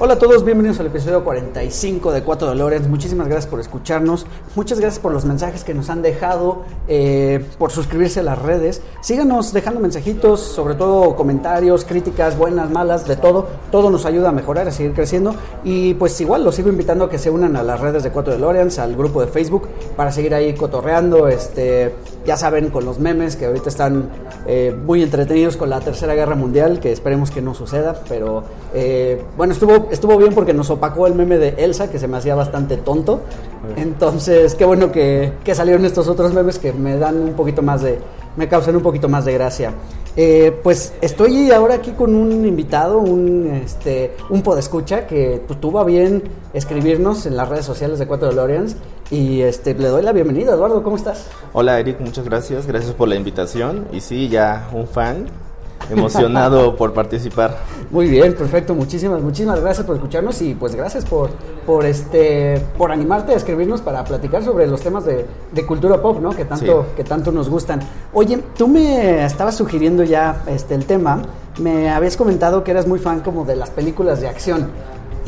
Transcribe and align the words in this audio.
Hola 0.00 0.14
a 0.14 0.18
todos, 0.20 0.44
bienvenidos 0.44 0.78
al 0.78 0.86
episodio 0.86 1.24
45 1.24 2.12
de 2.12 2.22
4 2.22 2.46
Dolores. 2.46 2.86
Muchísimas 2.86 3.26
gracias 3.26 3.50
por 3.50 3.58
escucharnos. 3.58 4.26
Muchas 4.54 4.78
gracias 4.78 5.02
por 5.02 5.12
los 5.12 5.24
mensajes 5.24 5.64
que 5.64 5.74
nos 5.74 5.90
han 5.90 6.02
dejado, 6.02 6.62
eh, 6.86 7.44
por 7.58 7.72
suscribirse 7.72 8.20
a 8.20 8.22
las 8.22 8.40
redes. 8.40 8.80
Síganos 9.00 9.52
dejando 9.52 9.80
mensajitos, 9.80 10.38
sobre 10.38 10.76
todo 10.76 11.16
comentarios, 11.16 11.84
críticas, 11.84 12.38
buenas, 12.38 12.70
malas, 12.70 13.08
de 13.08 13.16
todo. 13.16 13.48
Todo 13.72 13.90
nos 13.90 14.06
ayuda 14.06 14.28
a 14.28 14.32
mejorar, 14.32 14.68
a 14.68 14.70
seguir 14.70 14.92
creciendo. 14.92 15.34
Y 15.64 15.94
pues 15.94 16.20
igual 16.20 16.44
los 16.44 16.54
sigo 16.54 16.68
invitando 16.68 17.06
a 17.06 17.10
que 17.10 17.18
se 17.18 17.30
unan 17.30 17.56
a 17.56 17.64
las 17.64 17.80
redes 17.80 18.04
de 18.04 18.12
4 18.12 18.34
DeLoreans, 18.34 18.78
al 18.78 18.94
grupo 18.94 19.20
de 19.20 19.26
Facebook, 19.26 19.66
para 19.96 20.12
seguir 20.12 20.32
ahí 20.32 20.54
cotorreando. 20.54 21.26
Este, 21.26 21.92
ya 22.24 22.36
saben, 22.36 22.70
con 22.70 22.84
los 22.84 23.00
memes 23.00 23.34
que 23.34 23.46
ahorita 23.46 23.68
están 23.68 24.10
eh, 24.46 24.76
muy 24.80 25.02
entretenidos 25.02 25.56
con 25.56 25.70
la 25.70 25.80
Tercera 25.80 26.14
Guerra 26.14 26.36
Mundial, 26.36 26.78
que 26.78 26.92
esperemos 26.92 27.32
que 27.32 27.42
no 27.42 27.52
suceda. 27.52 28.00
Pero 28.08 28.44
eh, 28.72 29.24
bueno, 29.36 29.54
estuvo 29.54 29.87
estuvo 29.90 30.16
bien 30.16 30.34
porque 30.34 30.54
nos 30.54 30.70
opacó 30.70 31.06
el 31.06 31.14
meme 31.14 31.38
de 31.38 31.54
Elsa, 31.58 31.90
que 31.90 31.98
se 31.98 32.08
me 32.08 32.16
hacía 32.16 32.34
bastante 32.34 32.76
tonto. 32.76 33.20
Entonces, 33.76 34.54
qué 34.54 34.64
bueno 34.64 34.92
que, 34.92 35.32
salieron 35.52 35.84
estos 35.84 36.08
otros 36.08 36.32
memes 36.32 36.58
que 36.58 36.72
me 36.72 36.96
dan 36.96 37.16
un 37.16 37.34
poquito 37.34 37.62
más 37.62 37.82
de. 37.82 37.98
me 38.36 38.48
causan 38.48 38.76
un 38.76 38.82
poquito 38.82 39.08
más 39.08 39.24
de 39.24 39.32
gracia. 39.32 39.72
Eh, 40.16 40.58
pues 40.64 40.94
estoy 41.00 41.50
ahora 41.52 41.74
aquí 41.74 41.92
con 41.92 42.14
un 42.14 42.44
invitado, 42.44 42.98
un, 42.98 43.46
este, 43.64 44.16
un 44.30 44.42
podescucha 44.42 45.06
que 45.06 45.40
pues, 45.46 45.60
tuvo 45.60 45.78
a 45.78 45.84
bien 45.84 46.24
escribirnos 46.52 47.24
en 47.26 47.36
las 47.36 47.48
redes 47.48 47.64
sociales 47.64 48.00
de 48.00 48.06
Cuatro 48.06 48.28
DeLoreans 48.28 48.76
y 49.10 49.42
este, 49.42 49.74
le 49.74 49.88
doy 49.88 50.02
la 50.02 50.12
bienvenida. 50.12 50.54
Eduardo, 50.54 50.82
¿cómo 50.82 50.96
estás? 50.96 51.26
Hola 51.52 51.78
Eric, 51.78 52.00
muchas 52.00 52.24
gracias, 52.24 52.66
gracias 52.66 52.94
por 52.94 53.06
la 53.06 53.14
invitación 53.14 53.86
y 53.92 54.00
sí, 54.00 54.28
ya 54.28 54.68
un 54.72 54.88
fan 54.88 55.26
emocionado 55.90 56.76
por 56.76 56.92
participar. 56.92 57.56
Muy 57.90 58.08
bien, 58.08 58.34
perfecto. 58.34 58.74
Muchísimas, 58.74 59.22
muchísimas 59.22 59.60
gracias 59.60 59.86
por 59.86 59.96
escucharnos 59.96 60.40
y 60.42 60.54
pues 60.54 60.74
gracias 60.74 61.04
por, 61.04 61.30
por 61.66 61.86
este, 61.86 62.62
por 62.76 62.92
animarte 62.92 63.32
a 63.32 63.36
escribirnos 63.36 63.80
para 63.80 64.04
platicar 64.04 64.42
sobre 64.44 64.66
los 64.66 64.80
temas 64.80 65.04
de, 65.04 65.26
cultura 65.66 66.00
pop, 66.00 66.18
¿no? 66.20 66.30
Que 66.30 66.44
tanto, 66.44 66.86
que 66.96 67.04
tanto 67.04 67.32
nos 67.32 67.48
gustan. 67.48 67.80
Oye, 68.12 68.42
tú 68.56 68.68
me 68.68 69.24
estabas 69.24 69.56
sugiriendo 69.56 70.04
ya 70.04 70.42
este 70.46 70.74
el 70.74 70.86
tema. 70.86 71.22
Me 71.58 71.90
habías 71.90 72.16
comentado 72.16 72.62
que 72.62 72.70
eras 72.70 72.86
muy 72.86 72.98
fan 72.98 73.20
como 73.20 73.44
de 73.44 73.56
las 73.56 73.70
películas 73.70 74.20
de 74.20 74.28
acción. 74.28 74.68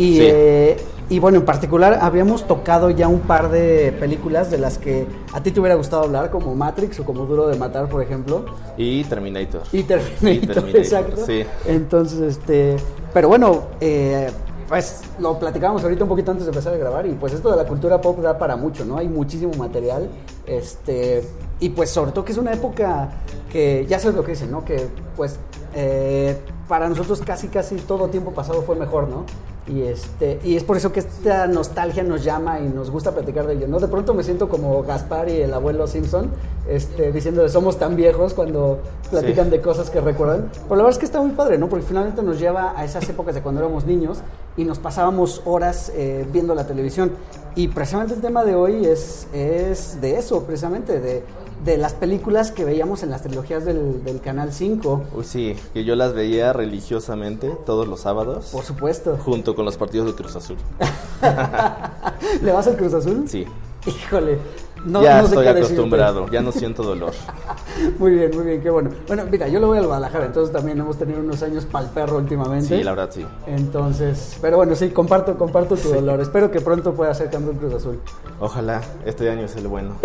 Y 0.00 0.18
eh, 0.20 0.76
y 1.10 1.18
bueno, 1.18 1.38
en 1.38 1.44
particular 1.44 1.98
habíamos 2.00 2.46
tocado 2.46 2.88
ya 2.90 3.08
un 3.08 3.18
par 3.18 3.50
de 3.50 3.92
películas 3.98 4.48
de 4.48 4.58
las 4.58 4.78
que 4.78 5.06
a 5.32 5.42
ti 5.42 5.50
te 5.50 5.58
hubiera 5.58 5.74
gustado 5.74 6.04
hablar, 6.04 6.30
como 6.30 6.54
Matrix 6.54 7.00
o 7.00 7.04
como 7.04 7.26
Duro 7.26 7.48
de 7.48 7.58
Matar, 7.58 7.88
por 7.88 8.00
ejemplo. 8.00 8.44
Y 8.76 9.02
Terminator. 9.02 9.62
Y 9.72 9.82
Terminator, 9.82 10.68
exacto. 10.76 11.26
Sí. 11.26 11.44
Entonces, 11.66 12.20
este. 12.38 12.76
Pero 13.12 13.26
bueno, 13.26 13.64
eh, 13.80 14.30
pues 14.68 15.02
lo 15.18 15.36
platicábamos 15.36 15.82
ahorita 15.82 16.04
un 16.04 16.10
poquito 16.10 16.30
antes 16.30 16.46
de 16.46 16.52
empezar 16.52 16.74
a 16.74 16.76
grabar 16.76 17.04
y 17.06 17.10
pues 17.14 17.32
esto 17.32 17.50
de 17.50 17.56
la 17.56 17.66
cultura 17.66 18.00
pop 18.00 18.20
da 18.20 18.38
para 18.38 18.54
mucho, 18.54 18.84
¿no? 18.84 18.96
Hay 18.96 19.08
muchísimo 19.08 19.52
material, 19.54 20.08
este, 20.46 21.24
y 21.58 21.70
pues 21.70 21.90
sobre 21.90 22.12
todo 22.12 22.24
que 22.24 22.30
es 22.30 22.38
una 22.38 22.52
época 22.52 23.10
que, 23.50 23.84
ya 23.88 23.98
sabes 23.98 24.14
lo 24.14 24.22
que 24.22 24.30
dicen, 24.30 24.52
¿no? 24.52 24.64
Que 24.64 24.86
pues 25.16 25.40
eh, 25.74 26.38
para 26.68 26.88
nosotros 26.88 27.20
casi 27.20 27.48
casi 27.48 27.74
todo 27.78 28.06
tiempo 28.06 28.30
pasado 28.30 28.62
fue 28.62 28.76
mejor, 28.76 29.08
¿no? 29.08 29.24
Y, 29.70 29.82
este, 29.82 30.40
y 30.42 30.56
es 30.56 30.64
por 30.64 30.76
eso 30.76 30.90
que 30.90 30.98
esta 30.98 31.46
nostalgia 31.46 32.02
nos 32.02 32.24
llama 32.24 32.58
y 32.58 32.64
nos 32.68 32.90
gusta 32.90 33.12
platicar 33.12 33.46
de 33.46 33.54
ello, 33.54 33.68
¿no? 33.68 33.78
De 33.78 33.86
pronto 33.86 34.14
me 34.14 34.24
siento 34.24 34.48
como 34.48 34.82
Gaspar 34.82 35.28
y 35.28 35.42
el 35.42 35.54
abuelo 35.54 35.86
Simpson, 35.86 36.30
este, 36.68 37.12
diciendo 37.12 37.48
somos 37.48 37.78
tan 37.78 37.94
viejos 37.94 38.34
cuando 38.34 38.80
platican 39.10 39.48
de 39.48 39.60
cosas 39.60 39.88
que 39.88 40.00
recuerdan. 40.00 40.50
Pero 40.64 40.76
la 40.76 40.82
verdad 40.82 40.90
es 40.90 40.98
que 40.98 41.04
está 41.04 41.20
muy 41.20 41.32
padre, 41.32 41.56
¿no? 41.56 41.68
Porque 41.68 41.86
finalmente 41.86 42.20
nos 42.22 42.40
lleva 42.40 42.74
a 42.76 42.84
esas 42.84 43.08
épocas 43.08 43.34
de 43.34 43.42
cuando 43.42 43.60
éramos 43.60 43.84
niños 43.84 44.18
y 44.56 44.64
nos 44.64 44.80
pasábamos 44.80 45.42
horas 45.44 45.92
eh, 45.94 46.26
viendo 46.32 46.54
la 46.56 46.66
televisión. 46.66 47.12
Y 47.54 47.68
precisamente 47.68 48.14
el 48.14 48.20
tema 48.20 48.44
de 48.44 48.56
hoy 48.56 48.84
es, 48.86 49.28
es 49.32 50.00
de 50.00 50.18
eso, 50.18 50.42
precisamente, 50.42 50.98
de 50.98 51.22
de 51.64 51.76
las 51.76 51.94
películas 51.94 52.50
que 52.50 52.64
veíamos 52.64 53.02
en 53.02 53.10
las 53.10 53.22
trilogías 53.22 53.64
del, 53.64 54.02
del 54.04 54.20
Canal 54.20 54.52
5. 54.52 55.02
Uy, 55.14 55.24
sí, 55.24 55.56
que 55.74 55.84
yo 55.84 55.94
las 55.96 56.14
veía 56.14 56.52
religiosamente 56.52 57.50
todos 57.66 57.86
los 57.86 58.00
sábados. 58.00 58.48
Por 58.52 58.64
supuesto. 58.64 59.18
Junto 59.24 59.54
con 59.54 59.64
los 59.64 59.76
partidos 59.76 60.06
de 60.06 60.14
Cruz 60.14 60.36
Azul. 60.36 60.56
¿Le 62.42 62.52
vas 62.52 62.66
al 62.66 62.76
Cruz 62.76 62.94
Azul? 62.94 63.24
Sí. 63.28 63.46
Híjole, 63.86 64.38
ya 64.86 65.20
estoy 65.20 65.46
acostumbrado, 65.46 66.28
ya 66.28 66.40
no 66.40 66.52
siento 66.52 66.82
dolor. 66.82 67.12
muy 67.98 68.12
bien, 68.12 68.30
muy 68.34 68.44
bien, 68.44 68.62
qué 68.62 68.70
bueno. 68.70 68.90
Bueno, 69.06 69.24
mira, 69.30 69.48
yo 69.48 69.60
lo 69.60 69.68
voy 69.68 69.78
al 69.78 69.86
Guadalajara, 69.86 70.26
entonces 70.26 70.52
también 70.52 70.78
hemos 70.78 70.96
tenido 70.96 71.20
unos 71.20 71.42
años 71.42 71.66
pal 71.66 71.90
perro 71.94 72.16
últimamente. 72.16 72.78
Sí, 72.78 72.82
la 72.82 72.92
verdad, 72.92 73.10
sí. 73.12 73.26
Entonces, 73.46 74.38
pero 74.40 74.56
bueno, 74.56 74.74
sí, 74.74 74.90
comparto, 74.90 75.36
comparto 75.36 75.76
tu 75.76 75.88
dolor. 75.90 76.20
Espero 76.20 76.50
que 76.50 76.60
pronto 76.60 76.94
pueda 76.94 77.12
ser 77.14 77.30
campeón 77.30 77.56
Cruz 77.56 77.74
Azul. 77.74 78.00
Ojalá, 78.40 78.80
este 79.04 79.28
año 79.30 79.44
es 79.44 79.56
el 79.56 79.68
bueno. 79.68 79.96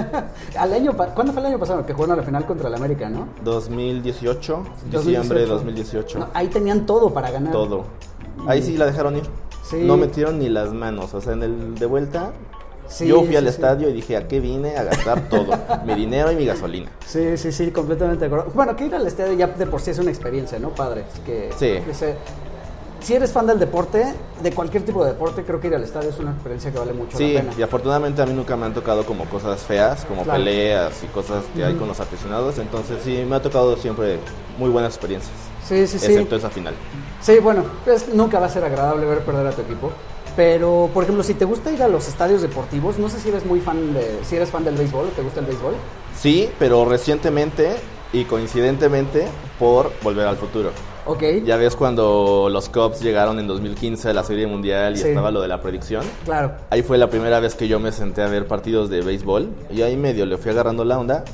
al 0.58 0.72
año, 0.72 0.92
¿Cuándo 1.14 1.32
fue 1.32 1.42
el 1.42 1.48
año 1.48 1.58
pasado? 1.58 1.84
Que 1.84 1.92
jugaron 1.92 2.14
a 2.14 2.16
la 2.16 2.22
final 2.22 2.46
contra 2.46 2.68
el 2.68 2.74
América, 2.74 3.08
¿no? 3.08 3.28
2018, 3.42 4.62
diciembre 4.90 5.40
de 5.40 5.46
2018. 5.46 6.28
ahí 6.32 6.48
tenían 6.48 6.86
todo 6.86 7.12
para 7.12 7.30
ganar. 7.30 7.52
Todo. 7.52 7.84
Ahí 8.46 8.62
sí 8.62 8.76
la 8.76 8.86
dejaron 8.86 9.16
ir. 9.16 9.24
Sí. 9.62 9.82
No 9.82 9.96
metieron 9.96 10.38
ni 10.38 10.48
las 10.48 10.72
manos, 10.72 11.14
o 11.14 11.20
sea, 11.20 11.32
en 11.32 11.42
el 11.42 11.74
de 11.74 11.86
vuelta 11.86 12.32
yo 13.00 13.22
fui 13.22 13.36
al 13.36 13.46
estadio 13.46 13.88
y 13.88 13.92
dije, 13.92 14.16
¿a 14.16 14.28
qué 14.28 14.40
vine? 14.40 14.76
A 14.76 14.84
gastar 14.84 15.28
todo, 15.28 15.52
mi 15.84 15.94
dinero 15.94 16.30
y 16.32 16.36
mi 16.36 16.46
gasolina. 16.46 16.90
Sí, 17.06 17.36
sí, 17.36 17.52
sí, 17.52 17.70
completamente 17.70 18.20
de 18.20 18.26
acuerdo. 18.26 18.52
Bueno, 18.54 18.76
que 18.76 18.86
ir 18.86 18.94
al 18.94 19.06
estadio 19.06 19.32
ya 19.34 19.46
de 19.46 19.66
por 19.66 19.80
sí 19.80 19.90
es 19.90 19.98
una 19.98 20.10
experiencia, 20.10 20.58
¿no, 20.58 20.70
padre? 20.70 21.04
Que, 21.24 21.50
sí. 21.58 21.76
si 23.00 23.14
eres 23.14 23.32
fan 23.32 23.46
del 23.46 23.58
deporte, 23.58 24.14
de 24.42 24.52
cualquier 24.52 24.84
tipo 24.84 25.04
de 25.04 25.12
deporte, 25.12 25.44
creo 25.44 25.60
que 25.60 25.68
ir 25.68 25.74
al 25.74 25.82
estadio 25.82 26.10
es 26.10 26.18
una 26.18 26.32
experiencia 26.32 26.70
que 26.70 26.78
vale 26.78 26.92
mucho 26.92 27.18
la 27.18 27.26
pena. 27.26 27.52
Sí, 27.52 27.60
y 27.60 27.62
afortunadamente 27.62 28.22
a 28.22 28.26
mí 28.26 28.32
nunca 28.32 28.56
me 28.56 28.66
han 28.66 28.74
tocado 28.74 29.04
como 29.04 29.24
cosas 29.26 29.60
feas, 29.62 30.04
como 30.04 30.24
peleas 30.24 31.02
y 31.02 31.06
cosas 31.06 31.44
que 31.54 31.64
hay 31.64 31.74
con 31.74 31.88
los 31.88 32.00
aficionados. 32.00 32.58
Entonces 32.58 32.98
sí, 33.02 33.24
me 33.28 33.36
ha 33.36 33.42
tocado 33.42 33.76
siempre 33.76 34.18
muy 34.58 34.70
buenas 34.70 34.94
experiencias. 34.94 35.34
Sí, 35.66 35.86
sí, 35.86 35.98
sí. 35.98 36.06
Excepto 36.06 36.36
esa 36.36 36.50
final. 36.50 36.74
Sí, 37.20 37.38
bueno, 37.38 37.64
pues 37.84 38.12
nunca 38.12 38.38
va 38.38 38.46
a 38.46 38.50
ser 38.50 38.64
agradable 38.64 39.06
ver 39.06 39.20
perder 39.20 39.46
a 39.46 39.52
tu 39.52 39.62
equipo. 39.62 39.90
Pero, 40.36 40.90
por 40.92 41.04
ejemplo, 41.04 41.22
si 41.22 41.34
te 41.34 41.44
gusta 41.44 41.70
ir 41.70 41.82
a 41.82 41.88
los 41.88 42.08
estadios 42.08 42.42
deportivos, 42.42 42.98
no 42.98 43.08
sé 43.08 43.20
si 43.20 43.28
eres 43.28 43.46
muy 43.46 43.60
fan 43.60 43.94
de, 43.94 44.18
si 44.24 44.36
eres 44.36 44.50
fan 44.50 44.64
del 44.64 44.74
béisbol, 44.74 45.10
¿te 45.10 45.22
gusta 45.22 45.40
el 45.40 45.46
béisbol? 45.46 45.74
Sí, 46.16 46.48
pero 46.58 46.84
recientemente 46.84 47.76
y 48.12 48.24
coincidentemente 48.24 49.26
por 49.58 49.92
Volver 50.02 50.26
al 50.26 50.36
Futuro. 50.36 50.70
Ok. 51.06 51.22
Ya 51.44 51.56
ves 51.56 51.76
cuando 51.76 52.48
los 52.50 52.68
Cubs 52.68 53.00
llegaron 53.00 53.38
en 53.38 53.46
2015 53.46 54.08
a 54.08 54.12
la 54.14 54.24
Serie 54.24 54.46
Mundial 54.46 54.96
y 54.96 55.00
estaba 55.02 55.30
lo 55.30 55.40
de 55.42 55.48
la 55.48 55.60
predicción. 55.60 56.04
Claro. 56.24 56.52
Ahí 56.70 56.82
fue 56.82 56.96
la 56.96 57.10
primera 57.10 57.40
vez 57.40 57.54
que 57.54 57.68
yo 57.68 57.78
me 57.78 57.92
senté 57.92 58.22
a 58.22 58.28
ver 58.28 58.46
partidos 58.46 58.88
de 58.88 59.02
béisbol 59.02 59.50
y 59.70 59.82
ahí 59.82 59.96
medio 59.96 60.24
le 60.26 60.38
fui 60.38 60.50
agarrando 60.50 60.84
la 60.84 60.98
onda 60.98 61.24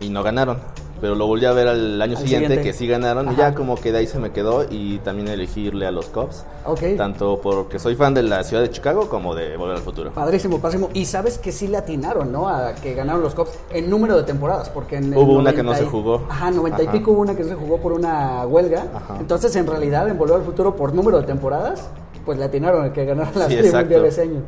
y 0.00 0.08
no 0.08 0.22
ganaron 0.22 0.58
pero 1.04 1.16
lo 1.16 1.26
volví 1.26 1.44
a 1.44 1.52
ver 1.52 1.68
al 1.68 2.00
año 2.00 2.16
siguiente, 2.16 2.62
que 2.62 2.72
sí 2.72 2.86
ganaron 2.86 3.30
y 3.30 3.36
ya 3.36 3.54
como 3.54 3.74
que 3.76 3.92
de 3.92 3.98
ahí 3.98 4.06
se 4.06 4.18
me 4.18 4.32
quedó 4.32 4.64
y 4.70 5.00
también 5.00 5.28
elegirle 5.28 5.86
a 5.86 5.90
los 5.90 6.06
Cubs. 6.06 6.46
Ok. 6.64 6.80
Tanto 6.96 7.42
porque 7.42 7.78
soy 7.78 7.94
fan 7.94 8.14
de 8.14 8.22
la 8.22 8.42
ciudad 8.42 8.62
de 8.62 8.70
Chicago 8.70 9.10
como 9.10 9.34
de 9.34 9.58
Volver 9.58 9.76
al 9.76 9.82
Futuro. 9.82 10.12
Padrísimo, 10.12 10.60
padrísimo. 10.60 10.88
Y 10.94 11.04
sabes 11.04 11.36
que 11.36 11.52
sí 11.52 11.68
le 11.68 11.76
atinaron, 11.76 12.32
¿no? 12.32 12.48
A 12.48 12.74
que 12.74 12.94
ganaron 12.94 13.20
los 13.20 13.34
Cubs 13.34 13.50
en 13.70 13.90
número 13.90 14.16
de 14.16 14.22
temporadas, 14.22 14.70
porque 14.70 14.96
en 14.96 15.14
Hubo 15.14 15.34
una 15.34 15.52
que 15.52 15.62
no 15.62 15.74
se 15.74 15.84
jugó. 15.84 16.24
Ajá, 16.26 16.50
90 16.50 16.84
y 16.84 16.88
pico 16.88 17.10
hubo 17.10 17.20
una 17.20 17.36
que 17.36 17.44
se 17.44 17.54
jugó 17.54 17.76
por 17.76 17.92
una 17.92 18.46
huelga. 18.46 18.86
Entonces, 19.20 19.54
en 19.56 19.66
realidad, 19.66 20.08
en 20.08 20.16
Volver 20.16 20.36
al 20.36 20.44
Futuro, 20.44 20.74
por 20.74 20.94
número 20.94 21.20
de 21.20 21.26
temporadas, 21.26 21.86
pues 22.24 22.38
le 22.38 22.44
atinaron 22.44 22.82
a 22.82 22.94
que 22.94 23.04
ganaron 23.04 23.38
la 23.38 23.46
sí, 23.46 23.56
Serie 23.56 23.72
Mundial 23.72 24.06
ese 24.06 24.22
año. 24.22 24.40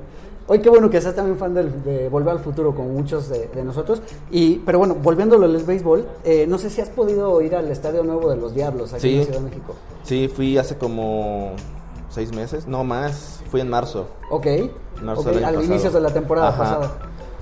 Hoy 0.49 0.61
qué 0.61 0.71
bueno 0.71 0.89
que 0.91 1.01
seas 1.01 1.15
también 1.15 1.37
fan 1.39 1.55
de 1.55 2.09
Volver 2.09 2.35
al 2.35 2.39
Futuro, 2.39 2.75
como 2.75 2.91
muchos 2.91 3.29
de, 3.29 3.65
nosotros. 3.65 4.01
Y, 4.31 4.59
pero 4.59 4.79
bueno, 4.79 4.95
volviéndolo 4.95 5.45
al 5.45 5.57
béisbol, 5.57 6.07
eh, 6.25 6.47
no 6.47 6.59
sé 6.59 6.71
si 6.71 6.81
has 6.81 6.89
podido 6.89 7.41
ir 7.41 7.57
al 7.57 7.69
Estadio 7.69 8.05
Nuevo 8.05 8.31
de 8.31 8.37
los 8.37 8.55
Diablos 8.55 8.93
aquí 8.93 9.17
en 9.17 9.25
Ciudad 9.25 9.41
de 9.41 9.45
México. 9.45 9.75
Sí, 10.05 10.29
fui 10.29 10.57
hace 10.57 10.77
como 10.77 11.53
seis 12.11 12.33
meses, 12.33 12.69
no 12.69 12.85
más, 12.85 13.41
fui 13.51 13.61
en 13.61 13.69
marzo. 13.69 14.07
Ok, 14.31 14.47
marzo 15.03 15.31
al 15.31 15.65
inicio 15.65 15.91
de 15.91 16.01
la 16.01 16.11
temporada 16.11 16.57
pasada. 16.57 16.93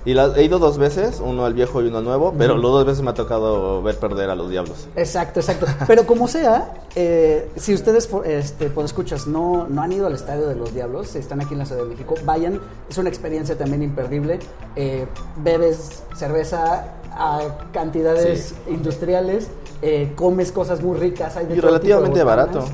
Y 0.04 0.16
he 0.18 0.44
ido 0.44 0.58
dos 0.58 0.76
veces, 0.76 1.20
uno 1.24 1.46
al 1.46 1.54
viejo 1.54 1.82
y 1.82 1.88
uno 1.88 1.98
al 1.98 2.04
nuevo, 2.04 2.34
pero 2.36 2.56
los 2.58 2.70
dos 2.70 2.84
veces 2.84 3.02
me 3.02 3.10
ha 3.10 3.14
tocado 3.14 3.82
ver 3.82 3.98
perder 3.98 4.28
a 4.28 4.34
los 4.34 4.50
diablos. 4.50 4.86
Exacto, 4.96 5.40
exacto. 5.40 5.66
Pero 5.86 6.06
como 6.06 6.28
sea, 6.28 6.74
eh, 6.94 7.50
si 7.56 7.72
ustedes, 7.72 8.08
este, 8.24 8.68
por 8.68 8.84
escuchas, 8.84 9.26
no, 9.26 9.66
no 9.68 9.82
han 9.82 9.92
ido 9.92 10.06
al 10.06 10.14
estadio 10.14 10.46
de 10.46 10.56
los 10.56 10.74
diablos, 10.74 11.14
están 11.16 11.40
aquí 11.40 11.54
en 11.54 11.60
la 11.60 11.66
Ciudad 11.66 11.82
de 11.82 11.88
México, 11.88 12.14
vayan, 12.24 12.60
es 12.88 12.98
una 12.98 13.08
experiencia 13.08 13.56
también 13.56 13.82
imperdible. 13.82 14.40
Eh, 14.76 15.06
bebes 15.42 16.02
cerveza 16.14 16.96
a 17.10 17.40
cantidades 17.72 18.54
industriales 18.68 19.48
eh, 19.80 20.12
comes 20.16 20.52
cosas 20.52 20.82
muy 20.82 20.98
ricas. 20.98 21.36
Hay 21.36 21.46
de 21.46 21.56
y 21.56 21.60
relativamente 21.60 22.22
barato. 22.22 22.64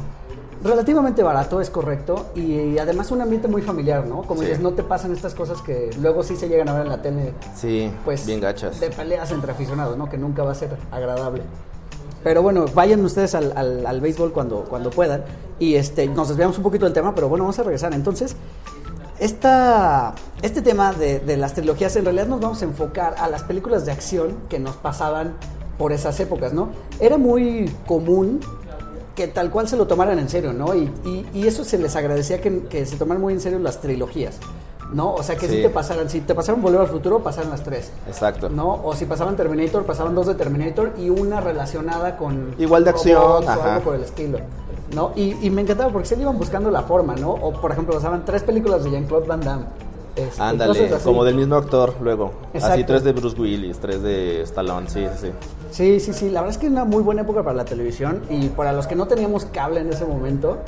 Relativamente 0.62 1.22
barato, 1.22 1.60
es 1.60 1.70
correcto. 1.70 2.26
Y, 2.34 2.78
además 2.78 3.10
un 3.10 3.22
ambiente 3.22 3.48
muy 3.48 3.62
familiar, 3.62 4.06
¿no? 4.06 4.22
Como 4.22 4.42
dices, 4.42 4.60
no 4.60 4.72
te 4.72 4.82
pasan 4.82 5.12
estas 5.12 5.34
cosas 5.34 5.62
que 5.62 5.90
luego 6.00 6.22
sí 6.22 6.36
se 6.36 6.48
llegan 6.48 6.68
a 6.68 6.74
ver 6.74 6.82
en 6.82 6.88
la 6.88 7.00
tele. 7.00 7.32
Sí, 7.54 7.90
pues, 8.04 8.26
bien 8.26 8.40
gachas. 8.40 8.78
De 8.78 8.90
peleas 8.90 9.30
entre 9.30 9.52
aficionados, 9.52 9.96
¿no? 9.96 10.10
Que 10.10 10.18
nunca 10.18 10.42
va 10.42 10.52
a 10.52 10.54
ser 10.54 10.76
agradable. 10.90 11.42
Pero 12.22 12.42
bueno, 12.42 12.66
vayan 12.74 13.02
ustedes 13.02 13.34
al, 13.34 13.56
al, 13.56 14.00
béisbol 14.02 14.32
cuando, 14.32 14.64
cuando 14.64 14.90
puedan. 14.90 15.24
Y 15.58 15.76
este, 15.76 16.06
nos 16.06 16.28
desviamos 16.28 16.58
un 16.58 16.62
poquito 16.62 16.84
del 16.84 16.92
tema, 16.92 17.14
pero 17.14 17.30
bueno, 17.30 17.44
vamos 17.44 17.58
a 17.58 17.62
regresar. 17.62 17.94
Entonces, 17.94 18.36
esta, 19.18 20.14
este 20.42 20.60
tema 20.60 20.92
de, 20.92 21.20
de, 21.20 21.38
las 21.38 21.54
trilogías, 21.54 21.96
en 21.96 22.04
realidad 22.04 22.26
nos 22.26 22.40
vamos 22.40 22.60
a 22.60 22.66
enfocar 22.66 23.14
a 23.18 23.28
las 23.28 23.44
películas 23.44 23.86
de 23.86 23.92
acción 23.92 24.36
que 24.50 24.58
nos 24.58 24.76
pasaban 24.76 25.34
por 25.78 25.92
esas 25.92 26.20
épocas, 26.20 26.52
¿no? 26.52 26.68
Era 27.00 27.16
muy 27.16 27.74
común 27.86 28.40
que 29.20 29.28
tal 29.28 29.50
cual 29.50 29.68
se 29.68 29.76
lo 29.76 29.86
tomaran 29.86 30.18
en 30.18 30.30
serio, 30.30 30.54
¿no? 30.54 30.74
Y, 30.74 30.90
y, 31.34 31.46
eso 31.46 31.62
se 31.62 31.76
les 31.76 31.94
agradecía 31.94 32.40
que, 32.40 32.62
que, 32.62 32.86
se 32.86 32.96
tomaran 32.96 33.20
muy 33.20 33.34
en 33.34 33.40
serio 33.42 33.58
las 33.58 33.78
trilogías, 33.78 34.38
¿no? 34.94 35.12
O 35.12 35.22
sea, 35.22 35.36
que 35.36 35.46
si 35.46 35.60
te 35.60 35.68
pasaran, 35.68 36.08
si 36.08 36.22
te 36.22 36.34
pasaron 36.34 36.62
Volver 36.62 36.80
al 36.80 36.86
Futuro, 36.86 37.18
pasaran 37.18 37.50
las 37.50 37.62
tres. 37.62 37.92
Exacto. 38.06 38.48
¿No? 38.48 38.80
O 38.82 38.94
si 38.94 39.04
pasaban 39.04 39.36
Terminator, 39.36 39.84
pasaban 39.84 40.14
dos 40.14 40.26
de 40.26 40.36
Terminator 40.36 40.94
y 40.96 41.10
una 41.10 41.38
relacionada 41.42 42.16
con... 42.16 42.54
Igual 42.58 42.84
de 42.84 42.90
acción, 42.90 43.44
o 43.44 43.46
algo 43.46 43.84
por 43.84 43.96
el 43.96 44.04
estilo. 44.04 44.38
¿No? 44.94 45.12
Y, 45.14 45.36
y, 45.42 45.50
me 45.50 45.60
encantaba 45.60 45.92
porque 45.92 46.08
se 46.08 46.16
le 46.16 46.22
iban 46.22 46.38
buscando 46.38 46.70
la 46.70 46.80
forma, 46.80 47.14
¿no? 47.14 47.32
O 47.32 47.52
por 47.52 47.72
ejemplo, 47.72 47.94
pasaban 47.94 48.24
tres 48.24 48.42
películas 48.42 48.84
de 48.84 48.90
Jean-Claude 48.90 49.26
Van 49.26 49.40
Damme 49.42 49.66
este, 50.16 50.42
Ándale, 50.42 50.90
como 51.04 51.24
del 51.24 51.34
mismo 51.34 51.56
actor 51.56 51.94
luego. 52.00 52.32
Así 52.54 52.84
tres 52.84 53.04
de 53.04 53.12
Bruce 53.12 53.40
Willis, 53.40 53.78
tres 53.78 54.02
de 54.02 54.42
Stallone, 54.42 54.88
sí, 54.88 55.06
sí. 55.20 55.30
Sí, 55.70 56.00
sí, 56.00 56.12
sí. 56.12 56.30
La 56.30 56.40
verdad 56.40 56.54
es 56.54 56.58
que 56.58 56.66
es 56.66 56.72
una 56.72 56.84
muy 56.84 57.02
buena 57.02 57.22
época 57.22 57.42
para 57.42 57.56
la 57.56 57.64
televisión 57.64 58.22
y 58.28 58.48
para 58.48 58.72
los 58.72 58.86
que 58.86 58.96
no 58.96 59.06
teníamos 59.06 59.44
cable 59.46 59.80
en 59.80 59.90
ese 59.90 60.04
momento, 60.04 60.58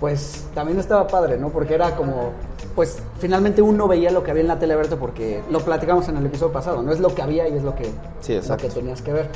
pues 0.00 0.46
también 0.54 0.78
estaba 0.78 1.06
padre, 1.06 1.36
¿no? 1.38 1.50
Porque 1.50 1.74
era 1.74 1.96
como, 1.96 2.32
pues 2.74 3.02
finalmente 3.18 3.62
uno 3.62 3.88
veía 3.88 4.10
lo 4.10 4.22
que 4.22 4.30
había 4.30 4.42
en 4.42 4.48
la 4.48 4.58
tele 4.58 4.76
porque 4.98 5.42
lo 5.50 5.60
platicamos 5.60 6.08
en 6.08 6.16
el 6.16 6.26
episodio 6.26 6.52
pasado, 6.52 6.82
no 6.82 6.92
es 6.92 7.00
lo 7.00 7.14
que 7.14 7.22
había 7.22 7.48
y 7.48 7.56
es 7.56 7.62
lo 7.62 7.74
que, 7.74 7.90
sí, 8.20 8.38
lo 8.48 8.56
que 8.56 8.68
tenías 8.68 9.02
que 9.02 9.12
ver. 9.12 9.28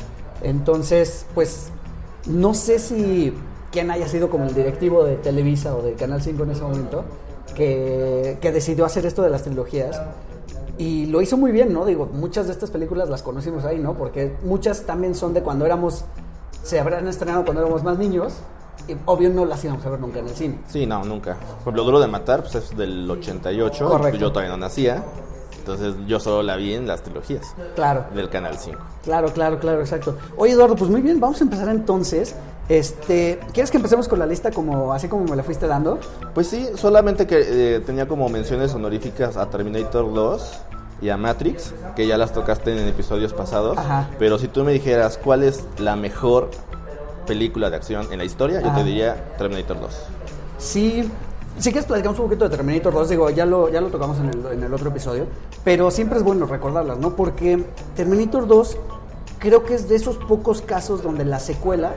Entonces, 0.43 1.27
pues 1.35 1.71
no 2.27 2.55
sé 2.55 2.79
si 2.79 3.33
quién 3.71 3.91
haya 3.91 4.09
sido 4.09 4.31
como 4.31 4.47
el 4.47 4.55
directivo 4.55 5.05
de 5.05 5.17
Televisa 5.17 5.77
o 5.77 5.83
de 5.83 5.95
Canal 5.95 6.23
5 6.23 6.43
en 6.45 6.51
ese 6.51 6.63
momento, 6.63 7.05
que, 7.57 8.39
decidió 8.53 8.85
hacer 8.85 9.07
esto 9.07 9.23
de 9.23 9.31
las 9.31 9.43
trilogías. 9.43 10.01
Y 10.79 11.07
lo 11.07 11.23
hizo 11.23 11.37
muy 11.39 11.53
bien, 11.53 11.73
¿no? 11.73 11.87
Digo, 11.87 12.07
muchas 12.13 12.47
de 12.47 12.53
estas 12.53 12.71
películas 12.71 13.09
las 13.09 13.23
conocimos 13.23 13.65
ahí, 13.65 13.79
¿no? 13.79 13.95
Porque 13.95 14.37
muchas 14.45 14.83
también 14.83 15.15
son 15.15 15.33
de 15.33 15.43
cuando 15.43 15.65
éramos, 15.65 16.05
se 16.63 16.79
habrán 16.79 17.09
estrenado 17.09 17.45
cuando 17.45 17.63
éramos 17.63 17.83
más 17.83 17.99
niños. 17.99 18.35
Y 18.89 18.95
obvio 19.07 19.31
no 19.31 19.45
las 19.47 19.65
íbamos 19.65 19.85
a 19.87 19.91
ver 19.91 19.99
nunca 19.99 20.21
en 20.21 20.29
el 20.29 20.35
cine. 20.35 20.59
Sí, 20.69 20.87
no, 20.87 21.03
nunca. 21.03 21.37
Por 21.65 21.75
lo 21.75 21.83
duro 21.83 21.99
de 21.99 22.07
matar, 22.07 22.43
pues 22.43 22.55
es 22.57 22.77
del 22.77 23.11
88. 23.11 23.89
Correcto. 23.89 24.21
Yo 24.21 24.31
todavía 24.31 24.53
no 24.53 24.59
nacía. 24.59 25.03
Entonces 25.59 25.95
yo 26.07 26.21
solo 26.21 26.45
la 26.45 26.55
vi 26.55 26.75
en 26.75 26.87
las 26.87 27.03
trilogías. 27.03 27.55
Claro. 27.75 28.05
Del 28.15 28.29
Canal 28.29 28.57
5. 28.57 28.79
Claro, 29.03 29.33
claro, 29.33 29.59
claro, 29.59 29.81
exacto. 29.81 30.17
Oye, 30.37 30.53
Eduardo, 30.53 30.77
pues 30.77 30.89
muy 30.91 31.01
bien, 31.01 31.19
vamos 31.19 31.41
a 31.41 31.45
empezar 31.45 31.69
entonces 31.69 32.37
este, 32.69 33.39
¿quieres 33.53 33.71
que 33.71 33.77
empecemos 33.77 34.09
con 34.09 34.19
la 34.19 34.27
lista 34.27 34.51
como 34.51 34.93
así 34.93 35.09
como 35.09 35.25
me 35.25 35.37
la 35.37 35.43
fuiste 35.43 35.67
dando? 35.67 36.01
Pues 36.35 36.49
sí, 36.49 36.69
solamente 36.75 37.27
que 37.27 37.77
eh, 37.77 37.81
tenía 37.81 38.09
como 38.09 38.29
menciones 38.29 38.75
honoríficas 38.75 39.37
a 39.37 39.49
Terminator 39.49 40.13
2 40.13 40.61
y 41.01 41.11
a 41.11 41.17
Matrix, 41.17 41.75
que 41.95 42.07
ya 42.07 42.17
las 42.19 42.33
tocaste 42.33 42.73
en 42.73 42.89
episodios 42.89 43.33
pasados. 43.33 43.79
Pero 44.19 44.39
si 44.39 44.49
tú 44.49 44.65
me 44.65 44.73
dijeras 44.73 45.19
cuál 45.19 45.45
es 45.45 45.65
la 45.79 45.95
mejor 45.95 46.51
película 47.27 47.71
de 47.71 47.77
acción 47.77 48.09
en 48.11 48.19
la 48.19 48.25
historia, 48.25 48.61
yo 48.61 48.73
te 48.73 48.83
diría 48.83 49.35
Terminator 49.37 49.81
2. 49.81 49.95
Sí, 50.59 51.09
si 51.59 51.71
quieres 51.71 51.87
platicamos 51.87 52.19
un 52.19 52.27
poquito 52.27 52.49
de 52.49 52.57
Terminator 52.57 52.93
2, 52.93 53.09
digo, 53.11 53.31
ya 53.31 53.47
lo, 53.47 53.69
ya 53.69 53.81
lo 53.81 53.89
tocamos 53.89 54.19
en 54.19 54.29
el, 54.31 54.47
en 54.53 54.63
el 54.63 54.75
otro 54.75 54.91
episodio, 54.91 55.27
pero 55.65 55.91
siempre 55.91 56.19
es 56.19 56.25
bueno 56.25 56.47
recordarlas, 56.47 56.99
¿no? 56.99 57.15
Porque 57.15 57.65
Terminator 57.95 58.47
2 58.47 58.77
creo 59.39 59.65
que 59.65 59.75
es 59.75 59.89
de 59.89 59.97
esos 59.97 60.17
pocos 60.17 60.63
casos 60.63 61.03
donde 61.03 61.25
la 61.25 61.41
secuela 61.41 61.95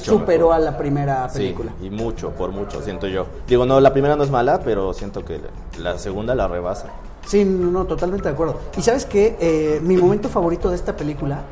superó 0.00 0.52
a 0.52 0.58
la 0.58 0.76
primera 0.76 1.28
película. 1.28 1.72
Sí, 1.80 1.86
y 1.86 1.90
mucho, 1.90 2.30
por 2.30 2.50
mucho, 2.50 2.82
siento 2.82 3.06
yo. 3.06 3.26
Digo, 3.46 3.66
no, 3.66 3.80
la 3.80 3.92
primera 3.92 4.16
no 4.16 4.22
es 4.22 4.30
mala, 4.30 4.60
pero 4.60 4.92
siento 4.92 5.24
que 5.24 5.40
la 5.78 5.98
segunda 5.98 6.34
la 6.34 6.48
rebasa. 6.48 6.88
Sí, 7.26 7.44
no, 7.44 7.84
totalmente 7.84 8.28
de 8.28 8.34
acuerdo. 8.34 8.58
Y 8.76 8.82
sabes 8.82 9.06
que 9.06 9.36
eh, 9.40 9.80
mi 9.82 9.96
momento 9.96 10.28
favorito 10.28 10.70
de 10.70 10.76
esta 10.76 10.96
película 10.96 11.42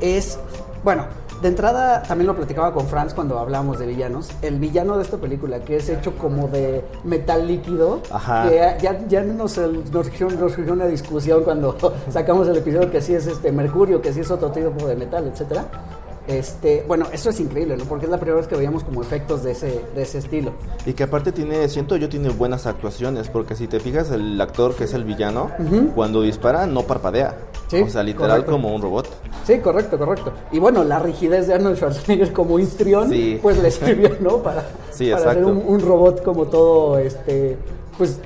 es, 0.00 0.38
bueno, 0.82 1.04
de 1.42 1.48
entrada 1.48 2.02
también 2.02 2.26
lo 2.26 2.34
platicaba 2.34 2.72
con 2.72 2.88
Franz 2.88 3.14
cuando 3.14 3.38
hablábamos 3.38 3.78
de 3.78 3.86
villanos. 3.86 4.30
El 4.42 4.58
villano 4.58 4.96
de 4.96 5.04
esta 5.04 5.18
película, 5.18 5.60
que 5.60 5.76
es 5.76 5.88
hecho 5.88 6.16
como 6.16 6.48
de 6.48 6.84
metal 7.04 7.46
líquido, 7.46 8.00
que 8.02 8.76
ya, 8.82 9.06
ya 9.06 9.22
nos, 9.22 9.56
nos, 9.56 10.06
surgió, 10.06 10.28
una 10.72 10.86
discusión 10.86 11.44
cuando 11.44 11.76
sacamos 12.10 12.48
el 12.48 12.56
episodio 12.56 12.90
que 12.90 13.00
sí 13.00 13.14
es 13.14 13.26
este 13.26 13.52
mercurio, 13.52 14.02
que 14.02 14.12
sí 14.12 14.20
es 14.20 14.30
otro 14.30 14.50
tipo 14.50 14.86
de 14.86 14.96
metal, 14.96 15.28
etcétera. 15.28 15.66
Este, 16.28 16.84
bueno, 16.86 17.06
eso 17.10 17.30
es 17.30 17.40
increíble, 17.40 17.78
¿no? 17.78 17.84
Porque 17.84 18.04
es 18.04 18.10
la 18.10 18.18
primera 18.18 18.36
vez 18.36 18.46
que 18.46 18.54
veíamos 18.54 18.84
como 18.84 19.00
efectos 19.00 19.42
de 19.42 19.52
ese, 19.52 19.82
de 19.94 20.02
ese 20.02 20.18
estilo. 20.18 20.52
Y 20.84 20.92
que 20.92 21.04
aparte 21.04 21.32
tiene, 21.32 21.66
siento 21.70 21.96
yo, 21.96 22.10
tiene 22.10 22.28
buenas 22.28 22.66
actuaciones, 22.66 23.30
porque 23.30 23.56
si 23.56 23.66
te 23.66 23.80
fijas, 23.80 24.10
el 24.10 24.38
actor 24.38 24.74
que 24.74 24.84
es 24.84 24.92
el 24.92 25.04
villano, 25.04 25.50
cuando 25.94 26.20
dispara 26.20 26.66
no 26.66 26.82
parpadea. 26.82 27.34
Sí, 27.68 27.80
o 27.80 27.88
sea, 27.88 28.02
literal 28.02 28.44
como 28.44 28.74
un 28.74 28.82
robot. 28.82 29.08
Sí, 29.46 29.58
correcto, 29.58 29.98
correcto. 29.98 30.32
Y 30.52 30.58
bueno, 30.58 30.84
la 30.84 30.98
rigidez 30.98 31.46
de 31.46 31.54
Arnold 31.54 31.76
Schwarzenegger 31.76 32.32
como 32.34 32.58
histrión, 32.58 33.10
pues 33.40 33.58
le 33.62 33.70
sirvió, 33.70 34.10
¿no? 34.20 34.42
Para, 34.42 34.66
sí, 34.90 35.10
para 35.10 35.30
hacer 35.30 35.44
un, 35.46 35.62
un, 35.66 35.80
robot 35.80 36.22
como 36.22 36.46
todo, 36.46 36.98
este, 36.98 37.56
pues 37.96 38.20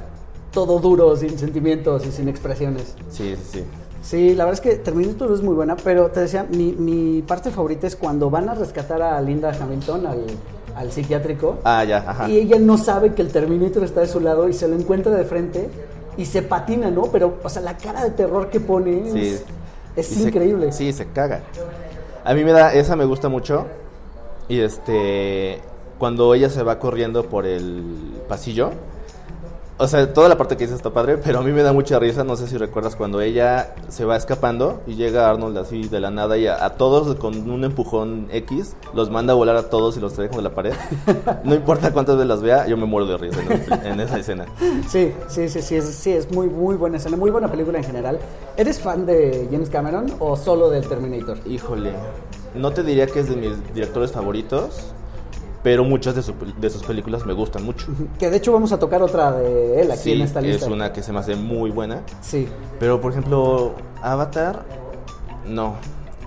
todo 0.50 0.80
duro, 0.80 1.16
sin 1.16 1.38
sentimientos 1.38 2.04
y 2.04 2.10
sin 2.10 2.28
expresiones. 2.28 2.96
Sí, 3.10 3.36
sí, 3.36 3.60
sí. 3.60 3.64
Sí, 4.02 4.34
la 4.34 4.44
verdad 4.44 4.60
es 4.64 4.70
que 4.72 4.76
Terminator 4.82 5.30
es 5.32 5.42
muy 5.42 5.54
buena, 5.54 5.76
pero 5.76 6.10
te 6.10 6.20
decía, 6.20 6.44
mi, 6.50 6.72
mi 6.72 7.22
parte 7.22 7.50
favorita 7.50 7.86
es 7.86 7.94
cuando 7.96 8.30
van 8.30 8.48
a 8.48 8.54
rescatar 8.54 9.00
a 9.00 9.20
Linda 9.20 9.56
Hamilton, 9.58 10.06
al, 10.06 10.26
al 10.74 10.90
psiquiátrico. 10.90 11.58
Ah, 11.64 11.84
ya, 11.84 11.98
ajá. 11.98 12.28
Y 12.28 12.38
ella 12.38 12.58
no 12.58 12.76
sabe 12.78 13.14
que 13.14 13.22
el 13.22 13.30
Terminator 13.30 13.84
está 13.84 14.00
de 14.00 14.08
su 14.08 14.18
lado 14.20 14.48
y 14.48 14.52
se 14.52 14.66
lo 14.66 14.74
encuentra 14.74 15.12
de 15.12 15.24
frente 15.24 15.70
y 16.16 16.24
se 16.26 16.42
patina, 16.42 16.90
¿no? 16.90 17.02
Pero, 17.12 17.38
o 17.42 17.48
sea, 17.48 17.62
la 17.62 17.76
cara 17.76 18.02
de 18.04 18.10
terror 18.10 18.50
que 18.50 18.60
pone 18.60 19.08
es, 19.14 19.44
es 19.94 20.16
increíble. 20.20 20.72
sí, 20.72 20.92
se 20.92 21.06
caga. 21.06 21.40
A 22.24 22.34
mí 22.34 22.44
me 22.44 22.52
da, 22.52 22.74
esa 22.74 22.96
me 22.96 23.04
gusta 23.04 23.28
mucho. 23.28 23.66
Y 24.48 24.60
este, 24.60 25.60
cuando 25.98 26.34
ella 26.34 26.50
se 26.50 26.62
va 26.64 26.78
corriendo 26.78 27.28
por 27.28 27.46
el 27.46 27.84
pasillo 28.28 28.70
o 29.82 29.88
sea, 29.88 30.14
toda 30.14 30.28
la 30.28 30.38
parte 30.38 30.56
que 30.56 30.62
dice 30.62 30.76
está 30.76 30.90
padre, 30.90 31.18
pero 31.18 31.40
a 31.40 31.42
mí 31.42 31.50
me 31.50 31.64
da 31.64 31.72
mucha 31.72 31.98
risa. 31.98 32.22
No 32.22 32.36
sé 32.36 32.46
si 32.46 32.56
recuerdas 32.56 32.94
cuando 32.94 33.20
ella 33.20 33.74
se 33.88 34.04
va 34.04 34.16
escapando 34.16 34.80
y 34.86 34.94
llega 34.94 35.28
Arnold 35.28 35.58
así 35.58 35.88
de 35.88 35.98
la 35.98 36.12
nada 36.12 36.38
y 36.38 36.46
a, 36.46 36.70
todos 36.76 37.16
con 37.16 37.50
un 37.50 37.64
empujón 37.64 38.28
X 38.30 38.76
los 38.94 39.10
manda 39.10 39.32
a 39.32 39.36
volar 39.36 39.56
a 39.56 39.70
todos 39.70 39.96
y 39.96 40.00
los 40.00 40.12
trae 40.12 40.28
de 40.28 40.42
la 40.42 40.54
pared. 40.54 40.72
No 41.44 41.56
importa 41.56 41.92
cuántas 41.92 42.14
veces 42.14 42.28
las 42.28 42.42
vea, 42.42 42.68
yo 42.68 42.76
me 42.76 42.86
muero 42.86 43.06
de 43.06 43.16
risa 43.16 43.40
en, 43.84 43.98
esa 43.98 44.18
escena. 44.18 44.46
Sí, 44.88 45.12
sí, 45.28 45.48
sí, 45.48 45.60
sí, 45.60 45.76
es, 45.76 45.84
sí, 45.86 46.12
es 46.12 46.30
muy, 46.30 46.46
muy 46.48 46.76
buena 46.76 46.98
escena, 46.98 47.16
muy 47.16 47.30
buena 47.30 47.50
película 47.50 47.78
en 47.78 47.84
general. 47.84 48.20
¿Eres 48.56 48.78
fan 48.78 49.04
de 49.04 49.48
James 49.50 49.68
Cameron 49.68 50.14
o 50.20 50.36
solo 50.36 50.70
del 50.70 50.86
Terminator? 50.86 51.38
Híjole, 51.46 51.92
no 52.54 52.70
te 52.70 52.84
diría 52.84 53.06
que 53.08 53.20
es 53.20 53.28
de 53.28 53.36
mis 53.36 53.74
directores 53.74 54.12
favoritos 54.12 54.92
pero 55.62 55.84
muchas 55.84 56.14
de, 56.14 56.34
de, 56.60 56.70
sus 56.70 56.82
películas 56.82 57.24
me 57.24 57.32
gustan 57.32 57.64
mucho. 57.64 57.86
Que 58.18 58.30
de 58.30 58.36
hecho 58.36 58.52
vamos 58.52 58.72
a 58.72 58.78
tocar 58.78 59.02
otra 59.02 59.32
de 59.32 59.80
él 59.80 59.90
aquí 59.90 60.12
en 60.12 60.22
esta 60.22 60.40
lista. 60.40 60.66
Es 60.66 60.70
una 60.70 60.92
que 60.92 61.02
se 61.02 61.12
me 61.12 61.20
hace 61.20 61.36
muy 61.36 61.70
buena. 61.70 62.02
Sí. 62.20 62.48
Pero 62.80 63.00
por 63.00 63.12
ejemplo, 63.12 63.74
Avatar, 64.02 64.64
no. 65.46 65.76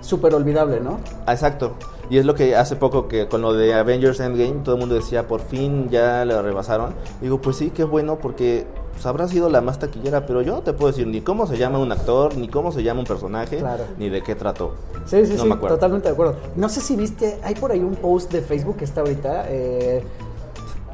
Súper 0.01 0.33
olvidable, 0.35 0.79
¿no? 0.79 0.99
Ah, 1.25 1.33
exacto. 1.33 1.75
Y 2.09 2.19
es 2.19 2.25
lo 2.25 2.35
que 2.35 2.55
hace 2.55 2.75
poco 2.75 3.07
que 3.07 3.27
con 3.27 3.41
lo 3.41 3.53
de 3.53 3.73
Avengers 3.73 4.19
Endgame 4.19 4.61
todo 4.63 4.75
el 4.75 4.79
mundo 4.79 4.95
decía, 4.95 5.27
por 5.27 5.41
fin 5.41 5.89
ya 5.89 6.23
le 6.23 6.39
rebasaron. 6.41 6.93
Digo, 7.21 7.41
pues 7.41 7.57
sí, 7.57 7.71
qué 7.71 7.83
bueno 7.83 8.19
porque 8.19 8.67
pues, 8.95 9.05
habrá 9.05 9.27
sido 9.27 9.49
la 9.49 9.59
más 9.59 9.77
taquillera, 9.77 10.25
pero 10.25 10.41
yo 10.41 10.53
no 10.53 10.61
te 10.61 10.71
puedo 10.71 10.91
decir 10.91 11.05
ni 11.05 11.19
cómo 11.19 11.45
se 11.45 11.57
llama 11.57 11.79
un 11.79 11.91
actor, 11.91 12.37
ni 12.37 12.47
cómo 12.47 12.71
se 12.71 12.81
llama 12.81 13.01
un 13.01 13.05
personaje, 13.05 13.61
ni 13.99 14.09
de 14.09 14.23
qué 14.23 14.35
trató. 14.35 14.75
Sí, 15.05 15.25
sí, 15.25 15.37
sí, 15.37 15.49
totalmente 15.67 16.07
de 16.07 16.13
acuerdo. 16.13 16.35
No 16.55 16.69
sé 16.69 16.79
si 16.79 16.95
viste, 16.95 17.37
hay 17.43 17.55
por 17.55 17.71
ahí 17.71 17.81
un 17.81 17.95
post 17.95 18.31
de 18.31 18.41
Facebook 18.41 18.77
que 18.77 18.85
está 18.85 19.01
ahorita, 19.01 19.47
eh, 19.49 20.01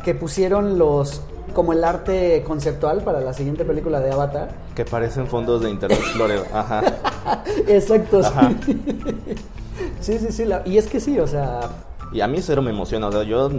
que 0.03 0.15
pusieron 0.15 0.79
los 0.79 1.21
como 1.53 1.73
el 1.73 1.83
arte 1.83 2.43
conceptual 2.47 3.03
para 3.03 3.19
la 3.19 3.33
siguiente 3.33 3.65
película 3.65 3.99
de 3.99 4.11
Avatar. 4.11 4.49
Que 4.73 4.83
parecen 4.85 5.27
fondos 5.27 5.61
de 5.61 5.69
Internet 5.69 5.99
Explorer, 6.01 6.43
ajá. 6.53 6.81
Exacto, 7.67 8.21
Sí. 9.99 10.17
sí, 10.17 10.31
sí, 10.31 10.45
y 10.65 10.77
es 10.77 10.87
que 10.87 10.99
sí, 10.99 11.19
o 11.19 11.27
sea... 11.27 11.59
Y 12.11 12.21
a 12.21 12.27
mí 12.27 12.41
cero 12.41 12.61
me 12.61 12.71
emociona, 12.71 13.07
o 13.07 13.11
sea, 13.11 13.23
yo 13.23 13.49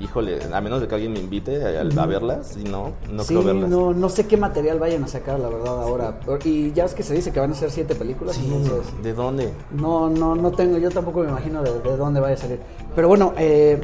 híjole, 0.00 0.38
a 0.52 0.60
menos 0.60 0.80
de 0.80 0.88
que 0.88 0.94
alguien 0.94 1.12
me 1.12 1.20
invite 1.20 1.78
a, 1.78 2.06
verlas, 2.06 2.48
si 2.54 2.64
no, 2.64 2.92
no 3.10 3.22
sí, 3.22 3.28
creo 3.34 3.44
verlas. 3.44 3.70
No, 3.70 3.92
no 3.92 4.08
sé 4.08 4.26
qué 4.26 4.36
material 4.36 4.78
vayan 4.78 5.04
a 5.04 5.08
sacar, 5.08 5.38
la 5.38 5.48
verdad, 5.48 5.82
ahora. 5.82 6.20
Y 6.44 6.72
ya 6.72 6.84
es 6.84 6.94
que 6.94 7.02
se 7.02 7.14
dice 7.14 7.32
que 7.32 7.40
van 7.40 7.52
a 7.52 7.54
ser 7.54 7.70
siete 7.70 7.94
películas. 7.94 8.36
Sí, 8.36 8.50
¿de 9.02 9.12
dónde? 9.12 9.52
No, 9.72 10.08
no, 10.08 10.34
no 10.34 10.50
tengo, 10.50 10.78
yo 10.78 10.90
tampoco 10.90 11.20
me 11.20 11.28
imagino 11.28 11.62
de, 11.62 11.80
de 11.80 11.96
dónde 11.96 12.20
vaya 12.20 12.34
a 12.34 12.38
salir. 12.38 12.60
Pero 12.94 13.08
bueno, 13.08 13.34
eh, 13.36 13.80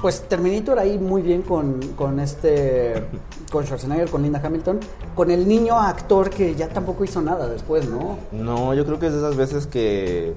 pues 0.00 0.22
Terminator 0.28 0.78
ahí 0.78 0.98
muy 0.98 1.22
bien 1.22 1.42
con, 1.42 1.80
con 1.96 2.20
este 2.20 3.04
con 3.50 3.64
Schwarzenegger, 3.64 4.10
con 4.10 4.22
Linda 4.22 4.40
Hamilton, 4.44 4.80
con 5.14 5.30
el 5.30 5.46
niño 5.46 5.78
actor 5.78 6.30
que 6.30 6.54
ya 6.54 6.68
tampoco 6.68 7.04
hizo 7.04 7.20
nada 7.22 7.48
después, 7.48 7.88
¿no? 7.88 8.18
No, 8.32 8.74
yo 8.74 8.84
creo 8.84 8.98
que 8.98 9.06
es 9.06 9.12
de 9.12 9.18
esas 9.18 9.36
veces 9.36 9.66
que 9.66 10.34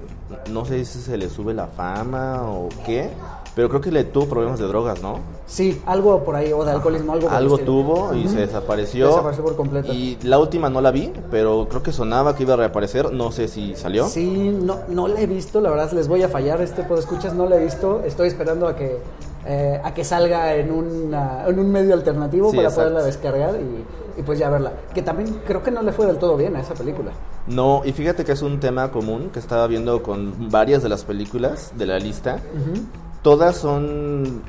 no 0.50 0.64
sé 0.64 0.84
si 0.84 1.00
se 1.00 1.16
le 1.16 1.28
sube 1.28 1.54
la 1.54 1.66
fama 1.66 2.42
o 2.42 2.68
qué, 2.86 3.10
pero 3.54 3.68
creo 3.68 3.80
que 3.80 3.90
le 3.90 4.04
tuvo 4.04 4.26
problemas 4.26 4.58
de 4.58 4.66
drogas, 4.66 5.02
¿no? 5.02 5.18
Sí, 5.46 5.80
algo 5.86 6.22
por 6.24 6.36
ahí, 6.36 6.52
o 6.52 6.64
de 6.64 6.72
alcoholismo, 6.72 7.12
algo 7.12 7.30
Algo 7.30 7.58
tuvo 7.58 8.14
y 8.14 8.28
se 8.28 8.40
desapareció. 8.40 9.08
Desapareció 9.08 9.44
por 9.44 9.56
completo. 9.56 9.92
Y 9.92 10.18
la 10.22 10.38
última 10.38 10.70
no 10.70 10.80
la 10.80 10.90
vi, 10.90 11.12
pero 11.30 11.66
creo 11.68 11.82
que 11.82 11.92
sonaba 11.92 12.36
que 12.36 12.44
iba 12.44 12.54
a 12.54 12.56
reaparecer, 12.56 13.12
no 13.12 13.32
sé 13.32 13.48
si 13.48 13.74
salió. 13.76 14.06
Sí, 14.06 14.56
no, 14.62 14.78
no 14.88 15.08
la 15.08 15.20
he 15.20 15.26
visto, 15.26 15.60
la 15.60 15.70
verdad 15.70 15.90
les 15.92 16.08
voy 16.08 16.22
a 16.22 16.28
fallar, 16.28 16.60
este 16.60 16.84
puedo 16.84 17.00
escuchas 17.00 17.34
no 17.34 17.46
la 17.46 17.56
he 17.56 17.64
visto, 17.64 18.02
estoy 18.04 18.28
esperando 18.28 18.68
a 18.68 18.76
que 18.76 18.98
eh, 19.46 19.80
a 19.82 19.94
que 19.94 20.04
salga 20.04 20.54
en, 20.54 20.68
en 20.68 21.58
un 21.58 21.72
medio 21.72 21.94
alternativo 21.94 22.52
para 22.52 22.70
poderla 22.70 23.02
descargar 23.02 23.54
y, 23.56 24.22
pues 24.22 24.38
ya 24.38 24.50
verla. 24.50 24.72
Que 24.92 25.00
también 25.00 25.40
creo 25.46 25.62
que 25.62 25.70
no 25.70 25.82
le 25.82 25.92
fue 25.92 26.04
del 26.06 26.18
todo 26.18 26.36
bien 26.36 26.54
a 26.56 26.60
esa 26.60 26.74
película. 26.74 27.12
No, 27.46 27.80
y 27.84 27.92
fíjate 27.92 28.24
que 28.24 28.32
es 28.32 28.42
un 28.42 28.60
tema 28.60 28.90
común 28.90 29.30
que 29.32 29.38
estaba 29.38 29.66
viendo 29.66 30.02
con 30.02 30.50
varias 30.50 30.82
de 30.82 30.90
las 30.90 31.04
películas 31.04 31.72
de 31.74 31.86
la 31.86 31.98
lista. 31.98 32.38
Todas 33.22 33.56
son 33.56 34.42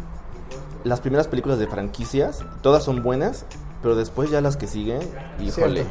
las 0.84 1.02
primeras 1.02 1.28
películas 1.28 1.60
de 1.60 1.68
franquicias, 1.68 2.44
todas 2.62 2.84
son 2.84 3.04
buenas, 3.04 3.46
pero 3.82 3.96
después 3.96 4.30
ya 4.30 4.42
las 4.42 4.58
que 4.58 4.68
siguen, 4.68 5.02
híjole. 5.40 5.86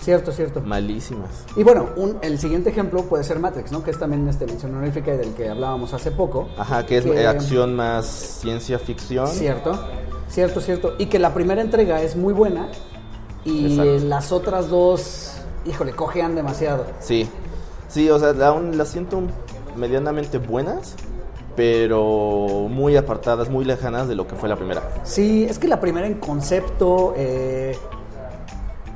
Cierto, 0.00 0.30
cierto. 0.30 0.60
Malísimas. 0.60 1.44
Y 1.56 1.64
bueno, 1.64 1.88
un, 1.96 2.18
el 2.22 2.38
siguiente 2.38 2.70
ejemplo 2.70 3.02
puede 3.02 3.24
ser 3.24 3.40
Matrix, 3.40 3.72
¿no? 3.72 3.82
Que 3.82 3.90
es 3.90 3.98
también 3.98 4.28
este 4.28 4.46
mención 4.46 4.74
honorífica 4.74 5.12
del 5.12 5.34
que 5.34 5.48
hablábamos 5.48 5.92
hace 5.92 6.12
poco. 6.12 6.48
Ajá, 6.56 6.86
que 6.86 6.98
es 6.98 7.26
acción 7.26 7.74
más 7.74 8.06
ciencia 8.06 8.78
ficción. 8.78 9.26
Cierto, 9.26 9.78
cierto, 10.28 10.60
cierto. 10.60 10.94
Y 10.98 11.06
que 11.06 11.18
la 11.18 11.34
primera 11.34 11.60
entrega 11.60 12.00
es 12.00 12.14
muy 12.16 12.32
buena 12.32 12.68
y 13.44 14.00
las 14.00 14.30
otras 14.30 14.68
dos, 14.68 15.32
híjole, 15.66 15.92
cojean 15.92 16.34
demasiado. 16.36 16.86
Sí, 17.00 17.28
sí, 17.88 18.08
o 18.08 18.18
sea, 18.18 18.34
aún 18.46 18.78
las 18.78 18.88
siento 18.88 19.22
medianamente 19.76 20.38
buenas, 20.38 20.94
pero 21.58 22.68
muy 22.70 22.96
apartadas, 22.96 23.50
muy 23.50 23.64
lejanas 23.64 24.06
de 24.06 24.14
lo 24.14 24.28
que 24.28 24.36
fue 24.36 24.48
la 24.48 24.54
primera. 24.54 24.80
Sí, 25.02 25.42
es 25.42 25.58
que 25.58 25.66
la 25.66 25.80
primera 25.80 26.06
en 26.06 26.14
concepto... 26.14 27.14
Eh, 27.16 27.76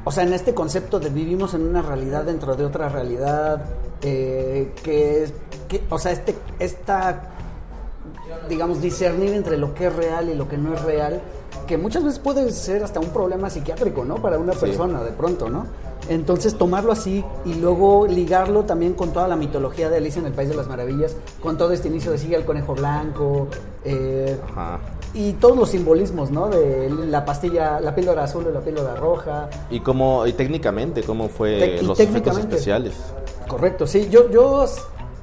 o 0.05 0.13
sea, 0.13 0.23
en 0.23 0.33
este 0.33 0.55
concepto 0.55 1.01
de 1.01 1.11
vivimos 1.11 1.55
en 1.55 1.63
una 1.63 1.83
realidad 1.83 2.23
dentro 2.23 2.55
de 2.55 2.65
otra 2.65 2.89
realidad, 2.89 3.65
eh, 4.01 4.73
que, 4.81 5.29
que, 5.67 5.83
o 5.91 5.99
sea, 5.99 6.13
este, 6.13 6.37
esta, 6.61 7.33
digamos, 8.49 8.81
discernir 8.81 9.33
entre 9.33 9.57
lo 9.57 9.75
que 9.75 9.89
es 9.89 9.97
real 9.97 10.29
y 10.29 10.35
lo 10.37 10.47
que 10.47 10.57
no 10.57 10.73
es 10.73 10.83
real, 10.83 11.21
que 11.67 11.77
muchas 11.77 12.05
veces 12.05 12.21
puede 12.21 12.49
ser 12.53 12.85
hasta 12.85 13.01
un 13.01 13.09
problema 13.09 13.51
psiquiátrico, 13.51 14.05
¿no? 14.05 14.23
Para 14.23 14.39
una 14.39 14.53
persona, 14.53 15.03
de 15.03 15.11
pronto, 15.11 15.51
¿no? 15.51 15.67
Entonces 16.09 16.57
tomarlo 16.57 16.93
así 16.93 17.25
y 17.45 17.55
luego 17.55 18.07
ligarlo 18.07 18.65
también 18.65 18.95
con 18.95 19.13
toda 19.13 19.29
la 19.29 19.37
mitología 19.37 19.89
de 19.89 19.99
Alicia 19.99 20.21
en 20.21 20.27
el 20.27 20.33
País 20.33 20.49
de 20.49 20.57
las 20.57 20.69
Maravillas, 20.69 21.17
con 21.41 21.57
todo 21.57 21.73
este 21.73 21.89
inicio 21.89 22.11
de 22.11 22.19
Sigue 22.19 22.37
el 22.37 22.45
Conejo 22.45 22.75
Blanco, 22.75 23.49
eh, 23.85 24.39
Ajá 24.51 24.81
y 25.15 25.33
todos 25.35 25.57
los 25.57 25.71
simbolismos, 25.71 26.31
¿no? 26.31 26.49
De 26.49 26.89
la 26.91 27.25
pastilla, 27.25 27.81
la 27.81 27.95
píldora 27.95 28.25
azul 28.25 28.47
y 28.49 28.53
la 28.53 28.61
píldora 28.61 28.95
roja. 28.95 29.49
Y 29.71 29.81
cómo, 29.81 30.27
y 30.27 30.33
técnicamente, 30.33 31.03
cómo 31.03 31.29
fue 31.29 31.81
los 31.83 31.99
efectos 32.01 32.39
especiales. 32.39 32.95
Correcto, 33.47 33.87
sí. 33.87 34.09
Yo, 34.11 34.31
yo, 34.31 34.65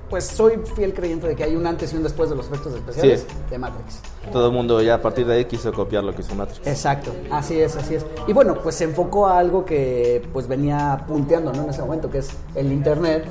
pues 0.10 0.26
soy 0.26 0.60
fiel 0.76 0.94
creyente 0.94 1.28
de 1.28 1.36
que 1.36 1.44
hay 1.44 1.56
un 1.56 1.66
antes 1.68 1.94
y 1.94 1.96
un 1.96 2.04
después 2.04 2.30
de 2.30 2.36
los 2.36 2.48
efectos 2.48 2.74
especiales 2.74 3.26
de 3.50 3.58
Matrix. 3.58 4.02
Todo 4.32 4.48
el 4.48 4.54
mundo 4.54 4.82
ya 4.82 4.96
a 4.96 5.02
partir 5.02 5.26
de 5.28 5.36
ahí 5.36 5.46
quiso 5.46 5.72
copiar 5.72 6.04
lo 6.04 6.14
que 6.14 6.22
hizo 6.22 6.36
Matrix. 6.36 6.66
Exacto, 6.66 7.12
así 7.32 7.60
es, 7.60 7.76
así 7.76 7.96
es. 7.96 8.06
Y 8.28 8.34
bueno, 8.34 8.56
pues 8.62 8.76
se 8.76 8.86
enfocó 8.86 9.28
a 9.28 9.40
algo 9.40 9.66
que 9.66 10.28
pues 10.34 10.48
venía 10.48 11.04
punteando, 11.08 11.54
¿no? 11.54 11.64
En 11.64 11.70
ese 11.70 11.82
momento, 11.82 12.10
que 12.10 12.20
es 12.20 12.30
el 12.56 12.72
Internet, 12.72 13.26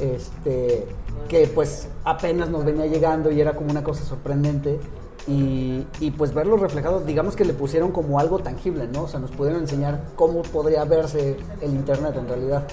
este, 0.00 0.86
que 1.28 1.46
pues 1.48 1.88
apenas 2.04 2.48
nos 2.48 2.64
venía 2.64 2.86
llegando 2.86 3.30
y 3.30 3.40
era 3.40 3.54
como 3.54 3.70
una 3.70 3.84
cosa 3.84 4.04
sorprendente 4.04 4.78
y, 5.26 5.86
y, 6.00 6.10
pues 6.10 6.34
verlo 6.34 6.58
reflejado, 6.58 7.00
digamos 7.00 7.34
que 7.34 7.46
le 7.46 7.54
pusieron 7.54 7.92
como 7.92 8.20
algo 8.20 8.40
tangible, 8.40 8.86
¿no? 8.88 9.04
O 9.04 9.08
sea, 9.08 9.20
nos 9.20 9.30
pudieron 9.30 9.62
enseñar 9.62 10.08
cómo 10.16 10.42
podría 10.42 10.84
verse 10.84 11.38
el 11.62 11.70
Internet 11.70 12.14
en 12.18 12.28
realidad. 12.28 12.66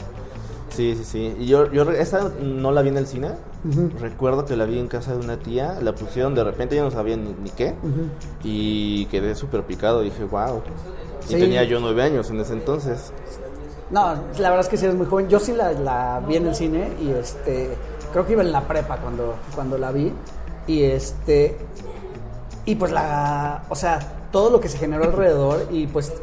Sí, 0.71 0.95
sí, 0.95 1.03
sí. 1.03 1.35
Y 1.39 1.47
yo, 1.47 1.71
yo 1.71 1.89
esa 1.91 2.31
no 2.41 2.71
la 2.71 2.81
vi 2.81 2.89
en 2.89 2.97
el 2.97 3.07
cine. 3.07 3.31
Recuerdo 3.99 4.45
que 4.45 4.55
la 4.55 4.65
vi 4.65 4.79
en 4.79 4.87
casa 4.87 5.13
de 5.13 5.19
una 5.19 5.37
tía. 5.37 5.77
La 5.81 5.93
pusieron 5.93 6.33
de 6.33 6.43
repente, 6.43 6.75
yo 6.75 6.83
no 6.83 6.91
sabía 6.91 7.17
ni, 7.17 7.49
qué. 7.51 7.75
Y 8.43 9.05
quedé 9.07 9.35
súper 9.35 9.63
picado. 9.63 10.01
Dije, 10.01 10.23
wow. 10.23 10.61
Y 11.29 11.33
tenía 11.33 11.63
yo 11.63 11.79
nueve 11.79 12.03
años 12.03 12.29
en 12.29 12.39
ese 12.39 12.53
entonces. 12.53 13.11
No, 13.91 14.15
la 14.39 14.49
verdad 14.49 14.61
es 14.61 14.69
que 14.69 14.77
sí 14.77 14.85
eres 14.85 14.97
muy 14.97 15.05
joven. 15.05 15.27
Yo 15.27 15.39
sí 15.39 15.51
la, 15.53 15.73
la 15.73 16.21
vi 16.25 16.37
en 16.37 16.47
el 16.47 16.55
cine 16.55 16.93
y 17.01 17.11
este 17.11 17.75
creo 18.13 18.25
que 18.25 18.33
iba 18.33 18.41
en 18.41 18.51
la 18.51 18.67
prepa 18.67 18.97
cuando, 18.97 19.35
cuando 19.53 19.77
la 19.77 19.91
vi. 19.91 20.13
Y 20.67 20.83
este 20.83 21.57
y 22.65 22.75
pues 22.75 22.91
la, 22.91 23.63
o 23.69 23.75
sea, 23.75 23.99
todo 24.31 24.49
lo 24.49 24.59
que 24.59 24.69
se 24.69 24.77
generó 24.77 25.03
alrededor 25.03 25.67
y 25.71 25.87
pues 25.87 26.13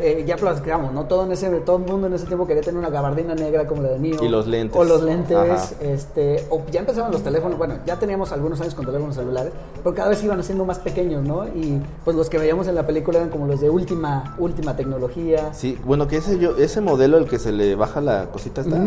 eh, 0.00 0.24
ya 0.26 0.36
platicamos, 0.36 0.92
¿no? 0.92 1.04
Todo 1.04 1.24
en 1.24 1.32
ese 1.32 1.48
todo 1.60 1.76
el 1.76 1.82
mundo 1.84 2.06
en 2.06 2.14
ese 2.14 2.26
tiempo 2.26 2.46
quería 2.46 2.62
tener 2.62 2.78
una 2.78 2.90
gabardina 2.90 3.34
negra 3.34 3.66
como 3.66 3.82
la 3.82 3.90
de 3.90 3.98
Neo. 3.98 4.22
Y 4.22 4.28
los 4.28 4.46
lentes. 4.46 4.76
O 4.78 4.84
los 4.84 5.02
lentes, 5.02 5.74
este, 5.80 6.46
o 6.50 6.62
ya 6.70 6.80
empezaban 6.80 7.10
los 7.12 7.22
teléfonos, 7.22 7.58
bueno, 7.58 7.78
ya 7.86 7.98
teníamos 7.98 8.32
algunos 8.32 8.60
años 8.60 8.74
con 8.74 8.84
teléfonos 8.84 9.14
celulares, 9.14 9.52
pero 9.82 9.94
cada 9.94 10.10
vez 10.10 10.22
iban 10.22 10.40
haciendo 10.40 10.64
más 10.64 10.78
pequeños, 10.78 11.24
¿no? 11.24 11.46
Y 11.48 11.80
pues 12.04 12.16
los 12.16 12.28
que 12.28 12.38
veíamos 12.38 12.68
en 12.68 12.74
la 12.74 12.86
película 12.86 13.18
eran 13.18 13.30
como 13.30 13.46
los 13.46 13.60
de 13.60 13.70
última 13.70 14.36
última 14.38 14.76
tecnología. 14.76 15.52
Sí, 15.54 15.78
bueno, 15.84 16.08
que 16.08 16.16
ese 16.16 16.38
yo 16.38 16.56
ese 16.56 16.80
modelo 16.80 17.18
el 17.18 17.26
que 17.26 17.38
se 17.38 17.52
le 17.52 17.74
baja 17.74 18.00
la 18.00 18.30
cosita 18.30 18.60
está, 18.60 18.78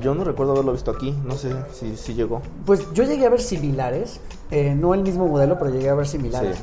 yo 0.00 0.14
no 0.14 0.24
recuerdo 0.24 0.52
haberlo 0.52 0.72
visto 0.72 0.90
aquí, 0.90 1.14
no 1.24 1.34
sé 1.34 1.50
si, 1.72 1.96
si 1.96 2.14
llegó. 2.14 2.42
Pues 2.64 2.86
yo 2.92 3.04
llegué 3.04 3.26
a 3.26 3.30
ver 3.30 3.40
similares, 3.40 4.20
eh, 4.50 4.74
no 4.74 4.94
el 4.94 5.02
mismo 5.02 5.26
modelo, 5.26 5.58
pero 5.58 5.70
llegué 5.70 5.88
a 5.88 5.94
ver 5.94 6.06
similares. 6.06 6.58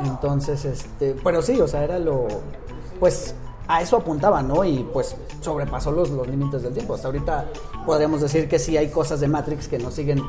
Entonces, 0.00 0.64
este, 0.64 1.14
pero 1.22 1.42
sí, 1.42 1.60
o 1.60 1.68
sea, 1.68 1.84
era 1.84 1.98
lo, 1.98 2.26
pues 3.00 3.34
a 3.66 3.80
eso 3.80 3.96
apuntaba, 3.96 4.42
¿no? 4.42 4.64
Y 4.64 4.86
pues 4.92 5.16
sobrepasó 5.40 5.90
los, 5.92 6.10
los 6.10 6.28
límites 6.28 6.62
del 6.62 6.74
tiempo. 6.74 6.94
Hasta 6.94 7.08
ahorita 7.08 7.46
podríamos 7.86 8.20
decir 8.20 8.48
que 8.48 8.58
sí 8.58 8.76
hay 8.76 8.88
cosas 8.88 9.20
de 9.20 9.28
Matrix 9.28 9.68
que 9.68 9.78
nos 9.78 9.94
siguen, 9.94 10.22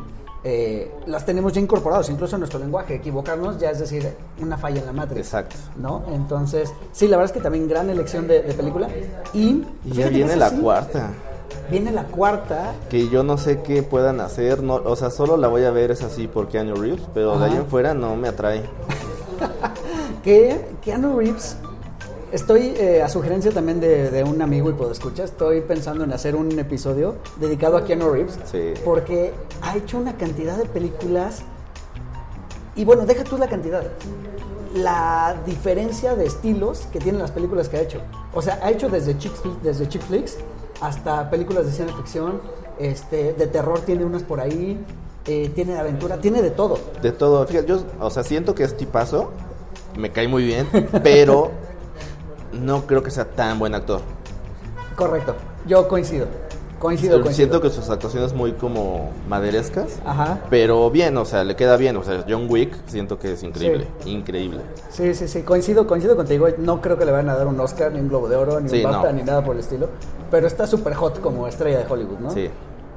eh, 0.43 0.91
las 1.07 1.25
tenemos 1.25 1.51
ya 1.53 1.59
incorporadas, 1.59 2.09
incluso 2.09 2.35
en 2.35 2.41
nuestro 2.41 2.59
lenguaje. 2.59 2.95
Equivocarnos 2.95 3.59
ya 3.59 3.71
es 3.71 3.79
decir 3.79 4.15
una 4.39 4.57
falla 4.57 4.79
en 4.79 4.85
la 4.85 4.93
Matrix. 4.93 5.27
Exacto. 5.27 5.55
¿No? 5.75 6.03
Entonces, 6.13 6.71
sí, 6.91 7.07
la 7.07 7.17
verdad 7.17 7.35
es 7.35 7.37
que 7.37 7.43
también 7.43 7.67
gran 7.67 7.89
elección 7.89 8.27
de, 8.27 8.41
película. 8.41 8.87
Y, 9.33 9.65
y 9.85 9.91
ya 9.91 10.09
viene 10.09 10.35
la 10.35 10.51
cuarta. 10.51 11.09
Viene 11.69 11.91
la 11.91 12.03
cuarta. 12.03 12.73
Que 12.89 13.09
yo 13.09 13.23
no 13.23 13.37
sé 13.37 13.61
qué 13.61 13.81
puedan 13.81 14.19
hacer, 14.19 14.61
no, 14.61 14.75
o 14.75 14.95
sea, 14.95 15.09
solo 15.09 15.37
la 15.37 15.47
voy 15.47 15.63
a 15.63 15.71
ver 15.71 15.91
es 15.91 16.03
así 16.03 16.27
por 16.27 16.47
Keanu 16.47 16.75
Reeves, 16.75 17.01
pero 17.13 17.37
de 17.39 17.45
ahí 17.45 17.55
en 17.55 17.65
fuera 17.65 17.93
no 17.93 18.15
me 18.15 18.27
atrae. 18.27 18.63
que 20.23 20.65
Keanu 20.81 21.17
Reeves, 21.17 21.57
estoy 22.31 22.73
eh, 22.77 23.01
a 23.01 23.09
sugerencia 23.09 23.51
también 23.51 23.79
de, 23.79 24.23
un 24.23 24.41
amigo 24.41 24.69
y 24.69 24.73
puedo 24.73 24.91
escuchar, 24.91 25.25
estoy 25.25 25.61
pensando 25.61 26.03
en 26.03 26.13
hacer 26.13 26.35
un 26.35 26.57
episodio 26.57 27.15
dedicado 27.37 27.77
a 27.77 27.85
Keanu 27.85 28.09
Reeves. 28.09 28.37
Porque 28.83 29.33
ha 29.61 29.77
hecho 29.77 29.97
una 29.97 30.17
cantidad 30.17 30.57
de 30.57 30.65
películas. 30.65 31.43
Y 32.75 32.85
bueno, 32.85 33.05
deja 33.05 33.23
tú 33.23 33.37
la 33.37 33.47
cantidad. 33.47 33.83
La 34.73 35.35
diferencia 35.45 36.15
de 36.15 36.25
estilos 36.25 36.87
que 36.93 36.99
tienen 36.99 37.21
las 37.21 37.31
películas 37.31 37.67
que 37.67 37.77
ha 37.77 37.81
hecho. 37.81 37.99
O 38.33 38.41
sea, 38.41 38.59
ha 38.63 38.71
hecho 38.71 38.89
desde 38.89 39.17
chick, 39.17 39.33
desde 39.61 39.87
chick 39.87 40.01
flicks 40.03 40.37
hasta 40.79 41.29
películas 41.29 41.65
de 41.65 41.71
ciencia 41.71 41.95
ficción, 41.95 42.41
este, 42.79 43.33
de 43.33 43.47
terror 43.47 43.81
tiene 43.81 44.05
unas 44.05 44.23
por 44.23 44.39
ahí, 44.39 44.83
eh, 45.27 45.51
tiene 45.53 45.73
de 45.73 45.79
aventura, 45.79 46.19
tiene 46.19 46.41
de 46.41 46.49
todo. 46.49 46.79
De 47.01 47.11
todo. 47.11 47.45
Fíjate, 47.45 47.67
yo, 47.67 47.83
o 47.99 48.09
sea, 48.09 48.23
siento 48.23 48.55
que 48.55 48.63
es 48.63 48.75
tipazo, 48.75 49.31
me 49.97 50.11
cae 50.11 50.27
muy 50.27 50.43
bien, 50.43 50.67
pero 51.03 51.51
no 52.53 52.85
creo 52.85 53.03
que 53.03 53.11
sea 53.11 53.25
tan 53.25 53.59
buen 53.59 53.75
actor. 53.75 54.01
Correcto, 54.95 55.35
yo 55.67 55.87
coincido. 55.87 56.27
Coincido, 56.81 57.21
coincido. 57.21 57.35
Siento 57.35 57.61
que 57.61 57.69
sus 57.69 57.91
actuaciones 57.91 58.33
muy 58.33 58.53
como 58.53 59.11
maderescas, 59.29 59.99
Ajá. 60.03 60.39
pero 60.49 60.89
bien, 60.89 61.15
o 61.15 61.25
sea, 61.25 61.43
le 61.43 61.55
queda 61.55 61.77
bien. 61.77 61.95
O 61.95 62.03
sea, 62.03 62.25
John 62.27 62.47
Wick 62.49 62.73
siento 62.87 63.19
que 63.19 63.33
es 63.33 63.43
increíble, 63.43 63.85
increíble. 64.05 64.61
Sí, 64.89 65.13
sí, 65.13 65.27
sí, 65.27 65.43
coincido, 65.43 65.85
coincido 65.85 66.15
contigo. 66.15 66.47
No 66.57 66.81
creo 66.81 66.97
que 66.97 67.05
le 67.05 67.11
vayan 67.11 67.29
a 67.29 67.35
dar 67.35 67.45
un 67.45 67.59
Oscar, 67.59 67.91
ni 67.91 67.99
un 67.99 68.09
Globo 68.09 68.27
de 68.27 68.35
Oro, 68.35 68.59
ni 68.59 68.83
un 68.83 68.83
BAFTA, 68.83 69.11
ni 69.13 69.21
nada 69.21 69.43
por 69.43 69.53
el 69.53 69.59
estilo. 69.59 69.89
Pero 70.31 70.47
está 70.47 70.65
súper 70.65 70.95
hot 70.95 71.21
como 71.21 71.47
estrella 71.47 71.77
de 71.77 71.85
Hollywood, 71.87 72.17
¿no? 72.19 72.31
Sí. 72.31 72.49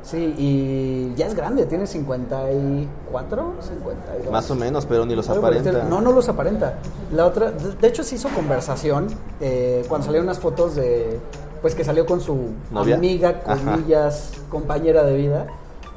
Sí, 0.05 0.35
y 0.37 1.15
ya 1.17 1.27
es 1.27 1.35
grande, 1.35 1.65
tiene 1.65 1.87
54, 1.87 3.55
52. 3.59 4.31
Más 4.31 4.51
o 4.51 4.55
menos, 4.55 4.85
pero 4.85 5.07
ni 5.07 5.15
los 5.17 5.29
aparenta. 5.31 5.85
No, 5.85 6.03
no 6.03 6.13
los 6.13 6.29
aparenta. 6.29 6.79
La 7.11 7.25
otra, 7.25 7.51
de, 7.51 7.89
hecho 7.89 8.05
se 8.05 8.17
hizo 8.17 8.29
conversación 8.29 9.07
eh, 9.41 9.83
cuando 9.89 10.05
salieron 10.05 10.27
unas 10.27 10.39
fotos 10.39 10.77
de, 10.77 11.19
pues 11.63 11.75
que 11.75 11.85
salió 11.85 12.05
con 12.05 12.21
su 12.21 12.51
¿Novia? 12.71 12.97
amiga, 12.97 13.41
Ajá. 13.47 13.73
comillas, 13.73 14.33
compañera 14.51 15.05
de 15.05 15.17
vida. 15.17 15.47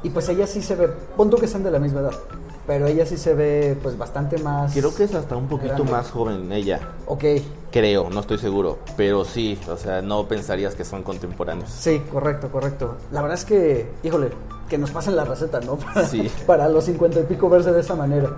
Y 0.02 0.08
pues 0.08 0.26
ella 0.30 0.46
sí 0.46 0.62
se 0.62 0.74
ve, 0.74 0.88
punto 0.88 1.36
que 1.36 1.46
sean 1.46 1.62
de 1.62 1.70
la 1.70 1.78
misma 1.78 2.00
edad, 2.00 2.14
pero 2.68 2.86
ella 2.86 3.04
sí 3.06 3.16
se 3.16 3.32
ve 3.34 3.76
pues 3.82 3.96
bastante 3.98 4.36
más... 4.38 4.72
Creo 4.74 4.94
que 4.94 5.04
es 5.04 5.14
hasta 5.14 5.34
un 5.34 5.48
poquito 5.48 5.72
grande. 5.74 5.90
más 5.92 6.10
joven 6.10 6.52
ella. 6.52 6.78
Ok, 7.06 7.24
Creo, 7.72 8.08
no 8.10 8.20
estoy 8.20 8.38
seguro. 8.38 8.78
Pero 8.96 9.24
sí, 9.24 9.58
o 9.68 9.76
sea, 9.76 10.00
no 10.02 10.28
pensarías 10.28 10.74
que 10.74 10.84
son 10.84 11.02
contemporáneos. 11.02 11.68
sí, 11.70 12.00
correcto, 12.12 12.48
correcto. 12.50 12.96
La 13.10 13.20
verdad 13.22 13.36
es 13.38 13.44
que, 13.44 13.90
híjole, 14.02 14.28
que 14.68 14.78
nos 14.78 14.90
pasen 14.90 15.16
la 15.16 15.24
receta, 15.24 15.60
¿no? 15.60 15.76
Para, 15.76 16.04
Sí. 16.06 16.30
para 16.46 16.68
los 16.68 16.84
50 16.84 17.20
y 17.20 17.22
pico 17.24 17.48
verse 17.48 17.72
de 17.72 17.80
esa 17.80 17.94
manera. 17.94 18.30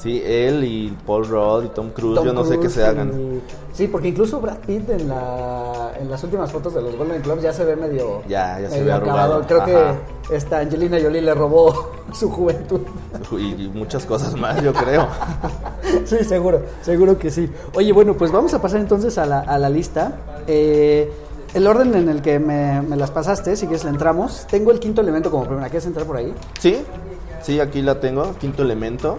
Sí, 0.00 0.22
él 0.24 0.64
y 0.64 0.96
Paul 1.06 1.26
Rudd 1.28 1.64
y 1.64 1.68
Tom 1.68 1.90
Cruise, 1.90 2.14
Tom 2.16 2.24
yo 2.26 2.32
no 2.32 2.44
sé 2.44 2.58
qué 2.58 2.68
se 2.70 2.84
hagan. 2.84 3.10
y- 3.20 3.40
Sí, 3.74 3.86
porque 3.86 4.08
incluso 4.08 4.40
Brad 4.40 4.58
Pitt 4.66 4.88
en, 4.90 5.08
la, 5.08 5.92
en 5.98 6.10
las 6.10 6.22
últimas 6.24 6.50
fotos 6.50 6.74
de 6.74 6.82
los 6.82 6.96
Golden 6.96 7.22
Globes 7.22 7.42
ya 7.42 7.52
se 7.52 7.64
ve 7.64 7.76
medio, 7.76 8.22
Ya, 8.28 8.58
ya 8.60 8.68
se 8.70 8.82
ve 8.82 8.92
arrugado. 8.92 9.42
Creo 9.46 9.62
Ajá. 9.62 9.96
que 10.28 10.36
esta 10.36 10.58
Angelina 10.58 10.98
Jolie 11.00 11.20
le 11.22 11.34
robó 11.34 11.90
su 12.12 12.30
juventud. 12.30 12.80
Y, 13.32 13.64
y 13.64 13.68
muchas 13.74 14.04
cosas 14.06 14.34
más, 14.36 14.62
yo 14.62 14.72
creo. 14.72 15.06
sí, 16.04 16.24
seguro, 16.24 16.62
seguro 16.82 17.18
que 17.18 17.30
sí. 17.30 17.50
Oye, 17.74 17.92
bueno, 17.92 18.14
pues 18.14 18.32
vamos 18.32 18.52
a 18.54 18.60
pasar 18.62 18.80
entonces 18.80 19.16
a 19.18 19.26
la, 19.26 19.40
a 19.40 19.58
la 19.58 19.68
lista. 19.68 20.16
Eh, 20.46 21.10
el 21.54 21.66
orden 21.66 21.94
en 21.94 22.08
el 22.08 22.22
que 22.22 22.38
me, 22.38 22.80
me 22.82 22.96
las 22.96 23.10
pasaste, 23.10 23.54
si 23.56 23.66
quieres 23.66 23.84
le 23.84 23.90
entramos. 23.90 24.46
Tengo 24.50 24.70
el 24.72 24.80
quinto 24.80 25.00
elemento 25.00 25.30
como 25.30 25.44
primera. 25.44 25.68
¿Quieres 25.68 25.86
entrar 25.86 26.06
por 26.06 26.16
ahí? 26.16 26.34
Sí, 26.58 26.82
sí, 27.42 27.60
aquí 27.60 27.82
la 27.82 28.00
tengo, 28.00 28.34
Quinto 28.38 28.62
Elemento, 28.62 29.16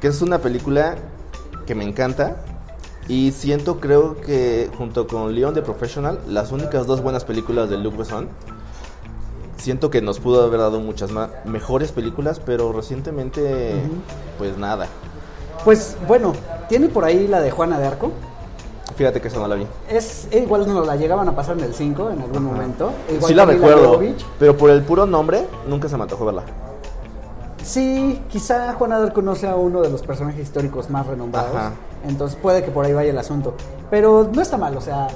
que 0.00 0.08
es 0.08 0.22
una 0.22 0.38
película 0.38 0.96
que 1.66 1.74
me 1.74 1.84
encanta 1.84 2.36
y 3.08 3.32
siento, 3.32 3.80
creo 3.80 4.20
que 4.20 4.70
junto 4.78 5.06
con 5.06 5.34
Leon 5.34 5.52
the 5.52 5.62
Professional, 5.62 6.20
las 6.28 6.52
únicas 6.52 6.86
dos 6.86 7.02
buenas 7.02 7.24
películas 7.24 7.68
de 7.68 7.76
Luc 7.76 7.96
Besson. 7.96 8.28
Siento 9.56 9.90
que 9.90 10.00
nos 10.00 10.20
pudo 10.20 10.44
haber 10.44 10.60
dado 10.60 10.80
muchas 10.80 11.10
más 11.10 11.28
mejores 11.44 11.92
películas, 11.92 12.40
pero 12.40 12.72
recientemente, 12.72 13.74
pues 14.38 14.56
nada. 14.56 14.86
Pues 15.64 15.96
bueno, 16.06 16.32
tiene 16.68 16.88
por 16.88 17.04
ahí 17.04 17.26
la 17.26 17.40
de 17.40 17.50
Juana 17.50 17.78
de 17.78 17.86
Arco. 17.88 18.12
Fíjate 18.94 19.20
que 19.20 19.28
eso 19.28 19.40
no 19.40 19.48
la 19.48 19.56
vi. 19.56 19.66
Es, 19.88 20.28
eh, 20.30 20.42
igual 20.44 20.66
nos 20.66 20.86
la 20.86 20.96
llegaban 20.96 21.28
a 21.28 21.34
pasar 21.34 21.58
en 21.58 21.64
el 21.64 21.74
5 21.74 22.10
en 22.10 22.22
algún 22.22 22.44
momento. 22.44 22.92
Igual 23.08 23.28
sí 23.28 23.34
la 23.34 23.44
recuerdo, 23.44 24.00
pero 24.38 24.56
por 24.56 24.70
el 24.70 24.82
puro 24.82 25.04
nombre 25.04 25.46
nunca 25.66 25.88
se 25.88 25.96
me 25.96 26.04
antojó 26.04 26.26
verla. 26.26 26.44
Sí, 27.70 28.20
quizá 28.28 28.72
Juana 28.72 28.98
de 28.98 29.06
Arco 29.06 29.22
no 29.22 29.34
sea 29.36 29.54
uno 29.54 29.80
de 29.80 29.90
los 29.90 30.02
personajes 30.02 30.40
históricos 30.42 30.90
más 30.90 31.06
renombrados. 31.06 31.54
Ajá. 31.54 31.72
Entonces 32.06 32.36
puede 32.40 32.64
que 32.64 32.70
por 32.70 32.84
ahí 32.84 32.92
vaya 32.92 33.10
el 33.10 33.18
asunto. 33.18 33.54
Pero 33.90 34.28
no 34.32 34.42
está 34.42 34.56
mal, 34.56 34.76
o 34.76 34.80
sea, 34.80 35.06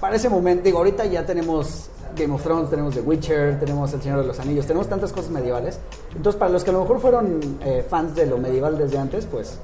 para 0.00 0.16
ese 0.16 0.28
momento, 0.28 0.64
digo, 0.64 0.78
ahorita 0.78 1.04
ya 1.06 1.24
tenemos 1.24 1.88
Game 2.16 2.34
of 2.34 2.42
Thrones, 2.42 2.68
tenemos 2.70 2.94
The 2.94 3.00
Witcher, 3.02 3.60
tenemos 3.60 3.92
El 3.92 4.02
Señor 4.02 4.20
de 4.20 4.26
los 4.26 4.40
Anillos, 4.40 4.66
tenemos 4.66 4.88
tantas 4.88 5.12
cosas 5.12 5.30
medievales. 5.30 5.78
Entonces, 6.16 6.36
para 6.38 6.50
los 6.50 6.64
que 6.64 6.70
a 6.70 6.72
lo 6.72 6.80
mejor 6.80 7.00
fueron 7.00 7.38
eh, 7.62 7.86
fans 7.88 8.14
de 8.16 8.26
lo 8.26 8.38
medieval 8.38 8.76
desde 8.76 8.98
antes, 8.98 9.26
pues 9.26 9.58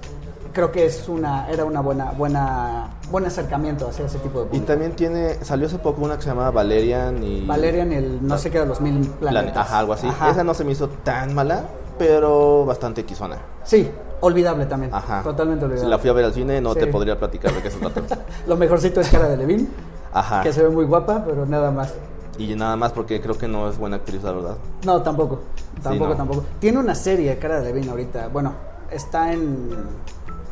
creo 0.52 0.70
que 0.70 0.86
es 0.86 1.08
una 1.08 1.50
era 1.50 1.64
una 1.64 1.80
buena 1.80 2.12
buena 2.12 2.90
buen 3.10 3.24
acercamiento 3.26 3.88
hacia 3.88 4.06
ese 4.06 4.18
tipo 4.18 4.38
de 4.38 4.44
Y 4.44 4.48
público. 4.50 4.66
también 4.66 4.92
tiene, 4.92 5.34
salió 5.44 5.66
hace 5.66 5.78
poco 5.78 6.02
una 6.04 6.14
que 6.16 6.22
se 6.22 6.28
llama 6.28 6.48
Valerian 6.52 7.20
y... 7.24 7.44
Valerian 7.44 7.90
el 7.92 8.24
no 8.24 8.38
sé 8.38 8.52
qué 8.52 8.60
de 8.60 8.66
los 8.66 8.80
mil 8.80 9.00
Plan- 9.18 9.32
planetas. 9.32 9.66
Ajá, 9.66 9.78
algo 9.80 9.94
así. 9.94 10.06
Ajá. 10.06 10.30
Esa 10.30 10.44
no 10.44 10.54
se 10.54 10.62
me 10.62 10.70
hizo 10.70 10.88
tan 10.88 11.34
mala, 11.34 11.64
pero 11.98 12.64
bastante 12.64 13.04
quizona. 13.04 13.36
Sí, 13.62 13.90
olvidable 14.20 14.66
también. 14.66 14.92
Ajá. 14.94 15.22
Totalmente 15.22 15.64
Si 15.64 15.66
olvidable. 15.70 15.90
la 15.90 15.98
fui 15.98 16.10
a 16.10 16.12
ver 16.12 16.24
al 16.26 16.32
cine, 16.34 16.60
no 16.60 16.72
Sí. 16.74 16.80
te 16.80 16.86
podría 16.88 17.18
platicar 17.18 17.52
de 17.52 17.62
qué 17.62 17.70
se 17.70 17.78
trata. 17.78 18.18
Lo 18.46 18.56
mejorcito 18.56 19.00
es 19.00 19.08
cara 19.08 19.28
de 19.28 19.36
Levine, 19.36 19.66
Ajá. 20.12 20.42
que 20.42 20.52
se 20.52 20.62
ve 20.62 20.68
muy 20.68 20.84
guapa, 20.84 21.22
pero 21.26 21.46
nada 21.46 21.70
más. 21.70 21.94
Y 22.38 22.54
nada 22.56 22.74
más 22.76 22.92
porque 22.92 23.20
creo 23.20 23.38
que 23.38 23.46
no 23.46 23.68
es 23.68 23.78
buena 23.78 23.96
actriz, 23.96 24.22
la 24.24 24.32
verdad. 24.32 24.56
No, 24.84 25.00
tampoco. 25.02 25.40
Tampoco, 25.82 26.10
no. 26.10 26.16
tampoco. 26.16 26.44
Tiene 26.58 26.78
una 26.78 26.94
serie, 26.94 27.38
cara 27.38 27.60
de 27.60 27.66
Levine, 27.66 27.90
ahorita. 27.90 28.28
Bueno, 28.28 28.52
está 28.90 29.32
en. 29.32 29.68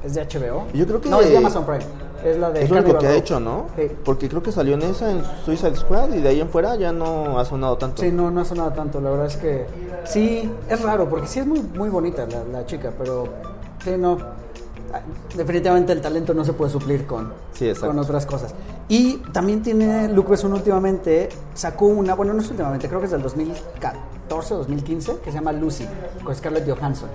Es 0.04 0.14
de 0.14 0.20
HBO. 0.22 0.66
Yo 0.74 0.86
creo 0.86 1.00
que- 1.00 1.08
No, 1.08 1.20
es 1.20 1.30
de 1.30 1.38
Amazon 1.38 1.64
Prime. 1.64 1.84
Es 2.24 2.38
la 2.38 2.50
de. 2.50 2.62
Es 2.64 2.70
lo 2.70 2.80
único 2.80 2.98
que 2.98 3.06
ha 3.06 3.14
hecho, 3.14 3.40
¿no? 3.40 3.66
Sí. 3.76 3.90
Porque 4.04 4.28
creo 4.28 4.42
que 4.42 4.52
salió 4.52 4.74
en 4.74 4.82
esa, 4.82 5.10
en 5.10 5.22
Suicide 5.44 5.76
Squad, 5.76 6.12
y 6.12 6.20
de 6.20 6.28
ahí 6.28 6.40
en 6.40 6.48
fuera 6.48 6.76
ya 6.76 6.92
no 6.92 7.38
ha 7.38 7.44
sonado 7.44 7.76
tanto. 7.76 8.02
Sí, 8.02 8.10
no, 8.10 8.30
no 8.30 8.40
ha 8.40 8.44
sonado 8.44 8.72
tanto. 8.72 9.00
La 9.00 9.10
verdad 9.10 9.26
es 9.26 9.36
que. 9.36 9.66
Sí, 10.04 10.50
es 10.68 10.80
raro, 10.82 11.08
porque 11.08 11.26
sí 11.26 11.40
es 11.40 11.46
muy, 11.46 11.60
muy 11.60 11.88
bonita 11.88 12.26
la, 12.26 12.44
la 12.44 12.66
chica, 12.66 12.92
pero. 12.96 13.24
Sí, 13.84 13.90
no. 13.98 14.18
Definitivamente 15.34 15.92
el 15.92 16.02
talento 16.02 16.34
no 16.34 16.44
se 16.44 16.52
puede 16.52 16.70
suplir 16.70 17.06
con, 17.06 17.32
Sí, 17.52 17.72
con 17.80 17.98
otras 17.98 18.26
cosas. 18.26 18.54
Y 18.88 19.16
también 19.32 19.62
tiene 19.62 20.08
Luke 20.08 20.30
Besson 20.30 20.52
últimamente, 20.52 21.30
sacó 21.54 21.86
una, 21.86 22.14
bueno, 22.14 22.34
no 22.34 22.42
es 22.42 22.50
últimamente, 22.50 22.88
creo 22.88 23.00
que 23.00 23.06
es 23.06 23.12
del 23.12 23.22
2014 23.22 24.54
o 24.54 24.58
2015, 24.58 25.18
que 25.24 25.30
se 25.30 25.38
llama 25.38 25.52
Lucy, 25.52 25.86
con 26.22 26.34
Scarlett 26.34 26.68
Johansson. 26.68 27.08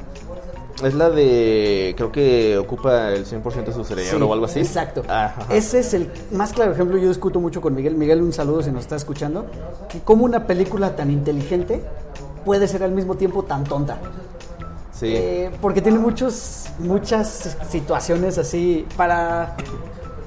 Es 0.83 0.93
la 0.93 1.09
de. 1.09 1.93
Creo 1.97 2.11
que 2.11 2.57
ocupa 2.57 3.11
el 3.11 3.25
100% 3.25 3.65
de 3.65 3.73
su 3.73 3.83
cerebro 3.83 4.17
Sí, 4.17 4.23
o 4.23 4.33
algo 4.33 4.45
así. 4.45 4.59
Exacto. 4.59 5.03
Ajá. 5.07 5.47
Ese 5.49 5.79
es 5.79 5.93
el 5.93 6.11
más 6.31 6.53
claro 6.53 6.71
ejemplo. 6.71 6.97
Yo 6.97 7.07
discuto 7.07 7.39
mucho 7.39 7.61
con 7.61 7.73
Miguel. 7.73 7.95
Miguel, 7.95 8.21
un 8.21 8.31
saludo 8.31 8.61
si 8.61 8.71
nos 8.71 8.81
está 8.81 8.95
escuchando. 8.95 9.47
Que 9.89 10.01
cómo 10.01 10.23
una 10.25 10.45
película 10.45 10.95
tan 10.95 11.09
inteligente 11.09 11.81
puede 12.45 12.67
ser 12.67 12.83
al 12.83 12.91
mismo 12.91 13.15
tiempo 13.15 13.43
tan 13.43 13.63
tonta. 13.63 13.97
Sí. 14.91 15.07
Eh, 15.09 15.51
porque 15.61 15.81
tiene 15.81 15.99
muchos, 15.99 16.67
muchas 16.79 17.57
situaciones 17.69 18.37
así 18.37 18.85
para, 18.95 19.55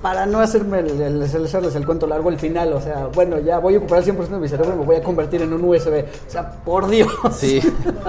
para 0.02 0.24
no 0.26 0.40
hacerme 0.40 0.80
el, 0.80 1.00
el- 1.00 1.22
hacerles 1.22 1.74
el 1.74 1.84
cuento 1.86 2.06
largo 2.06 2.30
el 2.30 2.38
final. 2.38 2.72
O 2.72 2.80
sea, 2.80 3.06
bueno, 3.14 3.38
ya 3.38 3.58
voy 3.58 3.74
a 3.74 3.78
ocupar 3.78 3.98
el 3.98 4.04
100% 4.16 4.28
de 4.28 4.38
mi 4.38 4.48
cerebro 4.48 4.74
y 4.74 4.78
me 4.78 4.84
voy 4.84 4.96
a 4.96 5.02
convertir 5.02 5.42
en 5.42 5.52
un 5.52 5.62
USB. 5.64 6.04
O 6.26 6.30
sea, 6.30 6.50
por 6.64 6.88
Dios. 6.88 7.10
Sí. 7.32 7.60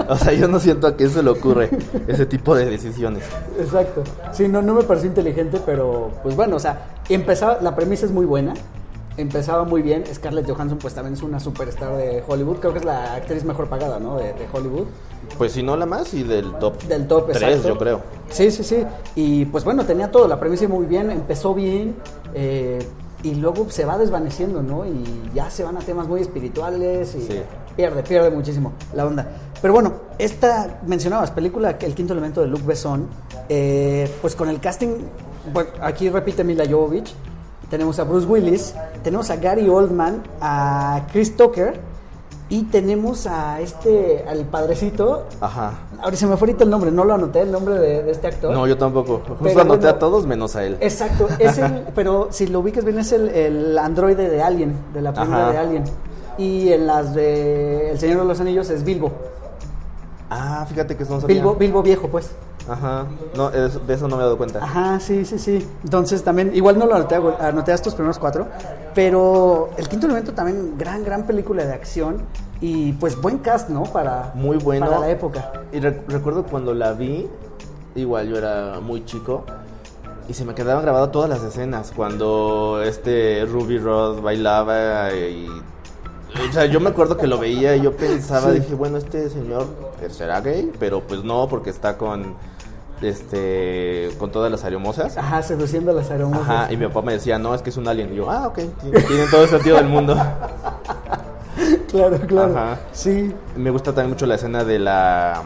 O 0.08 0.16
sea, 0.16 0.32
yo 0.32 0.48
no 0.48 0.58
siento 0.58 0.86
a 0.86 0.96
qué 0.96 1.08
se 1.08 1.22
le 1.22 1.30
ocurre 1.30 1.70
ese 2.06 2.26
tipo 2.26 2.54
de 2.54 2.66
decisiones. 2.66 3.24
Exacto. 3.58 4.02
Sí, 4.32 4.48
no, 4.48 4.62
no 4.62 4.74
me 4.74 4.82
pareció 4.82 5.08
inteligente, 5.08 5.60
pero 5.64 6.10
pues 6.22 6.34
bueno, 6.36 6.56
o 6.56 6.60
sea, 6.60 6.86
empezaba, 7.08 7.58
la 7.60 7.74
premisa 7.76 8.06
es 8.06 8.12
muy 8.12 8.24
buena. 8.26 8.54
Empezaba 9.18 9.64
muy 9.64 9.82
bien. 9.82 10.04
Scarlett 10.12 10.48
Johansson, 10.50 10.78
pues 10.78 10.94
también 10.94 11.14
es 11.14 11.22
una 11.22 11.38
superstar 11.38 11.94
de 11.96 12.22
Hollywood. 12.26 12.56
Creo 12.60 12.72
que 12.72 12.78
es 12.78 12.84
la 12.84 13.14
actriz 13.14 13.44
mejor 13.44 13.68
pagada, 13.68 13.98
¿no? 14.00 14.16
De, 14.16 14.32
de 14.32 14.46
Hollywood. 14.50 14.86
Pues 15.38 15.52
si 15.52 15.62
no 15.62 15.76
la 15.76 15.86
más 15.86 16.12
y 16.14 16.22
del 16.22 16.52
top. 16.54 16.80
Del 16.84 17.06
top, 17.08 17.28
Tres, 17.32 17.42
exacto. 17.42 17.68
yo 17.68 17.78
creo. 17.78 18.00
Sí, 18.30 18.50
sí, 18.50 18.62
sí. 18.64 18.84
Y 19.16 19.44
pues 19.46 19.64
bueno, 19.64 19.84
tenía 19.84 20.10
todo. 20.10 20.28
La 20.28 20.38
premisa 20.38 20.68
muy 20.68 20.86
bien. 20.86 21.10
Empezó 21.10 21.54
bien. 21.54 21.96
eh, 22.34 22.78
y 23.24 23.36
luego 23.36 23.70
se 23.70 23.84
va 23.84 23.96
desvaneciendo, 23.98 24.62
¿no? 24.64 24.84
Y 24.84 25.30
ya 25.32 25.48
se 25.48 25.62
van 25.62 25.76
a 25.76 25.80
temas 25.80 26.08
muy 26.08 26.20
espirituales 26.20 27.14
y 27.14 27.20
Sí. 27.20 27.40
pierde, 27.76 28.02
pierde 28.02 28.30
muchísimo 28.32 28.72
la 28.94 29.06
onda. 29.06 29.28
Pero 29.60 29.72
bueno, 29.74 29.92
esta, 30.18 30.80
mencionabas, 30.88 31.30
película, 31.30 31.76
El 31.80 31.94
quinto 31.94 32.14
elemento 32.14 32.40
de 32.40 32.48
Luc 32.48 32.64
Besson, 32.66 33.06
eh, 33.48 34.10
pues 34.20 34.34
con 34.34 34.48
el 34.48 34.58
casting, 34.58 34.96
bueno, 35.52 35.70
aquí 35.82 36.08
repite 36.10 36.42
Mila 36.42 36.64
Jovovich, 36.68 37.14
tenemos 37.70 38.00
a 38.00 38.04
Bruce 38.04 38.26
Willis, 38.26 38.74
tenemos 39.04 39.30
a 39.30 39.36
Gary 39.36 39.68
Oldman, 39.68 40.24
a 40.40 41.06
Chris 41.12 41.36
Tucker 41.36 41.78
y 42.52 42.64
tenemos 42.64 43.26
a 43.26 43.60
este, 43.62 44.26
al 44.28 44.44
padrecito, 44.44 45.24
Ajá. 45.40 45.72
ahora 46.02 46.14
se 46.16 46.26
me 46.26 46.36
fue 46.36 46.48
ahorita 46.48 46.64
el 46.64 46.70
nombre, 46.70 46.90
no 46.90 47.02
lo 47.02 47.14
anoté, 47.14 47.40
el 47.40 47.50
nombre 47.50 47.78
de, 47.78 48.02
de 48.02 48.10
este 48.10 48.26
actor. 48.26 48.52
No, 48.52 48.66
yo 48.66 48.76
tampoco. 48.76 49.22
Justo 49.26 49.38
Pero 49.42 49.60
anoté 49.62 49.78
bueno. 49.86 49.96
a 49.96 49.98
todos 49.98 50.26
menos 50.26 50.54
a 50.54 50.62
él. 50.66 50.76
Exacto, 50.80 51.28
es 51.38 51.56
el, 51.56 51.72
pero 51.94 52.28
si 52.30 52.46
lo 52.48 52.60
ubicas 52.60 52.84
bien 52.84 52.98
es 52.98 53.10
el, 53.12 53.30
el 53.30 53.78
androide 53.78 54.28
de 54.28 54.42
Alien, 54.42 54.76
de 54.92 55.00
la 55.00 55.14
película 55.14 55.44
Ajá. 55.44 55.52
de 55.52 55.58
Alien. 55.58 55.84
Y 56.36 56.68
en 56.72 56.86
las 56.86 57.14
de 57.14 57.92
El 57.92 57.98
Señor 57.98 58.18
de 58.20 58.24
los 58.26 58.38
Anillos 58.38 58.68
es 58.68 58.84
Bilbo. 58.84 59.12
Ah, 60.28 60.66
fíjate 60.68 60.94
que 60.94 61.06
sabía. 61.06 61.26
Bilbo, 61.26 61.54
Bilbo 61.54 61.82
viejo, 61.82 62.08
pues. 62.08 62.32
Ajá. 62.68 63.06
No, 63.34 63.48
es- 63.50 63.86
de 63.86 63.94
eso 63.94 64.08
no 64.08 64.16
me 64.16 64.22
he 64.22 64.24
dado 64.26 64.36
cuenta. 64.36 64.62
Ajá, 64.62 65.00
sí, 65.00 65.24
sí, 65.24 65.38
sí. 65.38 65.66
Entonces 65.84 66.22
también, 66.22 66.50
igual 66.54 66.78
no 66.78 66.84
lo 66.86 66.96
anoté, 66.96 67.16
anoté 67.40 67.72
a 67.72 67.74
estos 67.74 67.94
primeros 67.94 68.18
cuatro, 68.18 68.46
pero 68.94 69.70
El 69.76 69.88
Quinto 69.88 70.06
Elemento 70.06 70.32
también, 70.32 70.74
gran, 70.78 71.04
gran 71.04 71.26
película 71.26 71.64
de 71.64 71.72
acción 71.72 72.22
y 72.60 72.92
pues 72.94 73.20
buen 73.20 73.38
cast, 73.38 73.68
¿no? 73.68 73.82
Para, 73.84 74.32
Muy 74.34 74.56
bueno. 74.58 74.86
para 74.86 75.00
la 75.00 75.10
época. 75.10 75.52
Y 75.72 75.80
re- 75.80 76.02
recuerdo 76.08 76.44
cuando 76.44 76.74
la 76.74 76.92
vi, 76.92 77.28
igual 77.94 78.28
yo 78.28 78.36
era 78.38 78.78
muy 78.80 79.04
chico, 79.04 79.44
y 80.28 80.34
se 80.34 80.44
me 80.44 80.54
quedaban 80.54 80.82
grabadas 80.84 81.10
todas 81.10 81.28
las 81.28 81.42
escenas. 81.42 81.92
Cuando 81.94 82.80
este 82.84 83.44
Ruby 83.46 83.78
Rod 83.78 84.20
bailaba 84.22 85.12
y... 85.12 85.46
O 86.48 86.52
sea, 86.52 86.64
yo 86.66 86.80
me 86.80 86.90
acuerdo 86.90 87.16
que 87.18 87.26
lo 87.26 87.38
veía 87.38 87.76
y 87.76 87.82
yo 87.82 87.92
pensaba, 87.94 88.52
Sí. 88.52 88.60
dije, 88.60 88.74
bueno, 88.74 88.96
este 88.96 89.28
señor 89.28 89.66
será 90.10 90.40
gay, 90.40 90.72
pero 90.78 91.00
pues 91.02 91.22
no, 91.24 91.46
porque 91.48 91.68
está 91.70 91.98
con 91.98 92.36
este 93.02 94.10
con 94.18 94.30
todas 94.30 94.50
las 94.50 94.64
aeromosas. 94.64 95.16
Ajá, 95.16 95.42
seduciendo 95.42 95.90
a 95.90 95.94
las 95.94 96.10
aromas. 96.10 96.40
Ajá, 96.40 96.72
y 96.72 96.76
mi 96.76 96.86
papá 96.86 97.02
me 97.02 97.12
decía, 97.12 97.38
no, 97.38 97.54
es 97.54 97.62
que 97.62 97.70
es 97.70 97.76
un 97.76 97.88
alien. 97.88 98.12
Y 98.12 98.16
yo, 98.16 98.30
ah, 98.30 98.48
ok, 98.48 98.58
tiene 98.80 99.00
tiene 99.00 99.26
todo 99.30 99.44
el 99.44 99.48
sentido 99.48 99.76
del 99.76 99.88
mundo. 99.88 100.14
claro, 101.90 102.18
claro. 102.26 102.56
Ajá. 102.56 102.78
Sí. 102.92 103.34
Me 103.56 103.70
gusta 103.70 103.92
también 103.92 104.10
mucho 104.10 104.26
la 104.26 104.36
escena 104.36 104.64
de 104.64 104.78
la 104.78 105.42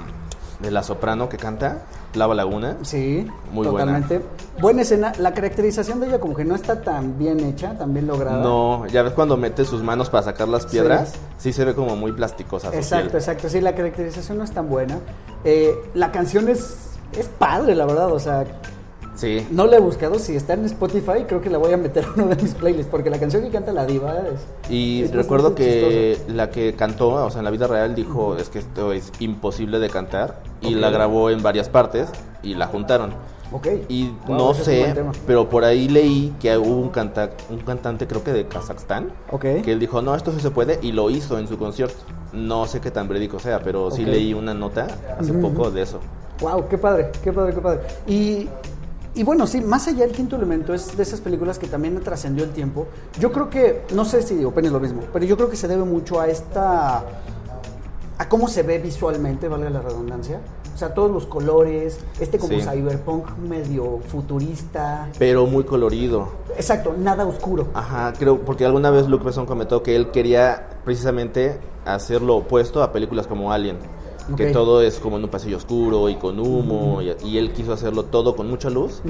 de 0.60 0.70
la 0.70 0.82
soprano 0.82 1.28
que 1.28 1.36
canta, 1.36 1.82
Lava 2.14 2.34
Laguna. 2.34 2.76
Sí, 2.82 3.26
muy 3.52 3.66
totalmente. 3.66 4.22
Buena. 4.60 4.82
escena. 4.82 5.12
La 5.18 5.34
caracterización 5.34 6.00
de 6.00 6.08
ella 6.08 6.18
como 6.18 6.34
que 6.34 6.44
no 6.44 6.54
está 6.54 6.80
tan 6.80 7.18
bien 7.18 7.40
hecha, 7.40 7.76
tan 7.76 7.92
bien 7.92 8.06
lograda. 8.06 8.42
No, 8.42 8.86
ya 8.86 9.02
ves 9.02 9.12
cuando 9.12 9.36
mete 9.36 9.64
sus 9.64 9.82
manos 9.82 10.08
para 10.08 10.22
sacar 10.22 10.48
las 10.48 10.66
piedras, 10.66 11.14
sí, 11.38 11.52
se 11.52 11.64
ve 11.64 11.74
como 11.74 11.96
muy 11.96 12.12
plasticosa. 12.12 12.74
Exacto, 12.74 13.16
exacto. 13.16 13.48
Sí, 13.48 13.60
la 13.60 13.74
caracterización 13.74 14.38
no 14.38 14.44
es 14.44 14.52
tan 14.52 14.68
buena. 14.68 14.98
Eh, 15.44 15.74
la 15.94 16.10
canción 16.10 16.48
es, 16.48 16.95
es 17.12 17.28
padre, 17.28 17.74
la 17.74 17.86
verdad. 17.86 18.12
O 18.12 18.18
sea, 18.18 18.44
Sí. 19.16 19.46
No 19.50 19.66
la 19.66 19.76
he 19.76 19.80
buscado, 19.80 20.18
si 20.18 20.36
está 20.36 20.52
en 20.52 20.66
Spotify 20.66 21.24
creo 21.26 21.40
que 21.40 21.48
la 21.48 21.56
voy 21.58 21.72
a 21.72 21.78
meter 21.78 22.04
en 22.04 22.22
uno 22.22 22.34
de 22.34 22.42
mis 22.42 22.54
playlists, 22.54 22.90
porque 22.90 23.08
la 23.08 23.18
canción 23.18 23.42
que 23.42 23.50
canta 23.50 23.72
la 23.72 23.86
diva 23.86 24.14
es... 24.18 24.70
Y 24.70 25.06
recuerdo 25.06 25.54
que 25.54 26.18
la 26.28 26.50
que 26.50 26.74
cantó, 26.74 27.08
o 27.08 27.30
sea, 27.30 27.38
en 27.38 27.46
la 27.46 27.50
vida 27.50 27.66
real 27.66 27.94
dijo, 27.94 28.36
es 28.36 28.50
que 28.50 28.58
esto 28.58 28.92
es 28.92 29.10
imposible 29.18 29.78
de 29.78 29.88
cantar, 29.88 30.42
y 30.60 30.74
la 30.74 30.90
grabó 30.90 31.30
en 31.30 31.42
varias 31.42 31.68
partes 31.68 32.08
y 32.42 32.54
la 32.54 32.66
juntaron. 32.66 33.14
Ok. 33.52 33.68
Y 33.88 34.12
no 34.28 34.52
sé, 34.54 34.94
pero 35.26 35.48
por 35.48 35.64
ahí 35.64 35.88
leí 35.88 36.34
que 36.40 36.56
hubo 36.58 36.76
un, 36.76 36.90
canta 36.90 37.30
un 37.48 37.60
cantante, 37.60 38.06
creo 38.06 38.22
que 38.22 38.32
de 38.32 38.46
Kazajstán, 38.46 39.12
okay. 39.30 39.62
que 39.62 39.72
él 39.72 39.78
dijo, 39.78 40.02
no, 40.02 40.14
esto 40.14 40.32
sí 40.32 40.40
se 40.40 40.50
puede, 40.50 40.78
y 40.82 40.92
lo 40.92 41.08
hizo 41.10 41.38
en 41.38 41.48
su 41.48 41.56
concierto. 41.56 41.96
No 42.32 42.66
sé 42.66 42.80
qué 42.80 42.90
tan 42.90 43.08
verídico 43.08 43.38
sea, 43.38 43.60
pero 43.60 43.90
sí 43.90 44.04
leí 44.04 44.34
una 44.34 44.52
nota 44.52 44.88
hace 45.18 45.32
poco 45.32 45.70
de 45.70 45.82
eso. 45.82 46.00
Wow, 46.40 46.68
qué 46.68 46.78
padre, 46.78 47.10
qué 47.22 47.32
padre, 47.32 47.54
qué 47.54 47.60
padre. 47.60 47.80
Y 48.06 48.48
y 49.16 49.22
bueno, 49.22 49.46
sí, 49.46 49.62
más 49.62 49.88
allá 49.88 50.00
del 50.00 50.12
quinto 50.12 50.36
elemento 50.36 50.74
es 50.74 50.94
de 50.94 51.02
esas 51.02 51.22
películas 51.22 51.58
que 51.58 51.66
también 51.66 51.98
trascendió 52.00 52.44
el 52.44 52.50
tiempo. 52.50 52.86
Yo 53.18 53.32
creo 53.32 53.48
que, 53.48 53.84
no 53.94 54.04
sé 54.04 54.20
si 54.20 54.44
opinas 54.44 54.70
lo 54.72 54.78
mismo, 54.78 55.00
pero 55.10 55.24
yo 55.24 55.38
creo 55.38 55.48
que 55.48 55.56
se 55.56 55.66
debe 55.66 55.84
mucho 55.84 56.20
a 56.20 56.28
esta, 56.28 56.98
a 58.18 58.28
cómo 58.28 58.46
se 58.46 58.62
ve 58.62 58.78
visualmente, 58.78 59.48
valga 59.48 59.70
la 59.70 59.80
redundancia. 59.80 60.38
O 60.74 60.76
sea, 60.76 60.92
todos 60.92 61.10
los 61.10 61.24
colores, 61.24 61.98
este 62.20 62.36
como 62.36 62.60
cyberpunk 62.60 63.38
medio 63.38 64.00
futurista. 64.06 65.08
Pero 65.18 65.46
muy 65.46 65.64
colorido. 65.64 66.28
Exacto, 66.54 66.94
nada 66.98 67.24
oscuro. 67.24 67.68
Ajá, 67.72 68.12
creo, 68.18 68.40
porque 68.40 68.66
alguna 68.66 68.90
vez 68.90 69.08
Luke 69.08 69.24
Besson 69.24 69.46
comentó 69.46 69.82
que 69.82 69.96
él 69.96 70.10
quería 70.10 70.68
precisamente 70.84 71.58
hacer 71.86 72.20
lo 72.20 72.36
opuesto 72.36 72.82
a 72.82 72.92
películas 72.92 73.26
como 73.26 73.50
Alien 73.50 73.78
que 74.36 74.46
todo 74.46 74.82
es 74.82 74.98
como 74.98 75.16
en 75.16 75.24
un 75.24 75.30
pasillo 75.30 75.56
oscuro 75.56 76.08
y 76.08 76.16
con 76.16 76.38
humo, 76.40 77.00
y, 77.02 77.38
él 77.38 77.52
quiso 77.52 77.72
hacerlo 77.72 78.04
todo 78.04 78.34
con 78.34 78.48
mucha 78.48 78.70
luz 78.70 79.02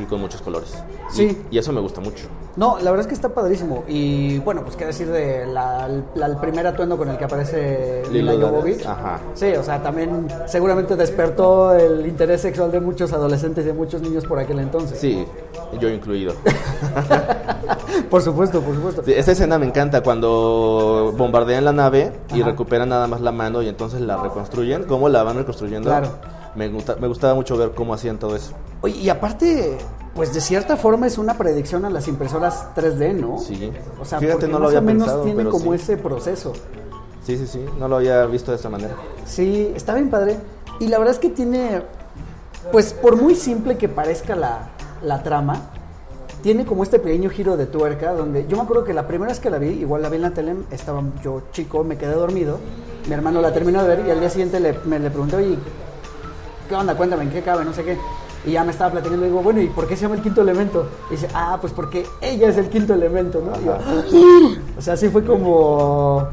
y 0.00 0.04
con 0.06 0.20
muchos 0.20 0.42
colores. 0.42 0.74
Sí. 1.10 1.36
Y, 1.50 1.58
eso 1.58 1.72
me 1.72 1.80
gusta 1.80 2.00
mucho. 2.00 2.28
No, 2.56 2.78
la 2.78 2.90
verdad 2.90 3.00
es 3.00 3.06
que 3.06 3.14
está 3.14 3.30
padrísimo. 3.30 3.84
Y 3.88 4.38
bueno, 4.40 4.62
pues 4.62 4.76
qué 4.76 4.84
decir 4.84 5.10
de 5.10 5.46
la, 5.46 5.86
el 5.86 6.36
primer 6.36 6.66
atuendo 6.66 6.98
con 6.98 7.08
el 7.08 7.16
que 7.16 7.24
aparece 7.24 8.02
Lila 8.10 8.32
Jovovich. 8.34 8.84
Ajá. 8.84 9.20
Sí, 9.34 9.52
o 9.54 9.62
sea, 9.62 9.82
también 9.82 10.28
seguramente 10.46 10.96
despertó 10.96 11.74
el 11.74 12.06
interés 12.06 12.42
sexual 12.42 12.70
de 12.70 12.80
muchos 12.80 13.12
adolescentes 13.12 13.64
y 13.64 13.68
de 13.68 13.72
muchos 13.72 14.02
niños 14.02 14.26
por 14.26 14.38
aquel 14.38 14.58
entonces. 14.58 14.98
Sí, 14.98 15.24
yo 15.80 15.88
incluido. 15.88 16.34
por 18.10 18.20
supuesto, 18.20 18.60
por 18.60 18.74
supuesto. 18.74 19.02
esa 19.06 19.32
escena 19.32 19.58
me 19.58 19.66
encanta 19.66 20.02
cuando 20.02 21.14
bombardean 21.16 21.64
la 21.64 21.72
nave 21.72 22.12
y 22.34 22.42
recuperan 22.42 22.90
nada 22.90 23.06
más 23.06 23.20
la 23.22 23.32
mano 23.32 23.62
y 23.62 23.68
entonces 23.68 24.00
la 24.02 24.22
reconstruyen. 24.22 24.84
¿Cómo 24.84 25.08
la 25.08 25.22
van 25.22 25.38
reconstruyendo? 25.38 25.88
Claro. 25.88 26.10
Me, 26.54 26.68
me 26.68 27.08
gustaba 27.08 27.34
mucho 27.34 27.56
ver 27.56 27.72
cómo 27.72 27.94
hacían 27.94 28.18
todo 28.18 28.36
eso. 28.36 28.52
Oye, 28.82 28.96
y 28.98 29.08
aparte, 29.08 29.78
pues 30.14 30.34
de 30.34 30.40
cierta 30.40 30.76
forma 30.76 31.06
es 31.06 31.18
una 31.18 31.38
predicción 31.38 31.84
a 31.84 31.90
las 31.90 32.08
impresoras 32.08 32.66
3D, 32.74 33.14
¿no? 33.14 33.38
Sí. 33.38 33.72
O 34.00 34.04
sea, 34.04 34.18
Fíjate, 34.18 34.48
no 34.48 34.58
lo 34.58 34.66
había 34.66 34.80
o 34.80 34.82
menos 34.82 35.24
tiene 35.24 35.44
como 35.48 35.72
ese 35.72 35.96
proceso. 35.96 36.52
Sí, 37.24 37.36
sí, 37.38 37.46
sí, 37.46 37.64
no 37.78 37.88
lo 37.88 37.96
había 37.96 38.26
visto 38.26 38.50
de 38.50 38.56
esa 38.58 38.68
manera. 38.68 38.94
Sí, 39.24 39.72
está 39.74 39.94
bien 39.94 40.10
padre. 40.10 40.36
Y 40.80 40.88
la 40.88 40.98
verdad 40.98 41.14
es 41.14 41.20
que 41.20 41.30
tiene, 41.30 41.82
pues 42.72 42.92
por 42.92 43.16
muy 43.16 43.34
simple 43.34 43.78
que 43.78 43.88
parezca 43.88 44.34
la, 44.34 44.70
la 45.02 45.22
trama, 45.22 45.70
tiene 46.42 46.66
como 46.66 46.82
este 46.82 46.98
pequeño 46.98 47.30
giro 47.30 47.56
de 47.56 47.66
tuerca 47.66 48.12
donde 48.12 48.46
yo 48.48 48.56
me 48.56 48.64
acuerdo 48.64 48.82
que 48.84 48.92
la 48.92 49.06
primera 49.06 49.30
vez 49.30 49.38
que 49.38 49.48
la 49.48 49.58
vi, 49.58 49.68
igual 49.68 50.02
la 50.02 50.08
vi 50.08 50.16
en 50.16 50.22
la 50.22 50.30
tele, 50.32 50.56
estaba 50.72 51.00
yo 51.22 51.42
chico, 51.52 51.84
me 51.84 51.96
quedé 51.96 52.14
dormido, 52.14 52.58
mi 53.06 53.14
hermano 53.14 53.40
la 53.40 53.52
terminó 53.52 53.82
de 53.82 53.88
ver 53.96 54.06
y 54.06 54.10
al 54.10 54.18
día 54.18 54.28
siguiente 54.28 54.58
le, 54.58 54.76
me 54.84 54.98
le 54.98 55.10
pregunté, 55.10 55.36
oye, 55.36 55.56
¿qué 56.68 56.74
onda? 56.74 56.94
Cuéntame, 56.94 57.24
¿en 57.24 57.30
qué 57.30 57.42
cabe? 57.42 57.64
No 57.64 57.72
sé 57.72 57.84
qué. 57.84 57.98
Y 58.44 58.52
ya 58.52 58.64
me 58.64 58.72
estaba 58.72 58.90
platicando 58.90 59.24
y 59.24 59.28
digo, 59.28 59.42
bueno, 59.42 59.60
¿y 59.60 59.68
por 59.68 59.86
qué 59.86 59.96
se 59.96 60.02
llama 60.02 60.16
el 60.16 60.22
quinto 60.22 60.40
elemento? 60.40 60.88
Y 61.10 61.12
dice, 61.12 61.28
ah, 61.32 61.58
pues 61.60 61.72
porque 61.72 62.06
ella 62.20 62.48
es 62.48 62.56
el 62.56 62.68
quinto 62.68 62.94
elemento, 62.94 63.40
¿no? 63.40 63.52
o 64.76 64.82
sea, 64.82 64.94
así 64.94 65.08
fue 65.08 65.24
como 65.24 66.28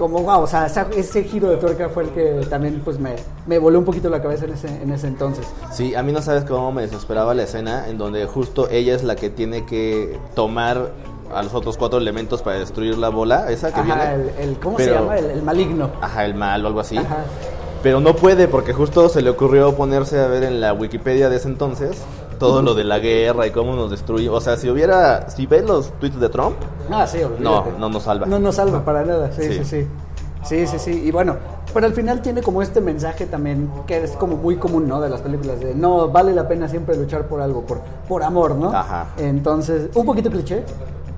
como 0.00 0.22
wow, 0.22 0.40
o 0.40 0.46
sea, 0.46 0.64
ese 0.96 1.24
giro 1.24 1.50
de 1.50 1.58
tuerca 1.58 1.90
fue 1.90 2.04
el 2.04 2.08
que 2.08 2.46
también 2.48 2.80
pues 2.82 2.98
me, 2.98 3.16
me 3.46 3.58
voló 3.58 3.78
un 3.78 3.84
poquito 3.84 4.08
la 4.08 4.22
cabeza 4.22 4.46
en 4.46 4.54
ese, 4.54 4.82
en 4.82 4.90
ese 4.92 5.06
entonces. 5.08 5.46
Sí, 5.70 5.94
a 5.94 6.02
mí 6.02 6.10
no 6.10 6.22
sabes 6.22 6.46
cómo 6.46 6.72
me 6.72 6.80
desesperaba 6.80 7.34
la 7.34 7.42
escena 7.42 7.86
en 7.86 7.98
donde 7.98 8.24
justo 8.24 8.66
ella 8.70 8.94
es 8.94 9.04
la 9.04 9.14
que 9.14 9.28
tiene 9.28 9.66
que 9.66 10.18
tomar 10.34 10.92
a 11.34 11.42
los 11.42 11.52
otros 11.52 11.76
cuatro 11.76 11.98
elementos 11.98 12.40
para 12.40 12.58
destruir 12.58 12.96
la 12.96 13.10
bola, 13.10 13.50
esa 13.50 13.74
que 13.74 13.82
viene. 13.82 14.32
El, 14.38 14.58
¿Cómo 14.58 14.78
se 14.78 14.90
llama? 14.90 15.18
El, 15.18 15.42
maligno. 15.42 15.90
Ajá, 16.00 16.24
el 16.24 16.34
mal 16.34 16.64
o 16.64 16.68
algo 16.68 16.80
así. 16.80 16.98
Pero 17.82 18.00
no 18.00 18.14
puede 18.14 18.46
porque 18.46 18.72
justo 18.72 19.08
se 19.08 19.22
le 19.22 19.30
ocurrió 19.30 19.74
ponerse 19.74 20.20
a 20.20 20.26
ver 20.26 20.42
en 20.42 20.60
la 20.60 20.72
Wikipedia 20.72 21.28
de 21.28 21.36
ese 21.36 21.48
entonces 21.48 21.96
todo 22.38 22.62
lo 22.62 22.74
de 22.74 22.84
la 22.84 22.98
guerra 22.98 23.46
y 23.46 23.50
cómo 23.50 23.76
nos 23.76 23.90
destruye. 23.90 24.28
O 24.28 24.40
sea, 24.40 24.56
si 24.56 24.68
hubiera, 24.68 25.30
si 25.30 25.46
ves 25.46 25.64
los 25.64 25.92
tweets 26.00 26.18
de 26.18 26.28
Trump, 26.30 26.56
ah, 26.90 27.06
sí, 27.06 27.18
no, 27.38 27.66
no 27.78 27.88
nos 27.88 28.02
salva. 28.02 28.26
No 28.26 28.38
nos 28.38 28.56
salva 28.56 28.84
para 28.84 29.04
nada, 29.04 29.30
sí, 29.32 29.42
sí, 29.42 29.52
sí, 29.58 29.64
sí. 29.64 29.86
Sí, 30.42 30.78
sí, 30.78 31.02
Y 31.04 31.10
bueno, 31.10 31.36
pero 31.74 31.84
al 31.86 31.92
final 31.92 32.22
tiene 32.22 32.42
como 32.42 32.62
este 32.62 32.80
mensaje 32.80 33.26
también 33.26 33.70
que 33.86 34.02
es 34.02 34.12
como 34.12 34.36
muy 34.36 34.56
común, 34.56 34.88
¿no? 34.88 35.00
De 35.00 35.10
las 35.10 35.20
películas 35.20 35.60
de 35.60 35.74
no 35.74 36.08
vale 36.08 36.34
la 36.34 36.48
pena 36.48 36.66
siempre 36.66 36.96
luchar 36.96 37.28
por 37.28 37.42
algo, 37.42 37.62
por, 37.66 37.80
por 38.08 38.22
amor, 38.22 38.54
¿no? 38.54 38.74
Ajá. 38.74 39.08
Entonces, 39.18 39.90
un 39.94 40.06
poquito 40.06 40.30
cliché, 40.30 40.64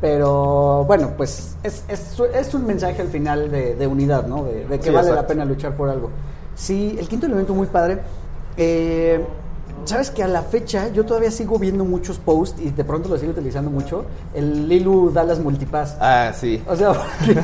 pero 0.01 0.85
bueno, 0.85 1.11
pues 1.17 1.57
es, 1.63 1.85
es, 1.89 2.21
es 2.35 2.55
un 2.55 2.67
mensaje 2.67 3.01
al 3.01 3.09
final 3.09 3.51
de, 3.51 3.77
de 3.77 3.87
unidad, 3.87 4.27
¿no? 4.27 4.45
De, 4.45 4.81
que 4.81 4.91
vale 4.91 5.13
la 5.13 5.27
pena 5.27 5.45
luchar 5.45 5.77
por 5.77 5.89
algo. 5.89 6.11
Sí, 6.55 6.97
el 6.99 7.09
quinto 7.09 7.27
elemento 7.27 7.55
muy 7.55 7.67
padre. 7.67 8.01
Eh, 8.57 9.25
Sabes 9.85 10.11
que 10.11 10.23
a 10.23 10.29
la 10.29 10.43
fecha 10.43 10.89
yo 10.93 11.05
todavía 11.05 11.31
sigo 11.33 11.59
viendo 11.59 11.85
muchos 11.85 12.19
posts 12.19 12.61
y 12.63 12.71
de 12.71 12.85
pronto 12.85 13.09
lo 13.09 13.19
sigo 13.19 13.33
utilizando 13.33 13.69
mucho. 13.69 14.05
El 14.33 14.69
Lilu 14.69 15.11
Dallas 15.11 15.41
Multipass. 15.41 15.97
Ah, 16.01 16.33
sí. 16.33 16.63
O 16.69 16.77
sea, 16.77 16.93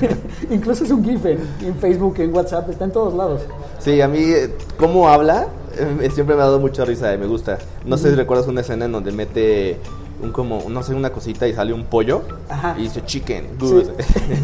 incluso 0.51 0.85
es 0.85 0.90
un 0.90 1.05
GIF 1.05 1.27
en, 1.27 1.75
Facebook, 1.81 2.14
en 2.18 2.33
WhatsApp, 2.33 2.71
está 2.71 2.85
en 2.85 2.92
todos 2.92 3.14
lados. 3.14 3.42
Sí, 3.81 4.01
a 4.01 4.07
mí, 4.07 4.33
¿cómo 4.79 5.09
habla? 5.09 5.49
Eh, 5.77 6.11
siempre 6.14 6.37
me 6.37 6.42
ha 6.42 6.44
dado 6.44 6.61
mucha 6.61 6.85
risa 6.85 7.12
y 7.12 7.18
me 7.18 7.27
gusta. 7.27 7.59
No 7.85 7.97
sé 7.97 8.11
si 8.11 8.14
recuerdas 8.14 8.47
una 8.47 8.61
escena 8.61 8.85
en 8.85 8.92
donde 8.92 9.11
mete 9.11 9.79
un 10.23 10.31
como, 10.31 10.62
no 10.68 10.83
sé, 10.85 10.94
una 10.94 11.11
cosita 11.11 11.49
y 11.49 11.55
sale 11.55 11.73
un 11.73 11.87
pollo 11.87 12.23
Ajá. 12.49 12.77
y 12.79 12.83
dice 12.83 13.05
chicken, 13.05 13.57
good. 13.59 13.88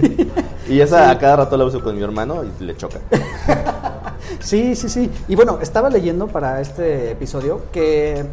y 0.68 0.80
esa 0.80 1.10
a 1.10 1.18
cada 1.18 1.36
rato 1.36 1.56
la 1.56 1.64
uso 1.64 1.80
con 1.80 1.96
mi 1.96 2.02
hermano 2.02 2.42
y 2.42 2.64
le 2.64 2.76
choca. 2.76 2.98
Sí, 4.40 4.74
sí, 4.76 4.88
sí. 4.88 5.10
Y 5.28 5.36
bueno, 5.36 5.58
estaba 5.60 5.90
leyendo 5.90 6.26
para 6.28 6.60
este 6.60 7.10
episodio 7.12 7.62
que 7.72 8.24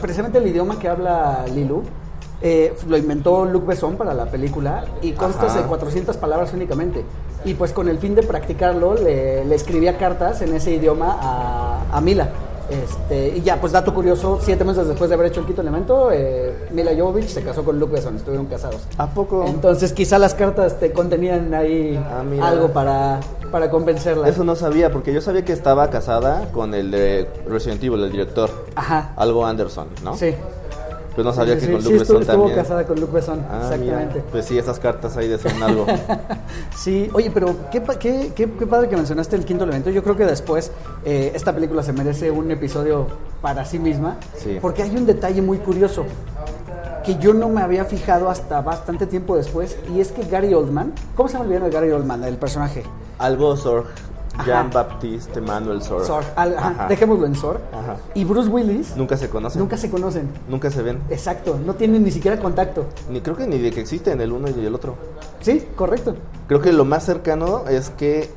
precisamente 0.00 0.38
el 0.38 0.46
idioma 0.46 0.78
que 0.78 0.88
habla 0.88 1.44
Lilu 1.52 1.82
eh, 2.42 2.74
lo 2.88 2.96
inventó 2.96 3.44
Luc 3.44 3.66
Besson 3.66 3.96
para 3.96 4.14
la 4.14 4.26
película 4.26 4.84
y 5.02 5.12
consta 5.12 5.52
de 5.52 5.62
400 5.62 6.16
palabras 6.16 6.52
únicamente. 6.54 7.04
Y 7.44 7.54
pues 7.54 7.72
con 7.72 7.88
el 7.88 7.98
fin 7.98 8.14
de 8.14 8.22
practicarlo 8.22 8.94
le, 8.94 9.54
escribía 9.54 9.98
cartas 9.98 10.42
en 10.42 10.54
ese 10.54 10.72
idioma 10.72 11.18
a, 11.20 11.96
a 11.96 12.00
Mila. 12.00 12.30
Este, 12.70 13.36
y 13.36 13.42
ya, 13.42 13.60
pues 13.60 13.72
dato 13.72 13.92
curioso, 13.92 14.38
siete 14.40 14.64
meses 14.64 14.86
después 14.86 15.10
de 15.10 15.14
haber 15.14 15.26
hecho 15.26 15.40
el 15.40 15.46
quinto 15.46 15.60
elemento, 15.60 16.12
eh, 16.12 16.68
Mila 16.70 16.92
Jovovich 16.96 17.26
se 17.26 17.42
casó 17.42 17.64
con 17.64 17.80
Luke 17.80 17.94
Besson, 17.94 18.14
estuvieron 18.14 18.46
casados. 18.46 18.86
¿A 18.96 19.08
poco? 19.08 19.44
Entonces 19.46 19.92
quizá 19.92 20.20
las 20.20 20.34
cartas 20.34 20.78
te 20.78 20.92
contenían 20.92 21.52
ahí 21.52 21.96
ah, 21.96 22.22
algo 22.46 22.68
para, 22.68 23.18
para 23.50 23.70
convencerla. 23.70 24.28
Eso 24.28 24.44
no 24.44 24.56
sabía, 24.56 24.90
porque 24.90 25.12
yo 25.12 25.20
sabía 25.20 25.44
que 25.44 25.52
estaba 25.52 25.90
casada 25.90 26.50
con 26.52 26.74
el 26.74 26.90
de 26.90 27.28
Resident 27.48 27.82
Evil, 27.82 28.04
el 28.04 28.12
director. 28.12 28.50
Ajá. 28.74 29.12
Algo 29.16 29.46
Anderson, 29.46 29.88
¿no? 30.02 30.16
Sí. 30.16 30.34
Pues 31.14 31.24
no 31.24 31.32
sabía 31.32 31.58
que 31.58 31.66
con 31.66 31.82
Luke 31.82 31.86
sí, 31.86 31.92
Besson 31.98 32.22
estuvo, 32.22 32.46
estuvo 32.46 32.54
casada 32.54 32.86
con 32.86 33.00
Luke 33.00 33.12
Besson, 33.12 33.44
ah, 33.50 33.60
exactamente. 33.64 34.22
Pues 34.30 34.44
sí, 34.44 34.56
esas 34.56 34.78
cartas 34.78 35.16
ahí 35.16 35.28
decían 35.28 35.60
algo. 35.62 35.84
sí, 36.76 37.10
oye, 37.12 37.30
pero 37.32 37.56
qué, 37.70 37.82
qué, 37.98 38.32
qué, 38.34 38.66
padre 38.66 38.88
que 38.88 38.96
mencionaste 38.96 39.34
el 39.36 39.44
quinto 39.44 39.64
elemento. 39.64 39.90
Yo 39.90 40.02
creo 40.04 40.16
que 40.16 40.24
después 40.24 40.70
eh, 41.04 41.32
esta 41.34 41.52
película 41.52 41.82
se 41.82 41.92
merece 41.92 42.30
un 42.30 42.50
episodio 42.50 43.08
para 43.42 43.64
sí 43.64 43.78
misma. 43.78 44.18
Sí. 44.36 44.58
Porque 44.62 44.82
hay 44.82 44.96
un 44.96 45.04
detalle 45.04 45.42
muy 45.42 45.58
curioso 45.58 46.04
que 47.04 47.16
yo 47.16 47.34
no 47.34 47.48
me 47.48 47.60
había 47.60 47.84
fijado 47.84 48.30
hasta 48.30 48.60
bastante 48.60 49.06
tiempo 49.06 49.36
después. 49.36 49.76
Y 49.92 50.00
es 50.00 50.12
que 50.12 50.22
Gary 50.22 50.54
Oldman, 50.54 50.92
¿cómo 51.16 51.28
se 51.28 51.38
llama 51.38 51.54
el 51.54 51.62
de 51.62 51.70
Gary 51.70 51.90
Oldman, 51.90 52.24
el 52.24 52.36
personaje? 52.36 52.84
Algo 53.20 53.56
Sorg 53.56 53.86
Jean-Baptiste 54.46 55.40
Manuel 55.40 55.82
Sor. 55.82 56.04
Sor. 56.06 56.24
Al- 56.36 56.56
ajá, 56.56 56.68
Ajá. 56.70 56.88
Dejémoslo 56.88 57.26
en 57.26 57.34
Sor. 57.34 57.60
Ajá. 57.72 57.96
Y 58.14 58.24
Bruce 58.24 58.48
Willis 58.48 58.96
Nunca 58.96 59.16
se 59.16 59.28
conocen. 59.28 59.60
nunca 59.60 59.76
se 59.76 59.90
conocen. 59.90 60.28
Nunca 60.48 60.70
se 60.70 60.82
ven. 60.82 60.98
Exacto, 61.10 61.58
no 61.64 61.74
tienen 61.74 62.02
ni 62.04 62.10
siquiera 62.10 62.38
contacto. 62.40 62.86
Ni 63.10 63.20
creo 63.20 63.36
que 63.36 63.46
ni 63.46 63.58
de 63.58 63.70
que 63.70 63.80
existen 63.80 64.20
el 64.20 64.32
uno 64.32 64.48
y 64.48 64.64
el 64.64 64.74
otro. 64.74 64.96
Sí, 65.40 65.66
correcto. 65.76 66.14
Creo 66.48 66.60
que 66.60 66.72
lo 66.72 66.84
más 66.84 67.04
cercano 67.04 67.64
es 67.68 67.90
que 67.90 68.30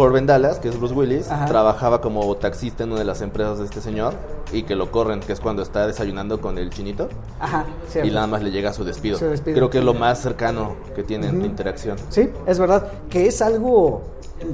Corbin 0.00 0.24
Dallas, 0.26 0.58
que 0.58 0.68
es 0.70 0.78
Bruce 0.78 0.94
Willis, 0.94 1.30
Ajá. 1.30 1.44
trabajaba 1.44 2.00
como 2.00 2.34
taxista 2.36 2.84
en 2.84 2.90
una 2.92 3.00
de 3.00 3.04
las 3.04 3.20
empresas 3.20 3.58
de 3.58 3.66
este 3.66 3.82
señor 3.82 4.14
y 4.50 4.62
que 4.62 4.74
lo 4.74 4.90
corren, 4.90 5.20
que 5.20 5.32
es 5.34 5.40
cuando 5.40 5.60
está 5.62 5.86
desayunando 5.86 6.40
con 6.40 6.56
el 6.56 6.70
chinito 6.70 7.08
Ajá, 7.38 7.66
cierto. 7.86 8.08
y 8.08 8.14
nada 8.14 8.26
más 8.26 8.42
le 8.42 8.50
llega 8.50 8.72
su 8.72 8.82
despido. 8.82 9.18
Su 9.18 9.26
despido. 9.26 9.54
Creo 9.56 9.68
que 9.68 9.78
es 9.78 9.84
lo 9.84 9.92
más 9.92 10.18
cercano 10.20 10.76
que 10.94 11.02
tienen 11.02 11.40
de 11.40 11.46
interacción. 11.46 11.98
Sí, 12.08 12.30
es 12.46 12.58
verdad, 12.58 12.88
que 13.10 13.26
es 13.26 13.42
algo 13.42 14.00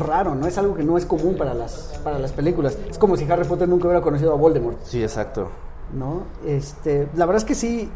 raro, 0.01 0.35
¿no? 0.35 0.49
Es 0.49 0.59
algo 0.59 0.75
que 0.75 0.83
no 0.83 0.99
es 0.99 1.07
común 1.07 1.37
para 1.37 1.55
las, 1.55 2.01
para 2.03 2.19
las 2.19 2.33
películas. 2.33 2.77
Es 2.91 2.99
como 2.99 3.17
si 3.17 3.31
Harry 3.31 3.45
Potter 3.45 3.69
nunca 3.69 3.87
hubiera 3.87 4.03
conocido 4.03 4.33
a 4.33 4.37
Voldemort, 4.37 4.79
Sí, 4.83 5.01
exacto. 5.01 5.49
¿no? 5.95 6.25
Este, 6.45 7.07
la 7.15 7.25
verdad 7.25 7.37
es 7.43 7.45
que 7.45 7.55
sí, 7.55 7.89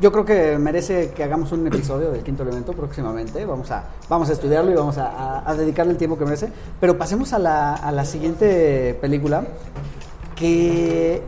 yo 0.00 0.10
creo 0.12 0.24
que 0.24 0.58
merece 0.58 1.10
que 1.10 1.22
hagamos 1.24 1.52
un 1.52 1.66
episodio 1.66 2.10
del 2.10 2.22
quinto 2.22 2.42
elemento 2.42 2.72
próximamente. 2.72 3.44
Vamos 3.44 3.70
a, 3.70 3.84
vamos 4.08 4.28
a 4.30 4.32
estudiarlo 4.32 4.70
y 4.70 4.74
vamos 4.74 4.96
a, 4.98 5.08
a- 5.08 5.50
a 5.50 5.54
dedicarle 5.54 5.92
el 5.92 5.98
tiempo 5.98 6.16
que 6.18 6.24
merece. 6.24 6.48
Pero 6.80 6.96
pasemos 6.96 7.32
a 7.32 7.38
la, 7.38 7.74
a 7.74 7.92
la 7.92 8.04
siguiente 8.04 8.96
película, 9.00 9.44
que 10.36 11.22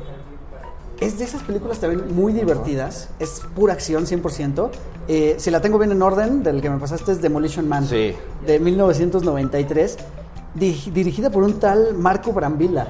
es 1.01 1.19
de 1.19 1.25
esas 1.25 1.43
películas 1.43 1.79
también 1.79 2.15
muy 2.15 2.33
divertidas. 2.33 3.09
Es 3.19 3.43
pura 3.55 3.73
acción, 3.75 4.07
100%. 4.07 4.71
Eh, 5.09 5.35
si 5.39 5.51
la 5.51 5.61
tengo 5.61 5.79
bien 5.79 5.91
en 5.93 6.01
orden, 6.01 6.43
del 6.43 6.61
que 6.63 6.71
me 6.71 6.79
pasaste 6.79 7.13
es 7.13 7.21
Demolition 7.21 7.69
Man. 7.69 7.87
Sí. 7.87 8.15
De 8.47 8.59
1993. 8.61 9.99
di- 10.55 10.91
dirigida 10.95 11.31
por 11.31 11.43
un 11.43 11.59
tal 11.59 11.95
Marco 11.95 12.33
Brambilla. 12.33 12.89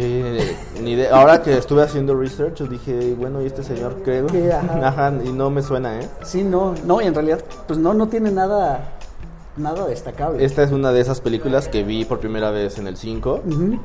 Que 0.00 0.56
ni 0.82 0.92
idea. 0.92 1.14
Ahora 1.14 1.42
que 1.42 1.56
estuve 1.58 1.82
haciendo 1.82 2.14
research, 2.14 2.60
dije, 2.62 3.14
bueno, 3.18 3.42
¿y 3.42 3.46
este 3.46 3.62
señor 3.62 3.96
creo? 4.04 4.26
Que, 4.26 4.52
ajá. 4.52 4.80
Ajá, 4.88 5.12
y 5.24 5.30
no 5.30 5.50
me 5.50 5.62
suena, 5.62 6.00
¿eh? 6.00 6.08
Sí, 6.24 6.42
no, 6.42 6.74
no, 6.84 7.00
y 7.02 7.06
en 7.06 7.14
realidad, 7.14 7.40
pues 7.66 7.78
no, 7.78 7.92
no 7.92 8.08
tiene 8.08 8.30
nada, 8.30 8.94
nada 9.56 9.86
destacable. 9.86 10.42
Esta 10.44 10.62
es 10.62 10.72
una 10.72 10.90
de 10.92 11.00
esas 11.00 11.20
películas 11.20 11.68
que 11.68 11.82
vi 11.84 12.04
por 12.06 12.18
primera 12.20 12.50
vez 12.50 12.78
en 12.78 12.86
el 12.86 12.96
5 12.96 13.42
Ujú. 13.46 13.78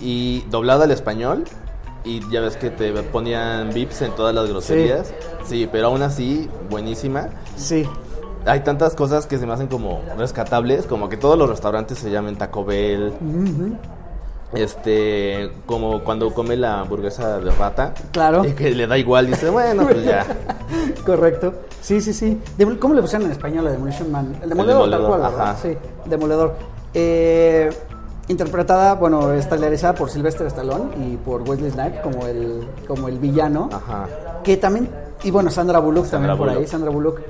y 0.00 0.40
doblada 0.50 0.84
al 0.84 0.90
español. 0.90 1.44
Y 2.02 2.26
ya 2.30 2.40
ves 2.40 2.56
que 2.56 2.70
te 2.70 2.90
ponían 3.04 3.74
vips 3.74 4.00
en 4.02 4.12
todas 4.12 4.34
las 4.34 4.48
groserías. 4.48 5.12
Sí. 5.44 5.68
pero 5.70 5.88
aún 5.88 6.00
así, 6.02 6.48
buenísima. 6.70 7.28
Sí, 7.56 7.86
Hay 8.46 8.60
tantas 8.60 8.94
cosas 8.94 9.26
que 9.26 9.36
se 9.36 9.46
me 9.46 9.52
hacen 9.52 9.66
como 9.66 10.00
rescatables, 10.16 10.86
como 10.86 11.10
que 11.10 11.18
todos 11.18 11.36
los 11.36 11.50
restaurantes 11.50 11.98
se 11.98 12.10
llamen 12.10 12.36
Taco 12.36 12.64
Bell. 12.64 13.08
Ujú. 13.20 13.76
Este, 14.52 15.50
como 15.66 16.02
cuando 16.02 16.32
come 16.34 16.56
la 16.56 16.80
hamburguesa 16.80 17.38
de 17.38 17.50
rata. 17.52 17.94
Claro. 18.12 18.44
Y 18.44 18.52
que 18.54 18.70
le 18.70 18.86
da 18.86 18.98
igual, 18.98 19.26
dice, 19.26 19.48
bueno, 19.50 19.84
pues 19.86 20.04
ya. 20.04 20.26
correcto. 21.06 21.54
Sí, 21.80 22.00
sí, 22.00 22.12
sí. 22.12 22.40
¿Cómo 22.78 22.94
le 22.94 23.00
pusieron 23.00 23.26
en 23.26 23.32
español 23.32 23.66
a 23.66 23.70
Demolition 23.70 24.10
Man? 24.10 24.36
El 24.42 24.48
demoledor, 24.50 24.82
tal 24.82 24.90
Demoledor, 24.90 25.20
cual, 25.20 25.40
ajá. 25.40 25.56
Sí, 25.62 25.76
demoledor. 26.04 26.54
Eh, 26.92 27.70
interpretada, 28.28 28.94
bueno, 28.94 29.32
estelarizada 29.32 29.94
por 29.94 30.10
Sylvester 30.10 30.46
Stallone 30.46 30.90
y 31.06 31.16
por 31.16 31.42
Wesley 31.42 31.70
Snipes 31.70 32.00
como 32.00 32.26
el, 32.26 32.68
como 32.86 33.08
el 33.08 33.18
villano. 33.18 33.68
Ajá. 33.72 34.06
Que 34.42 34.56
también, 34.56 34.88
y 35.22 35.30
bueno, 35.30 35.50
Sandra 35.50 35.78
Bullock 35.78 36.06
Sandra 36.06 36.34
también 36.34 36.54
por 36.54 36.58
ahí. 36.62 36.66
Sandra 36.66 36.90
Bullock, 36.90 37.20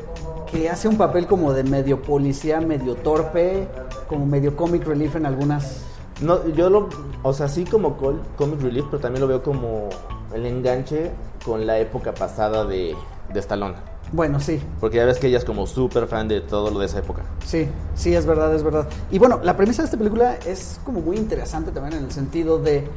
que 0.50 0.68
hace 0.68 0.88
un 0.88 0.96
papel 0.96 1.26
como 1.26 1.52
de 1.52 1.64
medio 1.64 2.02
policía, 2.02 2.60
medio 2.60 2.94
torpe, 2.96 3.66
como 4.08 4.26
medio 4.26 4.56
comic 4.56 4.86
relief 4.86 5.16
en 5.16 5.26
algunas... 5.26 5.89
No, 6.22 6.46
yo 6.48 6.68
lo, 6.70 6.88
o 7.22 7.32
sea, 7.32 7.48
sí 7.48 7.64
como 7.64 7.96
col- 7.96 8.20
comic 8.36 8.60
relief, 8.62 8.84
pero 8.90 9.00
también 9.00 9.20
lo 9.22 9.28
veo 9.28 9.42
como 9.42 9.88
el 10.34 10.44
enganche 10.46 11.10
con 11.44 11.66
la 11.66 11.78
época 11.78 12.12
pasada 12.14 12.64
de, 12.64 12.94
de 13.32 13.40
Stallone. 13.40 13.74
Bueno, 14.12 14.40
sí, 14.40 14.60
Porque 14.80 14.96
ya 14.96 15.04
ves 15.04 15.18
que 15.18 15.28
ella 15.28 15.38
es 15.38 15.44
como 15.44 15.66
súper 15.68 16.06
fan 16.08 16.26
de 16.26 16.40
todo 16.40 16.70
lo 16.72 16.80
de 16.80 16.86
esa 16.86 16.98
época. 16.98 17.22
sí, 17.44 17.68
sí, 17.94 18.12
es 18.14 18.26
verdad, 18.26 18.52
es 18.54 18.62
verdad. 18.64 18.88
Y 19.10 19.18
bueno, 19.20 19.38
la 19.44 19.56
premisa 19.56 19.82
de 19.82 19.86
esta 19.86 19.96
película 19.96 20.34
es 20.44 20.80
como 20.84 21.00
muy 21.00 21.16
interesante 21.16 21.70
también 21.70 21.98
en 21.98 22.04
el 22.06 22.10
sentido 22.10 22.58
de... 22.58 22.88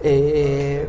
eh, 0.00 0.88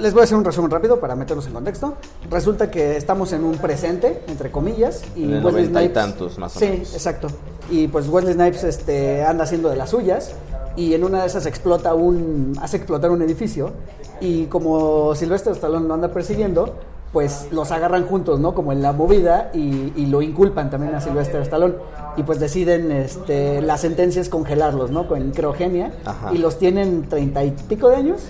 les 0.00 0.12
voy 0.12 0.22
a 0.22 0.24
hacer 0.24 0.36
un 0.36 0.44
resumen 0.44 0.70
rápido 0.70 0.98
para 1.00 1.14
meterlos 1.16 1.46
en 1.46 1.52
contexto. 1.52 1.94
Resulta 2.30 2.70
que 2.70 2.96
estamos 2.96 3.32
en 3.32 3.44
un 3.44 3.56
presente, 3.58 4.22
entre 4.28 4.50
comillas, 4.50 5.02
y 5.16 5.24
En 5.24 5.32
el 5.34 5.44
Wesley 5.44 5.52
noventa 5.68 5.82
y 5.82 5.86
Snipes- 5.88 5.92
tantos, 5.92 6.38
más 6.38 6.56
o 6.56 6.58
sí, 6.60 6.66
menos. 6.66 6.94
exacto. 6.94 7.28
Y 7.70 7.88
pues 7.88 8.08
Wesley 8.08 8.34
Snipes 8.34 8.64
este, 8.64 9.22
anda 9.22 9.44
haciendo 9.44 9.68
de 9.68 9.76
las 9.76 9.90
suyas 9.90 10.32
y 10.76 10.94
en 10.94 11.04
una 11.04 11.20
de 11.22 11.26
esas 11.26 11.46
explota 11.46 11.94
un, 11.94 12.54
hace 12.60 12.78
explotar 12.78 13.10
un 13.10 13.22
edificio 13.22 13.72
y 14.20 14.46
como 14.46 15.14
Sylvester 15.14 15.52
Stallone 15.52 15.86
lo 15.86 15.94
anda 15.94 16.08
persiguiendo, 16.08 16.74
pues 17.12 17.48
los 17.50 17.70
agarran 17.72 18.06
juntos, 18.06 18.40
¿no? 18.40 18.54
Como 18.54 18.72
en 18.72 18.80
la 18.80 18.92
movida 18.92 19.50
y, 19.52 19.92
y 19.96 20.06
lo 20.06 20.22
inculpan 20.22 20.70
también 20.70 20.94
a 20.94 21.00
Sylvester 21.02 21.42
Stallone 21.42 21.74
y 22.16 22.22
pues 22.22 22.40
deciden, 22.40 22.90
este, 22.90 23.60
la 23.60 23.76
sentencia 23.76 24.22
es 24.22 24.30
congelarlos, 24.30 24.90
¿no? 24.90 25.06
Con 25.08 25.30
criogenia 25.32 25.92
y 26.32 26.38
los 26.38 26.58
tienen 26.58 27.08
treinta 27.10 27.44
y 27.44 27.50
pico 27.50 27.90
de 27.90 27.96
años. 27.96 28.20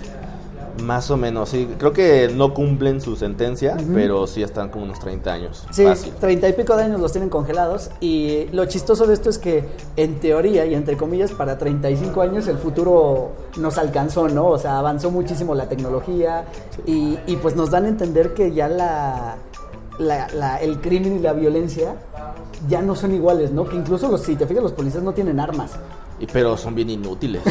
Más 0.81 1.11
o 1.11 1.17
menos, 1.17 1.49
sí. 1.49 1.69
Creo 1.77 1.93
que 1.93 2.29
no 2.33 2.53
cumplen 2.53 2.99
su 2.99 3.15
sentencia, 3.15 3.77
pero 3.93 4.25
sí 4.25 4.41
están 4.41 4.69
como 4.69 4.85
unos 4.85 4.99
30 4.99 5.31
años. 5.31 5.65
Sí, 5.71 5.83
Fácil. 5.85 6.13
treinta 6.19 6.49
y 6.49 6.53
pico 6.53 6.75
de 6.75 6.83
años 6.83 6.99
los 6.99 7.11
tienen 7.11 7.29
congelados 7.29 7.91
y 8.01 8.45
lo 8.51 8.65
chistoso 8.65 9.05
de 9.05 9.13
esto 9.13 9.29
es 9.29 9.37
que 9.37 9.63
en 9.97 10.19
teoría 10.19 10.65
y 10.65 10.73
entre 10.73 10.97
comillas 10.97 11.31
para 11.31 11.57
35 11.59 12.21
años 12.21 12.47
el 12.47 12.57
futuro 12.57 13.31
nos 13.57 13.77
alcanzó, 13.77 14.27
¿no? 14.29 14.47
O 14.47 14.57
sea, 14.57 14.79
avanzó 14.79 15.11
muchísimo 15.11 15.53
la 15.53 15.69
tecnología 15.69 16.45
y, 16.87 17.19
y 17.27 17.35
pues 17.35 17.55
nos 17.55 17.69
dan 17.69 17.85
a 17.85 17.89
entender 17.89 18.33
que 18.33 18.51
ya 18.51 18.67
la, 18.67 19.35
la- 19.99 20.27
la- 20.29 20.57
el 20.57 20.81
crimen 20.81 21.17
y 21.17 21.19
la 21.19 21.33
violencia 21.33 21.95
ya 22.67 22.81
no 22.81 22.95
son 22.95 23.13
iguales, 23.13 23.51
¿no? 23.51 23.65
Que 23.69 23.75
incluso 23.75 24.07
los, 24.09 24.21
si 24.21 24.35
te 24.35 24.47
fijas 24.47 24.63
los 24.63 24.71
policías 24.73 25.03
no 25.03 25.11
tienen 25.13 25.39
armas. 25.39 25.71
Y, 26.23 26.27
pero 26.27 26.55
son 26.57 26.73
bien 26.75 26.89
inútiles. 26.89 27.41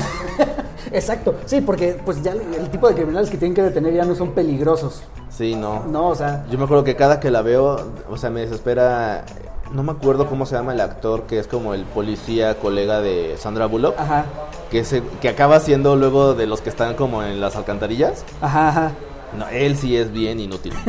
Exacto, 0.93 1.35
sí, 1.47 1.61
porque 1.61 1.99
pues 2.05 2.23
ya 2.23 2.33
el 2.33 2.69
tipo 2.71 2.89
de 2.89 2.95
criminales 2.95 3.31
que 3.31 3.37
tienen 3.37 3.55
que 3.55 3.63
detener 3.63 3.95
ya 3.95 4.05
no 4.05 4.15
son 4.15 4.33
peligrosos, 4.33 5.03
Sí, 5.31 5.55
no. 5.55 5.85
¿no? 5.87 6.09
O 6.09 6.15
sea, 6.15 6.45
Yo 6.51 6.59
me 6.59 6.65
acuerdo 6.65 6.85
que 6.85 6.95
cada 6.97 7.19
que 7.21 7.31
la 7.31 7.41
veo, 7.43 7.79
o 8.11 8.17
sea, 8.19 8.29
me 8.31 8.41
desespera. 8.41 9.25
No 9.73 9.83
me 9.83 9.93
acuerdo 9.93 10.27
cómo 10.27 10.45
se 10.45 10.55
llama 10.55 10.75
el 10.75 10.81
actor 10.83 11.23
que 11.23 11.39
es 11.39 11.47
como 11.47 11.73
el 11.73 11.85
policía 11.85 12.57
colega 12.59 13.01
de 13.01 13.37
Sandra 13.39 13.65
Bullock. 13.67 13.99
ajá, 13.99 14.27
Que, 14.71 14.85
se, 14.85 15.03
que 15.23 15.31
acaba 15.31 15.59
siendo 15.61 15.97
luego 15.97 16.35
de 16.35 16.47
los 16.47 16.61
que 16.61 16.69
están 16.69 16.95
como 16.95 17.23
en 17.23 17.41
las 17.41 17.57
alcantarillas. 17.57 18.25
ajá, 18.43 18.69
ajá. 18.69 18.93
No, 19.39 19.49
él 19.49 19.79
sí 19.79 19.97
es 19.97 20.13
bien 20.13 20.41
inútil. 20.41 20.75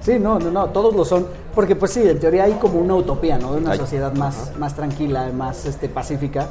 Sí, 0.00 0.18
no, 0.18 0.38
no, 0.38 0.50
no, 0.50 0.66
todos 0.70 0.96
lo 0.96 1.04
son, 1.04 1.26
porque 1.54 1.76
pues 1.76 1.92
sí, 1.92 2.00
en 2.02 2.18
teoría 2.18 2.44
hay 2.44 2.54
como 2.54 2.80
una 2.80 2.94
utopía, 2.94 3.36
¿no? 3.38 3.52
De 3.52 3.58
una 3.58 3.72
Ay, 3.72 3.78
sociedad 3.78 4.12
más, 4.14 4.56
más 4.58 4.74
tranquila, 4.74 5.30
más 5.36 5.66
este, 5.66 5.90
pacífica, 5.90 6.48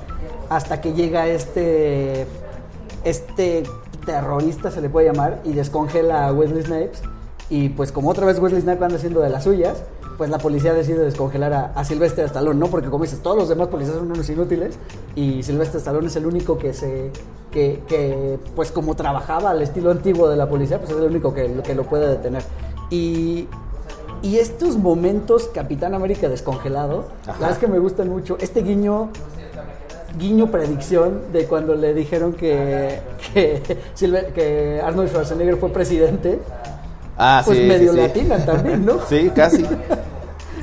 hasta 0.49 0.81
que 0.81 0.93
llega 0.93 1.27
este, 1.27 2.25
este 3.03 3.63
terrorista, 4.05 4.71
se 4.71 4.81
le 4.81 4.89
puede 4.89 5.07
llamar, 5.07 5.41
y 5.45 5.53
descongela 5.53 6.27
a 6.27 6.33
Wesley 6.33 6.63
Snipes, 6.63 7.01
y 7.49 7.69
pues 7.69 7.91
como 7.91 8.09
otra 8.09 8.25
vez 8.25 8.39
Wesley 8.39 8.61
Snipes 8.61 8.81
anda 8.81 8.95
haciendo 8.97 9.21
de 9.21 9.29
las 9.29 9.43
suyas, 9.43 9.83
pues 10.17 10.29
la 10.29 10.37
policía 10.37 10.73
decide 10.73 10.99
descongelar 10.99 11.53
a, 11.53 11.71
a 11.75 11.85
Sylvester 11.85 12.25
Stallone, 12.25 12.59
¿no? 12.59 12.67
Porque 12.67 12.89
como 12.89 13.05
dices, 13.05 13.19
todos 13.21 13.37
los 13.37 13.47
demás 13.47 13.69
policías 13.69 13.95
son 13.97 14.11
unos 14.11 14.29
inútiles, 14.29 14.77
y 15.15 15.43
Sylvester 15.43 15.77
Stallone 15.77 16.07
es 16.07 16.15
el 16.15 16.25
único 16.25 16.57
que 16.57 16.73
se... 16.73 17.11
Que, 17.51 17.81
que, 17.87 18.37
pues 18.55 18.71
como 18.71 18.95
trabajaba 18.95 19.49
al 19.49 19.63
estilo 19.63 19.89
antiguo 19.89 20.29
de 20.29 20.37
la 20.37 20.47
policía, 20.47 20.77
pues 20.77 20.91
es 20.91 20.97
el 20.97 21.05
único 21.05 21.33
que, 21.33 21.51
que 21.63 21.73
lo 21.73 21.81
puede 21.83 22.07
detener. 22.07 22.43
Y, 22.91 23.47
y 24.21 24.37
estos 24.37 24.77
momentos 24.77 25.49
Capitán 25.51 25.95
América 25.95 26.29
descongelado, 26.29 27.05
la 27.25 27.33
verdad 27.33 27.51
es 27.51 27.57
que 27.57 27.65
me 27.65 27.79
gustan 27.79 28.07
mucho. 28.07 28.37
Este 28.39 28.61
guiño, 28.61 29.09
guiño 30.17 30.47
predicción 30.51 31.31
de 31.31 31.45
cuando 31.45 31.75
le 31.75 31.93
dijeron 31.93 32.33
que, 32.33 32.99
que, 33.33 33.61
Silver- 33.95 34.33
que 34.33 34.81
Arnold 34.83 35.09
Schwarzenegger 35.09 35.57
fue 35.57 35.69
presidente, 35.69 36.39
Ah, 37.17 37.41
pues 37.45 37.57
sí. 37.57 37.63
medio 37.65 37.91
sí, 37.91 37.97
sí. 37.97 38.01
latinan 38.07 38.45
también, 38.45 38.85
¿no? 38.85 38.99
Sí, 39.09 39.29
casi. 39.35 39.65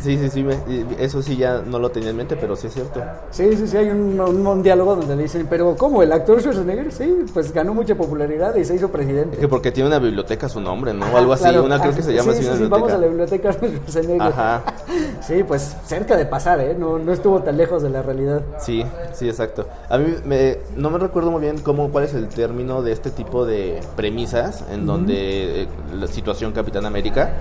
Sí, 0.06 0.18
sí, 0.18 0.30
sí. 0.30 0.42
me- 0.42 0.56
eso 0.98 1.22
sí 1.22 1.36
ya 1.36 1.62
no 1.66 1.78
lo 1.78 1.90
tenía 1.90 2.10
en 2.10 2.16
mente, 2.16 2.36
pero 2.36 2.56
sí 2.56 2.68
es 2.68 2.74
cierto. 2.74 3.00
Sí, 3.30 3.56
sí, 3.56 3.66
sí, 3.66 3.76
hay 3.76 3.88
un, 3.90 4.20
un- 4.20 4.46
un 4.46 4.62
diálogo 4.62 4.96
donde 4.96 5.16
le 5.16 5.24
dicen, 5.24 5.46
pero 5.50 5.76
¿cómo? 5.76 6.02
¿El 6.02 6.12
actor 6.12 6.40
Schwarzenegger? 6.40 6.92
Sí, 6.92 7.24
pues 7.34 7.52
ganó 7.52 7.74
mucha 7.74 7.94
popularidad 7.94 8.54
y 8.56 8.64
se 8.64 8.74
hizo 8.76 8.88
presidente. 8.90 9.34
Es 9.36 9.40
que 9.40 9.48
porque 9.48 9.72
tiene 9.72 9.88
una 9.88 9.98
biblioteca 9.98 10.48
su 10.48 10.60
nombre, 10.60 10.94
¿no? 10.94 11.06
O 11.12 11.16
algo 11.16 11.32
así. 11.32 11.44
claro. 11.44 11.64
Una 11.64 11.78
creo 11.80 11.92
Ah, 11.92 11.96
que 11.96 12.02
se 12.02 12.12
llama 12.14 12.32
sí, 12.32 12.38
así 12.38 12.42
sí, 12.42 12.48
una 12.48 12.56
sí, 12.58 12.66
Vamos 12.68 12.92
a 12.92 12.98
la 12.98 13.06
biblioteca. 13.06 13.50
biblioteca 13.50 13.78
Schwarzenegger. 13.82 14.22
Ajá. 14.22 14.62
Sí, 15.20 15.42
pues 15.42 15.76
cerca 15.86 16.16
de 16.16 16.24
pasar, 16.26 16.60
¿eh? 16.60 16.76
No, 16.78 16.98
no 16.98 17.12
estuvo 17.12 17.40
tan 17.42 17.56
lejos 17.56 17.82
de 17.82 17.90
la 17.90 18.02
realidad. 18.02 18.42
Sí, 18.60 18.84
sí, 19.12 19.28
exacto. 19.28 19.66
A 19.88 19.98
mí 19.98 20.14
me, 20.24 20.58
no 20.76 20.88
me 20.90 20.98
recuerdo 20.98 21.32
muy 21.32 21.40
bien 21.40 21.58
cómo, 21.58 21.90
cuál 21.90 22.04
es 22.04 22.14
el 22.14 22.28
término 22.28 22.82
de 22.82 22.92
este 22.92 23.10
tipo 23.10 23.44
de 23.44 23.80
premisas 23.96 24.62
en 24.70 24.86
donde 24.86 25.62
eh, 25.62 25.68
la 25.98 26.06
situación 26.06 26.52
Capitán 26.52 26.86
América, 26.86 27.32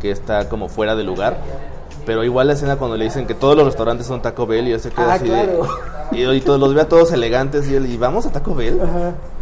que 0.00 0.10
está 0.10 0.48
como 0.48 0.68
fuera 0.68 0.96
de 0.96 1.04
lugar, 1.04 1.36
Pero 2.06 2.22
igual 2.24 2.46
la 2.46 2.52
escena 2.54 2.76
cuando 2.76 2.96
le 2.96 3.04
dicen 3.04 3.26
que 3.26 3.34
todos 3.34 3.56
los 3.56 3.66
restaurantes 3.66 4.06
son 4.06 4.22
Taco 4.22 4.46
Bell 4.46 4.68
y 4.68 4.72
él 4.72 4.80
se 4.80 4.90
queda 4.90 5.12
Ah, 5.12 5.14
así 5.14 5.24
claro. 5.26 5.66
de... 6.12 6.18
Y, 6.18 6.24
y 6.24 6.40
todos 6.40 6.58
los 6.60 6.72
ve 6.72 6.80
a 6.80 6.88
todos 6.88 7.10
elegantes 7.12 7.68
y 7.68 7.74
él, 7.74 7.86
¿y 7.86 7.96
vamos 7.96 8.24
a 8.26 8.30
Taco 8.32 8.54
Bell? 8.54 8.80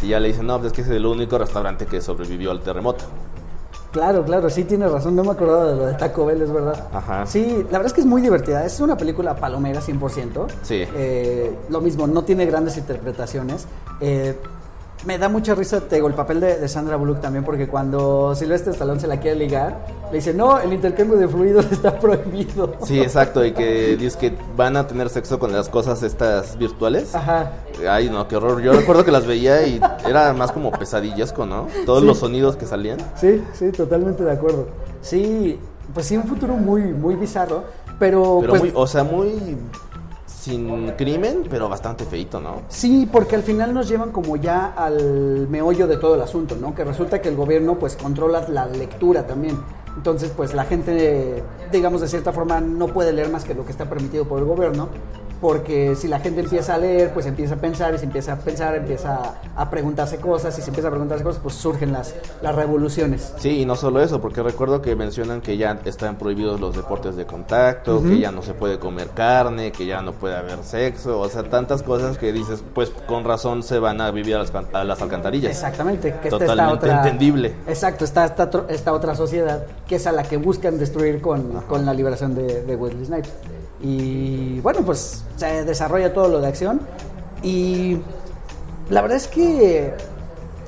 Y 0.03 0.09
ya 0.09 0.19
le 0.19 0.29
dicen, 0.29 0.47
no, 0.47 0.57
pues 0.59 0.69
es 0.69 0.73
que 0.73 0.81
es 0.81 0.89
el 0.89 1.05
único 1.05 1.37
restaurante 1.39 1.85
que 1.87 2.01
sobrevivió 2.01 2.51
al 2.51 2.61
terremoto. 2.63 3.05
Claro, 3.93 4.25
claro, 4.25 4.51
sí 4.51 4.65
tienes 4.65 4.91
razón, 4.91 5.15
no 5.15 5.23
me 5.23 5.31
acordaba 5.31 5.67
de 5.67 5.77
lo 5.77 5.87
de 5.87 5.95
Taco 5.95 6.27
Bell, 6.27 6.43
es 6.43 6.51
verdad. 6.53 6.89
Ajá. 6.93 7.27
Sí, 7.27 7.59
la 7.71 7.79
verdad 7.79 7.87
es 7.87 7.93
que 7.93 8.01
es 8.01 8.07
muy 8.07 8.23
divertida, 8.23 8.65
es 8.65 8.81
una 8.81 8.97
película 8.97 9.37
palomera 9.37 9.81
100%. 9.81 10.47
Sí. 10.63 10.83
Eh, 10.97 11.57
lo 11.69 11.81
mismo, 11.81 12.07
no 12.09 12.25
tiene 12.25 12.45
grandes 12.47 12.77
interpretaciones. 12.77 13.67
Eh, 14.01 14.37
me 15.07 15.19
da 15.19 15.29
mucha 15.29 15.55
risa, 15.55 15.81
te 15.81 15.97
digo, 15.97 16.09
el 16.09 16.15
papel 16.15 16.41
de, 16.41 16.57
de 16.59 16.69
Sandra 16.69 16.97
Bullock 16.97 17.21
también, 17.21 17.45
porque 17.45 17.69
cuando 17.69 18.35
Silvestre 18.35 18.73
Stallone 18.73 19.01
se 19.01 19.07
la 19.07 19.21
quiere 19.21 19.37
ligar, 19.37 19.87
le 20.11 20.17
dice, 20.19 20.33
no, 20.33 20.59
el 20.61 20.73
intercambio 20.73 21.17
de 21.19 21.29
fluidos 21.29 21.67
está 21.73 21.99
prohibido. 21.99 22.75
Sí, 22.85 23.01
exacto, 23.01 23.45
y 23.45 23.53
que 23.53 23.97
dice 23.97 24.19
que 24.19 24.33
van 24.57 24.77
a 24.77 24.87
tener 24.87 25.09
sexo 25.11 25.39
con 25.39 25.53
las 25.53 25.69
cosas 25.69 26.03
estas 26.03 26.57
virtuales. 26.59 27.15
Ajá. 27.15 27.53
Ay, 27.89 28.09
no, 28.09 28.27
qué 28.29 28.37
horror. 28.37 28.61
Yo 28.63 28.73
recuerdo 28.73 29.05
que 29.05 29.11
las 29.13 29.27
veía 29.27 29.67
y 29.67 29.81
era 30.09 30.33
más 30.33 30.53
como 30.53 30.71
pesadillesco, 30.73 31.45
¿no? 31.47 31.67
Todos 31.87 32.01
Sí. 32.01 32.07
los 32.07 32.19
sonidos 32.19 32.57
que 32.57 32.67
salían. 32.67 32.99
Sí, 33.17 33.43
sí, 33.53 33.71
totalmente 33.73 34.23
de 34.25 34.33
acuerdo. 34.33 34.69
Sí, 35.03 35.59
pues 35.93 36.07
sí, 36.07 36.17
un 36.17 36.25
futuro 36.25 36.55
muy, 36.55 36.81
muy 36.83 37.15
bizarro, 37.15 37.65
pero, 37.99 38.39
Pero 38.41 38.51
pues, 38.53 38.63
muy, 38.63 38.73
o 38.75 38.87
sea, 38.87 39.05
muy 39.05 39.57
sin 40.45 40.91
crimen, 40.91 41.47
pero 41.49 41.71
bastante 41.71 42.05
feito, 42.05 42.39
¿no? 42.39 42.63
Sí, 42.69 43.09
porque 43.11 43.35
al 43.35 43.43
final 43.43 43.73
nos 43.73 43.89
llevan 43.89 44.13
como 44.13 44.37
ya 44.37 44.75
al 44.77 45.49
meollo 45.49 45.87
de 45.87 45.97
todo 45.97 46.17
el 46.17 46.21
asunto, 46.21 46.55
¿no? 46.61 46.75
Que 46.75 46.85
resulta 46.85 47.23
que 47.23 47.31
el 47.31 47.37
gobierno 47.37 47.79
pues 47.79 47.97
controla 47.97 48.47
la 48.51 48.67
lectura 48.67 49.27
también. 49.27 49.57
Entonces, 49.97 50.33
pues 50.37 50.55
la 50.55 50.65
gente, 50.65 51.43
digamos 51.73 52.01
de 52.01 52.09
cierta 52.09 52.33
forma, 52.33 52.61
no 52.61 52.89
puede 52.89 53.13
leer 53.13 53.29
más 53.31 53.45
que 53.45 53.55
lo 53.55 53.65
que 53.65 53.73
está 53.73 53.85
permitido 53.89 54.25
por 54.27 54.39
el 54.39 54.45
gobierno, 54.45 54.89
porque 55.41 55.95
si 55.95 56.09
la 56.09 56.21
gente 56.21 56.41
empieza 56.41 56.75
a 56.75 56.79
leer, 56.79 57.13
pues 57.13 57.27
empieza 57.27 57.55
a 57.55 57.59
pensar, 57.59 57.95
y 57.95 57.99
si 57.99 58.07
empieza 58.07 58.33
a 58.33 58.37
pensar, 58.37 58.75
empieza 58.77 59.35
a, 59.55 59.69
preguntarse 59.71 60.17
cosas, 60.17 60.59
y 60.59 60.63
si 60.63 60.69
empieza 60.71 60.89
a 60.89 60.91
preguntarse 60.91 61.23
cosas, 61.23 61.41
pues 61.43 61.55
surgen 61.57 61.93
las, 61.93 62.15
las 62.41 62.55
revoluciones. 62.55 63.35
Sí, 63.39 63.61
y 63.61 63.67
no 63.67 63.77
solo 63.77 64.01
eso, 64.01 64.23
porque 64.23 64.43
recuerdo 64.43 64.81
que 64.81 64.97
mencionan 64.97 65.43
que 65.43 65.59
ya 65.59 65.79
están 65.85 66.17
prohibidos 66.17 66.61
los 66.61 66.75
deportes 66.75 67.17
de 67.17 67.27
contacto, 67.27 68.03
que 68.03 68.21
ya 68.21 68.33
no 68.33 68.41
se 68.43 68.55
puede 68.55 68.79
comer 68.79 69.09
carne, 69.11 69.71
que 69.71 69.85
ya 69.85 70.01
no 70.01 70.13
puede 70.13 70.35
haber 70.35 70.63
sexo, 70.65 71.21
o 71.21 71.29
sea, 71.29 71.43
tantas 71.43 71.83
cosas 71.83 72.17
que 72.17 72.33
dices, 72.33 72.65
pues 72.75 72.91
con 73.07 73.25
razón 73.25 73.63
se 73.63 73.79
van 73.79 74.01
a 74.01 74.11
vivir 74.11 74.37
a 74.37 74.39
las, 74.39 74.51
can- 74.51 74.69
a 74.73 74.83
las 74.85 75.03
alcantarillas. 75.03 75.51
Exactamente, 75.51 76.15
que 76.23 76.29
esta 76.29 76.39
Totalmente 76.39 76.87
otra, 76.87 76.97
entendible. 76.99 77.55
Exacto, 77.67 78.05
está 78.07 78.25
esta, 78.25 78.49
esta 78.71 78.93
otra 78.95 79.15
sociedad 79.15 79.67
que 79.89 79.97
es 79.97 80.07
a 80.07 80.13
la 80.13 80.23
que 80.23 80.37
buscan 80.39 80.79
destruir 80.79 81.21
con, 81.21 81.43
con 81.69 81.85
la 81.85 81.93
liberación 81.95 82.35
de, 82.35 82.63
de 82.63 82.77
Wesley 82.77 83.05
Snipes. 83.05 83.31
Y 83.83 84.61
bueno, 84.61 84.81
pues 84.85 85.25
se 85.37 85.65
desarrolla 85.65 86.13
todo 86.15 86.29
lo 86.29 86.41
de 86.41 86.47
acción. 86.49 86.81
Y 87.43 87.99
la 88.89 89.03
verdad 89.03 89.17
es 89.19 89.29
que 89.29 89.93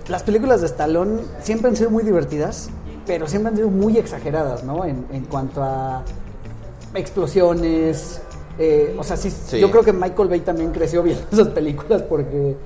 las 0.08 0.22
películas 0.22 0.60
de 0.60 0.66
Stallone 0.66 1.20
siempre 1.40 1.70
han 1.70 1.76
sido 1.76 1.90
muy 1.90 2.04
divertidas, 2.04 2.68
pero 3.06 3.26
siempre 3.26 3.50
han 3.50 3.56
sido 3.56 3.68
muy 3.70 3.96
exageradas, 3.96 4.64
¿no? 4.64 4.84
En, 4.84 5.06
en 5.12 5.24
cuanto 5.24 5.62
a 5.62 6.02
explosiones. 6.94 8.20
eh, 8.58 8.94
o 8.98 9.04
sea, 9.04 9.16
sí, 9.16 9.30
Sí. 9.30 9.60
yo 9.60 9.70
creo 9.70 9.82
que 9.82 9.92
Michael 9.92 10.28
Bay 10.28 10.40
también 10.40 10.72
creció 10.72 11.02
viendo 11.04 11.22
esas 11.30 11.48
películas 11.48 12.02
porque 12.02 12.56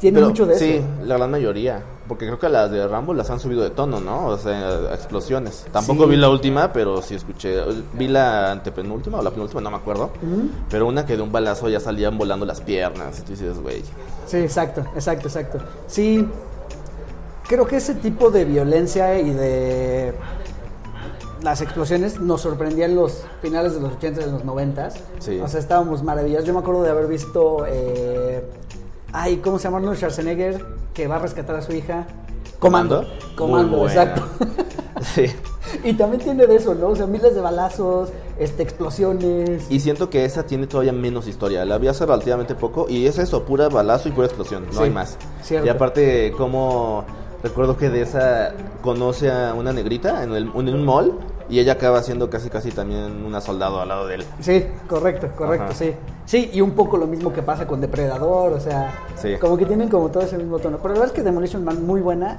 tiene 0.00 0.16
Pero, 0.16 0.28
mucho 0.28 0.46
de 0.46 0.58
sí, 0.58 0.70
eso. 0.74 0.86
la 1.04 1.16
gran 1.16 1.30
mayoría. 1.30 1.82
Porque 2.08 2.26
creo 2.26 2.38
que 2.38 2.48
las 2.48 2.70
de 2.70 2.86
Rambo 2.86 3.14
las 3.14 3.30
han 3.30 3.40
subido 3.40 3.62
de 3.64 3.70
tono, 3.70 4.00
¿no? 4.00 4.26
O 4.26 4.38
sea, 4.38 4.94
explosiones. 4.94 5.66
Tampoco 5.72 6.04
Sí. 6.04 6.10
vi 6.10 6.16
la 6.16 6.28
última, 6.28 6.72
pero 6.72 7.02
sí 7.02 7.16
escuché. 7.16 7.60
Vi 7.94 8.06
la 8.06 8.52
antepenúltima 8.52 9.18
o 9.18 9.22
la 9.22 9.30
penúltima, 9.32 9.60
no 9.60 9.70
me 9.72 9.76
acuerdo. 9.78 10.10
Pero 10.70 10.86
una 10.86 11.04
que 11.04 11.16
de 11.16 11.22
un 11.22 11.32
balazo 11.32 11.68
ya 11.68 11.80
salían 11.80 12.16
volando 12.16 12.46
las 12.46 12.60
piernas. 12.60 13.18
Y 13.18 13.22
tú 13.22 13.30
dices, 13.32 13.58
güey. 13.60 13.82
Sí, 14.26 14.36
exacto, 14.36 14.82
exacto, 14.94 15.26
exacto. 15.26 15.58
Sí, 15.88 16.28
creo 17.48 17.66
que 17.66 17.76
ese 17.76 17.94
tipo 17.96 18.30
de 18.30 18.44
violencia 18.44 19.18
y 19.18 19.30
de 19.30 20.12
las 21.42 21.60
explosiones 21.60 22.20
nos 22.20 22.40
sorprendían 22.40 22.90
en 22.90 22.96
los 22.96 23.24
finales 23.42 23.74
de 23.74 23.80
los 23.80 23.92
80 23.94 24.20
y 24.20 24.24
de 24.24 24.30
los 24.32 24.44
90. 24.44 24.90
Sí. 25.18 25.38
O 25.40 25.48
sea, 25.48 25.60
estábamos 25.60 26.02
maravillados. 26.02 26.46
Yo 26.46 26.52
me 26.54 26.60
acuerdo 26.60 26.82
de 26.82 26.90
haber 26.90 27.06
visto, 27.08 27.64
eh, 27.68 28.44
ay, 29.18 29.38
¿cómo 29.38 29.58
se 29.58 29.64
llama 29.64 29.78
Arnold 29.78 29.96
Schwarzenegger? 29.96 30.64
Que 30.94 31.06
va 31.08 31.16
a 31.16 31.18
rescatar 31.20 31.56
a 31.56 31.62
su 31.62 31.72
hija. 31.72 32.06
¿Comando? 32.58 33.06
Comando, 33.36 33.78
Muy 33.78 33.86
exacto. 33.88 34.22
Sí. 35.14 35.26
y 35.84 35.92
también 35.92 36.22
tiene 36.22 36.46
de 36.46 36.56
eso, 36.56 36.74
¿no? 36.74 36.88
O 36.88 36.96
sea, 36.96 37.06
miles 37.06 37.34
de 37.34 37.40
balazos, 37.42 38.08
este, 38.38 38.62
explosiones. 38.62 39.66
Y 39.70 39.80
siento 39.80 40.08
que 40.08 40.24
esa 40.24 40.44
tiene 40.44 40.66
todavía 40.66 40.92
menos 40.92 41.28
historia. 41.28 41.64
La 41.66 41.76
vi 41.76 41.88
hace 41.88 42.06
relativamente 42.06 42.54
poco 42.54 42.86
y 42.88 43.06
es 43.06 43.18
eso, 43.18 43.42
pura 43.44 43.68
balazo 43.68 44.08
y 44.08 44.12
pura 44.12 44.26
explosión. 44.26 44.64
No 44.66 44.72
Sí, 44.72 44.84
hay 44.84 44.90
más. 44.90 45.18
cierto. 45.42 45.66
Y 45.66 45.68
aparte, 45.70 46.32
como 46.36 47.04
recuerdo 47.42 47.76
que 47.76 47.90
de 47.90 48.02
esa 48.02 48.52
conoce 48.80 49.30
a 49.30 49.52
una 49.54 49.72
negrita 49.72 50.22
en, 50.24 50.32
el- 50.34 50.50
en 50.54 50.68
un 50.74 50.84
mall 50.84 51.12
y 51.48 51.58
ella 51.60 51.72
acaba 51.74 52.02
siendo 52.02 52.28
casi 52.30 52.48
casi 52.50 52.70
también 52.70 53.24
una 53.24 53.40
soldado 53.40 53.80
al 53.80 53.88
lado 53.88 54.06
de 54.06 54.16
él. 54.16 54.24
Sí, 54.40 54.66
correcto, 54.88 55.28
correcto, 55.36 55.66
Ajá. 55.66 55.74
sí. 55.74 55.92
Sí, 56.24 56.50
y 56.52 56.60
un 56.60 56.72
poco 56.72 56.96
lo 56.96 57.06
mismo 57.06 57.32
que 57.32 57.42
pasa 57.42 57.66
con 57.66 57.80
Depredador, 57.80 58.52
o 58.52 58.60
sea, 58.60 58.92
Sí. 59.16 59.36
como 59.40 59.56
que 59.56 59.64
tienen 59.66 59.88
como 59.88 60.08
todo 60.10 60.24
ese 60.24 60.36
mismo 60.36 60.58
tono. 60.58 60.78
Pero 60.78 60.94
la 60.94 61.00
verdad 61.00 61.14
es 61.14 61.20
que 61.20 61.22
Demolition 61.22 61.64
Man 61.64 61.86
muy 61.86 62.00
buena. 62.00 62.38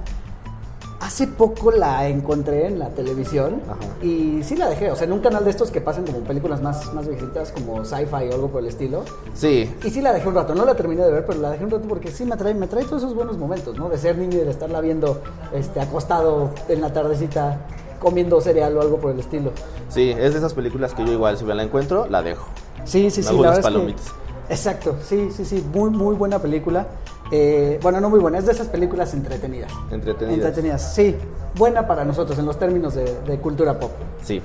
Hace 1.00 1.28
poco 1.28 1.72
la 1.72 2.08
encontré 2.08 2.66
en 2.66 2.80
la 2.80 2.90
televisión 2.90 3.62
Ajá. 3.70 3.78
y 4.04 4.42
sí 4.44 4.56
la 4.58 4.68
dejé, 4.68 4.90
o 4.92 4.96
sea, 4.96 5.06
en 5.06 5.14
un 5.14 5.20
canal 5.20 5.44
de 5.46 5.52
estos 5.52 5.70
que 5.70 5.80
pasan 5.80 6.06
como 6.06 6.20
películas 6.22 6.60
más, 6.62 6.92
más 6.94 7.08
viejitas, 7.08 7.52
como 7.52 7.86
sci-fi 7.86 8.30
o 8.32 8.34
algo 8.34 8.48
por 8.50 8.62
el 8.62 8.68
estilo. 8.68 9.04
Sí, 9.36 9.72
Y 9.86 9.90
sí 9.92 10.02
la 10.02 10.12
dejé 10.12 10.28
un 10.28 10.34
rato, 10.36 10.56
no 10.56 10.66
la 10.66 10.74
terminé 10.76 11.04
de 11.06 11.12
ver, 11.12 11.26
pero 11.26 11.40
la 11.40 11.52
dejé 11.52 11.64
un 11.66 11.70
rato 11.72 11.86
porque 11.88 12.10
sí 12.12 12.26
me 12.26 12.36
trae, 12.36 12.56
me 12.56 12.68
trae 12.68 12.84
todos 12.84 13.04
esos 13.04 13.14
buenos 13.16 13.38
momentos, 13.38 13.78
¿no? 13.78 13.90
De 13.90 13.98
ser 14.00 14.18
niño 14.18 14.38
y 14.40 14.44
de 14.44 14.50
estarla 14.50 14.82
viendo 14.82 15.22
este, 15.54 15.80
acostado 15.80 16.50
en 16.68 16.82
la 16.82 16.92
tardecita 16.92 17.60
comiendo 18.00 18.40
cereal 18.42 18.78
o 18.78 18.82
algo 18.82 18.98
por 18.98 19.12
el 19.12 19.20
estilo. 19.20 19.52
sí, 19.90 20.12
es 20.12 20.34
de 20.34 20.40
esas 20.40 20.54
películas 20.54 20.94
que 20.94 21.06
yo 21.06 21.12
igual 21.12 21.38
si 21.38 21.44
me 21.46 21.54
la 21.56 21.64
encuentro, 21.64 22.08
la 22.08 22.22
dejo. 22.24 22.48
Sí, 22.86 23.10
sí, 23.12 23.22
Me 23.22 23.24
sí. 23.24 23.30
hago 23.30 23.44
la 23.44 23.50
unas 23.52 23.56
verdad 23.56 23.60
es 23.60 23.66
que- 23.66 23.74
palomitas. 23.74 24.06
exacto, 24.50 24.96
sí, 25.04 25.30
sí, 25.36 25.46
sí. 25.46 25.66
Muy, 25.74 25.90
muy 25.90 26.16
buena 26.16 26.40
película. 26.40 26.88
Eh, 27.32 27.78
bueno, 27.84 28.00
no 28.00 28.10
muy 28.10 28.20
buena, 28.20 28.38
es 28.38 28.46
de 28.46 28.54
esas 28.54 28.68
películas 28.68 29.14
entretenidas. 29.14 29.72
Entretenidas. 29.92 30.36
Entretenidas, 30.38 30.94
sí. 30.96 31.16
Buena 31.56 31.86
para 31.86 32.06
nosotros 32.06 32.40
en 32.40 32.46
los 32.46 32.58
términos 32.58 32.94
de, 32.96 33.20
de 33.28 33.38
cultura 33.40 33.78
pop. 33.80 33.92
Sí. 34.24 34.42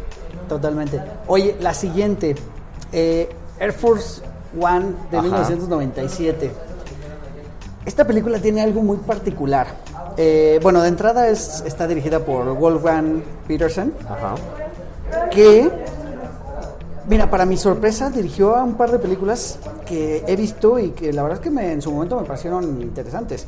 Totalmente. 0.49 1.01
Oye, 1.29 1.57
la 1.61 1.75
siguiente, 1.75 2.35
eh, 2.93 3.29
Air 3.61 3.73
Force 3.73 4.23
One 4.61 4.87
de 5.12 5.19
Ajá. 5.19 5.23
1997. 5.29 6.51
Esta 7.85 8.05
película 8.07 8.38
tiene 8.38 8.62
algo 8.62 8.83
muy 8.83 8.97
particular. 8.99 9.67
Eh, 10.16 10.61
bueno, 10.62 10.83
de 10.83 10.88
entrada 10.88 11.29
es, 11.29 11.62
está 11.66 11.87
dirigida 11.87 12.20
por 12.20 12.44
Wolfgang 12.55 13.22
Peterson, 13.48 13.92
Ajá. 14.09 14.35
que, 15.31 15.70
mira, 17.09 17.31
para 17.31 17.46
mi 17.46 17.57
sorpresa 17.57 18.11
dirigió 18.11 18.55
a 18.57 18.62
un 18.62 18.75
par 18.75 18.90
de 18.90 18.98
películas 18.98 19.59
que 19.87 20.22
he 20.27 20.37
visto 20.37 20.79
y 20.79 20.90
que 20.90 21.12
la 21.12 21.22
verdad 21.22 21.38
es 21.38 21.44
que 21.44 21.51
me- 21.51 21.72
en 21.72 21.83
su 21.83 21.90
momento 21.92 22.20
me 22.20 22.27
parecieron 22.27 22.81
interesantes. 22.83 23.46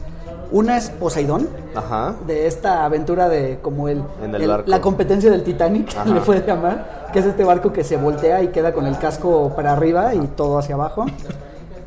Una 0.53 0.77
es 0.77 0.91
Poseidón, 0.91 1.49
Ajá. 1.75 2.15
de 2.27 2.47
esta 2.47 2.85
aventura 2.85 3.29
de 3.29 3.59
como 3.61 3.89
el, 3.89 4.03
En 4.23 4.35
el 4.35 4.63
la 4.67 4.81
competencia 4.81 5.31
del 5.31 5.43
Titanic, 5.43 5.89
Ajá. 5.97 6.05
le 6.09 6.21
puede 6.21 6.47
llamar, 6.47 7.09
que 7.13 7.19
es 7.19 7.27
este 7.27 7.45
barco 7.45 7.73
que 7.73 7.83
se 7.85 7.97
voltea 7.97 8.43
y 8.43 8.49
queda 8.49 8.73
con 8.73 8.87
el 8.87 8.99
casco 8.99 9.53
para 9.57 9.73
arriba 9.73 10.15
y 10.15 10.27
todo 10.29 10.59
hacia 10.59 10.75
abajo. 10.77 11.07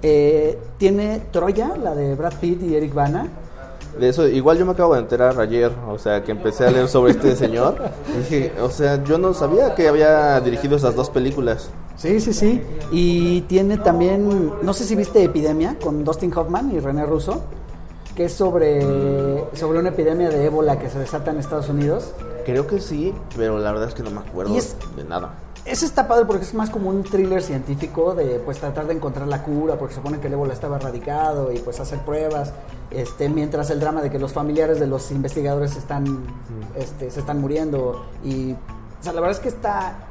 Eh, 0.03 0.57
tiene 0.77 1.21
Troya, 1.31 1.71
la 1.81 1.95
de 1.95 2.13
Brad 2.15 2.33
Pitt 2.39 2.61
y 2.63 2.75
Eric 2.75 2.93
Bana. 2.93 3.27
De 3.99 4.10
eso, 4.10 4.27
igual 4.27 4.57
yo 4.57 4.65
me 4.65 4.73
acabo 4.73 4.93
de 4.93 4.99
enterar 5.01 5.39
ayer, 5.39 5.71
o 5.89 5.97
sea, 5.97 6.23
que 6.23 6.31
empecé 6.31 6.65
a 6.65 6.71
leer 6.71 6.88
sobre 6.88 7.12
este 7.12 7.36
señor. 7.36 7.75
y 8.13 8.17
dije, 8.19 8.53
o 8.62 8.69
sea, 8.69 9.03
yo 9.03 9.17
no 9.17 9.33
sabía 9.33 9.73
que 9.75 9.88
había 9.88 10.39
dirigido 10.41 10.77
esas 10.77 10.95
dos 10.95 11.10
películas. 11.10 11.69
Sí, 11.95 12.19
sí, 12.19 12.31
sí. 12.33 12.62
Y 12.91 13.41
tiene 13.41 13.77
también, 13.77 14.51
no 14.62 14.73
sé 14.73 14.83
si 14.83 14.95
viste 14.95 15.23
Epidemia 15.23 15.77
con 15.81 16.03
Dustin 16.03 16.31
Hoffman 16.36 16.71
y 16.75 16.79
René 16.79 17.05
Russo, 17.05 17.41
que 18.15 18.25
es 18.25 18.33
sobre, 18.33 18.81
sobre 19.53 19.79
una 19.79 19.89
epidemia 19.89 20.29
de 20.29 20.45
ébola 20.45 20.77
que 20.79 20.89
se 20.89 20.99
desata 20.99 21.31
en 21.31 21.38
Estados 21.39 21.69
Unidos. 21.69 22.12
Creo 22.45 22.65
que 22.67 22.79
sí, 22.79 23.13
pero 23.36 23.57
la 23.60 23.71
verdad 23.71 23.89
es 23.89 23.93
que 23.95 24.03
no 24.03 24.12
me 24.12 24.19
acuerdo 24.19 24.55
es- 24.55 24.75
de 24.95 25.03
nada. 25.03 25.33
Ese 25.67 25.86
está 25.86 26.08
padre 26.08 26.23
porque 26.25 26.45
es 26.45 26.53
más 26.53 26.69
como 26.69 26.89
un 26.89 27.03
thriller 27.03 27.43
científico 27.43 28.15
de 28.15 28.39
pues 28.39 28.58
tratar 28.58 28.88
de 28.88 28.93
encontrar 28.93 29.27
la 29.27 29.43
cura 29.43 29.77
porque 29.77 29.95
se 29.95 29.99
supone 29.99 30.19
que 30.19 30.27
el 30.27 30.34
ébola 30.34 30.53
estaba 30.53 30.77
erradicado 30.77 31.51
y 31.51 31.60
pues 31.60 31.80
hacer 31.82 31.99
pruebas 31.99 32.53
este 32.89 33.27
mientras 33.27 33.69
el 33.69 33.82
drama 33.82 34.01
de 34.01 34.10
que 34.10 34.17
los 34.17 34.32
familiares 34.32 34.80
de 34.80 34.88
los 34.88 35.12
investigadores 35.12 35.75
están 35.75 36.25
este, 36.75 37.12
se 37.12 37.19
están 37.19 37.41
muriendo. 37.41 38.06
Y 38.23 38.53
o 38.53 38.58
sea 39.01 39.12
la 39.12 39.19
verdad 39.19 39.36
es 39.36 39.41
que 39.41 39.49
está 39.49 40.07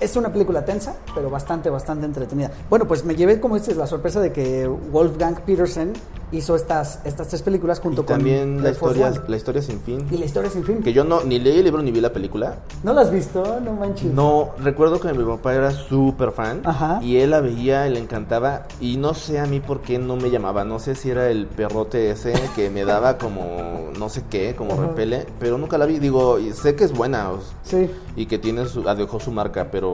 es 0.00 0.16
una 0.16 0.32
película 0.32 0.64
tensa 0.64 0.96
pero 1.14 1.30
bastante 1.30 1.70
bastante 1.70 2.06
entretenida 2.06 2.50
bueno 2.68 2.86
pues 2.86 3.04
me 3.04 3.14
llevé 3.14 3.40
como 3.40 3.56
dices 3.56 3.76
la 3.76 3.86
sorpresa 3.86 4.20
de 4.20 4.32
que 4.32 4.66
Wolfgang 4.66 5.40
Peterson 5.44 5.92
hizo 6.32 6.56
estas, 6.56 7.00
estas 7.04 7.28
tres 7.28 7.42
películas 7.42 7.80
junto 7.80 8.02
Y 8.02 8.04
con 8.04 8.16
también 8.16 8.62
la 8.62 8.70
historia, 8.70 9.12
la 9.28 9.36
historia 9.36 9.62
sin 9.62 9.80
fin. 9.80 10.04
Y 10.10 10.18
la 10.18 10.24
historia 10.24 10.50
sin 10.50 10.64
fin. 10.64 10.82
Que 10.82 10.92
yo 10.92 11.04
no 11.04 11.22
ni 11.22 11.38
leí 11.38 11.58
el 11.58 11.64
libro 11.64 11.82
ni 11.82 11.92
vi 11.92 12.00
la 12.00 12.12
película. 12.12 12.56
¿No 12.82 12.92
la 12.92 13.02
has 13.02 13.10
visto? 13.12 13.60
No 13.60 13.72
manches. 13.74 14.12
No, 14.12 14.50
recuerdo 14.58 14.98
que 15.00 15.12
mi 15.12 15.24
papá 15.24 15.54
era 15.54 15.70
súper 15.70 16.32
fan 16.32 16.62
Ajá. 16.64 17.00
y 17.02 17.18
él 17.18 17.30
la 17.30 17.40
veía, 17.40 17.86
le 17.86 18.00
encantaba 18.00 18.66
y 18.80 18.96
no 18.96 19.14
sé 19.14 19.38
a 19.38 19.46
mí 19.46 19.60
por 19.60 19.80
qué 19.82 19.98
no 19.98 20.16
me 20.16 20.30
llamaba, 20.30 20.64
no 20.64 20.78
sé 20.78 20.94
si 20.94 21.10
era 21.10 21.30
el 21.30 21.46
perrote 21.46 22.10
ese 22.10 22.32
que 22.54 22.70
me 22.70 22.84
daba 22.84 23.18
como 23.18 23.90
no 23.96 24.08
sé 24.08 24.24
qué, 24.28 24.54
como 24.56 24.72
Ajá. 24.72 24.82
repele, 24.88 25.26
pero 25.38 25.58
nunca 25.58 25.78
la 25.78 25.86
vi, 25.86 25.98
digo, 25.98 26.38
sé 26.54 26.74
que 26.74 26.84
es 26.84 26.92
buena 26.92 27.30
Sí. 27.62 27.90
y 28.14 28.26
que 28.26 28.38
tiene 28.38 28.66
su, 28.66 28.82
dejó 28.82 29.18
su 29.20 29.30
marca, 29.30 29.68
pero 29.70 29.85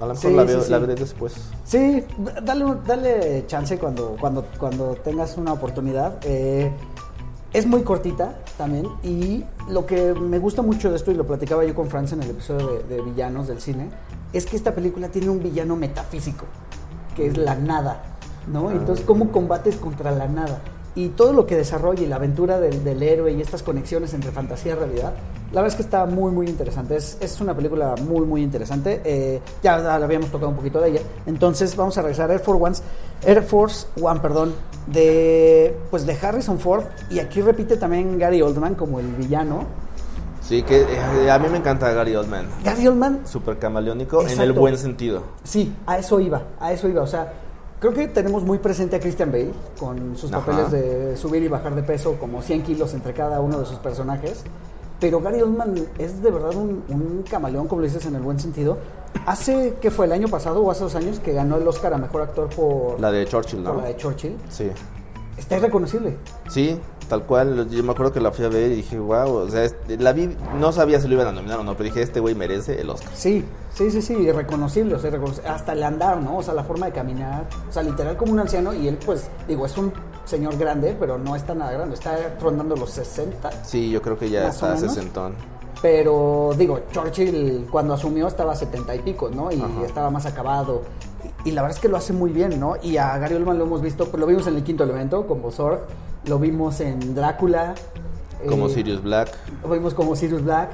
a 0.00 0.06
lo 0.06 0.14
mejor 0.14 0.30
Sí, 0.30 0.36
la, 0.36 0.44
veo, 0.44 0.62
sí. 0.62 0.70
la 0.70 0.78
veré 0.78 0.94
después. 0.94 1.34
Sí, 1.64 2.04
dale, 2.42 2.64
dale 2.86 3.44
chance 3.46 3.78
cuando, 3.78 4.16
cuando, 4.20 4.44
cuando 4.58 4.94
tengas 4.96 5.36
una 5.36 5.52
oportunidad. 5.52 6.18
Eh, 6.24 6.70
es 7.52 7.66
muy 7.66 7.82
cortita 7.82 8.38
también 8.58 8.86
y 9.02 9.42
lo 9.70 9.86
que 9.86 10.12
me 10.12 10.38
gusta 10.38 10.60
mucho 10.62 10.90
de 10.90 10.96
esto, 10.96 11.10
y 11.10 11.14
lo 11.14 11.26
platicaba 11.26 11.64
yo 11.64 11.74
con 11.74 11.88
Franz 11.88 12.12
en 12.12 12.22
el 12.22 12.30
episodio 12.30 12.66
de, 12.66 12.96
de 12.96 13.02
Villanos 13.02 13.48
del 13.48 13.60
cine, 13.60 13.88
es 14.32 14.44
que 14.44 14.56
esta 14.56 14.74
película 14.74 15.08
tiene 15.08 15.30
un 15.30 15.42
villano 15.42 15.74
metafísico, 15.74 16.44
que 17.16 17.28
es 17.28 17.38
la 17.38 17.54
nada, 17.54 18.02
¿no? 18.52 18.70
Entonces, 18.70 19.04
¿cómo 19.04 19.32
combates 19.32 19.76
contra 19.76 20.10
la 20.10 20.28
nada? 20.28 20.60
Y 20.98 21.10
todo 21.10 21.32
lo 21.32 21.46
que 21.46 21.54
desarrolla 21.54 22.02
y 22.02 22.06
la 22.06 22.16
aventura 22.16 22.58
del, 22.58 22.82
del 22.82 23.00
héroe 23.04 23.30
y 23.30 23.40
estas 23.40 23.62
conexiones 23.62 24.14
entre 24.14 24.32
fantasía 24.32 24.72
y 24.72 24.74
realidad, 24.74 25.12
la 25.52 25.62
verdad 25.62 25.68
es 25.68 25.76
que 25.76 25.82
está 25.82 26.06
muy, 26.06 26.32
muy 26.32 26.48
interesante. 26.48 26.96
Es, 26.96 27.16
es 27.20 27.40
una 27.40 27.54
película 27.54 27.94
muy, 28.02 28.26
muy 28.26 28.42
interesante. 28.42 29.00
Eh, 29.04 29.40
ya 29.62 29.78
la 29.78 29.94
habíamos 29.94 30.28
tocado 30.28 30.50
un 30.50 30.56
poquito 30.56 30.80
de 30.80 30.90
ella. 30.90 31.00
Entonces 31.24 31.76
vamos 31.76 31.96
a 31.98 32.02
regresar 32.02 32.30
a 32.30 32.32
Air 32.32 32.40
Force 32.40 32.64
One, 32.64 32.76
Air 33.24 33.44
Force 33.44 33.86
One, 34.02 34.18
perdón, 34.18 34.54
de, 34.88 35.72
pues 35.88 36.04
de 36.04 36.18
Harrison 36.20 36.58
Ford. 36.58 36.82
Y 37.10 37.20
aquí 37.20 37.42
repite 37.42 37.76
también 37.76 38.18
Gary 38.18 38.42
Oldman 38.42 38.74
como 38.74 38.98
el 38.98 39.06
villano. 39.06 39.66
Sí, 40.40 40.64
que 40.64 40.80
eh, 40.80 41.30
a 41.30 41.38
mí 41.38 41.48
me 41.48 41.58
encanta 41.58 41.92
Gary 41.92 42.16
Oldman, 42.16 42.48
Gary 42.64 42.88
Oldman, 42.88 43.20
súper 43.24 43.58
camaleónico 43.58 44.26
en 44.26 44.40
el 44.40 44.52
buen 44.52 44.76
sentido. 44.76 45.22
sí, 45.44 45.74
a 45.86 45.98
eso 45.98 46.18
iba, 46.18 46.42
a 46.58 46.72
eso 46.72 46.88
iba. 46.88 47.02
O 47.02 47.06
sea, 47.06 47.32
creo 47.80 47.92
que 47.92 48.08
tenemos 48.08 48.42
muy 48.44 48.58
presente 48.58 48.96
a 48.96 49.00
Christian 49.00 49.30
Bale 49.30 49.52
con 49.78 50.16
sus 50.16 50.32
Ajá. 50.32 50.44
papeles 50.44 50.70
de 50.70 51.16
subir 51.16 51.42
y 51.42 51.48
bajar 51.48 51.74
de 51.74 51.82
peso, 51.82 52.16
como 52.18 52.42
100 52.42 52.62
kilos 52.62 52.94
entre 52.94 53.12
cada 53.14 53.40
uno 53.40 53.58
de 53.60 53.66
sus 53.66 53.78
personajes. 53.78 54.44
Pero 55.00 55.20
Gary 55.20 55.40
Oldman 55.42 55.74
es 55.98 56.22
de 56.22 56.30
verdad 56.30 56.56
un, 56.56 56.82
un 56.88 57.24
camaleón, 57.30 57.68
como 57.68 57.80
lo 57.82 57.86
dices 57.86 58.04
en 58.06 58.16
el 58.16 58.22
buen 58.22 58.40
sentido. 58.40 58.78
Hace, 59.26 59.74
¿qué 59.80 59.90
fue? 59.92 60.06
¿El 60.06 60.12
año 60.12 60.26
pasado 60.28 60.60
o 60.62 60.70
hace 60.72 60.82
dos 60.82 60.96
años 60.96 61.20
que 61.20 61.32
ganó 61.32 61.56
el 61.56 61.68
Oscar 61.68 61.94
a 61.94 61.98
Mejor 61.98 62.22
Actor 62.22 62.48
por 62.48 62.98
La 63.00 63.12
de 63.12 63.24
Churchill, 63.24 63.62
por 63.62 63.74
¿no? 63.76 63.80
la 63.82 63.88
de 63.88 63.96
Churchill? 63.96 64.36
Sí. 64.48 64.70
Está 65.36 65.56
irreconocible. 65.58 66.16
Sí, 66.48 66.80
tal 67.08 67.24
cual. 67.24 67.68
Yo 67.70 67.82
me 67.82 67.92
acuerdo 67.92 68.12
que 68.12 68.20
la 68.20 68.30
fui 68.30 68.44
a 68.44 68.48
ver 68.48 68.70
y 68.72 68.76
dije, 68.76 68.98
wow, 68.98 69.30
o 69.36 69.48
sea, 69.48 69.68
la 69.98 70.12
vi, 70.12 70.36
no 70.58 70.72
sabía 70.72 71.00
si 71.00 71.08
lo 71.08 71.14
iban 71.14 71.28
a 71.28 71.32
nominar 71.32 71.58
o 71.60 71.64
no, 71.64 71.72
pero 71.72 71.84
dije, 71.84 72.02
este 72.02 72.20
güey 72.20 72.34
merece 72.34 72.80
el 72.80 72.90
Oscar. 72.90 73.10
Sí, 73.14 73.44
sí, 73.74 73.90
sí, 73.90 74.02
sí, 74.02 74.14
irreconocible, 74.14 74.94
o 74.94 74.98
sea, 74.98 75.10
hasta 75.48 75.72
el 75.72 75.82
andar, 75.82 76.20
¿no? 76.20 76.38
O 76.38 76.42
sea, 76.42 76.54
la 76.54 76.64
forma 76.64 76.86
de 76.86 76.92
caminar, 76.92 77.46
o 77.68 77.72
sea, 77.72 77.82
literal 77.82 78.16
como 78.16 78.32
un 78.32 78.40
anciano 78.40 78.72
y 78.74 78.86
él, 78.88 78.98
pues, 79.04 79.28
digo, 79.48 79.66
es 79.66 79.76
un 79.78 79.92
señor 80.24 80.56
grande, 80.58 80.94
pero 81.00 81.16
no 81.18 81.34
está 81.34 81.54
nada 81.54 81.72
grande, 81.72 81.94
está 81.94 82.36
rondando 82.40 82.76
los 82.76 82.90
60, 82.90 83.64
Sí, 83.64 83.90
yo 83.90 84.02
creo 84.02 84.18
que 84.18 84.28
ya 84.28 84.48
está 84.48 84.76
sesentón. 84.76 85.34
pero 85.80 86.50
digo, 86.58 86.80
Churchill 86.92 87.66
cuando 87.70 87.94
asumió 87.94 88.26
estaba 88.26 88.54
70 88.54 88.94
y 88.96 88.98
pico, 89.00 89.30
¿no? 89.30 89.50
Y 89.52 89.56
Ajá. 89.60 89.86
estaba 89.86 90.10
más 90.10 90.26
acabado. 90.26 90.82
Y, 91.44 91.52
la 91.52 91.62
verdad 91.62 91.76
es 91.76 91.80
que 91.80 91.88
lo 91.88 91.96
hace 91.96 92.12
muy 92.12 92.30
bien, 92.30 92.58
¿no? 92.58 92.76
Y 92.82 92.96
a 92.96 93.16
Gary 93.18 93.34
Oldman 93.34 93.58
lo 93.58 93.64
hemos 93.64 93.82
visto, 93.82 94.06
pues, 94.06 94.20
lo 94.20 94.26
vimos 94.26 94.46
en 94.46 94.56
el 94.56 94.62
quinto 94.62 94.84
elemento 94.84 95.26
como 95.26 95.50
Zorg, 95.50 95.80
lo 96.26 96.38
vimos 96.38 96.80
en 96.80 97.14
Drácula. 97.14 97.74
Como 98.48 98.66
eh, 98.66 98.70
Sirius 98.70 99.02
Black. 99.02 99.30
Lo 99.62 99.70
vimos 99.70 99.94
como 99.94 100.14
Sirius 100.14 100.44
Black. 100.44 100.70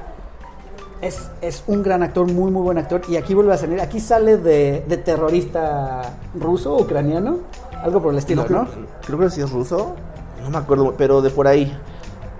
Es, 1.01 1.29
es 1.41 1.63
un 1.67 1.83
gran 1.83 2.03
actor, 2.03 2.31
muy, 2.31 2.51
muy 2.51 2.61
buen 2.61 2.77
actor. 2.77 3.01
Y 3.07 3.17
aquí 3.17 3.33
vuelve 3.33 3.53
a 3.53 3.57
salir. 3.57 3.79
Aquí 3.81 3.99
sale 3.99 4.37
de, 4.37 4.83
de 4.87 4.97
terrorista 4.97 6.17
ruso, 6.35 6.75
ucraniano. 6.77 7.39
Algo 7.83 8.01
por 8.01 8.13
el 8.13 8.17
estilo, 8.17 8.45
creo, 8.45 8.63
¿no? 8.63 8.69
creo 9.05 9.19
que 9.19 9.29
sí 9.29 9.41
es 9.41 9.51
ruso. 9.51 9.95
No 10.41 10.49
me 10.49 10.57
acuerdo, 10.57 10.95
pero 10.97 11.21
de 11.21 11.29
por 11.29 11.47
ahí. 11.47 11.75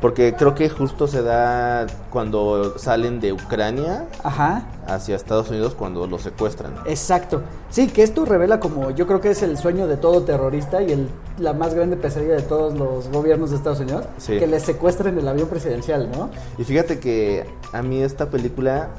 Porque 0.06 0.36
creo 0.36 0.54
que 0.54 0.70
justo 0.70 1.08
se 1.08 1.24
da 1.24 1.88
cuando 2.12 2.78
salen 2.78 3.20
de 3.20 3.34
Ucrania 3.34 4.06
Ajá, 4.24 4.68
hacia 4.86 5.16
Estados 5.16 5.50
Unidos 5.50 5.74
cuando 5.74 6.06
los 6.06 6.22
secuestran. 6.22 6.74
exacto. 6.86 7.42
Sí, 7.72 7.88
que 7.88 8.04
esto 8.04 8.24
revela 8.24 8.60
como, 8.60 8.92
yo 8.92 9.08
creo 9.08 9.20
que 9.20 9.32
es 9.32 9.42
el 9.42 9.58
sueño 9.58 9.88
de 9.88 9.98
todo 9.98 10.22
terrorista 10.22 10.84
y 10.84 10.92
el, 10.92 11.10
la 11.40 11.54
más 11.54 11.74
grande 11.74 11.98
pesadilla 11.98 12.36
de 12.36 12.44
todos 12.44 12.76
los 12.78 13.10
gobiernos 13.10 13.50
de 13.50 13.56
Estados 13.56 13.80
Unidos, 13.80 14.06
Sí. 14.20 14.38
que 14.38 14.46
les 14.46 14.62
secuestren 14.62 15.18
el 15.18 15.28
avión 15.28 15.48
presidencial, 15.48 16.12
¿no? 16.12 16.30
Y 16.60 16.64
fíjate 16.66 17.00
que 17.00 17.48
a 17.74 17.82
mí 17.82 18.00
esta 18.04 18.30
película, 18.30 18.90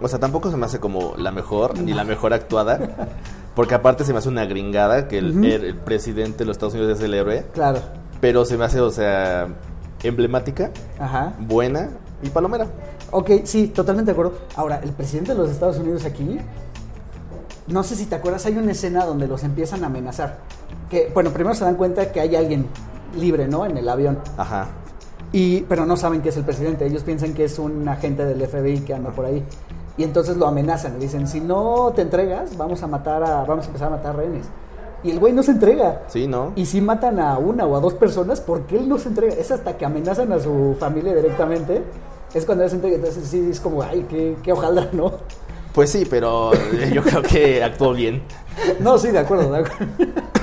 o 0.00 0.08
sea, 0.08 0.18
tampoco 0.18 0.50
se 0.50 0.56
me 0.56 0.66
hace 0.66 0.80
como 0.80 1.14
la 1.18 1.30
mejor, 1.30 1.78
ni 1.78 1.92
la 1.92 2.02
mejor 2.02 2.32
actuada. 2.34 2.80
Porque 3.54 3.74
aparte 3.76 4.02
se 4.02 4.12
me 4.12 4.18
hace 4.18 4.28
una 4.28 4.44
gringada 4.46 5.06
que 5.06 5.18
el- 5.18 5.44
el 5.44 5.76
presidente 5.76 6.38
de 6.38 6.46
los 6.46 6.56
Estados 6.56 6.74
Unidos 6.74 6.98
es 6.98 7.04
el 7.04 7.14
héroe. 7.14 7.44
Claro. 7.54 7.78
Pero 8.20 8.44
se 8.44 8.56
me 8.56 8.64
hace, 8.64 8.80
o 8.80 8.90
sea, 8.90 9.46
emblemática, 10.02 10.70
Ajá. 10.98 11.34
buena 11.40 11.90
y 12.22 12.28
palomera. 12.30 12.66
Ok, 13.10 13.30
sí, 13.44 13.68
totalmente 13.68 14.10
de 14.10 14.12
acuerdo. 14.12 14.38
Ahora, 14.56 14.80
el 14.82 14.90
presidente 14.92 15.32
de 15.32 15.38
los 15.38 15.50
Estados 15.50 15.78
Unidos 15.78 16.04
aquí, 16.04 16.38
no 17.66 17.82
sé 17.82 17.96
si 17.96 18.06
te 18.06 18.14
acuerdas, 18.14 18.44
hay 18.46 18.56
una 18.56 18.72
escena 18.72 19.04
donde 19.04 19.28
los 19.28 19.44
empiezan 19.44 19.84
a 19.84 19.86
amenazar. 19.86 20.38
Que, 20.90 21.10
bueno, 21.12 21.30
primero 21.30 21.54
se 21.54 21.64
dan 21.64 21.76
cuenta 21.76 22.10
que 22.12 22.20
hay 22.20 22.36
alguien 22.36 22.66
libre, 23.16 23.48
¿no? 23.48 23.66
En 23.66 23.76
el 23.76 23.88
avión. 23.88 24.18
Ajá. 24.36 24.68
Y, 25.32 25.62
pero 25.62 25.86
no 25.86 25.96
saben 25.96 26.22
que 26.22 26.28
es 26.28 26.36
el 26.36 26.44
presidente. 26.44 26.86
Ellos 26.86 27.02
piensan 27.02 27.34
que 27.34 27.44
es 27.44 27.58
un 27.58 27.88
agente 27.88 28.24
del 28.24 28.46
FBI 28.46 28.80
que 28.80 28.94
anda 28.94 29.10
por 29.10 29.24
ahí. 29.24 29.42
Y 29.96 30.04
entonces 30.04 30.36
lo 30.36 30.46
amenazan. 30.46 30.94
Le 30.94 31.00
dicen, 31.00 31.26
si 31.26 31.40
no 31.40 31.92
te 31.94 32.02
entregas, 32.02 32.56
vamos 32.56 32.82
a 32.82 32.86
matar 32.86 33.22
a, 33.22 33.44
vamos 33.44 33.64
a 33.64 33.68
empezar 33.68 33.88
a 33.88 33.96
matar 33.96 34.16
rehenes. 34.16 34.46
Y 35.04 35.10
el 35.10 35.18
güey 35.18 35.32
no 35.32 35.42
se 35.42 35.52
entrega. 35.52 36.02
Sí, 36.08 36.26
¿no? 36.26 36.52
Y 36.54 36.66
si 36.66 36.80
matan 36.80 37.18
a 37.18 37.38
una 37.38 37.66
o 37.66 37.76
a 37.76 37.80
dos 37.80 37.94
personas, 37.94 38.40
¿por 38.40 38.62
qué 38.62 38.78
él 38.78 38.88
no 38.88 38.98
se 38.98 39.08
entrega? 39.08 39.34
Es 39.34 39.50
hasta 39.50 39.76
que 39.76 39.84
amenazan 39.84 40.32
a 40.32 40.38
su 40.38 40.76
familia 40.78 41.14
directamente. 41.14 41.82
Es 42.34 42.46
cuando 42.46 42.64
él 42.64 42.70
se 42.70 42.76
entrega. 42.76 42.96
Entonces 42.96 43.26
sí, 43.26 43.48
es 43.50 43.60
como, 43.60 43.82
ay, 43.82 44.06
qué, 44.08 44.36
qué 44.42 44.52
hojaldra, 44.52 44.88
¿no? 44.92 45.12
Pues 45.74 45.90
sí, 45.90 46.06
pero 46.08 46.52
yo 46.92 47.02
creo 47.02 47.22
que 47.22 47.64
actuó 47.64 47.94
bien. 47.94 48.22
No, 48.80 48.98
sí, 48.98 49.10
de 49.10 49.18
acuerdo, 49.18 49.50
de 49.50 49.58
acuerdo. 49.58 49.86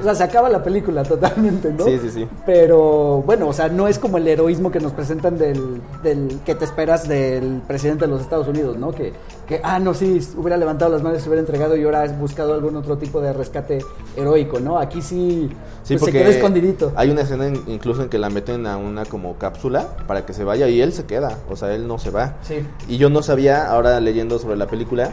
O 0.00 0.04
sea, 0.04 0.14
se 0.14 0.24
acaba 0.24 0.48
la 0.48 0.62
película 0.62 1.02
totalmente, 1.02 1.72
¿no? 1.72 1.84
Sí, 1.84 1.98
sí, 2.00 2.10
sí. 2.10 2.28
Pero 2.46 3.22
bueno, 3.26 3.48
o 3.48 3.52
sea, 3.52 3.68
no 3.68 3.88
es 3.88 3.98
como 3.98 4.18
el 4.18 4.26
heroísmo 4.26 4.70
que 4.70 4.80
nos 4.80 4.92
presentan 4.92 5.38
del, 5.38 5.80
del 6.02 6.40
que 6.44 6.54
te 6.54 6.64
esperas 6.64 7.06
del 7.06 7.62
presidente 7.66 8.06
de 8.06 8.10
los 8.10 8.20
Estados 8.20 8.48
Unidos, 8.48 8.76
¿no? 8.78 8.92
Que, 8.92 9.12
que, 9.52 9.60
ah, 9.62 9.78
no, 9.78 9.92
sí, 9.94 10.18
hubiera 10.36 10.56
levantado 10.56 10.90
las 10.90 11.02
manos, 11.02 11.20
se 11.22 11.28
hubiera 11.28 11.40
entregado 11.40 11.76
y 11.76 11.84
ahora 11.84 12.02
has 12.02 12.18
buscado 12.18 12.54
algún 12.54 12.74
otro 12.76 12.96
tipo 12.98 13.20
de 13.20 13.32
rescate 13.32 13.84
heroico, 14.16 14.60
¿no? 14.60 14.78
Aquí 14.78 15.02
sí, 15.02 15.48
Sí, 15.82 15.96
pues, 15.96 16.06
se 16.12 16.12
queda 16.18 16.30
escondidito. 16.30 16.92
hay 16.96 17.10
una 17.10 17.22
escena 17.22 17.46
en- 17.46 17.62
incluso 17.66 18.02
en 18.02 18.08
que 18.08 18.18
la 18.18 18.30
meten 18.30 18.66
a 18.66 18.76
una 18.76 19.04
como 19.04 19.36
cápsula 19.36 19.88
para 20.06 20.24
que 20.24 20.32
se 20.32 20.44
vaya 20.44 20.68
y 20.68 20.80
él 20.80 20.92
se 20.92 21.04
queda, 21.04 21.38
o 21.50 21.56
sea, 21.56 21.74
él 21.74 21.86
no 21.86 21.98
se 21.98 22.10
va. 22.10 22.36
Sí. 22.42 22.66
Y 22.88 22.96
yo 22.96 23.10
no 23.10 23.22
sabía, 23.22 23.66
ahora 23.70 24.00
leyendo 24.00 24.38
sobre 24.38 24.56
la 24.56 24.66
película, 24.66 25.10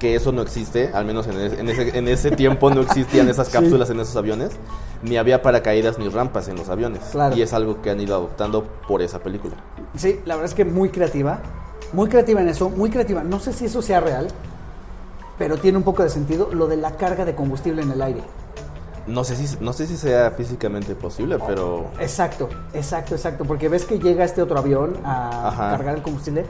que 0.00 0.16
eso 0.16 0.32
no 0.32 0.42
existe, 0.42 0.90
al 0.92 1.04
menos 1.04 1.26
en, 1.28 1.40
es- 1.40 1.52
en 1.58 1.68
ese, 1.68 1.96
en 1.98 2.08
ese 2.08 2.30
tiempo 2.32 2.68
no 2.70 2.80
existían 2.82 3.28
esas 3.28 3.46
Sí. 3.48 3.52
cápsulas 3.52 3.88
en 3.90 4.00
esos 4.00 4.16
aviones, 4.16 4.50
ni 5.02 5.16
había 5.16 5.42
paracaídas 5.42 5.98
ni 5.98 6.08
rampas 6.08 6.48
en 6.48 6.56
los 6.56 6.68
aviones. 6.68 7.00
Claro. 7.12 7.36
Y 7.36 7.42
es 7.42 7.52
algo 7.52 7.80
que 7.82 7.90
han 7.90 8.00
ido 8.00 8.14
adoptando 8.16 8.64
por 8.88 9.00
esa 9.02 9.20
película. 9.20 9.54
Sí, 9.96 10.20
la 10.24 10.34
verdad 10.34 10.50
es 10.50 10.54
que 10.54 10.64
muy 10.64 10.88
creativa. 10.88 11.40
Muy 11.94 12.08
creativa 12.08 12.40
en 12.40 12.48
eso, 12.48 12.70
muy 12.70 12.90
creativa. 12.90 13.22
No 13.22 13.38
sé 13.38 13.52
si 13.52 13.66
eso 13.66 13.80
sea 13.80 14.00
real, 14.00 14.26
pero 15.38 15.58
tiene 15.58 15.78
un 15.78 15.84
poco 15.84 16.02
de 16.02 16.10
sentido 16.10 16.48
lo 16.52 16.66
de 16.66 16.76
la 16.76 16.96
carga 16.96 17.24
de 17.24 17.36
combustible 17.36 17.82
en 17.82 17.92
el 17.92 18.02
aire. 18.02 18.20
No 19.06 19.22
sé 19.22 19.36
si, 19.36 19.56
no 19.62 19.72
sé 19.72 19.86
si 19.86 19.96
sea 19.96 20.32
físicamente 20.32 20.96
posible, 20.96 21.38
pero 21.46 21.84
Exacto, 22.00 22.48
exacto, 22.72 23.14
exacto. 23.14 23.44
Porque 23.44 23.68
ves 23.68 23.84
que 23.84 23.98
llega 24.00 24.24
este 24.24 24.42
otro 24.42 24.58
avión 24.58 24.96
a 25.04 25.48
Ajá. 25.48 25.70
cargar 25.70 25.94
el 25.94 26.02
combustible. 26.02 26.46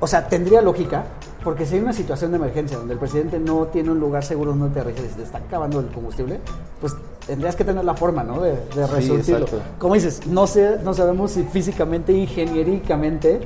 O 0.00 0.06
sea, 0.06 0.28
tendría 0.28 0.60
lógica, 0.60 1.04
porque 1.42 1.64
si 1.64 1.76
hay 1.76 1.80
una 1.80 1.92
situación 1.94 2.32
de 2.32 2.36
emergencia 2.36 2.76
donde 2.76 2.92
el 2.92 2.98
presidente 2.98 3.38
no 3.38 3.68
tiene 3.68 3.90
un 3.90 4.00
lugar 4.00 4.22
seguro 4.22 4.50
donde 4.52 4.68
aterrizar 4.80 5.06
y 5.06 5.08
se 5.08 5.14
te 5.14 5.22
está 5.22 5.38
acabando 5.38 5.80
el 5.80 5.86
combustible, 5.86 6.40
pues 6.80 6.94
tendrías 7.26 7.56
que 7.56 7.64
tener 7.64 7.84
la 7.84 7.94
forma, 7.94 8.22
¿no? 8.22 8.42
De, 8.42 8.50
de 8.52 9.22
Sí. 9.22 9.34
Como 9.78 9.94
dices, 9.94 10.26
no 10.26 10.46
sé, 10.46 10.78
no 10.84 10.92
sabemos 10.92 11.30
si 11.30 11.44
físicamente, 11.44 12.12
ingeniericamente 12.12 13.40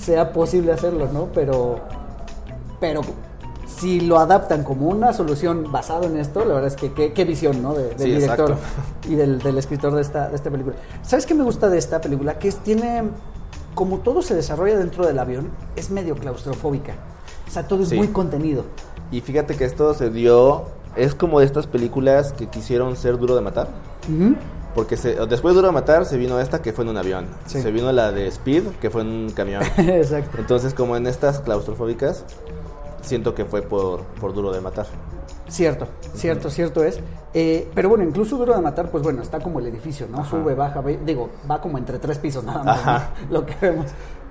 sea 0.00 0.32
posible 0.32 0.72
hacerlo, 0.72 1.08
¿no? 1.12 1.28
Pero, 1.34 1.80
pero 2.80 3.02
si 3.66 4.00
lo 4.00 4.18
adaptan 4.18 4.64
como 4.64 4.88
una 4.88 5.12
solución 5.12 5.70
basada 5.70 6.06
en 6.06 6.16
esto, 6.16 6.40
la 6.44 6.54
verdad 6.54 6.66
es 6.68 6.76
que 6.76 6.92
qué, 6.92 7.12
qué 7.12 7.24
visión, 7.24 7.62
¿no? 7.62 7.74
De- 7.74 7.88
del 7.90 7.98
Sí, 7.98 8.10
director 8.12 8.50
exacto. 8.50 9.08
y 9.08 9.14
del, 9.14 9.38
del 9.38 9.58
escritor 9.58 9.94
de 9.94 10.02
esta, 10.02 10.28
de 10.28 10.36
esta 10.36 10.50
película. 10.50 10.76
¿Sabes 11.02 11.26
qué 11.26 11.34
me 11.34 11.44
gusta 11.44 11.68
de 11.68 11.78
esta 11.78 12.00
película? 12.00 12.38
Que 12.38 12.48
es, 12.48 12.56
tiene, 12.56 13.04
como 13.74 13.98
todo 13.98 14.22
se 14.22 14.34
desarrolla 14.34 14.76
dentro 14.78 15.06
del 15.06 15.18
avión, 15.18 15.48
es 15.76 15.90
medio 15.90 16.14
claustrofóbica. 16.16 16.94
O 17.46 17.50
sea, 17.50 17.66
todo 17.66 17.82
es 17.82 17.88
Sí. 17.90 17.96
muy 17.96 18.08
contenido. 18.08 18.64
Y 19.12 19.20
fíjate 19.22 19.56
que 19.56 19.64
esto 19.64 19.92
se 19.94 20.10
dio, 20.10 20.64
es 20.96 21.14
como 21.14 21.40
de 21.40 21.46
estas 21.46 21.66
películas 21.66 22.32
que 22.32 22.46
quisieron 22.46 22.96
ser 22.96 23.18
duro 23.18 23.34
de 23.34 23.40
matar. 23.40 23.68
Ujú. 24.08 24.34
Porque 24.74 24.96
se, 24.96 25.14
después 25.26 25.52
de 25.54 25.56
Duro 25.56 25.66
de 25.68 25.72
Matar 25.72 26.04
se 26.04 26.16
vino 26.16 26.38
esta 26.38 26.62
que 26.62 26.72
fue 26.72 26.84
en 26.84 26.90
un 26.90 26.96
avión. 26.96 27.26
Sí. 27.46 27.60
Se 27.60 27.70
vino 27.72 27.90
la 27.92 28.12
de 28.12 28.26
Speed 28.28 28.64
que 28.80 28.88
fue 28.90 29.02
en 29.02 29.08
un 29.08 29.30
camión. 29.30 29.62
Exacto. 29.78 30.38
Entonces, 30.38 30.74
como 30.74 30.96
en 30.96 31.06
estas 31.06 31.40
claustrofóbicas, 31.40 32.24
siento 33.02 33.34
que 33.34 33.44
fue 33.44 33.62
por, 33.62 34.02
por 34.20 34.32
Duro 34.32 34.52
de 34.52 34.60
Matar. 34.60 34.86
Cierto, 35.48 35.88
cierto, 36.14 36.48
cierto 36.50 36.84
es. 36.84 37.00
Eh, 37.34 37.68
pero 37.74 37.88
bueno, 37.88 38.04
incluso 38.04 38.36
Duro 38.36 38.54
de 38.54 38.60
Matar, 38.62 38.88
pues 38.90 39.02
bueno, 39.02 39.20
está 39.22 39.40
como 39.40 39.58
el 39.58 39.66
edificio, 39.66 40.06
¿no? 40.08 40.20
Ajá. 40.20 40.30
Sube, 40.30 40.54
baja, 40.54 40.80
ve- 40.80 41.00
digo, 41.04 41.30
va 41.50 41.60
como 41.60 41.76
entre 41.76 41.98
tres 41.98 42.18
pisos 42.18 42.44
nada 42.44 42.62
más, 42.62 43.02
lo 43.30 43.44
que 43.44 43.54
vemos. 43.60 43.86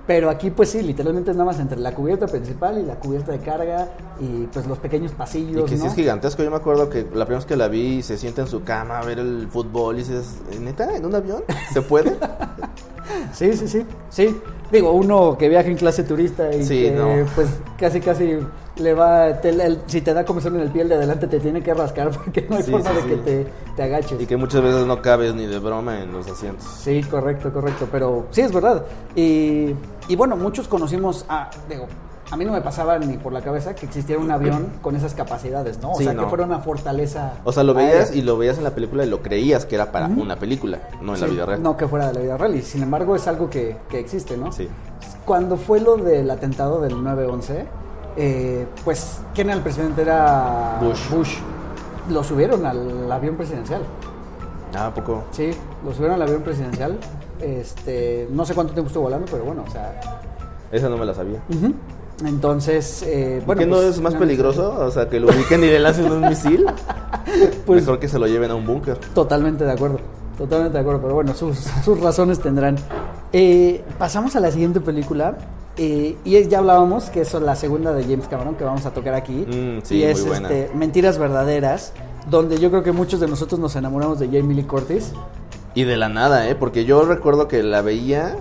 Pero 0.06 0.28
aquí, 0.30 0.50
pues 0.50 0.70
sí, 0.70 0.82
literalmente 0.82 1.30
es 1.30 1.36
nada 1.36 1.46
más 1.50 1.60
entre 1.60 1.78
la 1.78 1.94
cubierta 1.94 2.26
principal 2.26 2.78
y 2.78 2.82
la 2.84 2.96
cubierta 2.96 3.30
de 3.32 3.38
carga 3.38 3.88
y 4.20 4.46
pues 4.46 4.66
los 4.66 4.78
pequeños 4.78 5.12
Y 5.12 5.14
pasillos, 5.14 5.70
que 5.70 5.76
sí 5.76 5.82
¿no? 5.84 5.88
es 5.88 5.94
gigantesco. 5.94 6.42
Yo 6.42 6.50
me 6.50 6.56
acuerdo 6.56 6.90
que 6.90 7.02
la 7.02 7.26
primera 7.26 7.36
vez 7.36 7.44
que 7.46 7.56
la 7.56 7.68
vi 7.68 8.02
se 8.02 8.16
sienta 8.18 8.40
en 8.42 8.48
su 8.48 8.64
cama 8.64 8.98
a 8.98 9.04
ver 9.04 9.18
el 9.20 9.46
fútbol 9.48 9.96
y 9.96 9.98
dices, 10.00 10.38
¿neta? 10.60 10.96
¿En 10.96 11.04
un 11.06 11.14
avión? 11.14 11.42
¿Se 11.72 11.82
puede? 11.82 12.16
Sí, 13.32 13.52
sí, 13.54 13.66
sí, 13.68 13.84
sí. 14.08 14.40
Digo, 14.70 14.92
uno 14.92 15.36
que 15.36 15.48
viaja 15.48 15.68
en 15.68 15.76
clase 15.76 16.04
turista 16.04 16.52
y 16.54 16.64
Sí, 16.64 16.82
que 16.84 16.90
no. 16.92 17.08
pues 17.34 17.48
casi 17.76 18.00
casi 18.00 18.38
le 18.80 18.94
va, 18.94 19.40
te- 19.40 19.50
el- 19.50 19.80
si 19.86 20.00
te 20.00 20.12
da 20.14 20.24
comezón 20.24 20.56
en 20.56 20.62
el 20.62 20.70
piel 20.70 20.88
de 20.88 20.96
adelante 20.96 21.26
te 21.26 21.38
tiene 21.40 21.62
que 21.62 21.72
rascar 21.74 22.10
porque 22.24 22.46
no 22.48 22.56
hay 22.56 22.62
Sí, 22.62 22.70
forma 22.72 22.90
sí, 22.90 22.96
de 22.96 23.02
que 23.06 23.16
te, 23.22 23.46
te 23.76 23.82
agaches. 23.82 24.20
y 24.20 24.26
que 24.26 24.36
muchas 24.36 24.62
veces 24.62 24.86
no 24.86 25.00
cabes 25.02 25.34
ni 25.34 25.46
de 25.46 25.58
broma 25.58 26.00
en 26.02 26.12
los 26.12 26.26
asientos. 26.28 26.66
Sí, 26.82 27.02
correcto, 27.04 27.52
correcto, 27.52 27.86
pero 27.90 28.26
sí 28.30 28.40
es 28.40 28.52
verdad. 28.52 28.84
Y, 29.14 29.74
y 30.08 30.16
bueno, 30.16 30.36
muchos 30.36 30.66
conocimos, 30.68 31.24
a, 31.28 31.50
digo, 31.68 31.86
a 32.32 32.36
mí 32.36 32.44
no 32.44 32.52
me 32.52 32.60
pasaba 32.60 32.96
ni 32.98 33.16
por 33.16 33.32
la 33.32 33.40
cabeza 33.42 33.74
que 33.74 33.86
existiera 33.86 34.20
un 34.22 34.30
avión 34.30 34.68
con 34.82 34.94
esas 34.94 35.14
capacidades, 35.14 35.80
¿no? 35.82 35.90
O 35.92 35.96
Sí, 35.98 36.04
sea, 36.04 36.14
que 36.14 36.24
fuera 36.26 36.44
una 36.44 36.60
fortaleza. 36.60 37.32
O 37.44 37.52
sea, 37.52 37.64
lo 37.64 37.74
veías 37.74 38.14
y 38.14 38.22
lo 38.22 38.38
veías 38.38 38.56
en 38.58 38.64
la 38.64 38.70
película 38.70 39.04
y 39.04 39.08
lo 39.08 39.20
creías 39.20 39.66
que 39.66 39.74
era 39.74 39.90
para 39.90 40.06
una 40.06 40.36
película, 40.36 40.78
no 41.02 41.14
en 41.14 41.20
la 41.20 41.26
vida 41.26 41.46
real. 41.46 41.62
No 41.62 41.76
que 41.76 41.88
fuera 41.88 42.06
de 42.08 42.14
la 42.14 42.20
vida 42.20 42.36
real, 42.36 42.54
y 42.54 42.62
sin 42.62 42.82
embargo 42.84 43.16
es 43.16 43.26
algo 43.26 43.50
que, 43.50 43.76
que 43.88 43.98
existe, 43.98 44.36
¿no? 44.36 44.52
Sí. 44.52 44.68
Cuando 45.24 45.56
fue 45.56 45.80
lo 45.80 45.96
del 45.96 46.30
atentado 46.30 46.80
del 46.80 46.94
9-11, 46.94 47.64
eh, 48.16 48.66
pues, 48.84 49.20
¿quién 49.34 49.48
era 49.48 49.56
el 49.56 49.62
presidente? 49.62 50.02
Era 50.02 50.78
Bush. 50.80 51.36
Lo 52.10 52.24
subieron 52.24 52.66
al 52.66 53.10
avión 53.10 53.36
presidencial. 53.36 53.82
Ah, 54.74 54.86
¿a 54.86 54.94
poco. 54.94 55.24
Sí, 55.32 55.50
lo 55.84 55.92
subieron 55.92 56.16
al 56.16 56.22
avión 56.22 56.42
presidencial. 56.42 56.98
Este, 57.40 58.28
no 58.30 58.44
sé 58.44 58.54
cuánto 58.54 58.72
tiempo 58.72 58.88
estuvo 58.88 59.04
volando, 59.04 59.26
pero 59.30 59.44
bueno, 59.44 59.64
o 59.66 59.70
sea. 59.70 60.00
Esa 60.70 60.88
no 60.88 60.96
me 60.96 61.04
la 61.06 61.14
sabía. 61.14 61.40
Entonces, 62.24 63.02
eh, 63.06 63.42
bueno. 63.46 63.60
¿Qué 63.60 63.66
no 63.66 63.76
pues, 63.76 63.88
es 63.88 64.00
más 64.00 64.14
peligroso? 64.14 64.74
O 64.78 64.90
sea, 64.90 65.08
que 65.08 65.18
lo 65.20 65.28
ubiquen 65.28 65.62
y 65.64 65.66
le 65.68 65.78
lancen 65.80 66.10
un 66.10 66.20
misil. 66.28 66.66
Pues- 67.64 67.82
Mejor 67.82 68.00
que 68.00 68.08
se 68.08 68.18
lo 68.18 68.26
lleven 68.26 68.50
a 68.50 68.56
un 68.56 68.66
búnker. 68.66 68.96
Totalmente 69.14 69.64
de 69.64 69.70
acuerdo, 69.70 69.98
totalmente 70.36 70.72
de 70.74 70.80
acuerdo, 70.80 71.00
pero 71.00 71.14
bueno, 71.14 71.32
sus, 71.34 71.58
sus 71.84 72.00
razones 72.00 72.40
tendrán. 72.40 72.76
Eh, 73.32 73.84
pasamos 73.98 74.34
a 74.34 74.40
la 74.40 74.50
siguiente 74.50 74.80
película. 74.80 75.36
Eh, 75.82 76.14
y 76.26 76.46
ya 76.46 76.58
hablábamos 76.58 77.08
que 77.08 77.22
es 77.22 77.32
la 77.32 77.56
segunda 77.56 77.94
de 77.94 78.02
James 78.02 78.28
Cameron 78.28 78.54
que 78.54 78.64
vamos 78.64 78.84
a 78.84 78.90
tocar 78.90 79.14
aquí. 79.14 79.32
Mm, 79.32 79.78
sí, 79.82 79.96
y 79.96 80.02
es 80.02 80.20
muy 80.20 80.28
buena. 80.28 80.50
este, 80.50 80.76
Mentiras 80.76 81.16
Verdaderas, 81.16 81.94
donde 82.28 82.58
yo 82.58 82.68
creo 82.68 82.82
que 82.82 82.92
muchos 82.92 83.18
de 83.18 83.26
nosotros 83.26 83.58
nos 83.58 83.74
enamoramos 83.76 84.18
de 84.18 84.26
Jamie 84.26 84.54
Lee 84.54 84.64
Curtis. 84.64 85.12
Y 85.74 85.84
de 85.84 85.96
la 85.96 86.10
nada, 86.10 86.50
¿eh? 86.50 86.54
Porque 86.54 86.84
yo 86.84 87.06
recuerdo 87.06 87.48
que 87.48 87.62
la 87.62 87.80
veía 87.80 88.36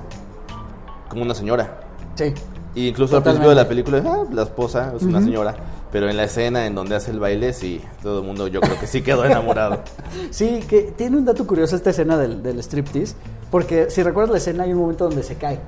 como 1.08 1.22
una 1.22 1.34
señora. 1.34 1.80
Sí. 2.16 2.34
Y 2.76 2.90
incluso 2.90 3.16
al 3.16 3.24
principio 3.24 3.48
de 3.48 3.56
la 3.56 3.70
película, 3.70 4.04
ah, 4.06 4.26
la 4.34 4.44
esposa 4.44 4.92
es 4.98 5.04
una 5.04 5.22
señora. 5.22 5.56
Pero 5.94 6.10
en 6.10 6.18
la 6.18 6.26
escena 6.26 6.66
en 6.66 6.76
donde 6.76 6.98
hace 6.98 7.12
el 7.12 7.22
baile, 7.22 7.54
sí, 7.54 7.82
todo 8.04 8.20
el 8.20 8.26
mundo 8.26 8.48
yo 8.50 8.60
creo 8.60 8.78
que 8.78 8.86
sí 8.86 9.02
quedó 9.02 9.24
enamorado. 9.24 9.80
Sí, 10.32 10.60
que 10.68 10.94
tiene 10.98 11.16
un 11.16 11.24
dato 11.24 11.48
curioso 11.48 11.78
esta 11.78 11.92
escena 11.92 12.18
del, 12.18 12.44
del 12.44 12.60
striptease, 12.60 13.16
porque 13.50 13.90
si 13.90 14.04
recuerdas 14.04 14.32
la 14.32 14.38
escena 14.40 14.64
hay 14.66 14.74
un 14.74 14.80
momento 14.80 15.06
donde 15.06 15.24
se 15.24 15.36
cae. 15.36 15.60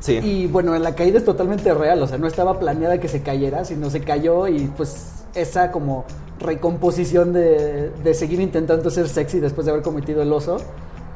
Sí. 0.00 0.14
Y 0.22 0.46
bueno, 0.46 0.76
la 0.78 0.94
caída 0.94 1.18
es 1.18 1.24
totalmente 1.24 1.72
real, 1.74 2.02
o 2.02 2.06
sea, 2.06 2.18
no 2.18 2.26
estaba 2.26 2.58
planeada 2.58 2.98
que 3.00 3.08
se 3.08 3.22
cayera, 3.22 3.64
sino 3.64 3.88
se 3.90 4.00
cayó 4.00 4.46
y 4.46 4.60
pues 4.76 5.24
esa 5.34 5.70
como 5.72 6.04
recomposición 6.38 7.32
de, 7.32 7.90
de 8.04 8.14
seguir 8.14 8.40
intentando 8.40 8.90
ser 8.90 9.08
sexy 9.08 9.40
después 9.40 9.64
de 9.64 9.72
haber 9.72 9.82
cometido 9.82 10.22
el 10.22 10.32
oso. 10.32 10.58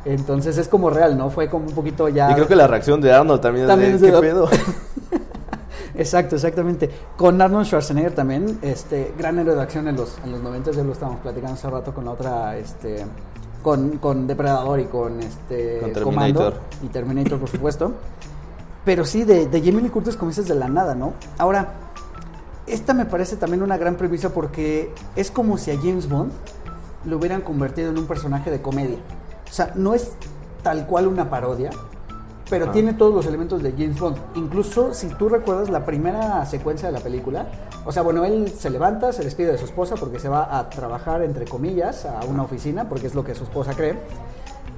Entonces 0.07 0.57
es 0.57 0.67
como 0.67 0.89
real, 0.89 1.19
¿no? 1.19 1.29
Fue 1.29 1.49
como 1.51 1.67
un 1.67 1.75
poquito 1.75 2.09
ya... 2.09 2.31
Y 2.31 2.35
creo 2.35 2.49
que 2.49 2.57
la 2.57 2.67
reacción 2.67 3.03
de 3.03 3.13
Arnold 3.13 3.41
también, 3.43 3.67
También 3.67 3.93
es 3.95 4.01
de, 4.01 4.07
de- 4.07 4.15
¿qué 4.15 4.21
pedo? 4.21 4.49
Exacto, 5.95 6.37
exactamente. 6.37 6.89
Con 7.17 7.41
Arnold 7.43 7.67
Schwarzenegger 7.67 8.15
también, 8.15 8.59
este, 8.63 9.13
gran 9.19 9.39
héroe 9.39 9.55
de 9.55 9.61
acción 9.63 9.89
en 9.89 9.97
los, 9.97 10.17
en 10.25 10.33
los 10.33 10.41
90, 10.41 10.71
ya 10.71 10.83
lo 10.83 10.93
estábamos 10.93 11.21
platicando 11.21 11.55
hace 11.55 11.69
rato 11.69 11.93
con 11.93 12.05
la 12.07 12.13
otra, 12.13 12.57
este, 12.57 13.05
con, 13.63 13.99
con 13.99 14.27
Depredador 14.27 14.81
y 14.81 14.85
con 14.85 15.21
este 15.21 15.81
Con 15.81 16.05
Comando 16.05 16.41
Terminator. 16.41 16.55
y 16.83 16.87
Terminator, 16.89 17.39
por 17.39 17.49
supuesto. 17.51 17.93
Pero 18.85 19.05
sí, 19.05 19.25
de, 19.25 19.47
de 19.47 19.61
Jamie 19.61 19.83
Lee 19.83 19.91
Curtis 19.91 20.17
como 20.17 20.31
dices 20.31 20.49
de 20.49 20.55
la 20.55 20.69
nada, 20.69 20.95
¿no? 20.95 21.13
Ahora, 21.39 21.75
esta 22.67 22.95
me 22.95 23.05
parece 23.05 23.37
también 23.37 23.63
una 23.63 23.77
gran 23.77 23.97
premisa 23.97 24.31
porque 24.31 24.95
es 25.17 25.31
como 25.31 25.59
si 25.59 25.71
a 25.71 25.77
James 25.77 26.09
Bond 26.09 26.33
lo 27.05 27.17
hubieran 27.17 27.41
convertido 27.43 27.91
en 27.91 27.99
un 27.99 28.07
personaje 28.07 28.51
de 28.51 28.63
comedia. 28.63 28.99
O 29.49 29.53
sea, 29.53 29.73
no 29.75 29.95
es 29.95 30.13
tal 30.63 30.87
cual 30.87 31.07
una 31.07 31.29
parodia, 31.29 31.71
pero 32.49 32.65
Ajá. 32.65 32.73
tiene 32.73 32.93
todos 32.95 33.15
los 33.15 33.27
elementos 33.27 33.63
de 33.63 33.73
James 33.73 33.99
Bond. 33.99 34.17
Incluso 34.35 34.95
si 34.95 35.09
tú 35.09 35.29
recuerdas 35.29 35.71
la 35.71 35.85
primera 35.85 36.45
secuencia 36.47 36.89
de 36.89 36.93
la 36.93 37.01
película, 37.01 37.47
o 37.85 37.93
sea, 37.93 38.03
bueno, 38.03 38.25
él 38.25 38.53
se 38.57 38.71
levanta, 38.71 39.13
se 39.13 39.25
despide 39.25 39.53
de 39.53 39.59
su 39.59 39.65
esposa 39.65 39.95
porque 39.97 40.19
se 40.19 40.29
va 40.29 40.59
a 40.59 40.69
trabajar, 40.69 41.23
entre 41.23 41.47
comillas, 41.47 42.05
a 42.05 42.25
una 42.25 42.43
oficina, 42.43 42.89
porque 42.89 43.07
es 43.07 43.15
lo 43.15 43.25
que 43.25 43.35
su 43.35 43.45
esposa 43.45 43.75
cree. 43.75 43.99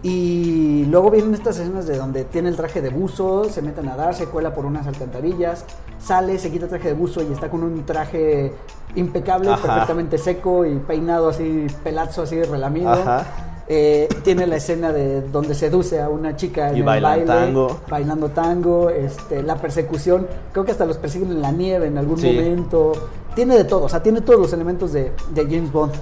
Y 0.02 0.84
luego 0.86 1.10
vienen 1.12 1.32
estas 1.34 1.58
escenas 1.58 1.86
de 1.86 1.96
donde 1.96 2.24
tiene 2.24 2.48
el 2.48 2.56
traje 2.56 2.82
de 2.82 2.90
buzo, 2.90 3.44
se 3.44 3.62
mete 3.62 3.80
a 3.80 3.82
nadar, 3.84 4.14
se 4.14 4.26
cuela 4.26 4.52
por 4.52 4.66
unas 4.66 4.86
alcantarillas, 4.88 5.64
sale, 6.00 6.38
se 6.40 6.50
quita 6.50 6.64
el 6.64 6.70
traje 6.70 6.88
de 6.88 6.94
buzo 6.94 7.22
y 7.22 7.32
está 7.32 7.48
con 7.48 7.62
un 7.62 7.84
traje 7.86 8.52
impecable, 8.96 9.48
Ajá. 9.50 9.62
perfectamente 9.62 10.18
seco 10.18 10.66
y 10.66 10.74
peinado 10.80 11.28
así, 11.28 11.68
pelazo 11.84 12.22
así 12.22 12.42
relamido. 12.42 12.90
Ajá. 12.90 13.24
Eh, 13.68 14.08
tiene 14.24 14.44
la 14.48 14.56
escena 14.56 14.92
de 14.92 15.22
donde 15.22 15.54
seduce 15.54 16.02
a 16.02 16.08
una 16.08 16.34
chica 16.34 16.70
en 16.70 16.76
Y 16.76 16.80
el 16.80 16.84
bailan 16.84 17.10
baile, 17.12 17.26
tango. 17.26 17.80
bailando 17.88 18.28
tango, 18.30 18.90
este, 18.90 19.40
la 19.44 19.54
persecución, 19.54 20.26
creo 20.52 20.64
que 20.64 20.72
hasta 20.72 20.84
los 20.84 20.98
persiguen 20.98 21.30
en 21.30 21.40
la 21.40 21.52
nieve 21.52 21.86
en 21.86 21.96
algún 21.96 22.18
Sí. 22.18 22.26
momento. 22.26 22.92
Tiene 23.36 23.56
de 23.56 23.64
todo, 23.64 23.84
o 23.84 23.88
sea, 23.88 24.02
tiene 24.02 24.20
todos 24.20 24.40
los 24.40 24.52
elementos 24.52 24.92
de, 24.92 25.12
de 25.32 25.44
James 25.44 25.70
Bond. 25.72 25.92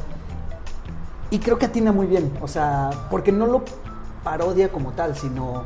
Y 1.29 1.39
creo 1.39 1.59
que 1.59 1.67
atina 1.67 1.93
muy 1.93 2.07
bien, 2.07 2.33
o 2.41 2.49
sea, 2.49 2.91
porque 3.11 3.31
no 3.31 3.47
lo 3.47 3.63
parodia 4.25 4.69
como 4.71 4.93
tal, 4.93 5.17
sino, 5.17 5.65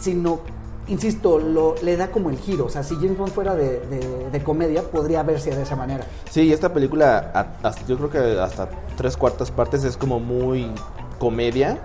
sino 0.00 0.40
insisto, 0.88 1.38
lo, 1.38 1.74
le 1.82 1.96
da 1.96 2.10
como 2.10 2.30
el 2.30 2.38
giro. 2.38 2.66
O 2.66 2.68
sea, 2.68 2.82
si 2.82 2.96
James 2.96 3.16
Bond 3.16 3.32
fuera 3.32 3.54
de, 3.54 3.80
de- 3.86 4.30
de 4.30 4.42
comedia, 4.42 4.82
podría 4.82 5.22
verse 5.22 5.54
de 5.54 5.62
esa 5.62 5.76
manera. 5.76 6.04
Sí, 6.30 6.52
esta 6.52 6.72
película, 6.72 7.30
a- 7.62 7.72
yo 7.86 7.96
creo 7.96 8.10
que 8.10 8.40
hasta 8.40 8.68
tres 8.96 9.16
cuartas 9.16 9.50
partes 9.50 9.84
es 9.84 9.96
como 9.96 10.18
muy 10.20 10.70
comedia. 11.18 11.78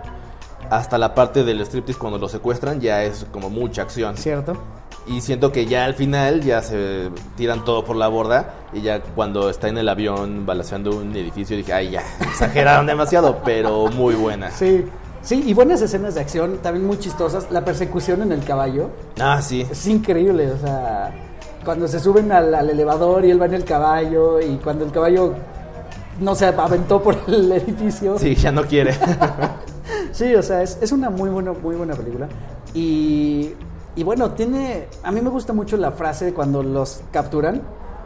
Hasta 0.69 0.97
la 0.97 1.13
parte 1.13 1.43
del 1.43 1.61
striptease 1.61 1.99
cuando 1.99 2.17
lo 2.17 2.27
secuestran 2.27 2.81
ya 2.81 3.03
es 3.03 3.27
como 3.31 3.51
mucha 3.51 3.83
acción. 3.83 4.17
¿Cierto? 4.17 4.53
Y 5.05 5.21
siento 5.21 5.51
que 5.51 5.67
ya 5.67 5.85
al 5.85 5.93
final 5.93 6.41
ya 6.41 6.63
se 6.63 7.11
tiran 7.37 7.63
todo 7.63 7.85
por 7.85 7.95
la 7.95 8.07
borda. 8.07 8.55
Y 8.73 8.81
ya 8.81 9.01
cuando 9.01 9.51
está 9.51 9.67
en 9.67 9.77
el 9.77 9.87
avión 9.87 10.47
balaseando 10.47 10.95
un 10.97 11.15
edificio 11.15 11.55
dije, 11.55 11.71
ay 11.73 11.91
ya, 11.91 12.01
exageraron 12.21 12.87
demasiado, 12.87 13.41
pero 13.45 13.85
muy 13.89 14.15
buena. 14.15 14.49
Sí. 14.49 14.83
Sí, 15.25 15.43
y 15.45 15.53
buenas 15.53 15.81
escenas 15.81 16.13
de 16.15 16.21
acción, 16.21 16.59
también 16.61 16.85
muy 16.85 16.97
chistosas. 16.99 17.47
La 17.51 17.65
persecución 17.65 18.21
en 18.21 18.31
el 18.31 18.43
caballo 18.45 18.89
Ah, 19.19 19.41
sí. 19.41 19.65
es 19.69 19.87
increíble, 19.87 20.51
o 20.51 20.57
sea, 20.57 21.11
cuando 21.65 21.87
se 21.87 21.99
suben 21.99 22.31
al, 22.31 22.53
al 22.53 22.69
elevador 22.69 23.25
y 23.25 23.31
él 23.31 23.41
va 23.41 23.47
en 23.47 23.55
el 23.55 23.65
caballo 23.65 24.39
y 24.39 24.57
cuando 24.57 24.85
el 24.85 24.91
caballo 24.91 25.33
no 26.19 26.35
se 26.35 26.45
aventó 26.45 27.01
por 27.01 27.17
el 27.27 27.51
edificio. 27.51 28.17
Sí, 28.19 28.35
ya 28.35 28.51
no 28.51 28.63
quiere. 28.63 28.93
Sí, 30.11 30.33
o 30.33 30.41
sea, 30.41 30.63
es, 30.63 30.77
es 30.81 30.93
una 30.93 31.09
muy 31.09 31.29
buena, 31.29 31.51
muy 31.51 31.75
buena 31.75 31.93
película. 31.93 32.27
Y, 32.73 33.51
y 33.97 34.03
bueno, 34.03 34.31
tiene. 34.31 34.87
A 35.03 35.11
mí 35.11 35.19
me 35.19 35.29
gusta 35.29 35.51
mucho 35.51 35.75
la 35.75 35.91
frase 35.91 36.33
cuando 36.33 36.63
los 36.63 37.01
capturan 37.11 37.61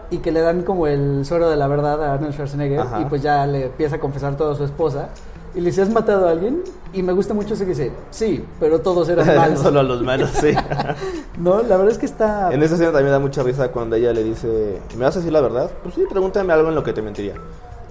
y 0.09 0.17
que 0.17 0.31
le 0.31 0.41
dan 0.41 0.63
como 0.63 0.87
el 0.87 1.23
suero 1.23 1.49
de 1.51 1.55
la 1.55 1.67
verdad 1.67 2.03
a 2.03 2.13
Arnold 2.15 2.33
Schwarzenegger 2.33 2.79
Ajá. 2.79 3.01
y 3.01 3.05
pues 3.05 3.21
ya 3.21 3.45
le 3.45 3.65
empieza 3.67 3.97
a 3.97 3.99
confesar 3.99 4.35
todo 4.35 4.53
a 4.53 4.55
su 4.55 4.63
esposa. 4.63 5.09
Y 5.55 5.61
le 5.61 5.67
dice, 5.67 5.81
¿has 5.81 5.89
matado 5.89 6.27
a 6.27 6.31
alguien? 6.31 6.63
Y 6.93 7.01
me 7.01 7.13
gusta 7.13 7.33
mucho 7.33 7.53
eso 7.53 7.63
que 7.63 7.71
dice, 7.71 7.91
sí, 8.11 8.45
pero 8.59 8.79
todos 8.81 9.09
eran 9.09 9.25
malos. 9.35 9.59
Solo 9.59 9.79
a 9.79 9.83
los 9.83 10.01
malos, 10.01 10.29
sí. 10.31 10.53
No, 11.39 11.61
la 11.61 11.77
verdad 11.77 11.91
es 11.91 11.97
que 11.97 12.05
está... 12.05 12.51
En 12.51 12.61
esa 12.61 12.75
escena 12.75 12.91
también 12.91 13.11
da 13.11 13.19
mucha 13.19 13.43
risa 13.43 13.69
cuando 13.71 13.95
ella 13.95 14.13
le 14.13 14.23
dice, 14.23 14.79
¿me 14.97 15.05
vas 15.05 15.15
a 15.15 15.19
decir 15.19 15.31
la 15.31 15.41
verdad? 15.41 15.71
Pues 15.83 15.95
sí, 15.95 16.03
pregúntame 16.09 16.53
algo 16.53 16.69
en 16.69 16.75
lo 16.75 16.83
que 16.83 16.93
te 16.93 17.01
mentiría. 17.01 17.35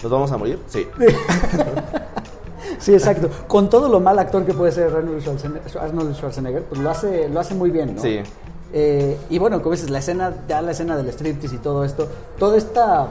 ¿Nos 0.01 0.11
vamos 0.11 0.31
a 0.31 0.37
morir? 0.37 0.59
Sí. 0.67 0.87
Sí, 2.77 2.93
exacto. 2.93 3.29
Con 3.47 3.69
todo 3.69 3.89
lo 3.89 3.99
mal 3.99 4.17
actor 4.19 4.45
que 4.45 4.53
puede 4.53 4.71
ser 4.71 4.93
Arnold 4.95 5.21
Schwarzenegger, 5.21 5.77
Arnold 5.81 6.15
Schwarzenegger, 6.15 6.63
pues 6.63 6.79
lo 6.79 6.89
hace, 6.89 7.27
lo 7.27 7.39
hace 7.39 7.53
muy 7.53 7.71
bien, 7.71 7.95
¿no? 7.95 8.01
Sí. 8.01 8.19
Eh, 8.71 9.17
y 9.29 9.39
bueno, 9.39 9.61
como 9.61 9.73
dices, 9.73 9.89
la 9.89 9.99
escena, 9.99 10.33
ya 10.47 10.61
la 10.61 10.71
escena 10.71 10.95
del 10.95 11.09
striptease 11.09 11.55
y 11.55 11.57
todo 11.57 11.83
esto, 11.83 12.07
toda 12.37 12.57
esta 12.57 13.07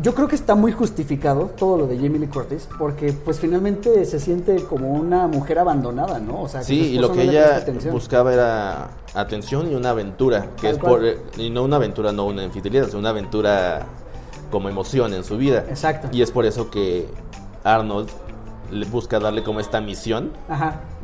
yo 0.00 0.14
creo 0.14 0.28
que 0.28 0.34
está 0.34 0.54
muy 0.54 0.72
justificado 0.72 1.50
todo 1.56 1.76
lo 1.76 1.86
de 1.86 1.96
Jamie 1.96 2.18
Lee 2.18 2.28
Curtis, 2.28 2.68
porque 2.78 3.12
pues 3.12 3.40
finalmente 3.40 4.04
se 4.04 4.18
siente 4.20 4.64
como 4.64 4.90
una 4.92 5.26
mujer 5.26 5.58
abandonada, 5.58 6.18
¿no? 6.18 6.42
O 6.42 6.48
sea, 6.48 6.60
que 6.60 6.66
sí, 6.66 6.80
y 6.94 6.98
lo 6.98 7.12
que 7.12 7.24
ella 7.24 7.64
buscaba 7.90 8.32
era 8.32 8.90
atención 9.14 9.70
y 9.70 9.74
una 9.74 9.90
aventura, 9.90 10.46
que 10.60 10.70
es 10.70 10.78
por, 10.78 11.02
y 11.36 11.50
no 11.50 11.62
una 11.62 11.76
aventura, 11.76 12.12
no 12.12 12.26
una 12.26 12.42
infidelidad, 12.42 12.86
sino 12.86 13.00
una 13.00 13.10
aventura 13.10 13.86
como 14.50 14.68
emoción 14.68 15.12
en 15.12 15.24
su 15.24 15.36
vida. 15.36 15.64
Exacto. 15.68 16.08
Y 16.12 16.22
es 16.22 16.30
por 16.30 16.46
eso 16.46 16.70
que 16.70 17.06
Arnold 17.64 18.08
le 18.72 18.86
busca 18.86 19.20
darle 19.20 19.44
como 19.44 19.60
esta 19.60 19.80
misión 19.80 20.32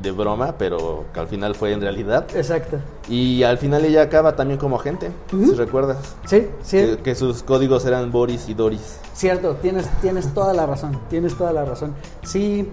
de 0.01 0.11
broma, 0.11 0.55
pero 0.59 1.05
que 1.13 1.21
al 1.21 1.29
final 1.29 1.55
fue 1.55 1.73
en 1.73 1.81
realidad. 1.81 2.27
Exacto. 2.35 2.79
Y 3.09 3.43
al 3.43 3.59
final 3.59 3.85
ella 3.85 4.03
acaba 4.03 4.35
también 4.35 4.59
como 4.59 4.77
agente, 4.77 5.11
si 5.31 5.53
recuerdas. 5.55 6.17
Sí, 6.27 6.49
sí. 6.63 6.97
Que, 7.05 7.15
sus 7.15 7.43
códigos 7.43 7.85
eran 7.85 8.11
Boris 8.11 8.49
y 8.49 8.55
Doris. 8.55 8.99
Cierto, 9.13 9.57
tienes, 9.57 9.89
tienes 10.01 10.33
toda 10.33 10.55
la 10.55 10.67
razón, 10.67 10.99
tienes 11.11 11.37
toda 11.37 11.53
la 11.53 11.65
razón. 11.65 11.95
Sí, 12.23 12.69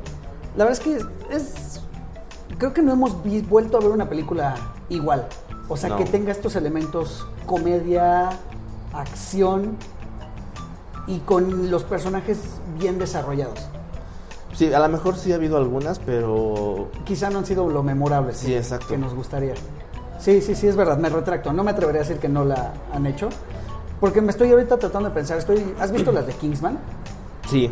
la 0.55 0.65
verdad 0.65 0.79
es 0.79 0.79
que 0.79 1.35
es... 1.35 1.81
Creo 2.57 2.73
que 2.73 2.81
no 2.81 2.93
hemos 2.93 3.17
vuelto 3.49 3.77
a 3.77 3.81
ver 3.81 3.89
una 3.89 4.07
película 4.07 4.55
igual. 4.87 5.27
O 5.67 5.75
sea, 5.75 5.97
que 5.97 6.05
tenga 6.05 6.31
estos 6.31 6.55
elementos 6.55 7.27
comedia, 7.45 8.29
acción 8.93 9.75
y 11.07 11.19
con 11.19 11.69
los 11.69 11.83
personajes 11.83 12.39
bien 12.79 12.97
desarrollados. 12.97 13.59
Sí, 14.55 14.73
a 14.73 14.79
lo 14.79 14.89
mejor 14.89 15.17
sí 15.17 15.33
ha 15.33 15.35
habido 15.35 15.57
algunas, 15.57 15.99
pero... 15.99 16.89
Quizá 17.03 17.29
no 17.29 17.39
han 17.39 17.45
sido 17.45 17.67
lo 17.69 17.83
memorable 17.83 18.33
sí, 18.33 18.53
exacto. 18.55 18.87
que 18.87 18.97
nos 18.97 19.13
gustaría. 19.13 19.53
Sí, 20.17 20.41
sí, 20.41 20.55
sí, 20.55 20.67
es 20.67 20.77
verdad, 20.77 20.97
me 20.97 21.09
retracto. 21.09 21.51
No 21.51 21.63
me 21.63 21.71
atrevería 21.71 22.01
a 22.01 22.03
decir 22.03 22.19
que 22.19 22.29
no 22.29 22.45
la 22.45 22.73
han 22.93 23.05
hecho. 23.05 23.29
Porque 23.99 24.21
me 24.21 24.31
estoy 24.31 24.51
ahorita 24.51 24.77
tratando 24.77 25.09
de 25.09 25.15
pensar, 25.15 25.37
estoy, 25.37 25.73
¿has 25.79 25.91
visto 25.91 26.11
las 26.11 26.25
de 26.25 26.33
Kingsman? 26.33 26.79
Sí. 27.49 27.69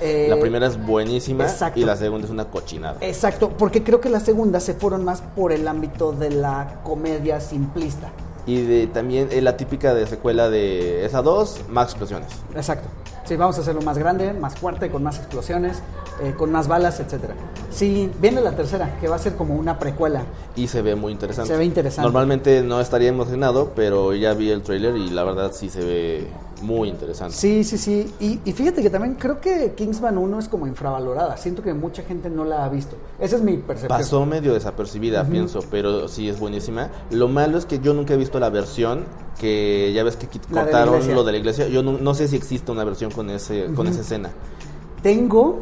Eh, 0.00 0.28
la 0.30 0.40
primera 0.40 0.66
es 0.66 0.84
buenísima 0.84 1.46
y 1.74 1.84
la 1.84 1.96
segunda 1.96 2.26
es 2.26 2.30
una 2.30 2.46
cochinada. 2.46 2.96
Exacto, 3.00 3.50
porque 3.50 3.82
creo 3.82 4.00
que 4.00 4.08
la 4.08 4.20
segunda 4.20 4.58
se 4.58 4.74
fueron 4.74 5.04
más 5.04 5.20
por 5.20 5.52
el 5.52 5.68
ámbito 5.68 6.12
de 6.12 6.30
la 6.30 6.80
comedia 6.84 7.40
simplista. 7.40 8.10
Y 8.46 8.62
de 8.62 8.86
también 8.86 9.28
eh, 9.30 9.42
la 9.42 9.56
típica 9.56 9.92
de 9.92 10.06
secuela 10.06 10.48
de 10.48 11.04
esa 11.04 11.20
dos, 11.22 11.60
más 11.68 11.88
explosiones. 11.88 12.28
Exacto. 12.54 12.88
Sí, 13.24 13.36
vamos 13.36 13.58
a 13.58 13.60
hacerlo 13.60 13.82
más 13.82 13.98
grande, 13.98 14.32
más 14.32 14.56
fuerte, 14.56 14.90
con 14.90 15.02
más 15.02 15.18
explosiones, 15.18 15.82
eh, 16.22 16.34
con 16.36 16.52
más 16.52 16.68
balas, 16.68 17.00
etcétera. 17.00 17.34
Sí, 17.70 18.10
viene 18.20 18.40
la 18.40 18.56
tercera, 18.56 18.98
que 19.00 19.08
va 19.08 19.16
a 19.16 19.18
ser 19.18 19.36
como 19.36 19.54
una 19.54 19.78
precuela. 19.78 20.24
Y 20.56 20.66
se 20.66 20.82
ve 20.82 20.94
muy 20.94 21.12
interesante. 21.12 21.52
Se 21.52 21.56
ve 21.56 21.64
interesante. 21.64 22.06
Normalmente 22.06 22.62
no 22.62 22.80
estaría 22.80 23.08
emocionado, 23.08 23.72
pero 23.74 24.14
ya 24.14 24.34
vi 24.34 24.50
el 24.50 24.62
tráiler 24.62 24.96
y 24.96 25.10
la 25.10 25.24
verdad 25.24 25.52
sí 25.54 25.68
se 25.68 25.84
ve 25.84 26.28
muy 26.62 26.88
interesante. 26.88 27.34
Sí, 27.34 27.64
sí, 27.64 27.78
sí. 27.78 28.12
Y, 28.20 28.52
fíjate 28.52 28.82
que 28.82 28.90
también 28.90 29.14
creo 29.14 29.40
que 29.40 29.72
Kingsman 29.74 30.18
1 30.18 30.38
es 30.38 30.48
como 30.48 30.66
infravalorada. 30.66 31.36
Siento 31.36 31.62
que 31.62 31.74
mucha 31.74 32.02
gente 32.02 32.30
no 32.30 32.44
la 32.44 32.64
ha 32.64 32.68
visto. 32.68 32.96
Esa 33.18 33.36
es 33.36 33.42
mi 33.42 33.56
percepción. 33.56 33.98
Pasó 33.98 34.26
medio 34.26 34.52
desapercibida, 34.52 35.24
pienso, 35.24 35.60
pero 35.70 36.08
sí 36.08 36.28
es 36.28 36.38
buenísima. 36.38 36.90
Lo 37.10 37.28
malo 37.28 37.58
es 37.58 37.66
que 37.66 37.78
yo 37.78 37.94
nunca 37.94 38.14
he 38.14 38.16
visto 38.16 38.38
la 38.40 38.50
versión 38.50 39.04
que 39.38 39.92
ya 39.94 40.04
ves 40.04 40.16
que 40.16 40.28
cortaron 40.52 41.14
lo 41.14 41.24
de 41.24 41.32
la 41.32 41.38
iglesia. 41.38 41.68
Yo 41.68 41.82
no, 41.82 42.14
sé 42.14 42.28
si 42.28 42.36
existe 42.36 42.70
una 42.70 42.84
versión 42.84 43.10
con 43.10 43.30
ese 43.30 43.66
con 43.74 43.86
esa 43.86 44.00
escena. 44.00 44.30
Tengo 45.02 45.60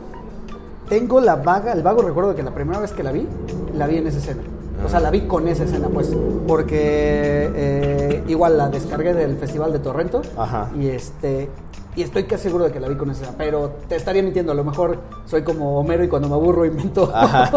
tengo 0.89 1.21
la 1.21 1.37
vaga, 1.37 1.73
el 1.73 1.83
vago 1.83 2.03
recuerdo 2.03 2.35
que 2.35 2.43
la 2.43 2.55
primera 2.55 2.81
vez 2.81 2.93
que 2.93 3.03
la 3.03 3.13
vi, 3.13 3.27
la 3.75 3.87
vi 3.87 3.99
en 3.99 4.07
esa 4.07 4.19
escena. 4.19 4.43
O 4.85 4.89
sea, 4.89 5.01
la 5.01 5.11
vi 5.11 5.23
con 5.23 5.49
esa 5.49 5.65
escena, 5.65 5.89
pues. 5.89 6.15
Porque 6.47 7.51
eh, 7.55 8.25
igual 8.29 8.57
la 8.57 8.69
descargué 8.69 9.13
del 9.13 9.37
Festival 9.37 9.73
de 9.73 9.81
Torrento. 9.81 10.23
Ajá. 10.37 10.71
Y 10.79 10.89
este. 10.89 11.49
Y 11.97 12.03
estoy 12.03 12.25
casi 12.25 12.45
seguro 12.45 12.65
de 12.65 12.71
que 12.71 12.79
la 12.79 12.89
vi 12.89 12.95
con 12.95 13.11
esa 13.11 13.23
escena. 13.23 13.37
Pero 13.37 13.73
te 13.89 13.97
estaría 13.97 14.23
mintiendo. 14.23 14.53
A 14.53 14.55
lo 14.55 14.63
mejor 14.63 14.99
soy 15.27 15.43
como 15.43 15.79
Homero 15.79 16.05
y 16.05 16.09
cuando 16.09 16.29
me 16.29 16.35
aburro 16.35 16.65
invento, 16.65 17.13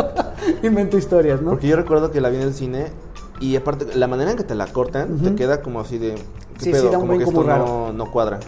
invento 0.63 0.97
historias, 0.97 1.41
¿no? 1.41 1.51
Porque 1.51 1.67
yo 1.67 1.75
recuerdo 1.75 2.11
que 2.11 2.21
la 2.21 2.29
vi 2.29 2.37
en 2.37 2.43
el 2.43 2.53
cine. 2.53 2.87
Y 3.39 3.55
aparte, 3.55 3.95
la 3.95 4.07
manera 4.07 4.31
en 4.31 4.37
que 4.37 4.43
te 4.43 4.55
la 4.55 4.67
cortan, 4.67 5.17
te 5.19 5.35
queda 5.35 5.61
como 5.61 5.79
así 5.79 5.97
de. 5.97 6.15
sí, 6.57 6.73
sí, 6.73 6.87
da 6.91 6.97
un 6.97 7.07
brinco 7.07 7.31
muy 7.31 7.43
raro. 7.43 7.65
No, 7.65 7.93
no 7.93 8.11
cuadra. 8.11 8.39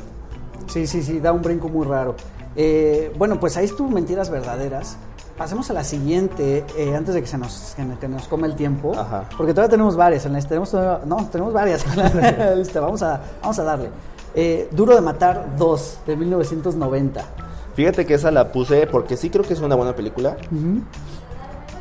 Sí, 0.67 0.87
sí, 0.87 1.03
sí, 1.03 1.19
da 1.19 1.31
un 1.31 1.41
brinco 1.41 1.67
muy 1.67 1.85
raro. 1.85 2.15
Eh, 2.55 3.13
bueno, 3.17 3.39
pues 3.39 3.57
ahí 3.57 3.65
estuvo 3.65 3.89
Mentiras 3.89 4.29
Verdaderas. 4.29 4.97
Pasemos 5.37 5.69
a 5.71 5.73
la 5.73 5.83
siguiente, 5.83 6.63
eh, 6.77 6.95
antes 6.95 7.15
de 7.15 7.21
que 7.21 7.27
se 7.27 7.39
nos, 7.39 7.75
que, 7.99 8.07
nos 8.07 8.27
come 8.27 8.47
el 8.47 8.55
tiempo. 8.55 8.93
Porque 9.35 9.53
todavía 9.53 9.71
tenemos 9.71 9.95
varias 9.95 10.25
en 10.25 10.33
la 10.33 10.41
Tenemos, 10.41 10.73
no, 10.73 11.27
tenemos 11.31 11.53
varias 11.53 11.83
Vamos 12.75 13.01
a, 13.01 13.21
vamos 13.41 13.59
a 13.59 13.63
darle. 13.63 13.89
Eh, 14.35 14.67
Duro 14.71 14.95
de 14.95 15.01
Matar 15.01 15.55
2, 15.57 15.99
de 16.05 16.15
1990. 16.15 17.25
Fíjate 17.75 18.05
que 18.05 18.13
esa 18.13 18.29
la 18.29 18.51
puse 18.51 18.85
porque 18.87 19.17
sí 19.17 19.29
creo 19.29 19.43
que 19.43 19.53
es 19.53 19.59
una 19.59 19.75
buena 19.75 19.95
película. 19.95 20.37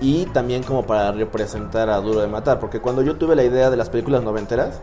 Y 0.01 0.25
también 0.27 0.63
como 0.63 0.85
para 0.85 1.13
representar 1.13 1.91
a 1.91 1.99
Duro 1.99 2.21
de 2.21 2.29
Matar. 2.29 2.59
Porque 2.59 2.81
cuando 2.81 3.03
yo 3.03 3.17
tuve 3.17 3.37
la 3.37 3.45
idea 3.45 3.69
de 3.69 3.77
las 3.77 3.91
películas 3.91 4.23
noventeras, 4.23 4.81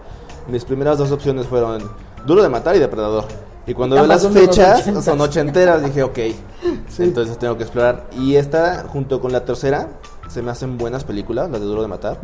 mis 0.48 0.64
primeras 0.64 1.00
dos 1.00 1.12
opciones 1.12 1.48
fueron 1.48 1.82
Duro 2.26 2.44
de 2.44 2.50
Matar 2.50 2.76
y 2.76 2.80
Depredador. 2.80 3.26
Y 3.68 3.74
cuando 3.74 3.95
veo 3.95 4.07
las 4.07 4.28
fechas, 4.28 4.84
son 5.03 5.22
ochenteras, 5.22 5.84
dije, 5.84 6.03
ok. 6.03 6.18
Entonces 6.97 7.38
tengo 7.38 7.57
que 7.57 7.64
explorar. 7.64 8.07
Y 8.18 8.36
esta, 8.36 8.86
junto 8.88 9.22
con 9.22 9.32
la 9.32 9.45
tercera, 9.45 9.89
se 10.28 10.41
me 10.41 10.51
hacen 10.51 10.78
buenas 10.78 11.03
películas, 11.03 11.49
las 11.49 11.60
de 11.60 11.68
Duro 11.68 11.82
de 11.82 11.88
Matar. 11.88 12.18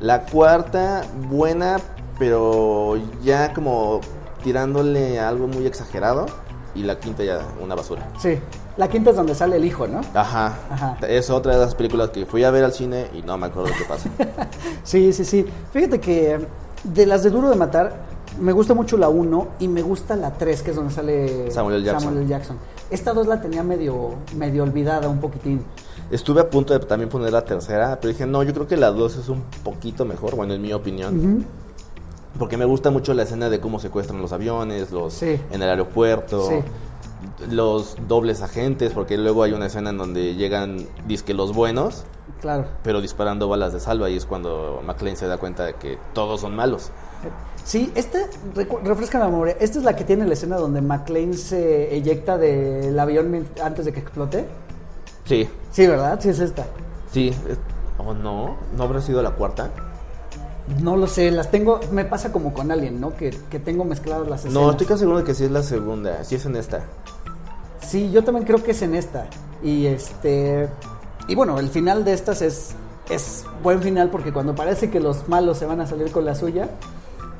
La 0.00 0.22
cuarta, 0.22 1.02
buena, 1.28 1.78
pero 2.18 2.98
ya 3.22 3.52
como 3.52 4.00
tirándole 4.42 5.20
algo 5.20 5.46
muy 5.46 5.66
exagerado. 5.66 6.26
Y 6.74 6.84
la 6.84 6.98
quinta 6.98 7.22
ya 7.22 7.40
una 7.60 7.74
basura. 7.74 8.08
Sí. 8.18 8.38
La 8.78 8.88
quinta 8.88 9.10
es 9.10 9.16
donde 9.16 9.34
sale 9.34 9.56
el 9.56 9.64
hijo, 9.66 9.86
¿no? 9.86 10.00
Ajá. 10.14 10.56
Ajá. 10.70 10.96
Es 11.06 11.28
otra 11.28 11.52
de 11.52 11.60
las 11.60 11.74
películas 11.74 12.08
que 12.08 12.24
fui 12.24 12.44
a 12.44 12.50
ver 12.50 12.64
al 12.64 12.72
cine 12.72 13.08
y 13.12 13.20
no 13.20 13.36
me 13.36 13.48
acuerdo 13.48 13.70
qué 13.76 13.84
pasa. 13.84 14.08
sí, 14.82 15.12
sí, 15.12 15.26
sí. 15.26 15.44
Fíjate 15.70 16.00
que 16.00 16.46
de 16.84 17.06
las 17.06 17.22
de 17.22 17.30
Duro 17.30 17.50
de 17.50 17.56
Matar, 17.56 17.92
me 18.40 18.52
gusta 18.52 18.74
mucho 18.74 18.96
la 18.96 19.08
1 19.08 19.48
y 19.60 19.68
me 19.68 19.82
gusta 19.82 20.16
la 20.16 20.32
3, 20.32 20.62
que 20.62 20.70
es 20.70 20.76
donde 20.76 20.92
sale 20.92 21.50
Samuel 21.50 21.84
Jackson. 21.84 22.28
Jackson. 22.28 22.56
Esta 22.90 23.12
2 23.12 23.26
la 23.26 23.40
tenía 23.40 23.62
medio, 23.62 24.10
medio 24.36 24.62
olvidada 24.62 25.08
un 25.08 25.18
poquitín. 25.18 25.62
Estuve 26.10 26.40
a 26.40 26.50
punto 26.50 26.78
de 26.78 26.84
también 26.84 27.08
poner 27.08 27.32
la 27.32 27.44
tercera, 27.44 27.98
pero 28.00 28.12
dije, 28.12 28.26
no, 28.26 28.42
yo 28.42 28.52
creo 28.52 28.66
que 28.66 28.76
la 28.76 28.90
2 28.90 29.16
es 29.16 29.28
un 29.28 29.42
poquito 29.64 30.04
mejor, 30.04 30.36
bueno, 30.36 30.54
en 30.54 30.62
mi 30.62 30.72
opinión. 30.72 31.46
Porque 32.38 32.56
me 32.56 32.64
gusta 32.64 32.90
mucho 32.90 33.14
la 33.14 33.22
escena 33.24 33.50
de 33.50 33.60
cómo 33.60 33.78
secuestran 33.78 34.20
los 34.20 34.32
aviones, 34.32 34.90
los 34.90 35.22
en 35.22 35.40
el 35.50 35.62
aeropuerto, 35.62 36.62
los 37.50 37.96
dobles 38.08 38.42
agentes, 38.42 38.92
porque 38.92 39.18
luego 39.18 39.42
hay 39.42 39.52
una 39.52 39.66
escena 39.66 39.90
en 39.90 39.98
donde 39.98 40.34
llegan, 40.34 40.86
disque 41.06 41.34
los 41.34 41.54
buenos, 41.54 42.04
claro. 42.40 42.66
pero 42.82 43.00
disparando 43.00 43.48
balas 43.48 43.72
de 43.72 43.80
salva 43.80 44.08
y 44.10 44.16
es 44.16 44.26
cuando 44.26 44.82
McLean 44.84 45.16
se 45.16 45.26
da 45.26 45.38
cuenta 45.38 45.64
de 45.64 45.74
que 45.74 45.98
todos 46.14 46.40
son 46.40 46.56
malos. 46.56 46.90
Sí, 47.64 47.92
esta, 47.94 48.18
refresca 48.82 49.18
la 49.18 49.26
memoria, 49.26 49.56
esta 49.60 49.78
es 49.78 49.84
la 49.84 49.94
que 49.94 50.04
tiene 50.04 50.26
la 50.26 50.32
escena 50.32 50.56
donde 50.56 50.80
McLean 50.80 51.34
se 51.34 51.94
eyecta 51.94 52.36
del 52.36 52.98
avión 52.98 53.46
antes 53.62 53.84
de 53.84 53.92
que 53.92 54.00
explote. 54.00 54.46
Sí. 55.24 55.48
Sí, 55.70 55.86
¿verdad? 55.86 56.18
Sí, 56.20 56.30
es 56.30 56.40
esta. 56.40 56.66
Sí, 57.12 57.32
o 57.98 58.14
no, 58.14 58.56
¿no 58.76 58.82
habrá 58.82 59.00
sido 59.00 59.22
la 59.22 59.30
cuarta? 59.30 59.70
No 60.80 60.96
lo 60.96 61.06
sé, 61.06 61.30
las 61.30 61.50
tengo, 61.50 61.80
me 61.90 62.04
pasa 62.04 62.32
como 62.32 62.52
con 62.52 62.70
Alien, 62.70 63.00
¿no? 63.00 63.14
Que, 63.16 63.30
tengo 63.64 63.84
mezcladas 63.84 64.28
las 64.28 64.40
escenas. 64.40 64.54
No, 64.54 64.70
estoy 64.70 64.86
casi 64.86 65.00
seguro 65.00 65.18
de 65.18 65.24
que 65.24 65.34
sí 65.34 65.44
es 65.44 65.50
la 65.50 65.62
segunda, 65.62 66.24
sí 66.24 66.36
es 66.36 66.46
en 66.46 66.56
esta. 66.56 66.84
Sí, 67.80 68.10
yo 68.10 68.24
también 68.24 68.46
creo 68.46 68.62
que 68.62 68.70
es 68.70 68.82
en 68.82 68.94
esta. 68.94 69.26
Y 69.62 69.86
este. 69.86 70.68
Y 71.28 71.34
bueno, 71.34 71.58
el 71.58 71.68
final 71.68 72.04
de 72.04 72.12
estas 72.12 72.42
es, 72.42 72.70
es 73.10 73.44
buen 73.62 73.82
final 73.82 74.10
porque 74.10 74.32
cuando 74.32 74.54
parece 74.54 74.90
que 74.90 75.00
los 75.00 75.28
malos 75.28 75.58
se 75.58 75.66
van 75.66 75.80
a 75.80 75.86
salir 75.86 76.10
con 76.10 76.24
la 76.24 76.34
suya, 76.34 76.68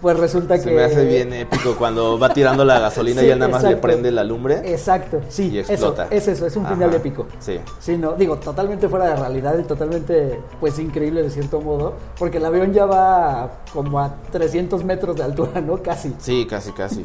pues 0.03 0.19
resulta 0.19 0.57
que... 0.57 0.65
Se 0.65 0.71
me 0.73 0.83
hace 0.83 1.05
bien 1.07 1.33
épico 1.33 1.77
cuando 1.77 2.19
va 2.19 2.35
tirando 2.35 2.65
la 2.65 2.81
gasolina 2.81 3.23
y 3.23 3.31
él 3.31 3.39
nada 3.39 3.53
más 3.53 3.63
le 3.63 3.77
prende 3.77 4.11
la 4.11 4.25
lumbre. 4.25 4.61
Exacto, 4.65 5.21
sí. 5.29 5.51
Y 5.51 5.61
explota. 5.61 6.09
Eso, 6.11 6.33
es 6.33 6.39
eso, 6.39 6.47
es 6.47 6.57
un 6.57 6.67
final 6.67 6.93
épico. 6.93 7.27
Sí. 7.39 7.61
Sí, 7.79 7.97
no, 7.97 8.15
digo, 8.15 8.37
totalmente 8.37 8.89
fuera 8.89 9.11
de 9.11 9.17
realidad 9.17 9.57
y 9.59 9.63
totalmente, 9.63 10.41
pues, 10.61 10.79
increíble 10.81 11.23
de 11.23 11.31
cierto 11.31 11.61
modo, 11.61 11.95
porque 12.19 12.39
el 12.39 12.45
avión 12.45 12.73
ya 12.73 12.85
va 12.85 13.61
como 13.73 14.01
a 14.01 14.17
300 14.33 14.83
metros 14.83 15.17
de 15.17 15.23
altura, 15.23 15.61
¿no? 15.61 15.81
Casi. 15.81 16.13
Sí, 16.19 16.47
casi, 16.51 16.73
casi. 16.73 17.05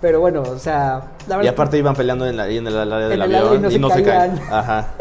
Pero 0.00 0.20
bueno, 0.20 0.42
o 0.42 0.58
sea... 0.58 1.12
y 1.42 1.46
aparte 1.48 1.78
iban 1.78 1.96
peleando 1.96 2.26
en, 2.26 2.36
la, 2.36 2.48
en 2.48 2.64
el 2.64 2.76
área 2.78 3.08
del 3.08 3.22
avión 3.22 3.72
y 3.72 3.78
no, 3.78 3.90
se, 3.90 4.04
caen. 4.04 4.40
Ajá. 4.50 4.94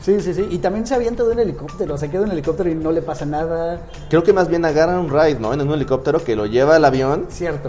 Sí, 0.00 0.20
sí, 0.20 0.34
sí. 0.34 0.46
Y 0.50 0.58
también 0.58 0.86
se 0.86 0.94
avienta 0.94 1.24
de 1.24 1.32
un 1.32 1.38
helicóptero. 1.38 1.96
Se 1.98 2.10
queda 2.10 2.22
en 2.22 2.26
un 2.26 2.32
helicóptero 2.32 2.70
y 2.70 2.74
no 2.74 2.92
le 2.92 3.02
pasa 3.02 3.24
nada. 3.26 3.80
Creo 4.08 4.22
que 4.22 4.32
más 4.32 4.48
bien 4.48 4.64
agarran 4.64 4.98
un 4.98 5.10
ride, 5.10 5.38
¿no? 5.40 5.52
En 5.52 5.60
un 5.60 5.72
helicóptero 5.72 6.22
que 6.22 6.36
lo 6.36 6.46
lleva 6.46 6.76
al 6.76 6.84
avión. 6.84 7.26
Cierto. 7.28 7.68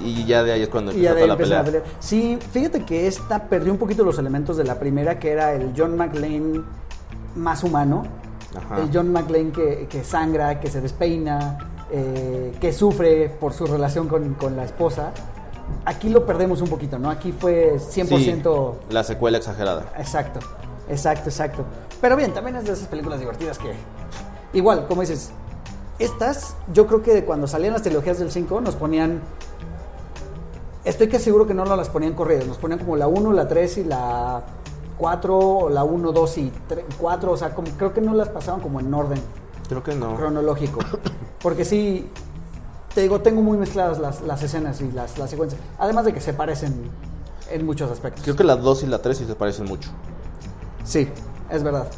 Y 0.00 0.24
ya 0.24 0.42
de 0.42 0.52
ahí 0.52 0.62
es 0.62 0.68
cuando 0.68 0.90
empieza 0.90 1.14
toda 1.14 1.26
la 1.26 1.36
pelea. 1.36 1.64
Sí, 2.00 2.38
fíjate 2.52 2.84
que 2.84 3.06
esta 3.06 3.44
perdió 3.44 3.72
un 3.72 3.78
poquito 3.78 4.04
los 4.04 4.18
elementos 4.18 4.56
de 4.56 4.64
la 4.64 4.78
primera, 4.78 5.18
que 5.18 5.30
era 5.30 5.54
el 5.54 5.72
John 5.76 5.96
McLean 5.96 6.64
más 7.34 7.64
humano. 7.64 8.04
El 8.76 8.90
John 8.92 9.12
McLean 9.12 9.52
que, 9.52 9.86
que, 9.88 10.02
sangra, 10.02 10.60
que 10.60 10.70
se 10.70 10.80
despeina, 10.80 11.58
eh, 11.90 12.52
que 12.60 12.72
sufre 12.72 13.28
por 13.28 13.52
su 13.52 13.66
relación 13.66 14.08
con, 14.08 14.34
con 14.34 14.56
la 14.56 14.64
esposa. 14.64 15.12
aquí 15.84 16.08
lo 16.08 16.24
perdemos 16.24 16.60
un 16.62 16.68
poquito, 16.68 16.98
¿no? 16.98 17.10
Aquí 17.10 17.32
fue 17.32 17.76
100%... 17.76 18.74
la 18.90 19.04
secuela 19.04 19.38
exagerada. 19.38 19.92
Exacto, 19.98 20.40
exacto, 20.88 21.28
exacto. 21.28 21.64
Pero 22.00 22.16
bien, 22.16 22.32
también 22.32 22.56
es 22.56 22.64
de 22.64 22.72
esas 22.72 22.88
películas 22.88 23.20
divertidas 23.20 23.58
que... 23.58 23.72
Igual, 24.52 24.86
como 24.86 25.02
dices, 25.02 25.30
estas, 25.98 26.56
yo 26.72 26.86
creo 26.86 27.02
que 27.02 27.24
cuando 27.24 27.46
salían 27.46 27.72
las 27.72 27.82
trilogías 27.82 28.18
del 28.18 28.30
5 28.30 28.60
nos 28.60 28.76
ponían... 28.76 29.20
Estoy 30.84 31.08
que 31.08 31.18
seguro 31.18 31.46
que 31.46 31.54
no 31.54 31.64
las 31.64 31.88
ponían 31.88 32.14
corridas, 32.14 32.46
nos 32.46 32.58
ponían 32.58 32.78
como 32.78 32.96
la 32.96 33.08
1, 33.08 33.32
la 33.32 33.48
3 33.48 33.78
y 33.78 33.84
la 33.84 34.42
4, 34.98 35.38
o 35.38 35.68
la 35.68 35.82
1, 35.82 36.12
2 36.12 36.38
y 36.38 36.52
3, 36.68 36.84
4, 36.98 37.32
o 37.32 37.36
sea, 37.36 37.54
como, 37.54 37.68
creo 37.72 37.92
que 37.92 38.00
no 38.00 38.14
las 38.14 38.28
pasaban 38.28 38.60
como 38.60 38.78
en 38.78 38.94
orden. 38.94 39.20
Creo 39.68 39.82
que 39.82 39.94
no. 39.94 40.14
Cronológico. 40.14 40.78
Porque 41.42 41.64
sí, 41.64 42.08
te 42.94 43.02
digo, 43.02 43.20
tengo 43.20 43.42
muy 43.42 43.58
mezcladas 43.58 43.98
las, 43.98 44.22
las 44.22 44.42
escenas 44.42 44.80
y 44.80 44.90
las, 44.92 45.18
las 45.18 45.28
secuencias. 45.28 45.60
Además 45.78 46.04
de 46.04 46.12
que 46.12 46.20
se 46.20 46.32
parecen 46.32 46.88
en 47.50 47.66
muchos 47.66 47.90
aspectos. 47.90 48.22
Creo 48.22 48.36
que 48.36 48.44
la 48.44 48.56
2 48.56 48.84
y 48.84 48.86
la 48.86 49.02
3 49.02 49.18
sí 49.18 49.24
se 49.24 49.34
parecen 49.34 49.66
mucho. 49.66 49.90
Sí, 50.86 51.08
es 51.50 51.62
verdad. 51.62 51.88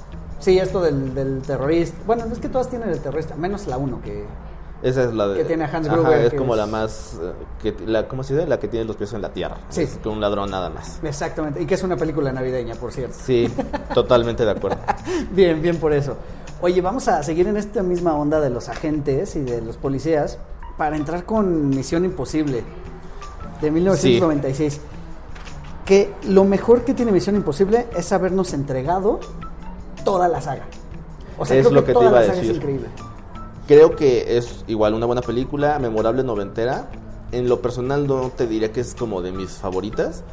Sí, 0.40 0.58
esto 0.58 0.80
del, 0.80 1.14
del 1.14 1.42
terrorista. 1.42 1.96
Bueno, 2.06 2.24
es 2.32 2.38
que 2.38 2.48
todas 2.48 2.68
tienen 2.70 2.88
el 2.90 3.00
terrorista, 3.00 3.34
menos 3.36 3.66
la 3.66 3.76
1 3.76 4.00
que... 4.02 4.24
Esa 4.80 5.02
es 5.04 5.12
la 5.12 5.26
de... 5.26 5.38
Que 5.38 5.44
tiene 5.44 5.64
a 5.64 5.66
Hans 5.66 5.88
Ajá, 5.88 5.96
Gruber, 5.96 6.20
es 6.20 6.30
que 6.30 6.36
como 6.36 6.54
es- 6.54 6.58
la 6.60 6.66
más... 6.66 7.18
eh, 7.20 7.32
Que, 7.60 7.74
la, 7.86 8.06
¿Cómo 8.06 8.22
se 8.22 8.34
dice? 8.34 8.46
La 8.46 8.60
que 8.60 8.68
tiene 8.68 8.84
los 8.86 8.94
pies 8.94 9.12
en 9.12 9.20
la 9.22 9.32
tierra. 9.32 9.56
Sí. 9.70 9.82
Es 9.82 9.96
que 9.98 10.08
un 10.08 10.20
ladrón 10.20 10.50
nada 10.52 10.70
más. 10.70 11.00
Exactamente. 11.02 11.60
Y 11.60 11.66
que 11.66 11.74
es 11.74 11.82
una 11.82 11.96
película 11.96 12.32
navideña, 12.32 12.76
por 12.76 12.92
cierto. 12.92 13.16
Sí, 13.20 13.52
totalmente 13.94 14.44
de 14.44 14.52
acuerdo. 14.52 14.78
Bien, 15.32 15.60
bien 15.60 15.78
por 15.78 15.92
eso. 15.92 16.16
Oye, 16.60 16.80
vamos 16.80 17.08
a 17.08 17.22
seguir 17.24 17.48
en 17.48 17.56
esta 17.56 17.82
misma 17.82 18.14
onda 18.14 18.40
de 18.40 18.50
los 18.50 18.68
agentes 18.68 19.34
y 19.34 19.40
de 19.40 19.60
los 19.62 19.76
policías 19.76 20.38
para 20.76 20.96
entrar 20.96 21.24
con 21.24 21.70
Misión 21.70 22.04
Imposible 22.04 22.62
de 23.60 23.70
1996. 23.72 24.80
Que 25.88 26.12
lo 26.28 26.44
mejor 26.44 26.84
que 26.84 26.92
tiene 26.92 27.12
Misión 27.12 27.34
Imposible 27.34 27.86
es 27.96 28.12
habernos 28.12 28.52
entregado 28.52 29.20
toda 30.04 30.28
la 30.28 30.42
saga. 30.42 30.64
O 31.38 31.46
sea, 31.46 31.56
Es 31.56 31.66
creo 31.66 31.74
lo 31.80 31.80
que 31.82 31.86
te 31.88 31.92
toda 31.94 32.06
iba 32.10 32.12
la 32.12 32.18
a 32.18 32.22
saga 32.24 32.34
decir. 32.36 32.50
es 32.50 32.56
increíble. 32.58 32.88
Creo 33.66 33.96
que 33.96 34.36
es 34.36 34.64
igual 34.66 34.92
una 34.92 35.06
buena 35.06 35.22
película, 35.22 35.78
memorable 35.78 36.22
noventera. 36.24 36.90
En 37.32 37.48
lo 37.48 37.62
personal 37.62 38.06
no 38.06 38.30
te 38.36 38.46
diría 38.46 38.70
que 38.70 38.80
es 38.80 38.94
como 38.94 39.22
de 39.22 39.32
mis 39.32 39.52
favoritas, 39.52 40.24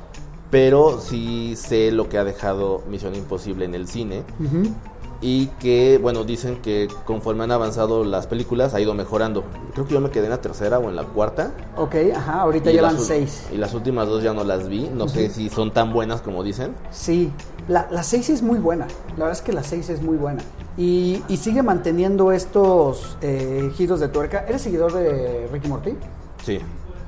pero 0.51 0.99
sí 0.99 1.56
sé 1.56 1.91
lo 1.91 2.10
que 2.10 2.18
ha 2.18 2.26
dejado 2.26 2.84
Misión 2.89 3.16
Imposible 3.16 3.64
en 3.64 3.76
el 3.76 3.88
cine. 3.88 4.24
Ujú. 4.39 4.74
Y 5.22 5.47
que, 5.59 5.99
bueno, 6.01 6.24
dicen 6.24 6.61
que 6.61 6.88
conforme 7.05 7.45
han 7.45 7.51
avanzado 7.51 8.03
las 8.03 8.28
películas 8.28 8.74
ha 8.74 8.82
ido 8.82 8.93
mejorando. 8.93 9.43
Creo 9.74 9.88
que 9.88 9.93
yo 9.93 10.01
me 10.01 10.09
quedé 10.09 10.26
en 10.26 10.32
la 10.32 10.41
tercera 10.41 10.80
o 10.80 10.89
en 10.89 10.95
la 10.95 11.03
cuarta. 11.03 11.51
Ok, 11.78 11.95
ajá, 12.16 12.41
ahorita 12.41 12.72
llevan 12.72 12.99
seis. 12.99 13.47
Y 13.51 13.57
las 13.57 13.74
últimas 13.74 14.07
dos 14.07 14.22
ya 14.24 14.34
no 14.34 14.43
las 14.43 14.68
vi. 14.68 14.89
No 14.93 15.07
sé 15.07 15.30
si 15.30 15.49
son 15.49 15.72
tan 15.72 15.93
buenas 15.93 16.22
como 16.22 16.43
dicen. 16.43 16.76
Sí, 16.91 17.32
la, 17.68 17.88
la 17.89 18.03
6 18.03 18.30
es 18.30 18.41
muy 18.43 18.59
buena. 18.59 18.88
La 19.11 19.26
verdad 19.26 19.32
es 19.32 19.41
que 19.41 19.51
la 19.51 19.63
6 19.63 19.89
es 19.89 20.01
muy 20.01 20.18
buena. 20.18 20.43
Y, 20.78 21.24
y 21.28 21.38
sigue 21.38 21.63
manteniendo 21.63 22.32
estos 22.32 23.18
eh, 23.22 23.72
giros 23.76 23.99
de 23.99 24.09
tuerca. 24.09 24.45
¿Eres 24.47 24.61
seguidor 24.61 24.93
de 24.93 25.47
Ricky 25.51 25.68
Morty? 25.68 25.95
Sí. 26.43 26.59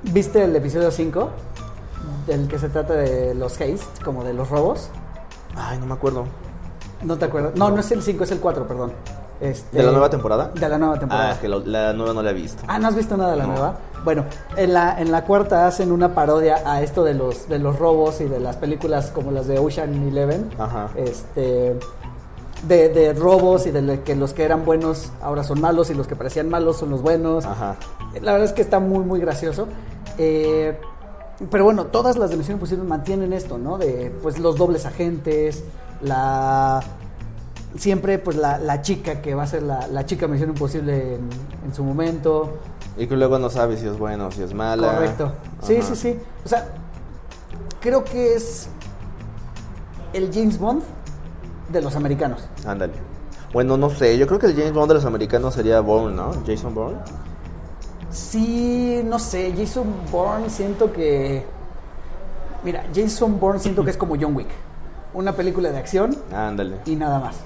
¿Viste 0.04 0.44
el 0.44 0.56
episodio 0.56 0.90
5? 0.90 1.30
Del 2.26 2.48
que 2.48 2.58
se 2.58 2.70
trata 2.70 2.94
de 2.94 3.36
los 3.36 3.54
haste, 3.54 4.04
como 4.04 4.24
de 4.24 4.34
los 4.34 4.50
robos. 4.50 4.90
Ay, 5.56 5.78
no 5.80 5.86
me 5.86 5.94
acuerdo. 5.94 6.26
¿No 7.04 7.18
te 7.18 7.26
acuerdas? 7.26 7.54
No, 7.56 7.70
no 7.70 7.80
es 7.80 7.92
el 7.92 8.02
5, 8.02 8.24
es 8.24 8.32
el 8.32 8.40
4, 8.40 8.68
perdón. 8.68 8.92
Este, 9.40 9.78
¿De 9.78 9.84
la 9.84 9.92
nueva 9.92 10.10
temporada? 10.10 10.52
De 10.54 10.68
la 10.68 10.78
nueva 10.80 10.98
temporada. 11.00 11.32
Ah, 11.34 11.40
que 11.40 11.48
la, 11.48 11.58
la 11.60 11.94
nueva 11.94 12.14
no 12.14 12.24
la 12.24 12.32
he 12.32 12.34
visto. 12.34 12.64
Ah, 12.68 12.80
¿no 12.80 12.88
has 12.88 12.96
visto 12.96 13.16
nada 13.16 13.32
de 13.32 13.38
la 13.38 13.44
No. 13.46 13.52
nueva? 13.54 13.78
Bueno, 14.04 14.26
en 14.56 14.74
la, 14.74 15.00
en 15.00 15.12
la 15.12 15.26
cuarta 15.26 15.68
hacen 15.68 15.92
una 15.92 16.16
parodia 16.16 16.62
a 16.66 16.82
esto 16.82 17.04
de 17.04 17.14
los, 17.14 17.48
de 17.48 17.60
los 17.60 17.78
robos 17.78 18.20
y 18.22 18.26
de 18.26 18.40
las 18.40 18.56
películas 18.58 19.12
como 19.12 19.32
las 19.32 19.46
de 19.48 19.60
Ocean 19.60 19.94
Eleven. 20.08 20.50
Ajá. 20.58 20.90
Este. 20.96 21.78
De, 22.68 22.90
de 22.90 23.14
robos 23.14 23.68
y 23.68 23.72
de 23.72 24.02
que 24.02 24.16
los 24.16 24.34
que 24.34 24.44
eran 24.44 24.66
buenos 24.66 25.12
ahora 25.22 25.44
son 25.44 25.62
malos 25.62 25.92
y 25.92 25.94
los 25.94 26.08
que 26.08 26.16
parecían 26.16 26.50
malos 26.50 26.78
son 26.78 26.90
los 26.90 27.04
buenos. 27.04 27.46
Ajá. 27.46 27.76
La 28.20 28.32
verdad 28.32 28.46
es 28.48 28.54
que 28.54 28.64
está 28.64 28.80
muy, 28.80 29.04
muy 29.06 29.20
gracioso. 29.20 29.68
Eh, 30.18 30.76
pero 31.52 31.64
bueno, 31.66 31.86
todas 31.86 32.18
las 32.18 32.32
de 32.32 32.38
Misión 32.38 32.56
Imposible 32.56 32.84
mantienen 32.84 33.32
esto, 33.34 33.60
¿no? 33.60 33.78
De 33.78 34.12
pues 34.24 34.40
los 34.40 34.56
dobles 34.56 34.88
agentes, 34.88 35.64
la. 36.02 36.82
Siempre, 37.76 38.18
pues 38.18 38.38
la, 38.38 38.58
la 38.58 38.82
chica 38.82 39.22
que 39.22 39.36
va 39.36 39.44
a 39.44 39.48
ser 39.48 39.62
la, 39.64 39.88
la 39.88 40.06
chica 40.06 40.28
Misión 40.28 40.50
Imposible 40.50 41.16
en, 41.16 41.30
en 41.66 41.74
su 41.76 41.84
momento. 41.84 42.58
Y 42.98 43.06
que 43.06 43.16
luego 43.16 43.38
no 43.38 43.50
sabes 43.50 43.82
si 43.82 43.88
es 43.88 43.98
bueno 44.00 44.28
o 44.28 44.32
si 44.32 44.42
es 44.42 44.54
mala. 44.54 44.94
Correcto. 44.96 45.34
Sí, 45.62 45.76
Ajá. 45.78 45.88
sí, 45.88 45.96
sí. 45.96 46.20
O 46.44 46.50
sea, 46.50 46.68
creo 47.80 48.04
que 48.04 48.34
es 48.36 48.70
el 50.14 50.34
James 50.34 50.58
Bond 50.58 50.82
de 51.70 51.82
los 51.82 51.96
americanos. 51.96 52.48
Ándale. 52.66 52.94
Bueno, 53.54 53.78
no 53.78 53.90
sé. 53.90 54.18
Yo 54.18 54.26
creo 54.26 54.40
que 54.40 54.48
el 54.48 54.56
James 54.56 54.74
Bond 54.74 54.88
de 54.88 54.94
los 54.96 55.06
americanos 55.06 55.54
sería 55.54 55.80
Bourne, 55.82 56.16
¿no? 56.16 56.32
Jason 56.46 56.74
Bourne. 56.74 56.98
Sí, 58.10 59.02
no 59.06 59.20
sé, 59.20 59.54
Jason 59.56 59.86
Bourne 60.12 60.50
siento 60.50 60.92
que... 60.92 61.46
Mira, 62.64 62.86
Jason 62.96 63.40
Bourne 63.40 63.60
siento 63.60 63.84
que 63.84 63.92
es 63.92 63.98
como 63.98 64.16
John 64.20 64.36
Wick. 64.36 64.48
Una 65.14 65.34
película 65.34 65.72
de 65.72 65.78
acción 65.78 66.16
Ándale. 66.34 66.78
y 66.86 66.96
nada 66.96 67.20
más. 67.20 67.38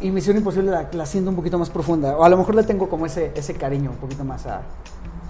Y 0.00 0.10
Misión 0.10 0.36
Imposible 0.36 0.70
la, 0.70 0.88
la 0.92 1.06
siento 1.06 1.30
un 1.30 1.36
poquito 1.36 1.58
más 1.58 1.70
profunda. 1.70 2.16
O 2.16 2.24
a 2.24 2.28
lo 2.28 2.36
mejor 2.36 2.54
le 2.56 2.64
tengo 2.64 2.88
como 2.88 3.06
ese, 3.06 3.30
ese 3.36 3.54
cariño 3.54 3.90
un 3.90 3.98
poquito 3.98 4.24
más 4.24 4.46
a, 4.46 4.62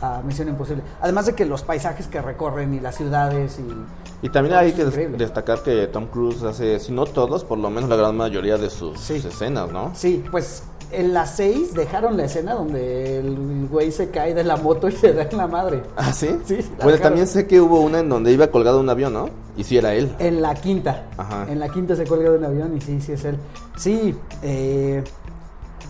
a 0.00 0.22
Misión 0.22 0.48
Imposible. 0.48 0.82
Además 1.03 1.26
de 1.26 1.34
que 1.34 1.44
los 1.44 1.62
paisajes 1.62 2.07
que 2.07 2.22
recorren 2.22 2.72
y 2.72 2.80
las 2.80 2.96
ciudades 2.96 3.59
y... 3.59 4.26
Y 4.26 4.30
también 4.30 4.55
hay 4.57 4.72
que 4.72 4.82
increíble. 4.82 5.18
destacar 5.18 5.62
que 5.62 5.88
Tom 5.88 6.07
Cruise 6.07 6.42
hace, 6.44 6.78
si 6.78 6.92
no 6.92 7.05
todos, 7.07 7.42
por 7.44 7.59
lo 7.59 7.68
menos 7.70 7.90
la 7.90 7.96
gran 7.96 8.16
mayoría 8.16 8.57
de 8.57 8.70
sus 8.70 8.98
Sí. 9.00 9.14
escenas, 9.16 9.70
¿no? 9.72 9.90
Sí, 9.94 10.24
pues 10.30 10.62
en 10.93 11.12
las 11.14 11.36
6 11.36 11.74
dejaron 11.74 12.16
la 12.16 12.24
escena 12.24 12.55
donde 12.55 13.18
el 13.18 13.66
güey 13.70 13.90
se 13.93 14.11
cae 14.11 14.34
de 14.34 14.45
la 14.45 14.57
moto 14.57 14.88
y 14.88 14.93
se 14.93 15.12
da 15.12 15.22
en 15.22 15.36
la 15.36 15.47
madre. 15.47 15.82
¿Ah, 15.97 16.12
sí? 16.12 16.38
Sí, 16.45 16.59
Bueno, 16.82 16.99
también 16.99 17.26
sé 17.26 17.47
que 17.47 17.61
hubo 17.61 17.80
una 17.80 18.01
en 18.01 18.09
donde 18.09 18.32
iba 18.32 18.47
colgado 18.49 18.80
un 18.80 18.88
avión, 18.90 19.12
¿no? 19.12 19.28
Y 19.57 19.64
sí 19.64 19.76
era 19.78 19.95
él. 19.95 20.14
En 20.18 20.40
la 20.43 20.55
quinta. 20.55 21.07
Ajá. 21.16 21.47
En 21.51 21.59
la 21.59 21.68
quinta 21.68 21.97
se 21.97 22.05
cuelga 22.07 22.30
de 22.30 22.38
un 22.38 22.45
avión 22.45 22.76
y 22.76 22.80
sí, 22.80 23.01
sí 23.01 23.12
es 23.12 23.24
él. 23.24 23.36
Sí, 23.76 24.14
eh, 24.43 25.03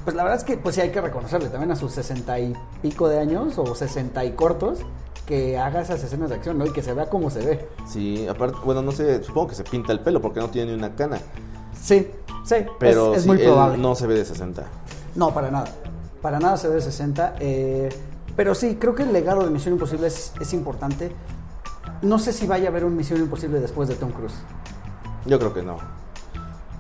pues 0.05 0.17
la 0.17 0.23
verdad 0.25 0.39
es 0.39 0.45
que 0.45 0.57
pues 0.57 0.75
sí 0.75 0.81
hay 0.81 0.91
que 0.91 1.01
reconocerle 1.01 1.49
también 1.49 1.71
a 1.73 1.77
sus 1.77 1.93
sesenta 1.93 2.39
y 2.41 2.53
pico 2.81 3.09
de 3.09 3.19
años 3.21 3.59
o 3.59 3.75
sesenta 3.75 4.25
y 4.25 4.33
cortos 4.33 4.81
que 5.27 5.57
haga 5.59 5.83
esas 5.83 6.03
escenas 6.03 6.31
de 6.31 6.35
acción, 6.37 6.59
¿no? 6.59 6.67
Y 6.67 6.73
que 6.73 6.83
se 6.83 6.93
vea 6.95 7.07
como 7.09 7.31
se 7.31 7.41
ve. 7.45 7.69
Sí, 7.87 8.27
aparte, 8.29 8.57
bueno, 8.65 8.83
no 8.83 8.91
sé, 8.91 9.23
supongo 9.23 9.49
que 9.49 9.55
se 9.55 9.63
pinta 9.65 9.93
el 9.93 10.01
pelo 10.01 10.21
porque 10.21 10.41
no 10.41 10.49
tiene 10.51 10.73
ni 10.73 10.79
una 10.79 10.95
cana. 10.97 11.19
Sí, 11.81 12.09
sí, 12.45 12.57
Pero 12.81 13.13
es, 13.13 13.19
es 13.19 13.23
sí, 13.25 13.29
muy 13.29 13.39
él 13.39 13.45
probable. 13.45 13.79
no 13.79 13.95
se 13.95 14.07
ve 14.09 14.15
de 14.15 14.25
60. 14.25 14.65
No, 15.15 15.33
para 15.33 15.51
nada. 15.51 15.67
Para 16.21 16.39
nada 16.39 16.57
se 16.57 16.69
ve 16.69 16.77
de 16.77 16.81
60. 16.83 17.35
eh, 17.41 17.89
pero 18.37 18.55
sí, 18.55 18.77
creo 18.81 18.95
que 18.95 19.03
el 19.03 19.13
legado 19.13 19.45
de 19.45 19.51
Misión 19.51 19.75
Imposible 19.75 20.07
es, 20.07 20.33
es 20.41 20.53
importante. 20.55 21.13
No 22.01 22.19
sé 22.19 22.33
si 22.33 22.47
vaya 22.47 22.67
a 22.69 22.71
haber 22.71 22.85
un 22.85 22.97
Misión 22.97 23.21
Imposible 23.21 23.61
después 23.61 23.89
de 23.89 23.95
Tom 23.95 24.11
Cruise. 24.11 24.35
Yo 25.27 25.39
creo 25.39 25.53
que 25.53 25.63
no. 25.63 25.77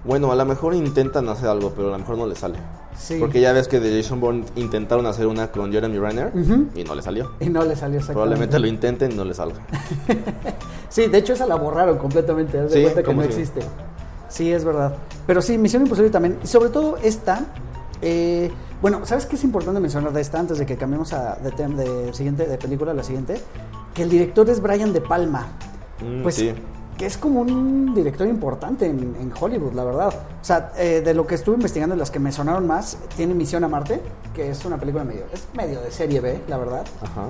Bueno, 0.05 0.33
a 0.33 0.35
lo 0.35 0.45
mejor 0.47 0.75
intentan 0.75 1.29
hacer 1.29 1.49
algo, 1.49 1.71
pero 1.77 1.89
a 1.89 1.93
lo 1.93 1.99
mejor 1.99 2.17
no 2.17 2.27
le 2.27 2.35
sale. 2.35 2.59
Sí. 2.99 3.19
Porque 3.21 3.41
ya 3.41 3.53
ves 3.53 3.69
que 3.69 3.81
de 3.81 4.03
Jason 4.03 4.19
Bourne 4.21 4.45
intentaron 4.57 5.07
hacer 5.07 5.27
una 5.27 5.51
con 5.53 5.71
Jeremy 5.73 5.99
Renner 5.99 6.33
y 6.75 6.85
no 6.85 6.95
le 6.95 7.03
salió. 7.03 7.33
Y 7.41 7.51
no 7.51 7.63
le 7.65 7.77
salió 7.77 7.99
exactamente. 7.99 8.13
Probablemente 8.13 8.59
lo 8.59 8.67
intenten 8.67 9.13
y 9.13 9.15
no 9.15 9.25
le 9.25 9.35
salga. 9.35 9.57
Sí, 10.89 11.07
de 11.07 11.17
hecho 11.19 11.33
esa 11.33 11.47
la 11.47 11.55
borraron 11.55 11.97
completamente. 11.97 12.61
De 12.65 12.69
Sí, 12.69 12.83
cuenta 12.83 13.01
que 13.01 13.07
¿cómo 13.07 13.23
no 13.23 13.27
existe. 13.27 13.61
Sí, 14.29 14.53
es 14.53 14.63
verdad. 14.63 14.95
Pero 15.27 15.41
sí, 15.41 15.57
Misión 15.57 15.83
Imposible 15.83 16.11
también. 16.11 16.39
Y 16.45 16.47
sobre 16.47 16.69
todo 16.69 16.99
esta. 17.03 17.47
Eh, 18.03 18.51
bueno, 18.81 19.07
¿sabes 19.07 19.27
qué 19.27 19.37
es 19.37 19.45
importante 19.45 19.81
mencionar 19.81 20.13
de 20.13 20.21
esta 20.21 20.39
antes 20.41 20.59
de 20.59 20.67
que 20.67 20.77
cambiemos 20.77 21.13
a, 21.13 21.37
de, 21.37 21.51
tem- 21.53 21.75
de 21.77 22.13
siguiente, 22.13 22.47
de 22.47 22.59
película 22.59 22.91
a 22.91 22.95
la 22.95 23.03
siguiente? 23.05 23.41
Que 23.95 24.03
el 24.03 24.11
director 24.11 24.49
es 24.51 24.61
Brian 24.61 24.93
De 24.93 25.01
Palma. 25.01 25.47
Mm, 26.05 26.23
Pues 26.23 26.35
sí. 26.35 26.53
que 26.99 27.07
es 27.07 27.17
como 27.17 27.41
un 27.41 27.95
director 27.95 28.27
importante 28.27 28.87
en, 28.87 28.99
en 29.21 29.33
Hollywood, 29.39 29.73
la 29.75 29.85
verdad. 29.85 30.09
O 30.09 30.45
sea, 30.45 30.73
eh, 30.77 31.01
de 31.05 31.15
lo 31.15 31.27
que 31.27 31.37
estuve 31.37 31.55
investigando, 31.57 31.95
las 31.97 32.11
que 32.11 32.19
me 32.19 32.33
sonaron 32.33 32.67
más, 32.67 32.99
tiene 33.17 33.35
Misión 33.35 33.63
a 33.65 33.69
Marte, 33.69 34.01
que 34.35 34.51
es 34.51 34.65
una 34.65 34.79
película 34.79 35.05
medio, 35.05 35.23
es 35.33 35.47
medio 35.55 35.81
de 35.81 35.91
serie 35.91 36.21
B, 36.21 36.41
la 36.49 36.59
verdad. 36.59 36.85
Ajá. 37.03 37.27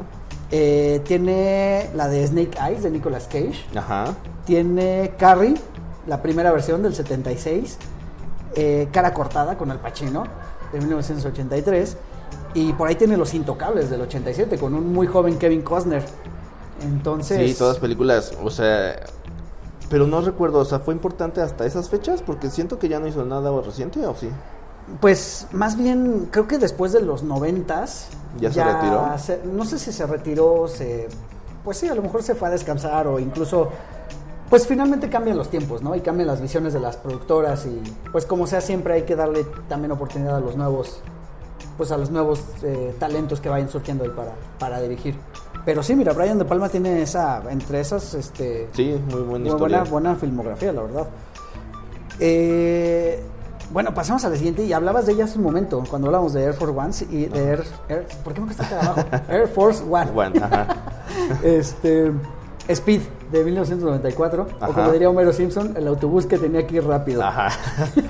Eh, 0.50 1.00
tiene 1.04 1.88
la 1.94 2.08
de 2.08 2.26
Snake 2.26 2.58
Eyes 2.66 2.82
de 2.82 2.90
Nicolas 2.90 3.24
Cage. 3.26 3.54
Ajá. 3.76 4.14
Tiene 4.46 5.12
Carrie, 5.18 5.54
la 6.06 6.20
primera 6.22 6.50
versión 6.52 6.82
del 6.82 6.94
76. 6.94 7.78
eh, 8.56 8.88
Cara 8.92 9.14
cortada 9.14 9.56
con 9.56 9.70
Al 9.70 9.80
Pacino 9.80 10.24
de 10.72 10.78
1983. 10.80 11.96
Y 12.54 12.72
por 12.74 12.88
ahí 12.88 12.94
tiene 12.96 13.16
Los 13.16 13.32
Intocables 13.34 13.88
del 13.90 14.02
87 14.02 14.58
con 14.58 14.74
un 14.74 14.92
muy 14.92 15.06
joven 15.06 15.38
Kevin 15.38 15.62
Costner. 15.62 16.04
Entonces. 16.82 17.50
Sí, 17.52 17.58
todas 17.58 17.78
películas, 17.78 18.32
o 18.42 18.50
sea... 18.50 18.96
Pero 19.88 20.06
no 20.06 20.22
recuerdo, 20.22 20.58
o 20.60 20.64
sea, 20.64 20.78
¿fue 20.78 20.94
importante 20.94 21.42
hasta 21.42 21.66
esas 21.66 21.90
fechas? 21.90 22.22
Porque 22.22 22.48
siento 22.50 22.78
que 22.78 22.88
ya 22.88 22.98
no 22.98 23.06
hizo 23.06 23.24
nada 23.26 23.50
reciente, 23.60 24.04
¿o 24.06 24.14
sí? 24.14 24.30
Pues 25.00 25.46
más 25.52 25.76
bien, 25.76 26.28
creo 26.30 26.48
que 26.48 26.56
después 26.58 26.92
de 26.92 27.02
los 27.02 27.22
noventas. 27.22 28.08
¿Ya 28.40 28.50
se 28.50 28.64
retiró? 28.64 29.06
se- 29.18 29.40
no 29.44 29.66
sé 29.66 29.78
si 29.78 29.92
se 29.92 30.06
retiró, 30.06 30.66
se. 30.66 31.08
pues 31.62 31.76
sí, 31.76 31.88
a 31.88 31.94
lo 31.94 32.00
mejor 32.00 32.22
se 32.22 32.34
fue 32.34 32.48
a 32.48 32.50
descansar 32.50 33.06
o 33.06 33.18
incluso 33.20 33.68
pues 34.52 34.66
finalmente 34.66 35.08
cambian 35.08 35.38
los 35.38 35.48
tiempos, 35.48 35.80
¿no? 35.80 35.94
Y 35.96 36.02
cambian 36.02 36.26
las 36.26 36.42
visiones 36.42 36.74
de 36.74 36.78
las 36.80 36.98
productoras 36.98 37.64
y 37.64 37.80
pues 38.12 38.26
como 38.26 38.46
sea 38.46 38.60
siempre 38.60 38.92
hay 38.92 39.02
que 39.04 39.16
darle 39.16 39.46
también 39.66 39.92
oportunidad 39.92 40.36
a 40.36 40.40
los 40.40 40.56
nuevos, 40.58 41.00
pues 41.78 41.90
a 41.90 41.96
los 41.96 42.10
nuevos 42.10 42.42
eh, 42.62 42.94
talentos 42.98 43.40
que 43.40 43.48
vayan 43.48 43.70
surgiendo 43.70 44.04
ahí 44.04 44.10
para, 44.10 44.32
para 44.58 44.78
dirigir. 44.82 45.16
Pero 45.64 45.82
sí, 45.82 45.96
mira, 45.96 46.12
Brian 46.12 46.36
De 46.36 46.44
Palma 46.44 46.68
tiene 46.68 47.00
esa, 47.00 47.42
entre 47.48 47.80
esas, 47.80 48.12
este... 48.12 48.68
Sí, 48.72 48.94
muy 49.10 49.22
buena 49.22 49.48
muy 49.48 49.58
buena, 49.58 49.84
buena 49.84 50.16
filmografía, 50.16 50.70
la 50.70 50.82
verdad. 50.82 51.06
Eh, 52.20 53.22
bueno, 53.72 53.94
pasamos 53.94 54.22
a 54.26 54.28
la 54.28 54.36
siguiente 54.36 54.64
y 54.64 54.72
hablabas 54.74 55.06
de 55.06 55.12
ella 55.14 55.24
hace 55.24 55.38
un 55.38 55.44
momento, 55.44 55.82
cuando 55.88 56.08
hablamos 56.08 56.34
de 56.34 56.44
Air 56.44 56.52
Force 56.52 56.78
One 56.78 56.92
y 57.10 57.24
de 57.24 57.42
Air, 57.42 57.64
Air- 57.88 58.06
¿por 58.22 58.34
qué 58.34 58.40
me 58.42 58.46
cuesta 58.48 58.66
acá 58.66 58.80
abajo? 58.80 59.08
Air 59.30 59.48
Force 59.48 59.82
One. 59.90 60.10
One, 60.14 60.38
ajá. 60.44 60.66
Este, 61.42 62.12
Speed 62.68 63.00
de 63.32 63.44
1994, 63.44 64.46
o 64.60 64.72
como 64.72 64.92
diría 64.92 65.08
Homero 65.10 65.32
Simpson, 65.32 65.74
el 65.76 65.88
autobús 65.88 66.26
que 66.26 66.38
tenía 66.38 66.66
que 66.66 66.76
ir 66.76 66.84
rápido. 66.84 67.22
Ajá. 67.22 67.48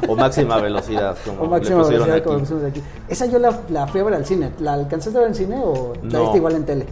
O 0.09 0.17
máxima 0.17 0.59
velocidad, 0.61 1.17
como 1.25 1.43
O 1.43 1.47
máxima 1.47 1.83
le 1.85 1.89
velocidad, 1.91 2.17
aquí. 2.17 2.25
como 2.27 2.39
pusimos 2.41 2.65
aquí. 2.65 2.83
Esa 3.09 3.27
yo 3.27 3.39
la, 3.39 3.59
la 3.71 3.87
fui 3.87 4.01
a 4.01 4.05
ver 4.05 4.15
al 4.15 4.27
cine. 4.27 4.51
¿La 4.59 4.75
alcanzaste 4.75 5.17
a 5.17 5.21
ver 5.21 5.31
en 5.31 5.35
cine 5.37 5.61
o 5.63 5.93
la 6.03 6.21
viste 6.21 6.37
igual 6.39 6.57
en 6.57 6.67
tele? 6.67 6.87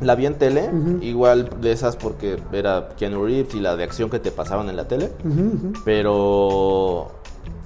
La 0.00 0.14
vi 0.16 0.26
en 0.26 0.34
tele, 0.34 0.68
igual 1.00 1.48
de 1.60 1.70
esas 1.72 1.94
porque 1.96 2.36
era 2.52 2.88
Keanu 2.96 3.24
Reeves 3.24 3.54
y 3.54 3.60
la 3.60 3.76
de 3.76 3.84
acción 3.84 4.10
que 4.10 4.18
te 4.18 4.32
pasaban 4.32 4.68
en 4.68 4.76
la 4.76 4.88
tele. 4.88 5.12
Pero 5.84 7.12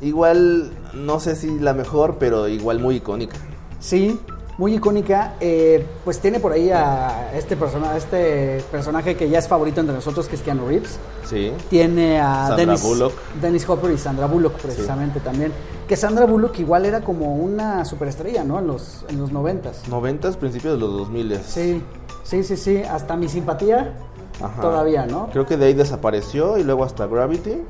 igual, 0.00 0.70
no 0.94 1.20
sé 1.20 1.34
si 1.36 1.58
la 1.58 1.74
mejor, 1.74 2.16
pero 2.18 2.48
igual 2.48 2.78
muy 2.78 2.96
icónica. 2.96 3.36
Sí, 3.80 4.18
muy 4.58 4.74
icónica. 4.74 5.34
Eh, 5.40 5.86
pues 6.04 6.18
tiene 6.20 6.40
por 6.40 6.52
ahí 6.52 6.70
a 6.70 7.32
este, 7.34 7.56
persona, 7.56 7.96
este 7.96 8.62
personaje 8.70 9.16
que 9.16 9.28
ya 9.28 9.38
es 9.38 9.48
favorito 9.48 9.80
entre 9.80 9.94
nosotros, 9.94 10.28
que 10.28 10.36
es 10.36 10.42
Keanu 10.42 10.66
Reeves. 10.66 10.98
Sí. 11.24 11.52
Tiene 11.70 12.20
a 12.20 12.46
Sandra 12.48 12.56
Dennis, 12.56 12.82
Bullock. 12.82 13.12
Dennis 13.40 13.68
Hopper 13.68 13.90
y 13.92 13.98
Sandra 13.98 14.26
Bullock 14.26 14.54
precisamente 14.54 15.20
también. 15.20 15.52
Que 15.88 15.96
Sandra 15.96 16.24
Bullock 16.26 16.58
igual 16.58 16.84
era 16.86 17.00
como 17.02 17.36
una 17.36 17.84
superestrella, 17.84 18.44
¿no? 18.44 18.58
En 18.58 18.66
los, 18.66 19.04
en 19.08 19.18
los 19.20 19.30
noventas. 19.32 19.86
90 19.88 20.32
principios 20.32 20.74
de 20.74 20.80
los 20.80 20.90
2000 20.98 21.40
Sí, 21.46 21.82
sí, 22.24 22.42
sí, 22.42 22.56
sí. 22.56 22.82
Hasta 22.82 23.16
mi 23.16 23.28
simpatía 23.28 23.94
Ajá. 24.42 24.60
todavía, 24.60 25.06
¿no? 25.06 25.28
Creo 25.32 25.46
que 25.46 25.56
de 25.56 25.66
ahí 25.66 25.74
desapareció 25.74 26.58
y 26.58 26.64
luego 26.64 26.82
hasta 26.84 27.06
Gravity. 27.06 27.62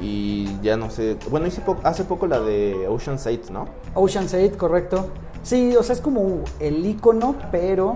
Y 0.00 0.60
ya 0.62 0.76
no 0.76 0.90
sé. 0.90 1.16
Bueno, 1.30 1.46
hice 1.46 1.60
po- 1.60 1.76
hace 1.82 2.04
poco 2.04 2.26
la 2.26 2.40
de 2.40 2.86
Ocean's 2.88 3.26
8, 3.26 3.52
¿no? 3.52 3.66
Ocean's 3.94 4.32
8, 4.34 4.56
correcto. 4.58 5.08
Sí, 5.42 5.76
o 5.76 5.82
sea, 5.82 5.94
es 5.94 6.00
como 6.00 6.40
el 6.60 6.84
icono, 6.84 7.36
pero 7.50 7.94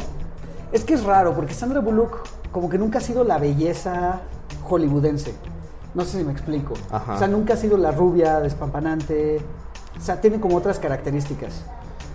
es 0.72 0.84
que 0.84 0.94
es 0.94 1.04
raro, 1.04 1.34
porque 1.34 1.54
Sandra 1.54 1.80
Bullock 1.80 2.26
como 2.50 2.68
que 2.68 2.78
nunca 2.78 2.98
ha 2.98 3.00
sido 3.00 3.24
la 3.24 3.38
belleza 3.38 4.20
hollywoodense. 4.64 5.34
No 5.94 6.04
sé 6.04 6.18
si 6.18 6.24
me 6.24 6.32
explico. 6.32 6.74
Ajá. 6.90 7.14
O 7.14 7.18
sea, 7.18 7.28
nunca 7.28 7.54
ha 7.54 7.56
sido 7.56 7.76
la 7.76 7.90
rubia, 7.90 8.40
despampanante. 8.40 9.40
O 9.98 10.00
sea, 10.00 10.20
tiene 10.20 10.40
como 10.40 10.56
otras 10.56 10.78
características. 10.78 11.62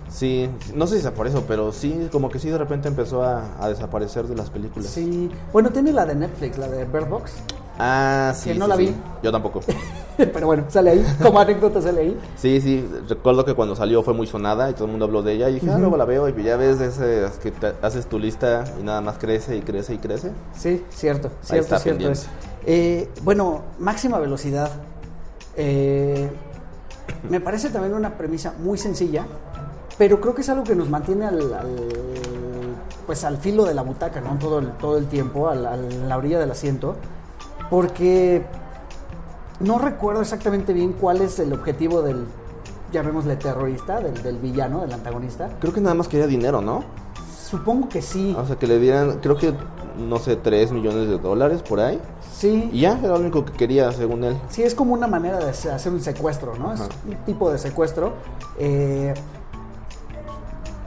Sí, 0.08 0.50
no 0.74 0.86
sé 0.86 0.96
si 0.96 1.02
sea 1.02 1.14
por 1.14 1.26
eso, 1.26 1.44
pero 1.46 1.70
sí, 1.70 2.08
como 2.10 2.28
que 2.30 2.38
sí 2.38 2.48
de 2.48 2.58
repente 2.58 2.88
empezó 2.88 3.22
a, 3.22 3.44
a 3.60 3.68
desaparecer 3.68 4.26
de 4.26 4.34
las 4.34 4.50
películas. 4.50 4.88
Sí. 4.88 5.30
Bueno, 5.52 5.70
tiene 5.70 5.92
la 5.92 6.06
de 6.06 6.14
Netflix, 6.14 6.58
la 6.58 6.68
de 6.68 6.84
Bird 6.86 7.08
Box. 7.08 7.32
Ah, 7.78 8.32
sí. 8.34 8.50
Que 8.50 8.58
no 8.58 8.64
sí, 8.64 8.68
la 8.70 8.76
sí. 8.76 8.86
vi. 8.86 8.94
Yo 9.22 9.30
tampoco. 9.32 9.60
pero 10.16 10.46
bueno, 10.46 10.64
sale 10.68 10.90
ahí. 10.90 11.06
Como 11.22 11.38
anécdota 11.38 11.80
sale 11.80 12.00
ahí. 12.00 12.20
Sí, 12.36 12.60
sí, 12.60 12.84
recuerdo 13.08 13.44
que 13.44 13.54
cuando 13.54 13.76
salió 13.76 14.02
fue 14.02 14.14
muy 14.14 14.26
sonada 14.26 14.68
y 14.68 14.74
todo 14.74 14.86
el 14.86 14.90
mundo 14.90 15.04
habló 15.06 15.22
de 15.22 15.34
ella 15.34 15.48
y 15.48 15.54
dije, 15.54 15.70
ah, 15.70 15.78
luego 15.78 15.96
la 15.96 16.04
veo 16.04 16.28
y 16.28 16.42
ya 16.42 16.56
ves 16.56 16.80
ese 16.80 17.26
que 17.42 17.52
te- 17.52 17.74
haces 17.82 18.06
tu 18.06 18.18
lista 18.18 18.64
y 18.80 18.82
nada 18.82 19.00
más 19.00 19.18
crece 19.18 19.56
y 19.56 19.60
crece 19.62 19.94
y 19.94 19.98
crece. 19.98 20.32
Sí, 20.56 20.84
cierto, 20.90 21.28
Ahí 21.28 21.34
cierto, 21.46 21.64
está 21.76 21.78
cierto 21.78 22.10
es. 22.10 22.26
Eh, 22.66 23.08
bueno, 23.22 23.62
máxima 23.78 24.18
velocidad. 24.18 24.70
Eh, 25.56 26.28
me 27.30 27.40
parece 27.40 27.70
también 27.70 27.94
una 27.94 28.16
premisa 28.18 28.54
muy 28.58 28.76
sencilla, 28.78 29.24
pero 29.96 30.20
creo 30.20 30.34
que 30.34 30.40
es 30.42 30.48
algo 30.48 30.64
que 30.64 30.74
nos 30.74 30.88
mantiene 30.88 31.26
al, 31.26 31.52
al- 31.54 31.88
pues 33.06 33.24
al 33.24 33.38
filo 33.38 33.64
de 33.64 33.74
la 33.74 33.82
butaca, 33.82 34.20
¿no? 34.20 34.36
Todo 34.38 34.58
el, 34.58 34.72
todo 34.72 34.98
el 34.98 35.06
tiempo, 35.06 35.48
a 35.48 35.54
la 35.54 36.16
orilla 36.16 36.38
del 36.38 36.50
asiento, 36.50 36.96
porque 37.70 38.44
no 39.60 39.78
recuerdo 39.78 40.22
exactamente 40.22 40.72
bien 40.72 40.92
cuál 40.92 41.20
es 41.20 41.38
el 41.38 41.52
objetivo 41.52 42.02
del, 42.02 42.26
llamémosle 42.92 43.36
terrorista, 43.36 44.00
del, 44.00 44.22
del 44.22 44.38
villano, 44.38 44.80
del 44.80 44.92
antagonista. 44.92 45.50
Creo 45.60 45.72
que 45.72 45.80
nada 45.80 45.94
más 45.94 46.08
quería 46.08 46.26
dinero, 46.26 46.60
¿no? 46.60 46.84
Supongo 47.48 47.88
que 47.88 48.02
sí, 48.02 48.36
O 48.38 48.46
sea, 48.46 48.56
que 48.56 48.66
le 48.66 48.78
dieran, 48.78 49.20
creo 49.20 49.36
que, 49.36 49.54
no 49.98 50.18
sé, 50.18 50.36
3 50.36 50.70
millones 50.72 51.08
de 51.08 51.18
dólares 51.18 51.62
por 51.62 51.80
ahí. 51.80 51.98
sí. 52.30 52.68
Y 52.72 52.80
ya, 52.80 52.98
era 52.98 53.08
lo 53.08 53.20
único 53.20 53.44
que 53.44 53.52
quería, 53.52 53.90
según 53.92 54.22
él. 54.24 54.36
Sí, 54.50 54.62
es 54.62 54.74
como 54.74 54.92
una 54.92 55.06
manera 55.06 55.38
de 55.38 55.50
hacer 55.50 55.92
un 55.92 56.00
secuestro, 56.00 56.56
¿no? 56.56 56.74
Es 56.74 56.80
un 56.80 57.16
tipo 57.24 57.50
de 57.50 57.56
secuestro. 57.56 58.12
Eh, 58.58 59.14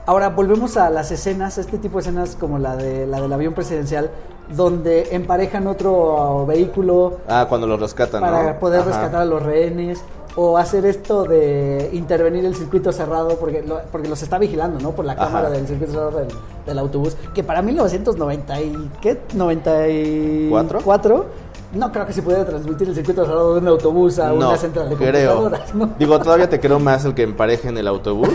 ahora 0.06 0.28
volvemos 0.28 0.76
a 0.76 0.88
las 0.88 1.10
escenas, 1.10 1.58
este 1.58 1.78
tipo 1.78 1.98
de 1.98 2.02
escenas 2.02 2.36
como 2.36 2.58
la 2.58 2.76
de 2.76 3.08
la 3.08 3.20
del 3.20 3.32
avión 3.32 3.54
presidencial, 3.54 4.12
donde 4.50 5.08
emparejan 5.14 5.66
otro 5.66 6.44
vehículo 6.46 7.18
Ah, 7.28 7.46
cuando 7.48 7.66
lo 7.66 7.76
rescatan, 7.76 8.20
para 8.20 8.52
¿no? 8.52 8.58
poder 8.58 8.80
Ajá. 8.80 8.88
rescatar 8.90 9.20
a 9.22 9.24
los 9.24 9.42
rehenes. 9.42 10.02
O 10.34 10.56
hacer 10.56 10.86
esto 10.86 11.24
de 11.24 11.90
intervenir 11.92 12.46
el 12.46 12.54
circuito 12.54 12.90
cerrado, 12.90 13.36
porque, 13.36 13.60
lo- 13.60 13.82
porque 13.92 14.08
los 14.08 14.22
está 14.22 14.38
vigilando, 14.38 14.80
¿no? 14.80 14.92
Por 14.92 15.04
la 15.04 15.12
Ajá. 15.12 15.26
cámara 15.26 15.50
del 15.50 15.66
circuito 15.66 15.92
cerrado 15.92 16.10
del, 16.20 16.28
del 16.64 16.78
autobús. 16.78 17.18
Que 17.34 17.44
para 17.44 17.60
1990 17.60 18.60
y... 18.62 18.90
¿Qué? 19.02 19.20
¿94? 19.36 20.80
¿Cuatro? 20.82 21.26
No 21.74 21.90
creo 21.92 22.06
que 22.06 22.12
se 22.14 22.22
pudiera 22.22 22.44
transmitir 22.44 22.88
el 22.88 22.94
circuito 22.94 23.24
cerrado 23.26 23.54
de 23.54 23.60
un 23.60 23.68
autobús 23.68 24.18
a 24.18 24.28
No, 24.28 24.48
una 24.48 24.56
central 24.56 24.88
de 24.90 24.96
creo. 24.96 25.50
¿no? 25.74 25.86
Digo, 25.98 26.18
todavía 26.18 26.48
te 26.48 26.60
creo 26.60 26.78
más 26.78 27.04
el 27.04 27.14
que 27.14 27.22
emparejen 27.22 27.76
el 27.78 27.86
autobús 27.88 28.28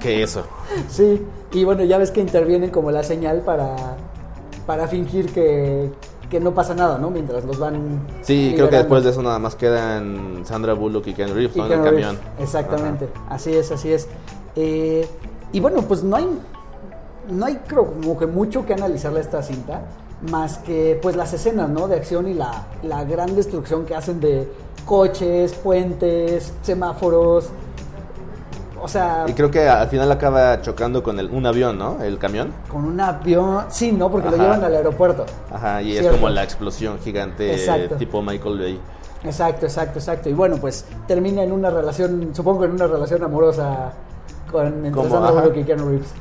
que 0.00 0.22
eso. 0.24 0.42
Sí, 0.88 1.24
y 1.52 1.64
bueno, 1.64 1.82
ya 1.84 1.98
ves 1.98 2.10
que 2.12 2.20
intervienen 2.20 2.70
como 2.70 2.90
la 2.92 3.02
señal 3.02 3.40
para, 3.40 3.74
para 4.70 4.86
fingir 4.86 5.32
que, 5.32 5.90
que 6.30 6.38
no 6.38 6.54
pasa 6.54 6.76
nada, 6.76 6.96
¿no? 6.96 7.10
Mientras 7.10 7.44
los 7.44 7.58
van. 7.58 8.06
Sí, 8.22 8.52
creo 8.54 8.70
que 8.70 8.76
después 8.76 9.02
de 9.02 9.10
eso 9.10 9.20
nada 9.20 9.40
más 9.40 9.56
quedan 9.56 10.42
Sandra 10.44 10.74
Bullock 10.74 11.08
y 11.08 11.12
Ken 11.12 11.34
Reeves, 11.34 11.56
Y 11.56 11.58
¿no? 11.58 11.66
En 11.66 11.72
el 11.72 11.82
camión. 11.82 12.18
Exactamente, 12.38 13.08
así 13.28 13.52
es, 13.52 13.72
así 13.72 13.92
es. 13.92 14.06
Eh, 14.54 15.08
y 15.52 15.58
bueno, 15.58 15.82
pues 15.82 16.04
no 16.04 16.14
hay, 16.14 16.28
no 17.32 17.46
hay 17.46 17.56
creo 17.66 17.84
como 17.84 18.16
que 18.16 18.26
mucho 18.26 18.64
que 18.64 18.74
analizarle 18.74 19.18
a 19.18 19.22
esta 19.22 19.42
cinta, 19.42 19.82
más 20.30 20.58
que 20.58 20.96
pues 21.02 21.16
las 21.16 21.32
escenas, 21.32 21.68
¿no? 21.68 21.88
De 21.88 21.96
acción 21.96 22.28
y 22.28 22.34
la, 22.34 22.68
la 22.84 23.02
gran 23.02 23.34
destrucción 23.34 23.84
que 23.84 23.96
hacen 23.96 24.20
de 24.20 24.48
coches, 24.86 25.52
puentes, 25.54 26.52
semáforos. 26.62 27.48
O 28.82 28.88
sea, 28.88 29.24
Y 29.28 29.32
creo 29.32 29.50
que 29.50 29.68
al 29.68 29.88
final 29.88 30.10
acaba 30.10 30.60
chocando 30.62 31.02
con 31.02 31.18
el, 31.18 31.30
un 31.30 31.46
avión, 31.46 31.78
¿no? 31.78 32.02
El 32.02 32.18
camión. 32.18 32.52
con 32.68 32.84
un 32.84 33.00
avión, 33.00 33.66
sí, 33.68 33.92
¿no? 33.92 34.10
Porque 34.10 34.30
lo 34.30 34.36
llevan 34.36 34.64
al 34.64 34.74
aeropuerto. 34.74 35.26
Ajá, 35.52 35.82
y 35.82 35.96
es 35.96 36.06
como 36.06 36.28
la 36.28 36.42
explosión 36.42 36.98
gigante 36.98 37.54
Exacto. 37.54 37.96
tipo 37.96 38.22
Michael 38.22 38.58
Bay. 38.58 38.80
Exacto, 39.24 39.66
exacto, 39.66 39.98
exacto. 39.98 40.28
Y 40.30 40.32
bueno, 40.32 40.56
pues 40.56 40.86
termina 41.06 41.42
en 41.42 41.52
una 41.52 41.70
relación, 41.70 42.30
supongo 42.34 42.64
en 42.64 42.72
una 42.72 42.86
relación 42.86 43.22
amorosa 43.22 43.92
con 44.50 44.86
y 44.86 45.64
Keanu 45.64 45.88
Reeves. 45.88 46.14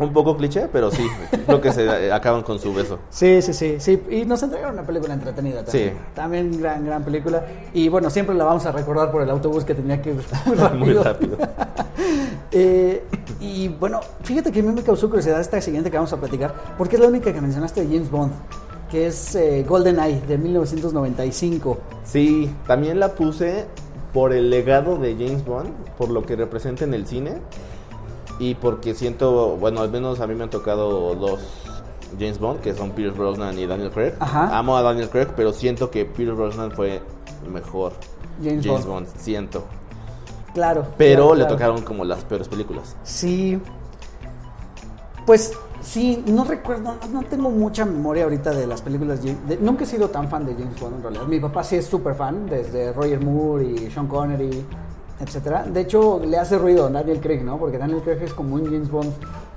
Un 0.00 0.12
poco 0.12 0.36
cliché, 0.36 0.68
pero 0.72 0.90
sí, 0.90 1.06
creo 1.46 1.60
que 1.60 1.72
se 1.72 1.84
eh, 1.84 2.12
acaban 2.12 2.42
con 2.42 2.58
su 2.58 2.72
beso. 2.72 2.98
Sí, 3.10 3.42
sí, 3.42 3.52
sí, 3.52 3.76
sí. 3.78 4.02
Y 4.10 4.24
nos 4.24 4.42
entregaron 4.42 4.74
una 4.74 4.86
película 4.86 5.12
entretenida 5.12 5.62
también. 5.62 5.90
Sí. 5.90 5.96
También 6.14 6.58
gran, 6.58 6.86
gran 6.86 7.04
película. 7.04 7.44
Y 7.74 7.88
bueno, 7.88 8.08
siempre 8.08 8.34
la 8.34 8.44
vamos 8.44 8.64
a 8.64 8.72
recordar 8.72 9.12
por 9.12 9.22
el 9.22 9.30
autobús 9.30 9.64
que 9.64 9.74
tenía 9.74 10.00
que 10.00 10.10
ir 10.10 10.16
muy 10.46 10.56
rápido. 10.56 10.84
Muy 10.84 10.94
rápido. 10.94 11.36
Eh, 12.52 13.04
y 13.40 13.68
bueno, 13.68 14.00
fíjate 14.22 14.50
que 14.50 14.58
a 14.58 14.62
mí 14.62 14.72
me 14.72 14.82
causó 14.82 15.08
curiosidad 15.08 15.40
esta 15.40 15.60
siguiente 15.60 15.88
que 15.88 15.96
vamos 15.96 16.12
a 16.12 16.16
platicar, 16.16 16.52
porque 16.76 16.96
es 16.96 17.02
la 17.02 17.06
única 17.06 17.32
que 17.32 17.40
mencionaste 17.40 17.82
de 17.82 17.94
James 17.94 18.10
Bond, 18.10 18.32
que 18.90 19.06
es 19.06 19.36
eh, 19.36 19.64
GoldenEye 19.68 20.20
de 20.22 20.36
1995. 20.36 21.78
Sí, 22.02 22.52
también 22.66 22.98
la 22.98 23.14
puse 23.14 23.66
por 24.12 24.32
el 24.32 24.50
legado 24.50 24.96
de 24.96 25.14
James 25.14 25.44
Bond, 25.44 25.70
por 25.96 26.10
lo 26.10 26.24
que 26.26 26.34
representa 26.34 26.84
en 26.84 26.94
el 26.94 27.06
cine 27.06 27.38
y 28.40 28.54
porque 28.56 28.94
siento, 28.94 29.56
bueno, 29.56 29.80
al 29.82 29.90
menos 29.90 30.18
a 30.20 30.26
mí 30.26 30.34
me 30.34 30.42
han 30.44 30.50
tocado 30.50 31.14
dos 31.14 31.40
James 32.18 32.40
Bond, 32.40 32.60
que 32.60 32.74
son 32.74 32.90
Pierce 32.90 33.16
Brosnan 33.16 33.56
y 33.58 33.66
Daniel 33.66 33.90
Craig. 33.92 34.14
Ajá. 34.18 34.58
Amo 34.58 34.76
a 34.76 34.82
Daniel 34.82 35.08
Craig, 35.10 35.28
pero 35.36 35.52
siento 35.52 35.90
que 35.92 36.04
Pierce 36.06 36.34
Brosnan 36.34 36.72
fue 36.72 37.00
mejor 37.52 37.92
James 38.42 38.64
James, 38.66 38.84
Bond. 38.86 39.06
Bond. 39.06 39.16
siento. 39.20 39.64
Claro. 40.54 40.84
Pero 40.98 41.26
claro, 41.26 41.34
le 41.36 41.40
claro. 41.42 41.54
tocaron 41.54 41.82
como 41.82 42.04
las 42.04 42.24
peores 42.24 42.48
películas. 42.48 42.96
Sí. 43.04 43.60
Pues 45.26 45.52
sí, 45.82 46.24
no 46.26 46.44
recuerdo, 46.44 46.82
no, 46.82 47.20
no 47.20 47.22
tengo 47.28 47.50
mucha 47.50 47.84
memoria 47.84 48.24
ahorita 48.24 48.50
de 48.52 48.66
las 48.66 48.82
películas. 48.82 49.22
de- 49.22 49.36
de- 49.46 49.58
nunca 49.58 49.84
he 49.84 49.86
sido 49.86 50.08
tan 50.08 50.28
fan 50.28 50.44
de 50.46 50.54
James 50.54 50.80
Bond 50.80 50.96
en 50.96 51.02
realidad. 51.02 51.24
Mi 51.26 51.38
papá 51.38 51.62
sí 51.62 51.76
es 51.76 51.86
súper 51.86 52.14
fan, 52.14 52.46
desde 52.46 52.92
Roger 52.92 53.20
Moore 53.24 53.64
y 53.64 53.90
Sean 53.90 54.08
Connery, 54.08 54.64
etcétera. 55.20 55.64
De 55.64 55.80
hecho, 55.82 56.20
le 56.24 56.38
hace 56.38 56.58
ruido 56.58 56.86
a 56.86 56.90
Daniel 56.90 57.20
Craig, 57.20 57.42
¿no? 57.44 57.58
Porque 57.58 57.78
Daniel 57.78 58.00
Craig 58.02 58.22
es 58.22 58.32
como 58.32 58.54
un 58.54 58.64
James 58.64 58.90
Bond 58.90 59.12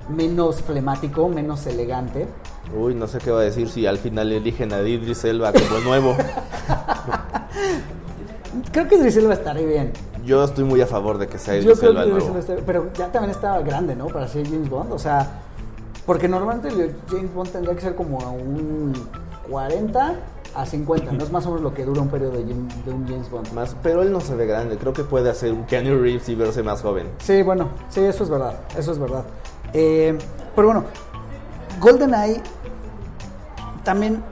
menos 0.10 0.62
flemático, 0.62 1.30
menos 1.30 1.66
elegante. 1.66 2.28
Uy, 2.78 2.94
no 2.96 3.08
sé 3.08 3.20
qué 3.20 3.32
va 3.32 3.40
a 3.40 3.44
decir 3.44 3.70
si 3.70 3.86
al 3.86 3.98
final 3.98 4.32
eligen 4.32 4.74
a 4.74 4.82
Idris 4.82 5.24
Elba 5.24 5.54
como 5.54 5.80
nuevo. 5.80 6.16
Creo 8.72 8.88
que 8.88 8.96
Idris 8.96 9.18
Elba 9.18 9.34
estaría 9.34 9.66
bien. 9.66 9.92
Yo 10.26 10.44
estoy 10.44 10.64
muy 10.64 10.82
a 10.82 10.88
favor 10.88 11.18
de 11.18 11.28
que 11.28 11.38
sea 11.38 11.56
Yo 11.56 11.62
Idris 11.64 11.80
creo 11.80 11.92
Elba 11.92 12.04
que 12.04 12.10
el 12.10 12.18
nuevo. 12.18 12.64
Pero 12.66 12.94
ya 12.94 13.12
también 13.12 13.32
estaba 13.32 13.60
grande, 13.62 13.96
¿no? 13.96 14.08
Para 14.08 14.28
ser 14.28 14.48
James 14.48 14.70
Bond. 14.70 14.92
O 14.94 15.00
sea, 15.00 15.42
porque 16.06 16.28
normalmente 16.28 16.70
James 17.10 17.34
Bond 17.34 17.52
tendría 17.52 17.76
que 17.76 17.82
ser 17.82 17.96
como 17.96 18.22
a 18.22 18.30
un 18.30 18.94
40 19.50 20.16
a 20.56 20.66
50. 20.66 21.12
No 21.12 21.24
es 21.24 21.32
más 21.32 21.46
o 21.46 21.50
menos 21.50 21.64
lo 21.64 21.74
que 21.74 21.86
dura 21.86 22.02
un 22.02 22.10
periodo 22.10 22.34
de, 22.34 22.44
un 22.44 23.08
James 23.08 23.30
Bond. 23.30 23.52
Más, 23.54 23.76
pero 23.82 24.02
él 24.02 24.12
no 24.12 24.22
se 24.22 24.36
ve 24.36 24.46
grande. 24.46 24.78
Creo 24.78 24.94
que 24.94 25.04
puede 25.04 25.30
hacer 25.30 25.52
un 25.52 25.66
Keanu 25.66 26.00
Reeves 26.00 26.30
y 26.30 26.36
verse 26.36 26.64
más 26.64 26.82
joven. 26.82 27.08
Sí, 27.20 27.42
bueno, 27.42 27.70
sí, 27.90 28.02
eso 28.02 28.24
es 28.24 28.30
verdad, 28.30 28.60
eso 28.78 28.92
es 28.92 29.00
verdad. 29.00 29.24
Eh, 29.74 30.18
pero 30.56 30.68
bueno, 30.68 30.86
GoldenEye 31.80 32.42
también, 33.84 34.24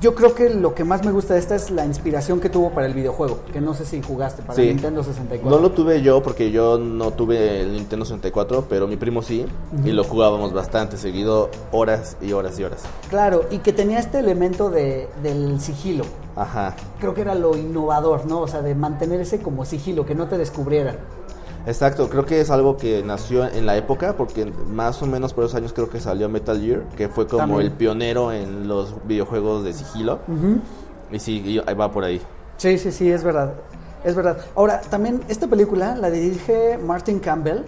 yo 0.00 0.14
creo 0.14 0.34
que 0.34 0.50
lo 0.50 0.74
que 0.74 0.84
más 0.84 1.04
me 1.04 1.12
gusta 1.12 1.34
de 1.34 1.40
esta 1.40 1.54
es 1.54 1.70
la 1.70 1.84
inspiración 1.86 2.40
que 2.40 2.48
tuvo 2.50 2.70
para 2.70 2.86
el 2.86 2.94
videojuego, 2.94 3.40
que 3.52 3.60
no 3.60 3.74
sé 3.74 3.84
si 3.84 4.02
jugaste 4.02 4.42
para 4.42 4.54
Sí. 4.54 4.62
el 4.62 4.68
Nintendo 4.74 5.02
64. 5.02 5.48
No 5.50 5.62
lo 5.62 5.72
tuve 5.72 6.02
yo 6.02 6.22
porque 6.22 6.50
yo 6.50 6.78
no 6.78 7.12
tuve 7.12 7.60
el 7.62 7.72
Nintendo 7.72 8.04
64, 8.04 8.66
pero 8.68 8.86
mi 8.86 8.96
primo 8.96 9.22
sí. 9.22 9.46
Y 9.84 9.90
lo 9.92 10.04
jugábamos 10.04 10.52
bastante 10.52 10.96
seguido, 10.96 11.50
horas 11.72 12.16
y 12.20 12.32
horas 12.32 12.58
y 12.58 12.64
horas. 12.64 12.82
Claro, 13.08 13.44
y 13.50 13.58
que 13.58 13.72
tenía 13.72 13.98
este 13.98 14.18
elemento 14.18 14.70
de, 14.70 15.08
del 15.22 15.60
sigilo. 15.60 16.04
Ajá. 16.36 16.76
Creo 17.00 17.14
que 17.14 17.22
era 17.22 17.34
lo 17.34 17.56
innovador, 17.56 18.26
¿no? 18.26 18.40
O 18.40 18.48
sea, 18.48 18.60
de 18.62 18.74
mantener 18.74 19.20
ese 19.20 19.38
como 19.40 19.64
sigilo, 19.64 20.04
que 20.04 20.14
no 20.14 20.26
te 20.28 20.36
descubrieran. 20.36 20.96
Exacto, 21.66 22.08
creo 22.08 22.24
que 22.24 22.40
es 22.40 22.50
algo 22.50 22.76
que 22.76 23.02
nació 23.02 23.44
en 23.44 23.66
la 23.66 23.76
época, 23.76 24.16
porque 24.16 24.46
más 24.46 25.02
o 25.02 25.06
menos 25.06 25.34
por 25.34 25.44
esos 25.44 25.56
años 25.56 25.72
creo 25.72 25.90
que 25.90 25.98
salió 26.00 26.28
Metal 26.28 26.60
Gear, 26.60 26.82
que 26.96 27.08
fue 27.08 27.26
como 27.26 27.38
También. 27.40 27.62
el 27.62 27.72
pionero 27.72 28.30
en 28.32 28.68
los 28.68 28.94
videojuegos 29.06 29.64
de 29.64 29.72
sigilo. 29.72 30.20
Y 31.10 31.18
sí, 31.18 31.42
y 31.44 31.58
ahí 31.66 31.74
va 31.74 31.90
por 31.90 32.04
ahí. 32.04 32.20
Sí, 32.56 32.78
sí, 32.78 32.92
sí, 32.92 33.10
es 33.10 33.24
verdad. 33.24 33.54
Es 34.04 34.14
verdad. 34.14 34.38
Ahora, 34.54 34.80
también 34.80 35.22
esta 35.28 35.48
película 35.48 35.96
la 35.96 36.08
dirige 36.08 36.78
Martin 36.78 37.18
Campbell, 37.18 37.62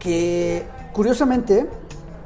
que 0.00 0.64
curiosamente 0.92 1.68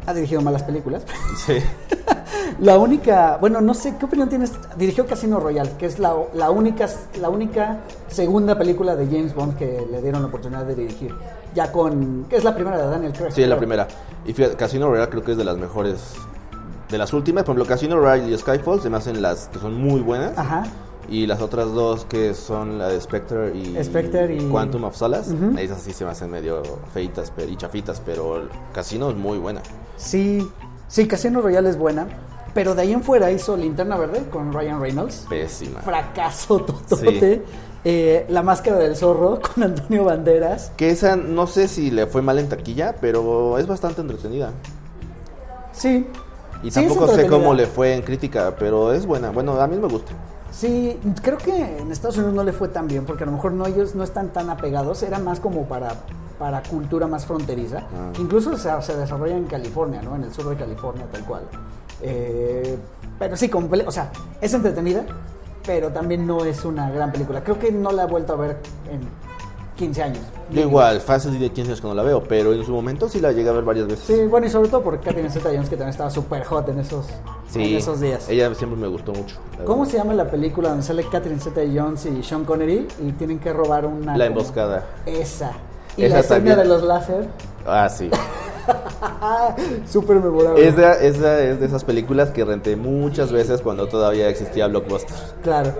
ha 0.06 0.14
dirigido 0.14 0.40
malas 0.40 0.62
películas. 0.62 1.04
Sí. 1.46 1.58
La 2.60 2.76
única, 2.76 3.36
bueno, 3.40 3.60
no 3.60 3.72
sé, 3.72 3.94
¿qué 3.98 4.06
opinión 4.06 4.28
tienes? 4.28 4.52
Dirigió 4.76 5.06
Casino 5.06 5.38
Royale, 5.38 5.70
que 5.78 5.86
es 5.86 6.00
la, 6.00 6.12
la, 6.34 6.50
única, 6.50 6.88
la 7.20 7.28
única 7.28 7.78
segunda 8.08 8.58
película 8.58 8.96
de 8.96 9.06
James 9.06 9.32
Bond 9.32 9.56
que 9.56 9.86
le 9.88 10.02
dieron 10.02 10.22
la 10.22 10.28
oportunidad 10.28 10.64
de 10.64 10.74
dirigir. 10.74 11.14
Ya 11.54 11.70
con, 11.70 12.24
que 12.28 12.36
es 12.36 12.42
la 12.42 12.54
primera 12.54 12.76
de 12.76 12.88
Daniel 12.88 13.12
Craig. 13.12 13.30
Sí, 13.32 13.42
es 13.44 13.48
la 13.48 13.56
primera. 13.58 13.86
Y 14.26 14.32
fíjate, 14.32 14.56
Casino 14.56 14.88
Royale 14.88 15.08
creo 15.08 15.22
que 15.22 15.32
es 15.32 15.38
de 15.38 15.44
las 15.44 15.56
mejores. 15.56 16.14
De 16.90 16.98
las 16.98 17.12
últimas, 17.12 17.44
por 17.44 17.54
ejemplo, 17.54 17.72
Casino 17.72 17.96
Royale 17.96 18.28
y 18.28 18.36
Skyfall 18.36 18.80
se 18.80 18.90
me 18.90 18.96
hacen 18.96 19.22
las 19.22 19.48
que 19.48 19.60
son 19.60 19.74
muy 19.80 20.00
buenas. 20.00 20.36
Ajá. 20.36 20.64
Y 21.08 21.26
las 21.26 21.40
otras 21.40 21.72
dos 21.72 22.04
que 22.06 22.34
son 22.34 22.78
la 22.78 22.88
de 22.88 23.00
Spectre 23.00 23.54
y, 23.56 23.82
Spectre 23.84 24.34
y- 24.36 24.48
Quantum 24.50 24.84
of 24.84 24.96
Solace, 24.96 25.32
Ujú. 25.32 25.56
esas 25.58 25.80
sí 25.80 25.92
se 25.92 26.04
me 26.04 26.10
hacen 26.10 26.30
medio 26.30 26.62
feitas 26.92 27.32
pero- 27.34 27.48
y 27.50 27.56
chafitas, 27.56 28.02
pero 28.04 28.36
el 28.42 28.48
Casino 28.74 29.10
es 29.10 29.16
muy 29.16 29.38
buena. 29.38 29.62
Sí, 29.96 30.46
sí, 30.88 31.06
Casino 31.08 31.40
Royale 31.40 31.70
es 31.70 31.78
buena. 31.78 32.06
Pero 32.54 32.74
de 32.74 32.82
ahí 32.82 32.92
en 32.92 33.02
fuera 33.02 33.30
hizo 33.30 33.56
Linterna 33.56 33.96
Verde 33.96 34.24
con 34.30 34.52
Ryan 34.52 34.80
Reynolds. 34.80 35.26
Pésima. 35.28 35.80
fracaso 35.80 36.60
totote. 36.88 37.42
Eh, 37.84 38.26
la 38.28 38.42
máscara 38.42 38.76
del 38.78 38.96
zorro 38.96 39.40
con 39.54 39.62
Antonio 39.62 40.04
Banderas. 40.04 40.72
Que 40.76 40.90
esa 40.90 41.16
no 41.16 41.46
sé 41.46 41.68
si 41.68 41.90
le 41.90 42.06
fue 42.06 42.22
mal 42.22 42.38
en 42.38 42.48
taquilla, 42.48 42.94
pero 43.00 43.58
es 43.58 43.66
bastante 43.66 44.00
entretenida. 44.00 44.50
Sí. 45.72 46.06
Y 46.62 46.70
Sí, 46.70 46.80
tampoco 46.86 47.06
sé 47.08 47.26
cómo 47.28 47.54
le 47.54 47.66
fue 47.66 47.94
en 47.94 48.02
crítica, 48.02 48.54
pero 48.58 48.92
es 48.92 49.06
buena. 49.06 49.30
Bueno, 49.30 49.60
a 49.60 49.66
mí 49.68 49.76
me 49.76 49.86
gusta. 49.86 50.12
Sí, 50.50 50.98
creo 51.22 51.38
que 51.38 51.78
en 51.78 51.92
Estados 51.92 52.16
Unidos 52.16 52.34
no 52.34 52.42
le 52.42 52.52
fue 52.52 52.68
tan 52.68 52.88
bien 52.88 53.04
porque 53.04 53.22
a 53.22 53.26
lo 53.26 53.32
mejor 53.32 53.52
no 53.52 53.66
ellos 53.66 53.94
no 53.94 54.02
están 54.02 54.32
tan 54.32 54.50
apegados, 54.50 55.02
era 55.04 55.18
más 55.20 55.38
como 55.38 55.66
para, 55.68 55.92
para 56.38 56.62
cultura 56.64 57.06
más 57.06 57.26
fronteriza. 57.26 57.84
Ah. 57.94 58.12
Incluso 58.18 58.56
se, 58.56 58.70
se 58.82 58.96
desarrolla 58.96 59.36
en 59.36 59.44
California, 59.44 60.02
¿no? 60.02 60.16
En 60.16 60.24
el 60.24 60.32
sur 60.32 60.48
de 60.48 60.56
California, 60.56 61.06
tal 61.12 61.24
cual. 61.24 61.42
Eh, 62.02 62.76
pero 63.18 63.36
sí, 63.36 63.48
comple- 63.50 63.84
o 63.86 63.90
sea, 63.90 64.10
es 64.40 64.54
entretenida, 64.54 65.04
pero 65.66 65.90
también 65.90 66.26
no 66.26 66.44
es 66.44 66.64
una 66.64 66.90
gran 66.90 67.10
película. 67.12 67.42
Creo 67.42 67.58
que 67.58 67.72
no 67.72 67.90
la 67.92 68.04
he 68.04 68.06
vuelto 68.06 68.32
a 68.34 68.36
ver 68.36 68.56
en 68.90 69.00
15 69.76 70.02
años. 70.02 70.20
Yo 70.50 70.62
igual, 70.62 71.00
fácil 71.00 71.38
de 71.38 71.50
15 71.50 71.72
años 71.72 71.80
que 71.80 71.86
no 71.88 71.94
la 71.94 72.02
veo, 72.02 72.22
pero 72.24 72.52
en 72.54 72.64
su 72.64 72.72
momento 72.72 73.08
sí 73.08 73.20
la 73.20 73.32
llegué 73.32 73.50
a 73.50 73.52
ver 73.52 73.64
varias 73.64 73.86
veces. 73.86 74.04
Sí, 74.06 74.26
bueno, 74.26 74.46
y 74.46 74.50
sobre 74.50 74.68
todo 74.70 74.82
por 74.82 74.98
Catherine 75.00 75.28
Zeta-Jones, 75.30 75.68
que 75.68 75.76
también 75.76 75.90
estaba 75.90 76.10
súper 76.10 76.42
hot 76.44 76.68
en 76.70 76.78
esos, 76.80 77.06
Sí, 77.50 77.62
en 77.72 77.76
esos 77.76 78.00
días. 78.00 78.28
Ella 78.28 78.52
siempre 78.54 78.78
me 78.80 78.88
gustó 78.88 79.12
mucho. 79.12 79.36
¿Cómo 79.66 79.80
verdad. 79.80 79.92
se 79.92 79.98
llama 79.98 80.14
la 80.14 80.30
película 80.30 80.70
donde 80.70 80.84
sale 80.84 81.04
Catherine 81.04 81.40
Zeta-Jones 81.40 82.06
y 82.06 82.22
Sean 82.22 82.44
Connery 82.44 82.88
y 83.06 83.12
tienen 83.12 83.38
que 83.40 83.52
robar 83.52 83.84
una... 83.84 84.16
La 84.16 84.26
emboscada. 84.26 84.86
Esa. 85.04 85.52
Y 85.96 86.04
Esa 86.04 86.14
la 86.14 86.20
escena 86.20 86.56
de 86.56 86.64
los 86.64 86.82
láser. 86.82 87.28
Ah, 87.66 87.88
sí. 87.88 88.08
Súper 89.90 90.20
memorable. 90.20 90.66
Esa, 90.66 91.00
esa 91.00 91.40
es 91.42 91.60
de 91.60 91.66
esas 91.66 91.84
películas 91.84 92.30
que 92.30 92.44
renté 92.44 92.76
muchas 92.76 93.32
veces 93.32 93.60
cuando 93.60 93.88
todavía 93.88 94.28
existía 94.28 94.66
Blockbuster. 94.66 95.16
Claro, 95.42 95.72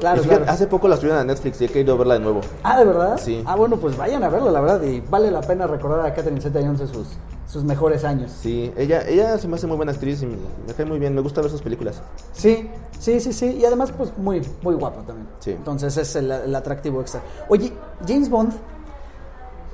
claro, 0.00 0.22
fíjate, 0.22 0.42
claro. 0.42 0.52
Hace 0.52 0.66
poco 0.66 0.88
la 0.88 0.96
subieron 0.96 1.18
a 1.18 1.24
Netflix 1.24 1.60
y 1.60 1.64
he 1.64 1.68
querido 1.68 1.96
verla 1.98 2.14
de 2.14 2.20
nuevo. 2.20 2.40
Ah, 2.62 2.78
¿de 2.78 2.84
verdad? 2.84 3.18
Sí. 3.22 3.42
Ah, 3.46 3.56
bueno, 3.56 3.76
pues 3.76 3.96
vayan 3.96 4.22
a 4.22 4.28
verla, 4.28 4.50
la 4.50 4.60
verdad. 4.60 4.82
Y 4.82 5.00
vale 5.00 5.30
la 5.30 5.40
pena 5.40 5.66
recordar 5.66 6.04
a 6.06 6.14
Catherine 6.14 6.40
Zeta-Jones 6.40 6.80
de 6.80 6.86
sus, 6.86 7.08
sus 7.46 7.64
mejores 7.64 8.04
años. 8.04 8.32
Sí, 8.40 8.72
ella, 8.76 9.02
ella 9.08 9.38
se 9.38 9.48
me 9.48 9.56
hace 9.56 9.66
muy 9.66 9.76
buena 9.76 9.92
actriz 9.92 10.22
y 10.22 10.26
me 10.26 10.74
cae 10.76 10.86
muy 10.86 10.98
bien. 10.98 11.14
Me 11.14 11.20
gusta 11.20 11.40
ver 11.40 11.50
sus 11.50 11.62
películas. 11.62 12.00
Sí, 12.32 12.70
sí, 12.98 13.20
sí, 13.20 13.32
sí. 13.32 13.56
Y 13.60 13.64
además, 13.64 13.92
pues 13.96 14.12
muy, 14.16 14.42
muy 14.62 14.74
guapo 14.74 15.00
también. 15.02 15.28
Sí. 15.40 15.52
Entonces 15.52 15.96
es 15.96 16.16
el, 16.16 16.30
el 16.30 16.54
atractivo 16.54 17.00
extra. 17.00 17.20
Oye, 17.48 17.72
James 18.06 18.28
Bond, 18.28 18.52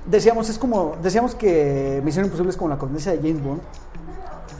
decíamos, 0.06 0.48
es 0.48 0.58
como, 0.58 0.96
decíamos 1.02 1.34
que 1.34 2.00
Misión 2.04 2.24
Imposible 2.24 2.50
es 2.50 2.56
como 2.56 2.70
la 2.70 2.78
cornisa 2.78 3.10
de 3.12 3.18
James 3.18 3.42
Bond. 3.42 3.60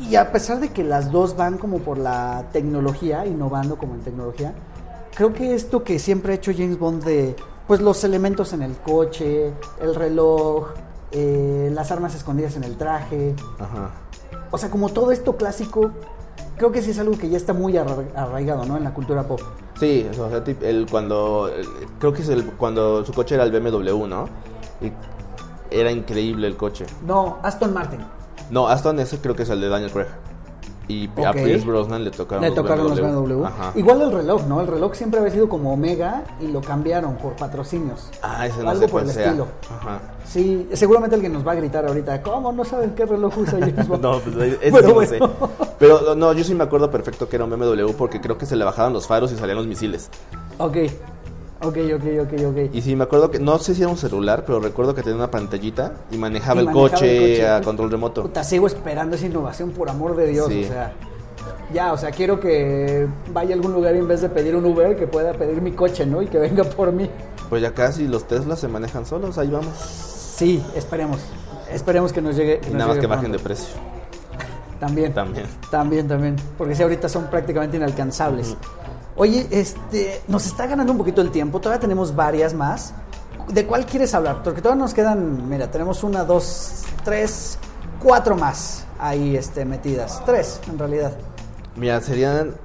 Y 0.01 0.17
a 0.17 0.33
pesar 0.33 0.59
de 0.61 0.71
que 0.71 0.83
las 0.85 1.13
dos 1.13 1.37
van 1.37 1.59
como 1.59 1.79
por 1.79 1.99
la 1.99 2.47
tecnología, 2.53 3.25
innovando 3.27 3.77
como 3.77 3.95
en 3.95 4.01
tecnología, 4.01 4.53
creo 5.15 5.33
que 5.33 5.55
esto 5.55 5.85
que 5.85 5.99
siempre 5.99 6.33
ha 6.33 6.37
hecho 6.37 6.53
James 6.57 6.79
Bond 6.79 7.05
de, 7.05 7.37
pues 7.67 7.81
los 7.81 8.03
elementos 8.03 8.53
en 8.53 8.63
el 8.63 8.75
coche, 8.77 9.53
el 9.81 9.95
reloj, 9.95 10.69
eh, 11.13 11.71
las 11.73 11.93
armas 11.93 12.15
escondidas 12.15 12.57
en 12.57 12.65
el 12.65 12.77
traje, 12.77 13.35
Ajá. 13.61 13.91
o 14.51 14.59
sea, 14.59 14.71
como 14.71 14.89
todo 14.89 15.13
esto 15.13 15.37
clásico, 15.37 15.91
creo 16.57 16.73
que 16.73 16.83
sí 16.83 16.91
es 16.91 16.99
algo 16.99 17.17
que 17.19 17.29
ya 17.29 17.37
está 17.37 17.53
muy 17.53 17.77
arra- 17.77 18.03
arraigado, 18.17 18.65
¿no? 18.65 18.77
En 18.79 18.85
la 18.85 18.95
cultura 18.95 19.23
pop. 19.29 19.41
Sí, 19.79 20.09
o 20.11 20.15
sea, 20.15 20.43
el 20.63 20.87
cuando 20.91 21.51
creo 21.99 22.13
que 22.13 22.23
es 22.23 22.29
el 22.29 22.47
cuando 22.53 23.05
su 23.05 23.13
coche 23.13 23.35
era 23.35 23.45
el 23.45 23.53
BMW, 23.53 24.07
¿no? 24.07 24.25
Y 24.81 24.91
era 25.81 25.91
increíble 25.91 26.47
el 26.47 26.57
coche. 26.57 26.87
No, 27.07 27.39
Aston 27.43 27.73
Martin. 27.73 28.01
No, 28.51 28.69
Aston 28.69 28.99
ese 29.01 29.19
creo 29.19 29.35
que 29.35 29.45
es 29.45 29.51
el 29.51 29.61
de 29.61 29.69
Daniel 29.69 29.91
Craig. 29.91 30.07
Y 30.89 31.09
a 31.25 31.31
Ok. 31.31 31.37
Pierce 31.37 31.65
Brosnan 31.65 32.03
le 32.05 32.11
tocaron 32.11 32.43
Le 32.43 32.49
los 32.49 32.57
tocaron 32.57 32.89
los 32.89 33.01
BMW. 33.01 33.35
BMW. 33.41 33.47
Igual 33.77 34.03
el 34.03 34.13
reloj, 34.13 34.47
¿no? 34.47 34.61
El 34.61 34.67
reloj 34.67 34.95
siempre 34.95 35.21
había 35.21 35.33
sido 35.33 35.49
como 35.49 35.73
Omega 35.73 36.25
y 36.41 36.49
lo 36.49 36.61
cambiaron 36.61 37.15
por 37.17 37.35
patrocinios. 37.37 38.11
Ah, 38.21 38.47
ese 38.47 38.63
no 38.63 38.71
algo 38.71 38.83
sé 38.83 38.89
por 38.89 39.03
el 39.03 39.09
sea. 39.09 39.27
estilo. 39.27 39.47
Ajá. 39.81 40.01
Sí, 40.27 40.69
seguramente 40.73 41.15
alguien 41.15 41.33
nos 41.33 41.47
va 41.47 41.53
a 41.53 41.55
gritar 41.55 41.87
ahorita, 41.87 42.21
¿cómo 42.21 42.53
no 42.53 42.65
saben 42.65 42.91
qué 42.97 43.07
reloj 43.07 43.33
usa 43.39 43.59
James 43.61 43.87
Bond? 43.89 44.03
No, 44.03 44.19
pues 44.19 44.37
ese 44.37 44.59
Pero 44.73 44.79
sí 44.81 44.87
no 44.89 44.95
bueno. 44.95 45.09
sé. 45.09 45.21
Pero 45.79 46.15
no, 46.17 46.33
yo 46.33 46.45
sí 46.45 46.55
me 46.55 46.65
acuerdo 46.65 46.91
perfecto 46.91 47.29
que 47.29 47.37
era 47.37 47.45
un 47.45 47.51
BMW 47.51 47.93
porque 47.97 48.21
creo 48.21 48.37
que 48.37 48.45
se 48.45 48.57
le 48.57 48.65
bajaban 48.65 48.93
los 48.93 49.07
faros 49.07 49.31
y 49.33 49.37
salían 49.37 49.59
los 49.59 49.69
misiles. 49.69 50.11
Ok, 50.59 50.77
ok, 51.63 51.77
ok, 51.95 52.05
ok, 52.23 52.33
ok. 52.49 52.75
Y 52.75 52.83
sí, 52.83 52.97
me 52.97 53.05
acuerdo 53.05 53.31
que, 53.31 53.39
no 53.39 53.59
sé 53.59 53.75
si 53.75 53.83
era 53.83 53.91
un 53.91 53.97
celular, 53.97 54.45
pero 54.47 54.61
recuerdo 54.61 54.95
que 54.95 55.03
tenía 55.03 55.17
una 55.17 55.31
pantallita 55.31 55.93
y 56.11 56.17
manejaba, 56.17 56.57
Y 56.57 56.59
el, 56.61 56.65
manejaba 56.67 56.91
coche 56.91 57.17
el 57.17 57.33
coche. 57.33 57.49
a 57.49 57.61
control 57.63 57.91
remoto. 57.91 58.23
Puta, 58.23 58.45
sigo 58.45 58.67
esperando 58.67 59.17
esa 59.17 59.27
innovación, 59.27 59.71
por 59.71 59.89
amor 59.89 60.17
de 60.17 60.27
Dios. 60.27 60.49
Sí. 60.49 60.65
O 60.65 60.69
sea, 60.69 60.93
ya, 61.73 61.93
o 61.93 61.97
sea, 61.97 62.11
quiero 62.11 62.39
que 62.39 63.07
vaya 63.33 63.51
a 63.51 63.55
algún 63.55 63.73
lugar 63.73 63.95
y 63.95 63.99
en 63.99 64.09
vez 64.09 64.21
de 64.21 64.29
pedir 64.29 64.55
un 64.55 64.65
Uber, 64.65 64.97
que 64.97 65.07
pueda 65.07 65.33
pedir 65.33 65.61
mi 65.63 65.73
coche, 65.73 66.05
¿no? 66.05 66.21
Y 66.23 66.27
que 66.27 66.39
venga 66.39 66.65
por 66.65 66.93
mí. 66.93 67.09
Pues 67.49 67.63
ya 67.63 67.73
casi 67.73 68.07
los 68.07 68.27
Teslas 68.29 68.61
se 68.61 68.69
manejan 68.69 69.07
solos, 69.07 69.39
ahí 69.39 69.49
vamos. 69.49 69.75
Sí, 70.37 70.63
esperemos. 70.75 71.19
Esperemos 71.71 72.13
que 72.13 72.21
nos 72.21 72.37
llegue. 72.37 72.61
Y 72.63 72.67
nos 72.67 72.75
nada 72.75 72.89
más 72.89 72.99
que 72.99 73.07
bajen 73.07 73.33
de 73.33 73.39
precio. 73.39 73.75
También. 74.79 75.13
También. 75.13 75.47
También, 75.71 76.09
también. 76.09 76.37
Porque 76.59 76.75
si 76.75 76.83
ahorita 76.83 77.09
son 77.09 77.27
prácticamente 77.29 77.77
inalcanzables. 77.77 78.57
Oye, 79.23 79.47
este, 79.53 80.21
nos 80.27 80.47
está 80.47 80.67
ganando 80.67 80.91
un 80.91 80.99
poquito 80.99 81.23
el 81.23 81.31
tiempo. 81.31 81.61
Todavía 81.61 81.79
tenemos 81.79 82.17
varias 82.17 82.55
más. 82.55 82.93
¿De 83.47 83.65
cuál 83.67 83.87
quieres 83.87 84.13
hablar? 84.15 84.43
Porque 84.43 84.61
todavía 84.61 84.83
nos 84.83 84.95
quedan, 84.95 85.49
mira, 85.49 85.71
tenemos 85.71 86.03
una, 86.03 86.25
dos, 86.25 86.83
tres, 87.05 87.57
cuatro 88.03 88.35
más 88.35 88.85
ahí 88.99 89.37
este, 89.37 89.65
metidas. 89.65 90.25
Tres, 90.27 90.59
en 90.69 90.77
realidad. 90.77 91.13
Mira, 91.77 92.01
serían. 92.01 92.57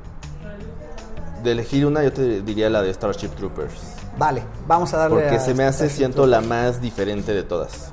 De 1.44 1.52
elegir 1.52 1.86
una, 1.86 2.02
yo 2.02 2.12
te 2.12 2.42
diría 2.42 2.72
la 2.72 2.82
de 2.82 2.92
Starship 2.92 3.36
Troopers. 3.36 3.80
Vale, 4.18 4.42
vamos 4.68 4.92
a 4.96 4.98
darle 4.98 5.22
Porque 5.22 5.36
a 5.36 5.40
se 5.40 5.54
me 5.54 5.64
hace, 5.64 5.86
Starship 5.86 5.96
siento, 5.96 6.26
la 6.26 6.42
más 6.42 6.82
diferente 6.82 7.36
de 7.36 7.44
todas. 7.44 7.92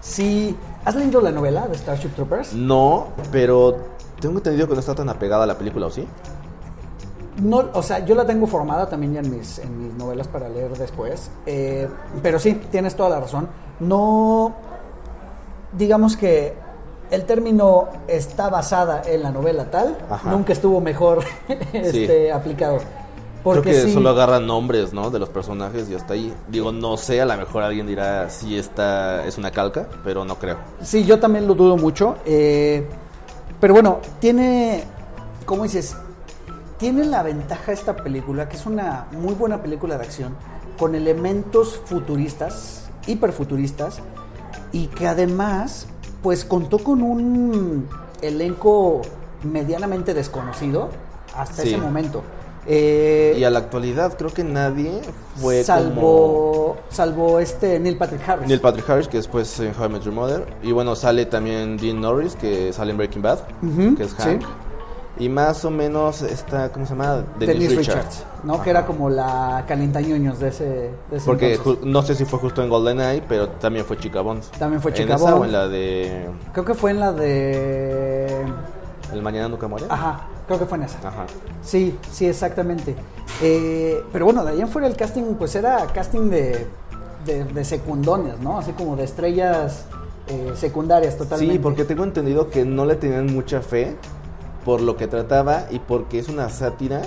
Sí. 0.00 0.56
¿Has 0.84 0.94
leído 0.94 1.20
la 1.20 1.32
novela 1.32 1.66
de 1.66 1.76
Starship 1.76 2.10
Troopers? 2.10 2.52
No, 2.52 3.08
pero 3.32 3.78
Tengo 4.20 4.38
entendido 4.38 4.68
que 4.68 4.74
no 4.74 4.80
está 4.80 4.94
tan 4.94 5.08
apegada 5.08 5.42
a 5.42 5.46
la 5.46 5.58
película, 5.58 5.86
¿o 5.86 5.90
sí? 5.90 6.06
No, 7.42 7.64
o 7.72 7.82
sea, 7.82 8.04
yo 8.04 8.14
la 8.14 8.26
tengo 8.26 8.46
formada 8.46 8.88
también 8.88 9.14
ya 9.14 9.20
en 9.20 9.30
mis, 9.36 9.58
en 9.60 9.84
mis 9.86 9.94
novelas 9.94 10.26
para 10.28 10.48
leer 10.48 10.76
después. 10.76 11.30
eh, 11.46 11.88
pero 12.22 12.38
sí, 12.38 12.60
tienes 12.70 12.94
toda 12.96 13.10
la 13.10 13.20
razón. 13.20 13.48
No, 13.80 14.54
digamos 15.72 16.16
que 16.16 16.54
el 17.10 17.24
término 17.24 17.88
está 18.06 18.48
basada 18.50 19.02
en 19.06 19.22
la 19.22 19.30
novela 19.30 19.70
tal, 19.70 19.96
Ajá. 20.10 20.30
nunca 20.30 20.52
estuvo 20.52 20.80
mejor 20.80 21.20
este, 21.72 22.32
aplicado. 22.32 22.78
Porque 23.44 23.70
Creo 23.70 23.82
que 23.82 23.88
sí, 23.88 23.94
solo 23.94 24.10
agarran 24.10 24.46
nombres, 24.46 24.92
¿no? 24.92 25.10
De 25.10 25.18
los 25.20 25.28
personajes 25.28 25.88
y 25.88 25.94
hasta 25.94 26.14
ahí. 26.14 26.34
Digo, 26.48 26.72
no 26.72 26.96
sé, 26.96 27.20
a 27.20 27.24
lo 27.24 27.36
mejor 27.36 27.62
alguien 27.62 27.86
dirá 27.86 28.28
si 28.28 28.58
esta 28.58 29.24
es 29.24 29.38
una 29.38 29.52
calca, 29.52 29.86
pero 30.04 30.24
no 30.24 30.34
creo. 30.34 30.56
Sí, 30.82 31.04
yo 31.04 31.18
también 31.20 31.46
lo 31.46 31.54
dudo 31.54 31.76
mucho. 31.76 32.16
eh, 32.26 32.86
pero 33.60 33.74
bueno, 33.74 33.98
tiene, 34.20 34.82
¿cómo 35.46 35.62
dices? 35.62 35.96
Tiene 36.78 37.04
la 37.04 37.22
ventaja 37.22 37.72
esta 37.72 37.96
película, 37.96 38.48
que 38.48 38.56
es 38.56 38.64
una 38.66 39.06
muy 39.12 39.34
buena 39.34 39.60
película 39.62 39.98
de 39.98 40.04
acción, 40.04 40.36
con 40.78 40.94
elementos 40.94 41.80
futuristas, 41.84 42.88
hiperfuturistas, 43.06 44.00
y 44.70 44.86
que 44.86 45.08
además, 45.08 45.86
pues 46.22 46.44
contó 46.44 46.78
con 46.78 47.02
un 47.02 47.88
elenco 48.22 49.02
medianamente 49.42 50.14
desconocido 50.14 50.90
hasta 51.34 51.62
Sí. 51.62 51.68
ese 51.70 51.78
momento. 51.78 52.22
Eh, 52.70 53.34
Y 53.38 53.44
a 53.44 53.50
la 53.50 53.60
actualidad 53.60 54.16
creo 54.18 54.30
que 54.30 54.44
nadie 54.44 55.00
fue 55.36 55.64
como... 55.64 55.64
salvo, 55.64 56.76
salvo 56.90 57.38
este 57.40 57.80
Neil 57.80 57.96
Patrick 57.96 58.28
Harris. 58.28 58.46
Neil 58.46 58.60
Patrick 58.60 58.88
Harris, 58.90 59.08
que 59.08 59.16
después 59.16 59.58
en 59.60 59.72
How 59.78 59.86
I 59.86 59.88
Met 59.88 60.02
Your 60.02 60.12
Mother. 60.14 60.46
Y 60.62 60.72
bueno, 60.72 60.94
sale 60.94 61.24
también 61.26 61.76
Dean 61.78 62.00
Norris, 62.00 62.36
que 62.36 62.72
sale 62.72 62.90
en 62.90 62.98
Breaking 62.98 63.22
Bad, 63.22 63.38
que 63.96 64.04
es 64.04 64.10
sí. 64.18 64.38
Y 65.18 65.28
más 65.28 65.64
o 65.64 65.70
menos 65.70 66.22
esta, 66.22 66.70
¿cómo 66.70 66.86
se 66.86 66.92
llama? 66.92 67.24
Dennis, 67.38 67.70
Richards. 67.70 67.88
Richards, 67.88 68.24
¿no? 68.44 68.54
Ajá. 68.54 68.64
Que 68.64 68.70
era 68.70 68.86
como 68.86 69.10
la 69.10 69.64
calentañoños 69.66 70.38
de 70.38 70.48
ese, 70.48 70.64
de 71.10 71.16
ese 71.16 71.26
Porque 71.26 71.58
ju- 71.58 71.80
no 71.82 72.02
sé 72.02 72.14
si 72.14 72.24
fue 72.24 72.38
justo 72.38 72.62
en 72.62 72.68
GoldenEye, 72.68 73.22
pero 73.28 73.48
también 73.48 73.84
fue 73.84 73.96
Chica 73.98 74.20
Bond. 74.20 74.42
También 74.58 74.80
fue 74.80 74.92
¿En 74.92 74.96
Chica 74.96 75.16
esa 75.16 75.24
Bond. 75.24 75.42
o 75.42 75.44
en 75.44 75.52
la 75.52 75.66
de 75.68 76.26
Creo 76.52 76.64
que 76.64 76.74
fue 76.74 76.92
en 76.92 77.00
la 77.00 77.12
de... 77.12 78.44
El 79.12 79.22
Mañana 79.22 79.48
Nunca 79.48 79.66
Muere? 79.66 79.86
Ajá, 79.88 80.20
creo 80.46 80.58
que 80.58 80.66
fue 80.66 80.78
en 80.78 80.84
esa. 80.84 80.98
Ajá. 80.98 81.24
Sí, 81.62 81.98
sí, 82.12 82.26
exactamente. 82.26 82.94
Eh, 83.42 84.02
pero 84.12 84.26
bueno, 84.26 84.44
de 84.44 84.52
ahí 84.52 84.60
en 84.60 84.68
fuera 84.68 84.86
el 84.86 84.96
casting, 84.96 85.34
pues 85.34 85.54
era 85.56 85.86
casting 85.94 86.28
de, 86.30 86.66
de, 87.24 87.44
de 87.44 87.64
secundones, 87.64 88.38
¿no? 88.40 88.58
Así 88.58 88.72
como 88.72 88.94
de 88.96 89.04
estrellas 89.04 89.86
eh, 90.28 90.52
secundarias 90.54 91.16
totalmente. 91.16 91.54
Sí, 91.54 91.58
porque 91.58 91.84
tengo 91.84 92.04
entendido 92.04 92.50
que 92.50 92.64
no 92.66 92.84
le 92.84 92.96
tenían 92.96 93.32
mucha 93.34 93.62
fe 93.62 93.96
por 94.68 94.82
lo 94.82 94.98
que 94.98 95.06
trataba 95.08 95.62
y 95.70 95.78
porque 95.78 96.18
es 96.18 96.28
una 96.28 96.50
sátira 96.50 97.00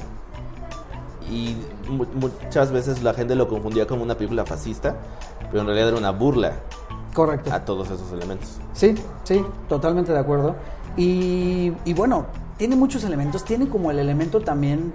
y 1.30 1.56
mu- 1.88 2.08
muchas 2.16 2.72
veces 2.72 3.04
la 3.04 3.14
gente 3.14 3.36
lo 3.36 3.48
confundía 3.48 3.86
como 3.86 4.02
una 4.02 4.16
película 4.18 4.48
fascista, 4.48 4.96
pero 5.52 5.60
en 5.62 5.68
realidad 5.68 5.90
era 5.90 5.98
una 6.00 6.10
burla 6.10 6.54
Correcto. 7.14 7.54
a 7.54 7.64
todos 7.64 7.92
esos 7.92 8.12
elementos. 8.14 8.58
Sí, 8.74 8.96
sí, 9.26 9.46
totalmente 9.70 10.12
de 10.12 10.18
acuerdo. 10.18 10.56
Y, 10.98 11.72
y 11.86 11.94
bueno, 11.94 12.26
tiene 12.58 12.76
muchos 12.76 13.04
elementos. 13.04 13.44
Tiene 13.46 13.70
como 13.70 13.92
el 13.92 14.00
elemento 14.00 14.42
también, 14.42 14.92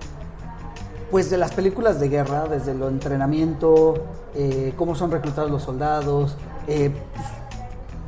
pues 1.13 1.31
de 1.31 1.37
las 1.39 1.53
películas 1.53 2.01
de 2.01 2.09
guerra, 2.09 2.49
desde 2.49 2.73
el 2.73 2.83
entrenamiento, 2.83 3.95
eh, 4.35 4.75
cómo 4.77 4.97
son 4.97 5.13
reclutados 5.13 5.53
los 5.53 5.63
soldados, 5.63 6.37
eh, 6.67 6.91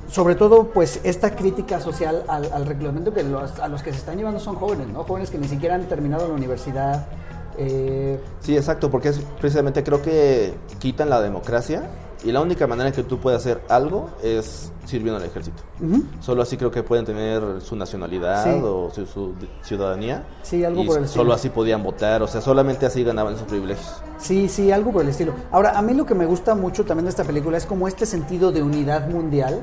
sobre 0.09 0.35
todo, 0.35 0.69
pues 0.69 1.01
esta 1.05 1.37
crítica 1.37 1.81
social 1.81 2.25
al, 2.29 2.51
al 2.53 2.67
reclutamiento 2.67 3.13
que 3.13 3.23
los- 3.23 3.59
a 3.61 3.69
los 3.69 3.83
que 3.83 3.93
se 3.93 3.99
están 3.99 4.17
llevando 4.17 4.41
son 4.41 4.57
jóvenes, 4.57 4.89
¿no? 4.89 5.05
Jóvenes 5.05 5.31
que 5.31 5.39
ni 5.39 5.49
siquiera 5.49 5.75
han 5.75 5.85
terminado 5.89 6.27
la 6.29 6.35
universidad. 6.35 7.07
eh, 7.61 8.21
Sí, 8.41 8.57
exacto, 8.57 8.91
porque 8.91 9.09
es 9.09 9.21
precisamente 9.41 9.83
creo 9.83 10.01
que 10.01 10.55
quitan 10.79 11.11
la 11.11 11.21
democracia 11.21 11.89
y 12.25 12.31
la 12.33 12.41
única 12.41 12.67
manera 12.69 12.89
en 12.89 12.95
que 12.95 13.03
tú 13.03 13.19
puedes 13.19 13.41
hacer 13.41 13.61
algo 13.69 14.11
es 14.23 14.71
sirviendo 14.85 15.19
al 15.19 15.25
ejército. 15.25 15.63
Solo 16.21 16.43
así 16.43 16.57
creo 16.57 16.71
que 16.71 16.83
pueden 16.85 17.05
tener 17.05 17.61
su 17.61 17.75
nacionalidad 17.77 18.45
Sí. 18.45 18.61
o 18.63 18.91
su, 18.95 19.07
su 19.07 19.35
ciudadanía. 19.63 20.25
Sí, 20.43 20.65
algo 20.65 20.83
y 20.83 20.87
por 20.87 20.99
el 20.99 21.09
solo 21.09 21.23
estilo. 21.23 21.35
así 21.35 21.49
podían 21.51 21.83
votar, 21.83 22.23
o 22.23 22.27
sea, 22.29 22.41
solamente 22.41 22.87
así 22.87 23.03
ganaban 23.05 23.35
esos 23.35 23.47
privilegios. 23.49 24.03
Sí, 24.19 24.49
sí, 24.49 24.71
algo 24.73 24.93
por 24.93 25.03
el 25.03 25.09
estilo. 25.09 25.33
Ahora, 25.51 25.77
a 25.79 25.83
mí 25.83 25.95
lo 25.95 26.07
que 26.07 26.15
me 26.15 26.27
gusta 26.27 26.55
mucho 26.55 26.85
también 26.85 27.05
de 27.07 27.11
esta 27.11 27.25
película 27.25 27.57
es 27.59 27.67
como 27.67 27.87
este 27.89 28.07
sentido 28.07 28.53
de 28.53 28.63
unidad 28.63 29.09
mundial 29.09 29.61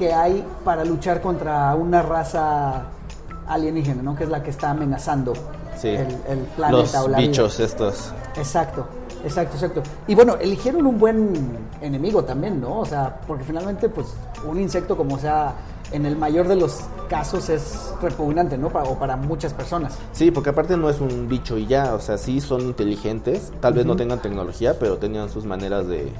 que 0.00 0.14
hay 0.14 0.42
para 0.64 0.82
luchar 0.82 1.20
contra 1.20 1.74
una 1.74 2.00
raza 2.00 2.84
alienígena, 3.46 4.02
¿no? 4.02 4.16
Que 4.16 4.24
es 4.24 4.30
la 4.30 4.42
que 4.42 4.48
está 4.48 4.70
amenazando 4.70 5.34
Sí. 5.76 5.88
el, 5.88 6.08
el 6.26 6.38
planeta 6.56 6.78
Los 6.78 6.94
o 7.04 7.08
la 7.08 7.18
vida. 7.18 7.28
bichos 7.28 7.60
estos. 7.60 8.12
Exacto, 8.36 8.86
exacto, 9.24 9.56
exacto. 9.56 9.82
Y 10.06 10.14
bueno, 10.14 10.36
eligieron 10.40 10.86
un 10.86 10.98
buen 10.98 11.58
enemigo 11.82 12.24
también, 12.24 12.60
¿no? 12.62 12.80
O 12.80 12.86
sea, 12.86 13.20
porque 13.26 13.44
finalmente, 13.44 13.88
pues, 13.90 14.06
un 14.48 14.58
insecto 14.58 14.96
como 14.96 15.18
sea, 15.18 15.52
en 15.92 16.06
el 16.06 16.16
mayor 16.16 16.48
de 16.48 16.56
los 16.56 16.80
casos 17.10 17.48
es 17.50 17.92
repugnante, 18.00 18.56
¿no? 18.56 18.68
Para, 18.70 18.88
o 18.88 18.98
para 18.98 19.16
muchas 19.16 19.52
personas. 19.52 19.98
Sí, 20.12 20.30
porque 20.30 20.50
aparte 20.50 20.76
no 20.78 20.88
es 20.88 21.00
un 21.00 21.28
bicho 21.28 21.58
y 21.58 21.66
ya, 21.66 21.94
o 21.94 22.00
sea, 22.00 22.16
sí 22.16 22.40
son 22.40 22.60
inteligentes, 22.62 23.52
tal 23.60 23.72
vez 23.74 23.84
no 23.84 23.96
tengan 23.96 24.20
tecnología, 24.20 24.78
pero 24.78 24.96
tenían 24.98 25.28
sus 25.28 25.44
maneras 25.44 25.86
de, 25.88 26.12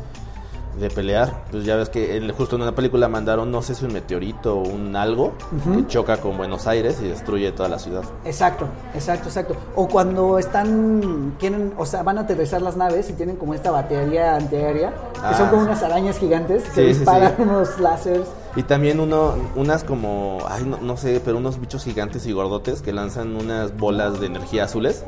de 0.80 0.90
pelear. 0.90 1.44
Pues 1.50 1.64
ya 1.64 1.76
ves 1.76 1.88
que 1.90 2.16
en- 2.16 2.32
justo 2.32 2.56
en 2.56 2.62
una 2.62 2.74
película 2.74 3.08
mandaron, 3.08 3.50
no 3.52 3.62
sé 3.62 3.74
si 3.74 3.84
un 3.84 3.92
meteorito 3.92 4.56
o 4.58 4.62
un 4.68 4.96
algo, 4.96 5.34
que 5.76 5.86
choca 5.86 6.16
con 6.16 6.36
Buenos 6.36 6.66
Aires 6.66 6.98
y 7.02 7.08
destruye 7.08 7.52
toda 7.52 7.68
la 7.68 7.78
ciudad. 7.78 8.02
Exacto, 8.24 8.66
exacto, 8.94 9.28
exacto. 9.28 9.54
O 9.76 9.86
cuando 9.88 10.38
están, 10.38 11.34
quieren, 11.38 11.72
o 11.76 11.86
sea, 11.86 12.02
van 12.02 12.18
a 12.18 12.22
aterrizar 12.22 12.62
las 12.62 12.76
naves 12.76 13.08
y 13.10 13.12
tienen 13.12 13.36
como 13.36 13.54
esta 13.54 13.70
batería 13.70 14.36
antiaérea, 14.36 14.90
que 14.90 15.20
Ah. 15.22 15.34
son 15.36 15.48
como 15.50 15.62
unas 15.62 15.82
arañas 15.82 16.18
gigantes 16.18 16.62
que 16.70 16.92
Sí, 16.92 16.98
disparan 16.98 17.34
sí. 17.36 17.42
unos 17.42 17.78
láseres. 17.78 18.26
Y 18.56 18.62
también 18.64 18.98
uno, 18.98 19.34
unas 19.54 19.84
como, 19.84 20.38
ay, 20.48 20.64
no, 20.64 20.78
no 20.78 20.96
sé, 20.96 21.20
pero 21.24 21.38
unos 21.38 21.60
bichos 21.60 21.84
gigantes 21.84 22.26
y 22.26 22.32
gordotes 22.32 22.82
que 22.82 22.92
lanzan 22.92 23.36
unas 23.36 23.76
bolas 23.76 24.18
de 24.18 24.26
energía 24.26 24.64
azules 24.64 25.04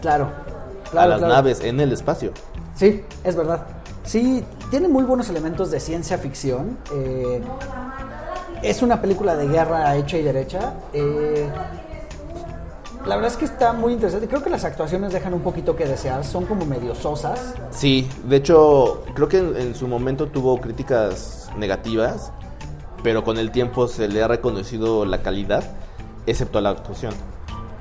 Claro, 0.00 0.30
a 0.86 0.90
claro. 0.90 1.10
las 1.10 1.18
claro. 1.18 1.34
naves 1.34 1.60
en 1.60 1.80
el 1.80 1.92
espacio. 1.92 2.30
Sí, 2.74 3.02
es 3.24 3.36
verdad. 3.36 3.66
Sí, 4.04 4.44
tiene 4.70 4.88
muy 4.88 5.04
buenos 5.04 5.28
elementos 5.28 5.70
de 5.70 5.80
ciencia 5.80 6.18
ficción. 6.18 6.78
eh, 6.92 7.40
es 8.62 8.82
una 8.82 9.00
película 9.00 9.36
de 9.36 9.46
guerra 9.48 9.94
hecha 9.96 10.16
y 10.16 10.22
derecha. 10.22 10.74
eh, 10.92 11.48
la 13.04 13.14
verdad 13.14 13.30
es 13.30 13.36
que 13.36 13.44
está 13.44 13.72
muy 13.72 13.92
interesante. 13.92 14.26
Creo 14.26 14.42
que 14.42 14.50
las 14.50 14.64
actuaciones 14.64 15.12
dejan 15.12 15.32
un 15.32 15.42
poquito 15.42 15.76
que 15.76 15.86
desear. 15.86 16.24
Son 16.24 16.44
como 16.44 16.66
medio 16.66 16.92
sosas. 16.96 17.54
Sí, 17.70 18.08
de 18.24 18.36
hecho, 18.36 19.04
creo 19.14 19.28
que 19.28 19.38
en, 19.38 19.56
en 19.56 19.74
su 19.76 19.86
momento 19.86 20.26
tuvo 20.26 20.60
críticas 20.60 21.48
negativas, 21.56 22.32
pero 23.04 23.22
con 23.22 23.38
el 23.38 23.52
tiempo 23.52 23.86
se 23.86 24.08
le 24.08 24.24
ha 24.24 24.26
reconocido 24.26 25.04
la 25.04 25.22
calidad, 25.22 25.62
excepto 26.26 26.60
la 26.60 26.70
actuación. 26.70 27.14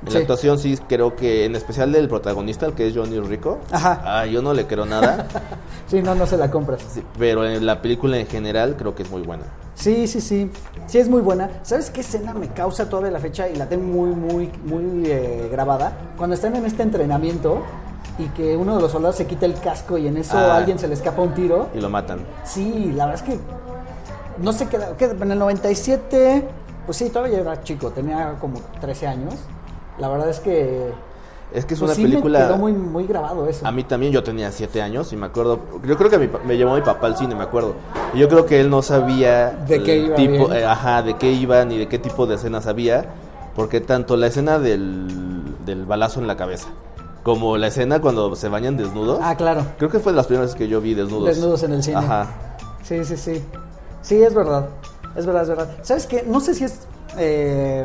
En 0.04 0.08
Sí. 0.10 0.14
la 0.16 0.20
actuación 0.22 0.60
sí 0.60 0.78
creo 0.88 1.16
que, 1.16 1.46
en 1.46 1.56
especial 1.56 1.92
del 1.92 2.08
protagonista, 2.08 2.66
el 2.66 2.74
que 2.74 2.88
es 2.88 2.96
Johnny 2.96 3.20
Rico, 3.20 3.60
Ajá. 3.72 4.02
ah, 4.06 4.26
yo 4.26 4.42
no 4.42 4.54
le 4.54 4.68
creo 4.68 4.86
nada, 4.86 5.28
Sí, 5.88 6.02
no, 6.02 6.14
no 6.16 6.26
se 6.28 6.38
la 6.38 6.52
compras. 6.52 6.82
sí, 6.94 7.04
pero 7.18 7.46
en 7.46 7.66
la 7.66 7.82
película 7.82 8.18
en 8.18 8.28
general 8.28 8.76
creo 8.78 8.94
que 8.96 9.04
es 9.04 9.10
muy 9.12 9.22
buena. 9.22 9.44
Sí, 9.76 10.08
sí, 10.08 10.22
sí. 10.22 10.50
Sí, 10.88 11.00
es 11.00 11.10
muy 11.10 11.22
buena. 11.22 11.50
¿Sabes 11.64 11.90
qué 11.90 12.00
escena 12.02 12.34
me 12.34 12.48
causa 12.50 12.88
todavía 12.90 13.12
la 13.12 13.20
fecha 13.20 13.50
y 13.50 13.56
la 13.56 13.68
tengo 13.68 13.84
muy, 13.84 14.10
muy, 14.16 14.52
muy 14.64 15.04
eh, 15.12 15.50
grabada? 15.52 15.92
Cuando 16.18 16.34
están 16.36 16.56
en 16.56 16.66
este 16.66 16.84
entrenamiento 16.84 17.62
y 18.18 18.28
que 18.30 18.56
uno 18.56 18.76
de 18.78 18.82
los 18.82 18.92
soldados 18.94 19.18
se 19.18 19.28
quita 19.28 19.46
el 19.46 19.56
casco 19.56 19.98
y 19.98 20.08
en 20.08 20.16
eso 20.18 20.38
Ah. 20.38 20.54
a 20.54 20.58
alguien 20.58 20.80
se 20.80 20.88
le 20.88 20.94
escapa 20.94 21.22
un 21.22 21.34
tiro. 21.34 21.68
Y 21.76 21.82
lo 21.82 21.90
matan. 21.90 22.20
Sí, 22.46 22.92
la 22.96 23.08
verdad 23.08 23.22
es 23.28 23.34
que 23.34 23.40
no 24.42 24.54
sé 24.54 24.68
qué, 24.68 24.80
qué- 24.98 25.06
en 25.06 25.32
el 25.32 25.40
97, 25.40 26.48
pues 26.86 26.98
sí, 26.98 27.10
todavía 27.10 27.40
era 27.40 27.62
chico, 27.64 27.90
tenía 27.92 28.36
como 28.40 28.62
13 28.80 29.08
años. 29.08 29.34
La 29.98 30.10
verdad 30.10 30.30
es 30.30 30.40
que 30.40 30.92
Es 31.54 31.66
que 31.66 31.74
es 31.76 31.80
pues 31.80 31.90
una 31.92 31.94
sí 31.96 32.02
película... 32.04 32.40
me 32.40 32.46
quedó 32.48 32.58
muy, 32.58 32.74
muy 32.74 33.08
grabado 33.08 33.48
eso. 33.48 33.66
A 33.66 33.72
mí 33.72 33.84
también, 33.84 34.12
yo 34.12 34.24
tenía 34.24 34.52
siete 34.52 34.82
años 34.82 35.14
y 35.14 35.16
me 35.16 35.28
acuerdo, 35.28 35.60
yo 35.86 35.98
creo 35.98 36.10
que 36.10 36.18
mi 36.18 36.30
me 36.46 36.58
llevó 36.58 36.76
mi 36.76 36.82
papá 36.82 37.08
al 37.08 37.16
cine, 37.18 37.36
me 37.36 37.44
acuerdo. 37.44 37.76
Y 38.14 38.20
yo 38.20 38.28
creo 38.28 38.46
que 38.46 38.60
él 38.60 38.70
no 38.70 38.82
sabía 38.82 39.52
De 39.68 39.82
qué 39.84 39.98
iba 39.98 40.16
tipo, 40.16 40.52
eh, 40.54 40.66
ajá, 40.66 41.02
de 41.02 41.16
qué 41.18 41.32
iba 41.32 41.64
ni 41.66 41.78
de 41.78 41.88
qué 41.88 41.98
tipo 42.00 42.26
de 42.28 42.36
escenas 42.36 42.68
había, 42.68 43.06
porque 43.56 43.80
tanto 43.80 44.18
la 44.18 44.28
escena 44.28 44.60
del, 44.60 45.08
del 45.66 45.86
balazo 45.86 46.20
en 46.20 46.28
la 46.28 46.36
cabeza, 46.36 46.68
como 47.24 47.58
la 47.58 47.68
escena 47.68 48.02
cuando 48.02 48.36
se 48.36 48.50
bañan 48.50 48.76
desnudos, 48.76 49.20
Ah, 49.22 49.36
claro. 49.38 49.66
creo 49.78 49.90
que 49.90 50.00
fue 50.00 50.12
de 50.12 50.18
las 50.18 50.28
primeras 50.28 50.56
que 50.56 50.68
yo 50.68 50.82
vi 50.82 50.94
desnudos. 50.94 51.28
Desnudos 51.28 51.64
en 51.64 51.74
el 51.74 51.84
cine. 51.84 51.98
Ajá. 51.98 52.28
Sí, 52.84 53.04
sí, 53.06 53.16
sí. 53.18 53.42
Sí, 54.02 54.22
es 54.22 54.34
verdad. 54.34 54.68
Es 55.16 55.26
verdad, 55.26 55.44
es 55.44 55.50
verdad. 55.50 55.70
¿Sabes 55.84 56.06
qué? 56.06 56.24
No 56.28 56.40
sé 56.42 56.54
si 56.54 56.66
es 56.66 56.80
eh, 57.18 57.84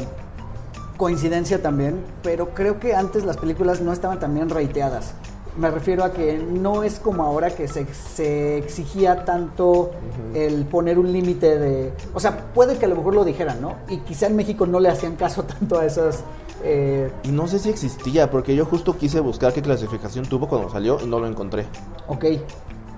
coincidencia 1.05 1.63
también, 1.63 1.97
pero 2.23 2.51
creo 2.51 2.79
que 2.79 2.95
antes 2.95 3.25
las 3.25 3.39
películas 3.39 3.81
no 3.81 3.91
estaban 3.91 4.21
tan 4.21 4.35
bien 4.35 4.51
reiteadas. 4.51 5.15
Me 5.57 5.71
refiero 5.71 6.05
a 6.05 6.13
que 6.13 6.37
no 6.39 6.83
es 6.85 7.01
como 7.01 7.23
ahora 7.25 7.49
que 7.51 7.67
se, 7.69 7.87
se 7.95 8.59
exigía 8.59 9.25
tanto 9.25 9.93
el 10.35 10.67
poner 10.67 10.99
un 10.99 11.11
límite 11.11 11.59
de... 11.59 11.93
O 12.13 12.21
sea, 12.21 12.53
puede 12.53 12.77
que 12.77 12.85
a 12.85 12.89
lo 12.89 12.97
mejor 12.97 13.15
lo 13.15 13.25
dijeran, 13.25 13.63
¿no? 13.63 13.77
Y 13.89 13.97
quizá 14.01 14.27
en 14.27 14.37
México 14.37 14.67
no 14.67 14.79
le 14.79 14.91
hacían 14.91 15.17
caso 15.17 15.43
tanto 15.55 15.79
a 15.79 15.87
esas... 15.87 16.23
eh, 16.63 17.11
Y 17.23 17.29
no 17.29 17.49
sé 17.49 17.59
si 17.61 17.71
existía, 17.71 18.31
porque 18.31 18.55
yo 18.55 18.67
justo 18.67 18.97
quise 18.99 19.21
buscar 19.21 19.55
qué 19.55 19.63
clasificación 19.63 20.27
tuvo 20.27 20.49
cuando 20.49 20.69
salió 20.71 20.99
y 21.03 21.07
no 21.07 21.19
lo 21.19 21.27
encontré. 21.27 21.65
ok, 22.09 22.25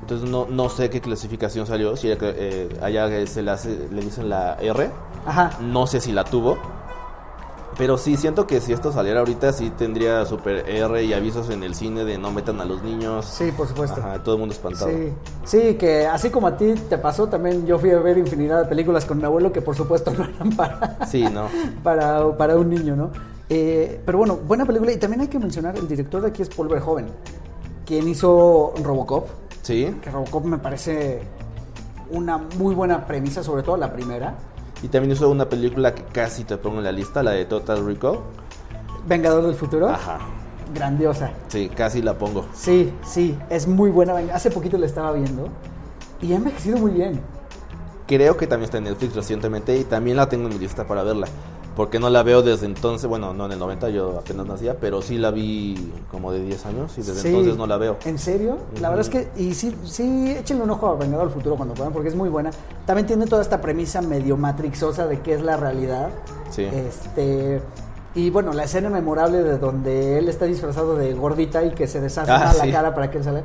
Entonces 0.02 0.28
no, 0.28 0.46
no 0.46 0.68
sé 0.68 0.90
qué 0.90 1.00
clasificación 1.00 1.66
salió, 1.66 1.96
si 1.96 2.08
era 2.10 2.18
que, 2.18 2.34
eh, 2.36 2.68
allá 2.82 3.08
se 3.28 3.42
le, 3.42 3.50
hace- 3.52 3.88
le 3.92 4.02
dicen 4.02 4.28
la 4.28 4.56
R, 4.60 4.90
ajá. 5.24 5.52
no 5.60 5.86
sé 5.86 6.00
si 6.00 6.10
la 6.12 6.24
tuvo. 6.24 6.58
Pero 7.78 7.96
sí, 7.96 8.16
siento 8.16 8.46
que 8.46 8.60
si 8.60 8.72
esto 8.72 8.92
saliera 8.92 9.20
ahorita, 9.20 9.52
sí 9.52 9.70
tendría 9.70 10.24
super 10.26 10.68
R 10.68 11.02
y 11.04 11.12
avisos 11.14 11.48
en 11.50 11.62
el 11.62 11.74
cine 11.74 12.04
de 12.04 12.18
no 12.18 12.30
metan 12.30 12.60
a 12.60 12.64
los 12.64 12.82
niños. 12.82 13.24
Sí, 13.24 13.50
por 13.56 13.66
supuesto. 13.66 14.00
Ajá, 14.00 14.22
todo 14.22 14.34
el 14.34 14.40
mundo 14.40 14.54
espantado. 14.54 14.90
Sí, 14.90 15.12
sí, 15.44 15.74
que 15.76 16.06
así 16.06 16.30
como 16.30 16.46
a 16.48 16.56
ti 16.56 16.74
te 16.88 16.98
pasó, 16.98 17.28
también 17.28 17.66
yo 17.66 17.78
fui 17.78 17.90
a 17.90 17.98
ver 17.98 18.18
infinidad 18.18 18.60
de 18.62 18.66
películas 18.66 19.04
con 19.06 19.18
mi 19.18 19.24
abuelo 19.24 19.52
que 19.52 19.62
por 19.62 19.74
supuesto 19.74 20.12
no 20.12 20.24
eran 20.24 20.50
para, 20.56 21.06
Sí, 21.06 21.24
no. 21.24 21.46
para, 21.82 22.36
para 22.36 22.56
un 22.56 22.68
niño, 22.68 22.94
¿no? 22.94 23.10
Eh, 23.48 24.00
pero 24.04 24.18
bueno, 24.18 24.36
buena 24.46 24.64
película 24.66 24.92
y 24.92 24.96
también 24.98 25.22
hay 25.22 25.28
que 25.28 25.38
mencionar, 25.38 25.76
el 25.76 25.88
director 25.88 26.20
de 26.22 26.28
aquí 26.28 26.42
es 26.42 26.48
Paul 26.50 26.68
Verhoeven, 26.68 27.06
quien 27.86 28.06
hizo 28.08 28.74
Robocop, 28.82 29.26
Sí. 29.62 29.94
que 30.02 30.10
Robocop 30.10 30.44
me 30.44 30.58
parece 30.58 31.22
una 32.10 32.36
muy 32.38 32.74
buena 32.74 33.06
premisa, 33.06 33.42
sobre 33.42 33.62
todo 33.62 33.76
la 33.76 33.92
primera. 33.92 34.34
Y 34.82 34.88
también 34.88 35.12
hizo 35.12 35.28
una 35.30 35.48
película 35.48 35.94
que 35.94 36.02
casi 36.04 36.44
te 36.44 36.56
pongo 36.56 36.78
en 36.78 36.84
la 36.84 36.92
lista, 36.92 37.22
la 37.22 37.32
de 37.32 37.44
Total 37.44 37.84
Recall. 37.86 38.18
Vengador 39.06 39.44
del 39.46 39.54
Futuro, 39.54 39.88
Ajá. 39.88 40.18
grandiosa. 40.74 41.30
Sí, 41.48 41.68
casi 41.68 42.02
la 42.02 42.18
pongo. 42.18 42.46
Sí, 42.54 42.92
sí, 43.04 43.38
es 43.48 43.66
muy 43.66 43.90
buena. 43.90 44.14
Hace 44.34 44.50
poquito 44.50 44.78
la 44.78 44.86
estaba 44.86 45.12
viendo 45.12 45.48
y 46.20 46.32
ha 46.32 46.36
envejecido 46.36 46.78
muy 46.78 46.90
bien. 46.92 47.20
Creo 48.06 48.36
que 48.36 48.46
también 48.46 48.64
está 48.64 48.78
en 48.78 48.84
Netflix 48.84 49.14
recientemente 49.14 49.76
y 49.76 49.84
también 49.84 50.16
la 50.16 50.28
tengo 50.28 50.48
en 50.48 50.54
mi 50.54 50.58
lista 50.58 50.86
para 50.86 51.02
verla. 51.02 51.26
Porque 51.76 51.98
no 51.98 52.10
la 52.10 52.22
veo 52.22 52.42
desde 52.42 52.66
entonces, 52.66 53.08
bueno, 53.08 53.32
no 53.32 53.46
en 53.46 53.52
el 53.52 53.58
90, 53.58 53.88
yo 53.88 54.18
apenas 54.18 54.46
nacía, 54.46 54.76
pero 54.78 55.00
sí 55.00 55.16
la 55.16 55.30
vi 55.30 55.90
como 56.10 56.30
de 56.30 56.42
10 56.42 56.66
años 56.66 56.92
y 56.98 57.00
desde 57.00 57.14
Sí. 57.22 57.28
entonces 57.28 57.56
no 57.56 57.66
la 57.66 57.78
veo. 57.78 57.96
¿En 58.04 58.18
serio? 58.18 58.58
La 58.80 58.90
verdad 58.90 59.06
es 59.06 59.10
que, 59.10 59.28
y 59.42 59.54
sí, 59.54 59.74
sí, 59.84 60.30
échenle 60.38 60.64
un 60.64 60.70
ojo 60.70 60.88
a 60.88 60.96
Vengador 60.96 61.28
del 61.28 61.34
Futuro 61.34 61.56
cuando 61.56 61.74
puedan, 61.74 61.92
porque 61.92 62.08
es 62.10 62.14
muy 62.14 62.28
buena. 62.28 62.50
También 62.84 63.06
tiene 63.06 63.26
toda 63.26 63.40
esta 63.40 63.60
premisa 63.60 64.02
medio 64.02 64.36
matrixosa 64.36 65.06
de 65.06 65.20
qué 65.20 65.34
es 65.34 65.42
la 65.42 65.56
realidad. 65.56 66.10
Sí. 66.50 66.64
Este. 66.64 67.62
Y 68.14 68.28
bueno, 68.28 68.52
la 68.52 68.64
escena 68.64 68.90
memorable 68.90 69.42
de 69.42 69.56
donde 69.56 70.18
él 70.18 70.28
está 70.28 70.44
disfrazado 70.44 70.96
de 70.96 71.14
gordita 71.14 71.64
y 71.64 71.70
que 71.70 71.86
se 71.86 71.98
deshace 72.02 72.30
Ah, 72.30 72.52
la 72.62 72.70
cara 72.70 72.94
para 72.94 73.10
que 73.10 73.16
él 73.16 73.24
salga. 73.24 73.44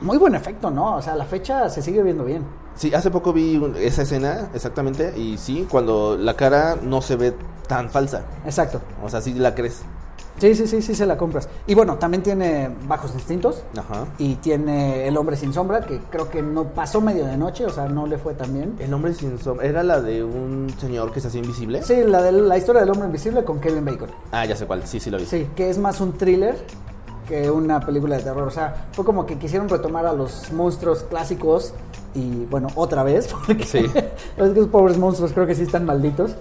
Muy 0.00 0.16
buen 0.18 0.34
efecto, 0.34 0.70
¿no? 0.70 0.96
O 0.96 1.02
sea, 1.02 1.14
la 1.14 1.24
fecha 1.26 1.68
se 1.68 1.82
sigue 1.82 2.02
viendo 2.02 2.24
bien. 2.24 2.44
Sí, 2.74 2.94
hace 2.94 3.10
poco 3.10 3.32
vi 3.32 3.56
un- 3.58 3.76
esa 3.76 4.02
escena 4.02 4.48
exactamente 4.54 5.12
y 5.18 5.36
sí, 5.36 5.66
cuando 5.70 6.16
la 6.16 6.34
cara 6.34 6.76
no 6.82 7.02
se 7.02 7.16
ve 7.16 7.34
tan 7.68 7.90
falsa. 7.90 8.22
Exacto. 8.46 8.80
O 9.04 9.08
sea, 9.10 9.20
sí 9.20 9.34
la 9.34 9.54
crees. 9.54 9.82
Sí, 10.38 10.54
sí, 10.54 10.66
sí, 10.66 10.80
sí 10.80 10.94
se 10.94 11.04
la 11.04 11.18
compras. 11.18 11.50
Y 11.66 11.74
bueno, 11.74 11.96
también 11.96 12.22
tiene 12.22 12.70
Bajos 12.88 13.12
Instintos. 13.12 13.62
Ajá. 13.76 14.06
Y 14.16 14.36
tiene 14.36 15.06
El 15.06 15.18
Hombre 15.18 15.36
Sin 15.36 15.52
Sombra, 15.52 15.82
que 15.82 15.98
creo 16.10 16.30
que 16.30 16.40
no 16.40 16.64
pasó 16.68 17.02
medio 17.02 17.26
de 17.26 17.36
noche, 17.36 17.66
o 17.66 17.70
sea, 17.70 17.88
no 17.88 18.06
le 18.06 18.16
fue 18.16 18.32
tan 18.32 18.54
bien. 18.54 18.74
El 18.78 18.94
hombre 18.94 19.12
sin 19.12 19.38
sombra. 19.38 19.66
¿Era 19.66 19.82
la 19.82 20.00
de 20.00 20.24
un 20.24 20.72
señor 20.80 21.12
que 21.12 21.20
se 21.20 21.28
hacía 21.28 21.42
invisible? 21.42 21.82
Sí, 21.82 22.04
la 22.06 22.22
de 22.22 22.32
la 22.32 22.56
historia 22.56 22.80
del 22.80 22.88
hombre 22.90 23.04
invisible 23.06 23.44
con 23.44 23.60
Kevin 23.60 23.84
Bacon. 23.84 24.08
Ah, 24.32 24.46
ya 24.46 24.56
sé 24.56 24.64
cuál. 24.64 24.86
Sí, 24.86 24.98
sí 24.98 25.10
lo 25.10 25.18
vi. 25.18 25.26
Sí, 25.26 25.46
que 25.54 25.68
es 25.68 25.76
más 25.76 26.00
un 26.00 26.14
thriller 26.14 26.56
que 27.30 27.50
una 27.50 27.80
película 27.80 28.16
de 28.16 28.22
terror. 28.24 28.46
O 28.46 28.50
sea, 28.50 28.88
fue 28.92 29.04
como 29.04 29.24
que 29.24 29.38
quisieron 29.38 29.68
retomar 29.68 30.04
a 30.06 30.12
los 30.12 30.52
monstruos 30.52 31.04
clásicos 31.04 31.72
y 32.14 32.44
bueno, 32.46 32.68
otra 32.74 33.02
vez, 33.04 33.28
porque 33.46 33.64
Sí. 33.64 33.78
es 33.86 33.92
que 33.92 34.12
esos 34.52 34.66
pobres 34.68 34.98
monstruos 34.98 35.32
creo 35.32 35.46
que 35.46 35.54
sí 35.54 35.62
están 35.62 35.84
malditos. 35.86 36.32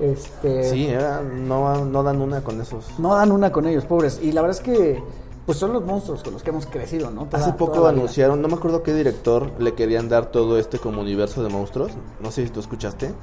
Este, 0.00 0.64
Sí, 0.70 0.86
era- 0.88 1.22
no, 1.22 1.84
no 1.86 2.02
dan 2.02 2.20
una 2.20 2.42
con 2.42 2.60
esos. 2.60 2.86
No 2.98 3.14
dan 3.14 3.32
una 3.32 3.50
con 3.50 3.66
ellos, 3.66 3.84
pobres. 3.86 4.20
Y 4.22 4.32
la 4.32 4.42
verdad 4.42 4.58
es 4.58 4.62
que 4.62 5.02
pues 5.46 5.58
son 5.58 5.72
los 5.72 5.84
monstruos 5.84 6.22
con 6.24 6.32
los 6.32 6.42
que 6.42 6.50
hemos 6.50 6.66
crecido, 6.66 7.10
¿no? 7.12 7.24
Toda- 7.26 7.42
Hace 7.42 7.52
poco 7.54 7.86
anunciaron, 7.86 8.42
no 8.42 8.48
me 8.48 8.54
acuerdo 8.54 8.82
qué 8.82 8.92
director 8.92 9.50
le 9.60 9.74
querían 9.74 10.08
dar 10.08 10.26
todo 10.26 10.58
este 10.58 10.78
como 10.78 11.00
universo 11.00 11.42
de 11.42 11.48
monstruos. 11.48 11.92
No 12.20 12.30
sé 12.32 12.44
si 12.44 12.50
tú 12.50 12.60
escuchaste. 12.60 13.14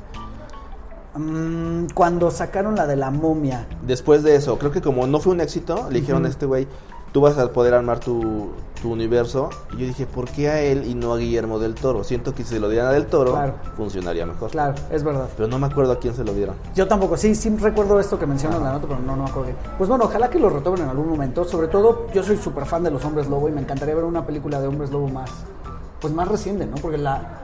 Mm, 1.15 1.87
cuando 1.93 2.31
sacaron 2.31 2.75
la 2.75 2.87
de 2.87 2.95
la 2.95 3.11
momia. 3.11 3.67
Después 3.85 4.23
de 4.23 4.35
eso, 4.35 4.57
creo 4.57 4.71
que 4.71 4.81
como 4.81 5.05
no 5.05 5.19
fue 5.19 5.33
un 5.33 5.41
éxito, 5.41 5.87
le 5.91 5.99
dijeron 5.99 6.25
a 6.25 6.29
este 6.29 6.45
güey, 6.47 6.67
tú 7.13 7.21
vas 7.21 7.37
a 7.37 7.47
poder 7.53 7.73
armar 7.73 7.99
tu, 7.99 8.49
tu 8.81 8.91
universo. 8.91 9.49
Y 9.73 9.77
yo 9.81 9.85
dije, 9.87 10.05
¿por 10.05 10.27
qué 10.27 10.49
a 10.49 10.59
él 10.61 10.83
y 10.85 10.95
no 10.95 11.13
a 11.13 11.17
Guillermo 11.17 11.59
del 11.59 11.75
Toro? 11.75 12.03
Siento 12.03 12.33
que 12.35 12.43
si 12.43 12.49
se 12.55 12.59
lo 12.59 12.67
dieran 12.69 12.89
a 12.89 12.91
del 12.91 13.05
Toro, 13.05 13.31
Claro. 13.31 13.53
funcionaría 13.77 14.25
mejor. 14.25 14.49
Claro, 14.51 14.73
es 14.91 15.03
verdad. 15.03 15.29
Pero 15.37 15.47
no 15.47 15.57
me 15.59 15.67
acuerdo 15.67 15.93
a 15.93 15.99
quién 15.99 16.13
se 16.15 16.23
lo 16.25 16.33
dieron. 16.33 16.55
Yo 16.75 16.87
tampoco, 16.87 17.15
sí, 17.15 17.33
sí 17.35 17.55
recuerdo 17.57 17.99
esto 17.99 18.19
que 18.19 18.25
mencionas 18.25 18.57
en 18.57 18.65
la 18.65 18.73
nota, 18.73 18.87
pero 18.87 18.99
no, 18.99 19.15
no 19.15 19.23
me 19.23 19.29
acuerdo 19.29 19.43
bien. 19.51 19.57
Pues 19.77 19.89
bueno, 19.89 20.05
ojalá 20.05 20.29
que 20.29 20.39
lo 20.39 20.49
retomen 20.49 20.81
en 20.81 20.89
algún 20.89 21.07
momento. 21.07 21.45
Sobre 21.45 21.67
todo, 21.69 22.07
yo 22.13 22.23
soy 22.23 22.35
súper 22.37 22.65
fan 22.65 22.83
de 22.83 22.91
los 22.91 23.05
hombres 23.05 23.27
lobo 23.29 23.47
y 23.47 23.51
me 23.51 23.61
encantaría 23.61 23.95
ver 23.95 24.03
una 24.03 24.25
película 24.25 24.59
de 24.59 24.67
hombres 24.67 24.89
lobo 24.91 25.07
más, 25.07 25.29
pues 26.01 26.11
más 26.13 26.27
reciente, 26.27 26.65
¿no? 26.65 26.75
Porque 26.77 26.97
la, 26.97 27.43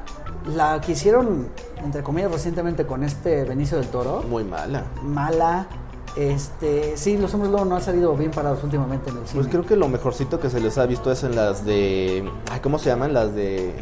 la 0.55 0.81
que 0.81 0.93
hicieron, 0.93 1.47
entre 1.83 2.01
comillas, 2.01 2.31
recientemente 2.31 2.85
con 2.87 3.03
este 3.03 3.43
Benicio 3.45 3.77
del 3.77 3.87
Toro, 3.89 4.23
Muy 4.27 4.43
mala. 4.43 4.83
mala. 5.03 5.67
Este, 6.15 6.97
sí, 6.97 7.17
los 7.17 7.33
hombres 7.33 7.51
lobo 7.51 7.65
no 7.65 7.75
han 7.75 7.81
salido 7.81 8.15
bien 8.15 8.31
parados 8.31 8.63
últimamente 8.63 9.09
en 9.09 9.17
el 9.17 9.27
cine. 9.27 9.41
Pues 9.41 9.47
creo 9.47 9.65
que 9.65 9.75
lo 9.75 9.87
mejorcito 9.87 10.39
que 10.39 10.49
se 10.49 10.59
les 10.59 10.77
ha 10.77 10.85
visto 10.85 11.11
es 11.11 11.23
en 11.23 11.35
las 11.35 11.65
de... 11.65 12.29
Ay, 12.51 12.59
¿Cómo 12.61 12.79
se 12.79 12.89
llaman? 12.89 13.13
Las 13.13 13.35
de... 13.35 13.73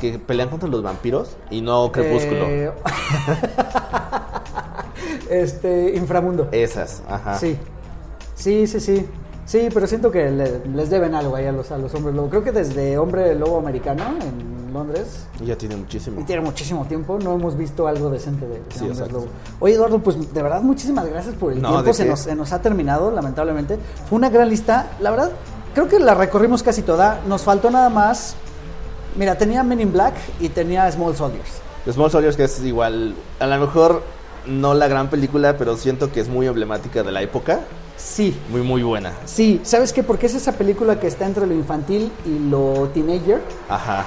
Que 0.00 0.18
pelean 0.18 0.48
contra 0.48 0.68
los 0.68 0.82
vampiros 0.82 1.36
y 1.50 1.60
no 1.60 1.92
Crepúsculo. 1.92 2.46
Eh, 2.46 2.72
este, 5.30 5.94
Inframundo. 5.96 6.48
Esas, 6.50 7.02
ajá. 7.08 7.38
Sí, 7.38 7.56
sí, 8.34 8.66
sí, 8.66 8.80
sí. 8.80 9.06
Sí, 9.52 9.68
pero 9.74 9.86
siento 9.86 10.10
que 10.10 10.30
le- 10.30 10.62
les 10.74 10.88
deben 10.88 11.14
algo 11.14 11.36
ahí 11.36 11.44
a 11.44 11.52
los, 11.52 11.70
a 11.72 11.76
los 11.76 11.92
hombres 11.94 12.14
lobo. 12.16 12.30
Creo 12.30 12.42
que 12.42 12.52
desde 12.52 12.96
Hombre 12.96 13.34
Lobo 13.34 13.58
Americano 13.58 14.02
en 14.22 14.72
Londres, 14.72 15.26
Y 15.38 15.44
ya 15.44 15.56
tiene 15.58 15.76
muchísimo. 15.76 16.18
y 16.18 16.24
tiene 16.24 16.40
muchísimo 16.40 16.86
tiempo, 16.86 17.18
no 17.22 17.34
hemos 17.34 17.54
visto 17.58 17.86
algo 17.86 18.08
decente 18.08 18.46
de, 18.46 18.54
de 18.54 18.62
Sí, 18.70 18.78
Hombres 18.80 18.98
exacto. 19.00 19.18
Lobo. 19.18 19.26
Oye, 19.60 19.74
Eduardo, 19.74 19.98
pues 19.98 20.32
de 20.32 20.42
verdad, 20.42 20.62
muchísimas 20.62 21.04
gracias 21.06 21.34
por 21.34 21.52
el 21.52 21.60
No, 21.60 21.82
tiempo. 21.82 22.16
se 22.16 22.34
nos 22.34 22.52
ha 22.54 22.62
terminado, 22.62 23.10
lamentablemente. 23.10 23.78
Fue 24.08 24.16
una 24.16 24.30
gran 24.30 24.48
lista. 24.48 24.92
La 25.00 25.10
verdad, 25.10 25.32
creo 25.74 25.86
que 25.86 25.98
la 25.98 26.14
recorrimos 26.14 26.62
casi 26.62 26.80
toda. 26.80 27.20
Nos 27.28 27.42
faltó 27.42 27.70
nada 27.70 27.90
más. 27.90 28.34
Mira, 29.18 29.36
tenía 29.36 29.62
Men 29.62 29.82
in 29.82 29.92
Black 29.92 30.14
y 30.40 30.48
tenía 30.48 30.90
Small 30.90 31.14
Soldiers. 31.14 31.60
Small 31.92 32.10
Soldiers 32.10 32.36
que 32.38 32.44
es 32.44 32.58
igual, 32.64 33.14
a 33.38 33.46
lo 33.46 33.58
mejor 33.60 34.02
no 34.46 34.72
la 34.72 34.88
gran 34.88 35.10
película, 35.10 35.58
pero 35.58 35.76
siento 35.76 36.10
que 36.10 36.20
es 36.20 36.28
muy 36.30 36.46
emblemática 36.46 37.02
de 37.02 37.12
la 37.12 37.20
época. 37.20 37.60
Sí, 37.96 38.36
Muy, 38.50 38.62
muy 38.62 38.82
buena. 38.82 39.12
sí. 39.24 39.60
¿Sabes 39.64 39.92
qué? 39.92 40.02
Porque 40.02 40.26
es 40.26 40.34
esa 40.34 40.52
película 40.52 40.98
que 40.98 41.06
está 41.06 41.26
entre 41.26 41.46
lo 41.46 41.54
infantil 41.54 42.10
y 42.26 42.38
lo 42.50 42.88
teenager. 42.92 43.40
Ajá. 43.68 44.04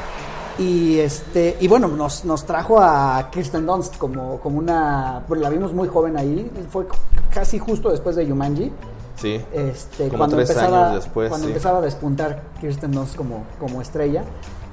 Y 0.57 0.99
este 0.99 1.57
y 1.59 1.67
bueno, 1.67 1.87
nos, 1.89 2.23
nos 2.23 2.45
trajo 2.45 2.79
a 2.81 3.29
Kirsten 3.31 3.65
Dunst 3.65 3.97
como, 3.97 4.39
como 4.39 4.57
una. 4.59 5.23
Bueno, 5.27 5.43
la 5.43 5.49
vimos 5.49 5.73
muy 5.73 5.87
joven 5.87 6.17
ahí. 6.17 6.49
Fue 6.69 6.85
casi 7.33 7.59
justo 7.59 7.89
después 7.91 8.15
de 8.15 8.25
Yumanji. 8.25 8.71
Sí. 9.17 9.41
Este, 9.53 10.07
Como 10.07 10.17
cuando 10.19 10.35
tres 10.37 10.49
empezaba, 10.49 10.89
años 10.89 11.03
después, 11.03 11.29
Cuando 11.29 11.47
sí. 11.47 11.51
empezaba 11.51 11.77
a 11.79 11.81
despuntar 11.81 12.41
Kirsten 12.61 12.91
Dunst 12.91 13.15
como, 13.15 13.43
como 13.59 13.81
estrella. 13.81 14.23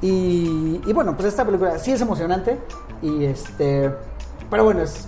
Y, 0.01 0.81
y 0.85 0.93
bueno, 0.93 1.15
pues 1.17 1.29
esta 1.29 1.45
película 1.45 1.79
sí 1.79 1.93
es 1.93 2.01
emocionante. 2.01 2.59
Y 3.03 3.25
este. 3.25 3.91
Pero 4.51 4.65
bueno, 4.65 4.83
es. 4.83 5.07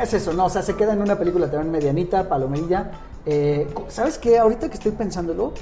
Es 0.00 0.14
eso, 0.14 0.32
¿no? 0.32 0.46
O 0.46 0.50
sea, 0.50 0.62
se 0.62 0.74
queda 0.74 0.92
en 0.92 1.02
una 1.02 1.18
película 1.18 1.50
también 1.50 1.72
medianita, 1.72 2.28
palomerilla. 2.28 2.90
Eh, 3.26 3.66
¿Sabes 3.88 4.18
qué? 4.18 4.38
Ahorita 4.38 4.68
que 4.68 4.74
estoy 4.74 4.92
pensándolo, 4.92 5.52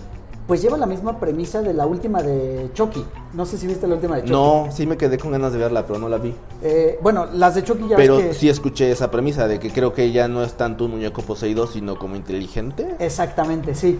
pues 0.46 0.62
lleva 0.62 0.76
la 0.76 0.86
misma 0.86 1.18
premisa 1.18 1.62
de 1.62 1.74
la 1.74 1.86
última 1.86 2.22
de 2.22 2.70
Chucky. 2.74 3.04
No 3.34 3.44
sé 3.44 3.58
si 3.58 3.66
viste 3.66 3.86
la 3.86 3.96
última 3.96 4.16
de 4.16 4.22
Chucky. 4.22 4.32
No, 4.32 4.68
sí 4.70 4.86
me 4.86 4.96
quedé 4.96 5.18
con 5.18 5.32
ganas 5.32 5.52
de 5.52 5.58
verla, 5.58 5.86
pero 5.86 5.98
no 5.98 6.08
la 6.08 6.18
vi. 6.18 6.34
Eh, 6.62 6.98
bueno, 7.02 7.26
las 7.32 7.54
de 7.54 7.64
Chucky 7.64 7.88
ya 7.88 7.96
Pero 7.96 8.18
ves 8.18 8.28
que... 8.28 8.34
sí 8.34 8.48
escuché 8.48 8.92
esa 8.92 9.10
premisa 9.10 9.48
de 9.48 9.58
que 9.58 9.70
creo 9.70 9.92
que 9.92 10.04
ella 10.04 10.28
no 10.28 10.44
es 10.44 10.52
tanto 10.54 10.84
un 10.84 10.92
muñeco 10.92 11.22
poseído, 11.22 11.66
sino 11.66 11.98
como 11.98 12.14
inteligente. 12.14 12.94
Exactamente, 12.98 13.74
sí. 13.74 13.98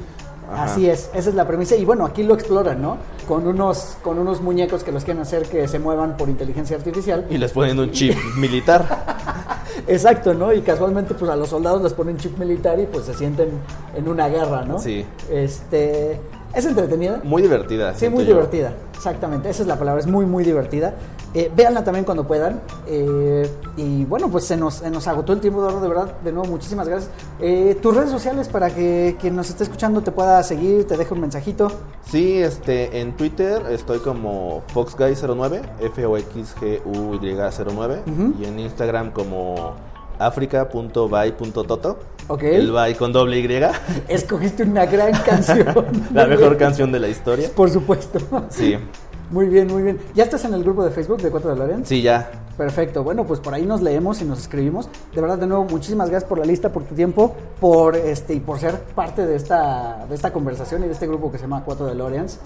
Ajá. 0.49 0.67
Así 0.67 0.89
es, 0.89 1.11
esa 1.13 1.31
es 1.31 1.35
la 1.35 1.45
premisa. 1.49 1.75
Y 1.75 1.85
bueno, 1.85 2.05
aquí 2.05 2.23
lo 2.23 2.35
exploran, 2.35 2.81
¿no? 2.81 2.99
Con 3.27 3.49
unos, 3.49 3.97
con 4.03 4.17
unos 4.17 4.41
muñecos 4.41 4.85
que 4.85 4.93
los 4.93 5.03
quieren 5.03 5.21
hacer 5.23 5.49
que 5.49 5.67
se 5.67 5.81
muevan 5.81 6.17
por 6.17 6.29
inteligencia 6.29 6.77
artificial. 6.77 7.27
Y 7.29 7.39
les 7.39 7.51
ponen 7.51 7.81
un 7.81 7.91
chip 7.91 8.15
militar. 8.37 9.56
Exacto, 9.89 10.35
¿no? 10.35 10.53
Y 10.53 10.63
casualmente, 10.63 11.15
pues 11.15 11.31
a 11.31 11.37
los 11.37 11.49
soldados 11.49 11.83
les 11.83 11.93
ponen 11.93 12.17
chip 12.17 12.39
militar 12.39 12.79
y 12.81 12.87
pues 12.87 13.05
se 13.05 13.15
sienten 13.15 13.51
en 13.97 14.09
una 14.09 14.29
guerra, 14.29 14.65
¿no? 14.65 14.79
Sí. 14.79 15.05
Este. 15.31 16.21
¿Es 16.57 16.65
entretenida? 16.65 17.21
Muy 17.23 17.43
divertida. 17.43 17.95
Sí, 17.95 18.09
muy 18.09 18.25
divertida, 18.25 18.73
exactamente, 18.95 19.51
esa 19.51 19.61
es 19.61 19.69
la 19.69 19.79
palabra, 19.79 20.01
es 20.01 20.07
muy, 20.07 20.25
muy 20.25 20.43
divertida. 20.43 20.95
Eh, 21.35 21.53
véanla 21.55 21.85
también 21.85 22.07
cuando 22.07 22.27
puedan. 22.27 22.63
Eh, 22.87 23.47
y 23.77 24.07
bueno, 24.07 24.31
pues 24.31 24.47
se 24.47 24.57
nos, 24.57 24.81
nos 24.83 25.07
agotó 25.07 25.35
el 25.35 25.41
tiempo, 25.41 25.71
de 25.71 25.87
verdad, 25.87 26.15
de 26.25 26.33
nuevo, 26.33 26.49
muchísimas 26.49 26.89
gracias. 26.89 27.13
Eh, 27.41 27.77
tus 27.83 27.95
redes 27.95 28.11
sociales 28.11 28.49
para 28.49 28.75
que 28.75 29.19
quien 29.21 29.37
nos 29.37 29.51
esté 29.51 29.65
escuchando 29.65 30.01
te 30.01 30.13
pueda 30.13 30.43
seguir, 30.43 30.87
te 30.87 30.97
deje 30.97 31.13
un 31.13 31.21
mensajito. 31.21 31.71
Sí, 32.11 32.39
este, 32.39 33.01
en 33.01 33.15
Twitter 33.19 33.61
estoy 33.71 33.99
como 33.99 34.63
FoxGuy09, 34.73 35.61
F-O-X-G-U-Y-09, 35.81 37.99
y 38.41 38.45
en 38.47 38.61
Instagram 38.61 39.11
como 39.11 39.75
africa.by.toto. 40.19 41.99
Ok. 42.29 42.43
El 42.43 42.73
by 42.73 42.95
con 42.95 43.13
doble 43.13 43.39
Y. 43.39 43.49
Escogiste 44.09 44.65
una 44.65 44.87
gran 44.87 45.13
canción. 45.23 45.67
la 46.15 46.27
mejor 46.27 46.57
canción 46.59 46.91
de 46.93 47.01
la 47.01 47.09
historia. 47.09 47.51
Por 47.55 47.71
supuesto. 47.71 48.19
Sí. 48.49 48.77
Muy 49.31 49.49
bien, 49.49 49.67
muy 49.67 49.83
bien. 49.83 49.99
¿Ya 50.15 50.23
estás 50.25 50.45
en 50.45 50.55
el 50.55 50.63
grupo 50.63 50.85
de 50.85 50.91
Facebook 50.91 51.21
de 51.21 51.31
Cuatro 51.31 51.55
de? 51.55 51.85
Sí, 51.85 52.01
ya. 52.01 52.31
Perfecto. 52.57 53.03
Bueno, 53.03 53.27
pues 53.27 53.41
por 53.41 53.55
ahí 53.55 53.67
nos 53.67 53.83
leemos 53.83 54.23
y 54.23 54.25
nos 54.25 54.39
escribimos. 54.39 54.89
De 55.15 55.21
verdad, 55.21 55.37
de 55.37 55.47
nuevo, 55.47 55.65
muchísimas 55.65 56.11
gracias 56.11 56.29
por 56.29 56.39
la 56.39 56.45
lista, 56.45 56.73
por 56.73 56.85
tu 56.85 56.95
tiempo, 56.95 57.35
por 57.61 57.97
este 57.97 58.35
y 58.35 58.41
por 58.41 58.59
ser 58.59 58.81
parte 58.95 59.27
de 59.27 59.37
esta, 59.37 60.07
de 60.09 60.15
esta 60.15 60.33
conversación 60.33 60.85
y 60.85 60.87
de 60.87 60.93
este 60.93 61.07
grupo 61.07 61.31
que 61.31 61.39
se 61.39 61.43
llama 61.43 61.65
Cuatro 61.65 61.87
de 61.87 61.95
Loreans. 61.97 62.39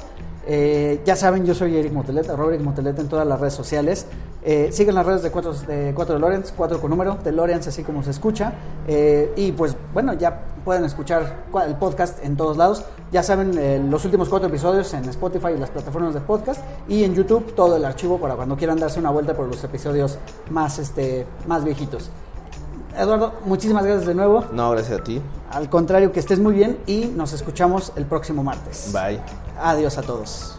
Eh, 0.46 1.00
ya 1.04 1.16
saben, 1.16 1.44
yo 1.44 1.54
soy 1.54 1.76
Eric 1.76 1.92
Motelet, 1.92 2.28
Robert 2.28 2.62
Motelet 2.62 2.98
en 2.98 3.08
todas 3.08 3.26
las 3.26 3.38
redes 3.38 3.54
sociales. 3.54 4.06
Eh, 4.42 4.70
siguen 4.72 4.94
las 4.94 5.04
redes 5.04 5.22
de 5.22 5.30
4 5.30 5.52
de, 5.52 5.92
cuatro 5.94 6.14
de 6.14 6.20
Lorenz, 6.20 6.52
4 6.56 6.80
con 6.80 6.90
número, 6.90 7.18
de 7.22 7.30
Lorenz, 7.32 7.66
así 7.66 7.82
como 7.82 8.02
se 8.02 8.10
escucha. 8.10 8.54
Eh, 8.86 9.32
y 9.36 9.52
pues 9.52 9.76
bueno, 9.92 10.14
ya 10.14 10.44
pueden 10.64 10.84
escuchar 10.84 11.44
el 11.66 11.74
podcast 11.76 12.24
en 12.24 12.36
todos 12.36 12.56
lados. 12.56 12.84
Ya 13.12 13.22
saben, 13.22 13.56
eh, 13.58 13.82
los 13.90 14.04
últimos 14.04 14.28
cuatro 14.28 14.48
episodios 14.48 14.92
en 14.94 15.04
Spotify 15.08 15.48
y 15.54 15.58
las 15.58 15.70
plataformas 15.70 16.14
de 16.14 16.20
podcast. 16.20 16.62
Y 16.88 17.04
en 17.04 17.14
YouTube 17.14 17.54
todo 17.54 17.76
el 17.76 17.84
archivo 17.84 18.18
para 18.18 18.34
cuando 18.34 18.56
quieran 18.56 18.78
darse 18.78 18.98
una 18.98 19.10
vuelta 19.10 19.34
por 19.34 19.46
los 19.46 19.62
episodios 19.62 20.18
más, 20.50 20.78
este, 20.78 21.26
más 21.46 21.64
viejitos. 21.64 22.10
Eduardo, 22.96 23.40
muchísimas 23.44 23.84
gracias 23.84 24.06
de 24.06 24.14
nuevo. 24.14 24.46
No, 24.52 24.70
gracias 24.70 25.00
a 25.00 25.04
ti. 25.04 25.20
Al 25.50 25.68
contrario, 25.68 26.12
que 26.12 26.20
estés 26.20 26.38
muy 26.38 26.54
bien 26.54 26.78
y 26.86 27.06
nos 27.06 27.32
escuchamos 27.32 27.92
el 27.96 28.06
próximo 28.06 28.42
martes. 28.42 28.90
Bye. 28.92 29.20
Adiós 29.60 29.98
a 29.98 30.02
todos. 30.02 30.58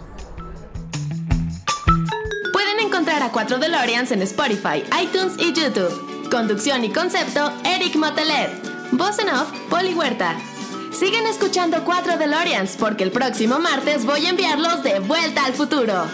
Pueden 2.54 2.80
encontrar 2.86 3.22
a 3.24 3.32
4 3.32 3.58
DeLoreans 3.58 4.12
en 4.12 4.22
Spotify, 4.22 4.84
iTunes 5.02 5.34
y 5.38 5.54
YouTube. 5.54 6.30
Conducción 6.30 6.84
y 6.84 6.92
concepto, 6.92 7.52
Eric 7.66 7.96
Motelet. 7.96 8.50
Voz 8.94 9.20
en 9.20 9.30
off, 9.30 9.52
Poli 9.70 9.94
Huerta. 9.94 10.36
Sigan 10.92 11.26
escuchando 11.26 11.84
4 11.84 12.18
DeLoreans 12.18 12.76
porque 12.78 13.04
el 13.04 13.12
próximo 13.12 13.60
martes 13.60 14.06
voy 14.06 14.26
a 14.26 14.30
enviarlos 14.30 14.84
de 14.84 15.00
vuelta 15.00 15.46
al 15.46 15.54
futuro. 15.54 16.06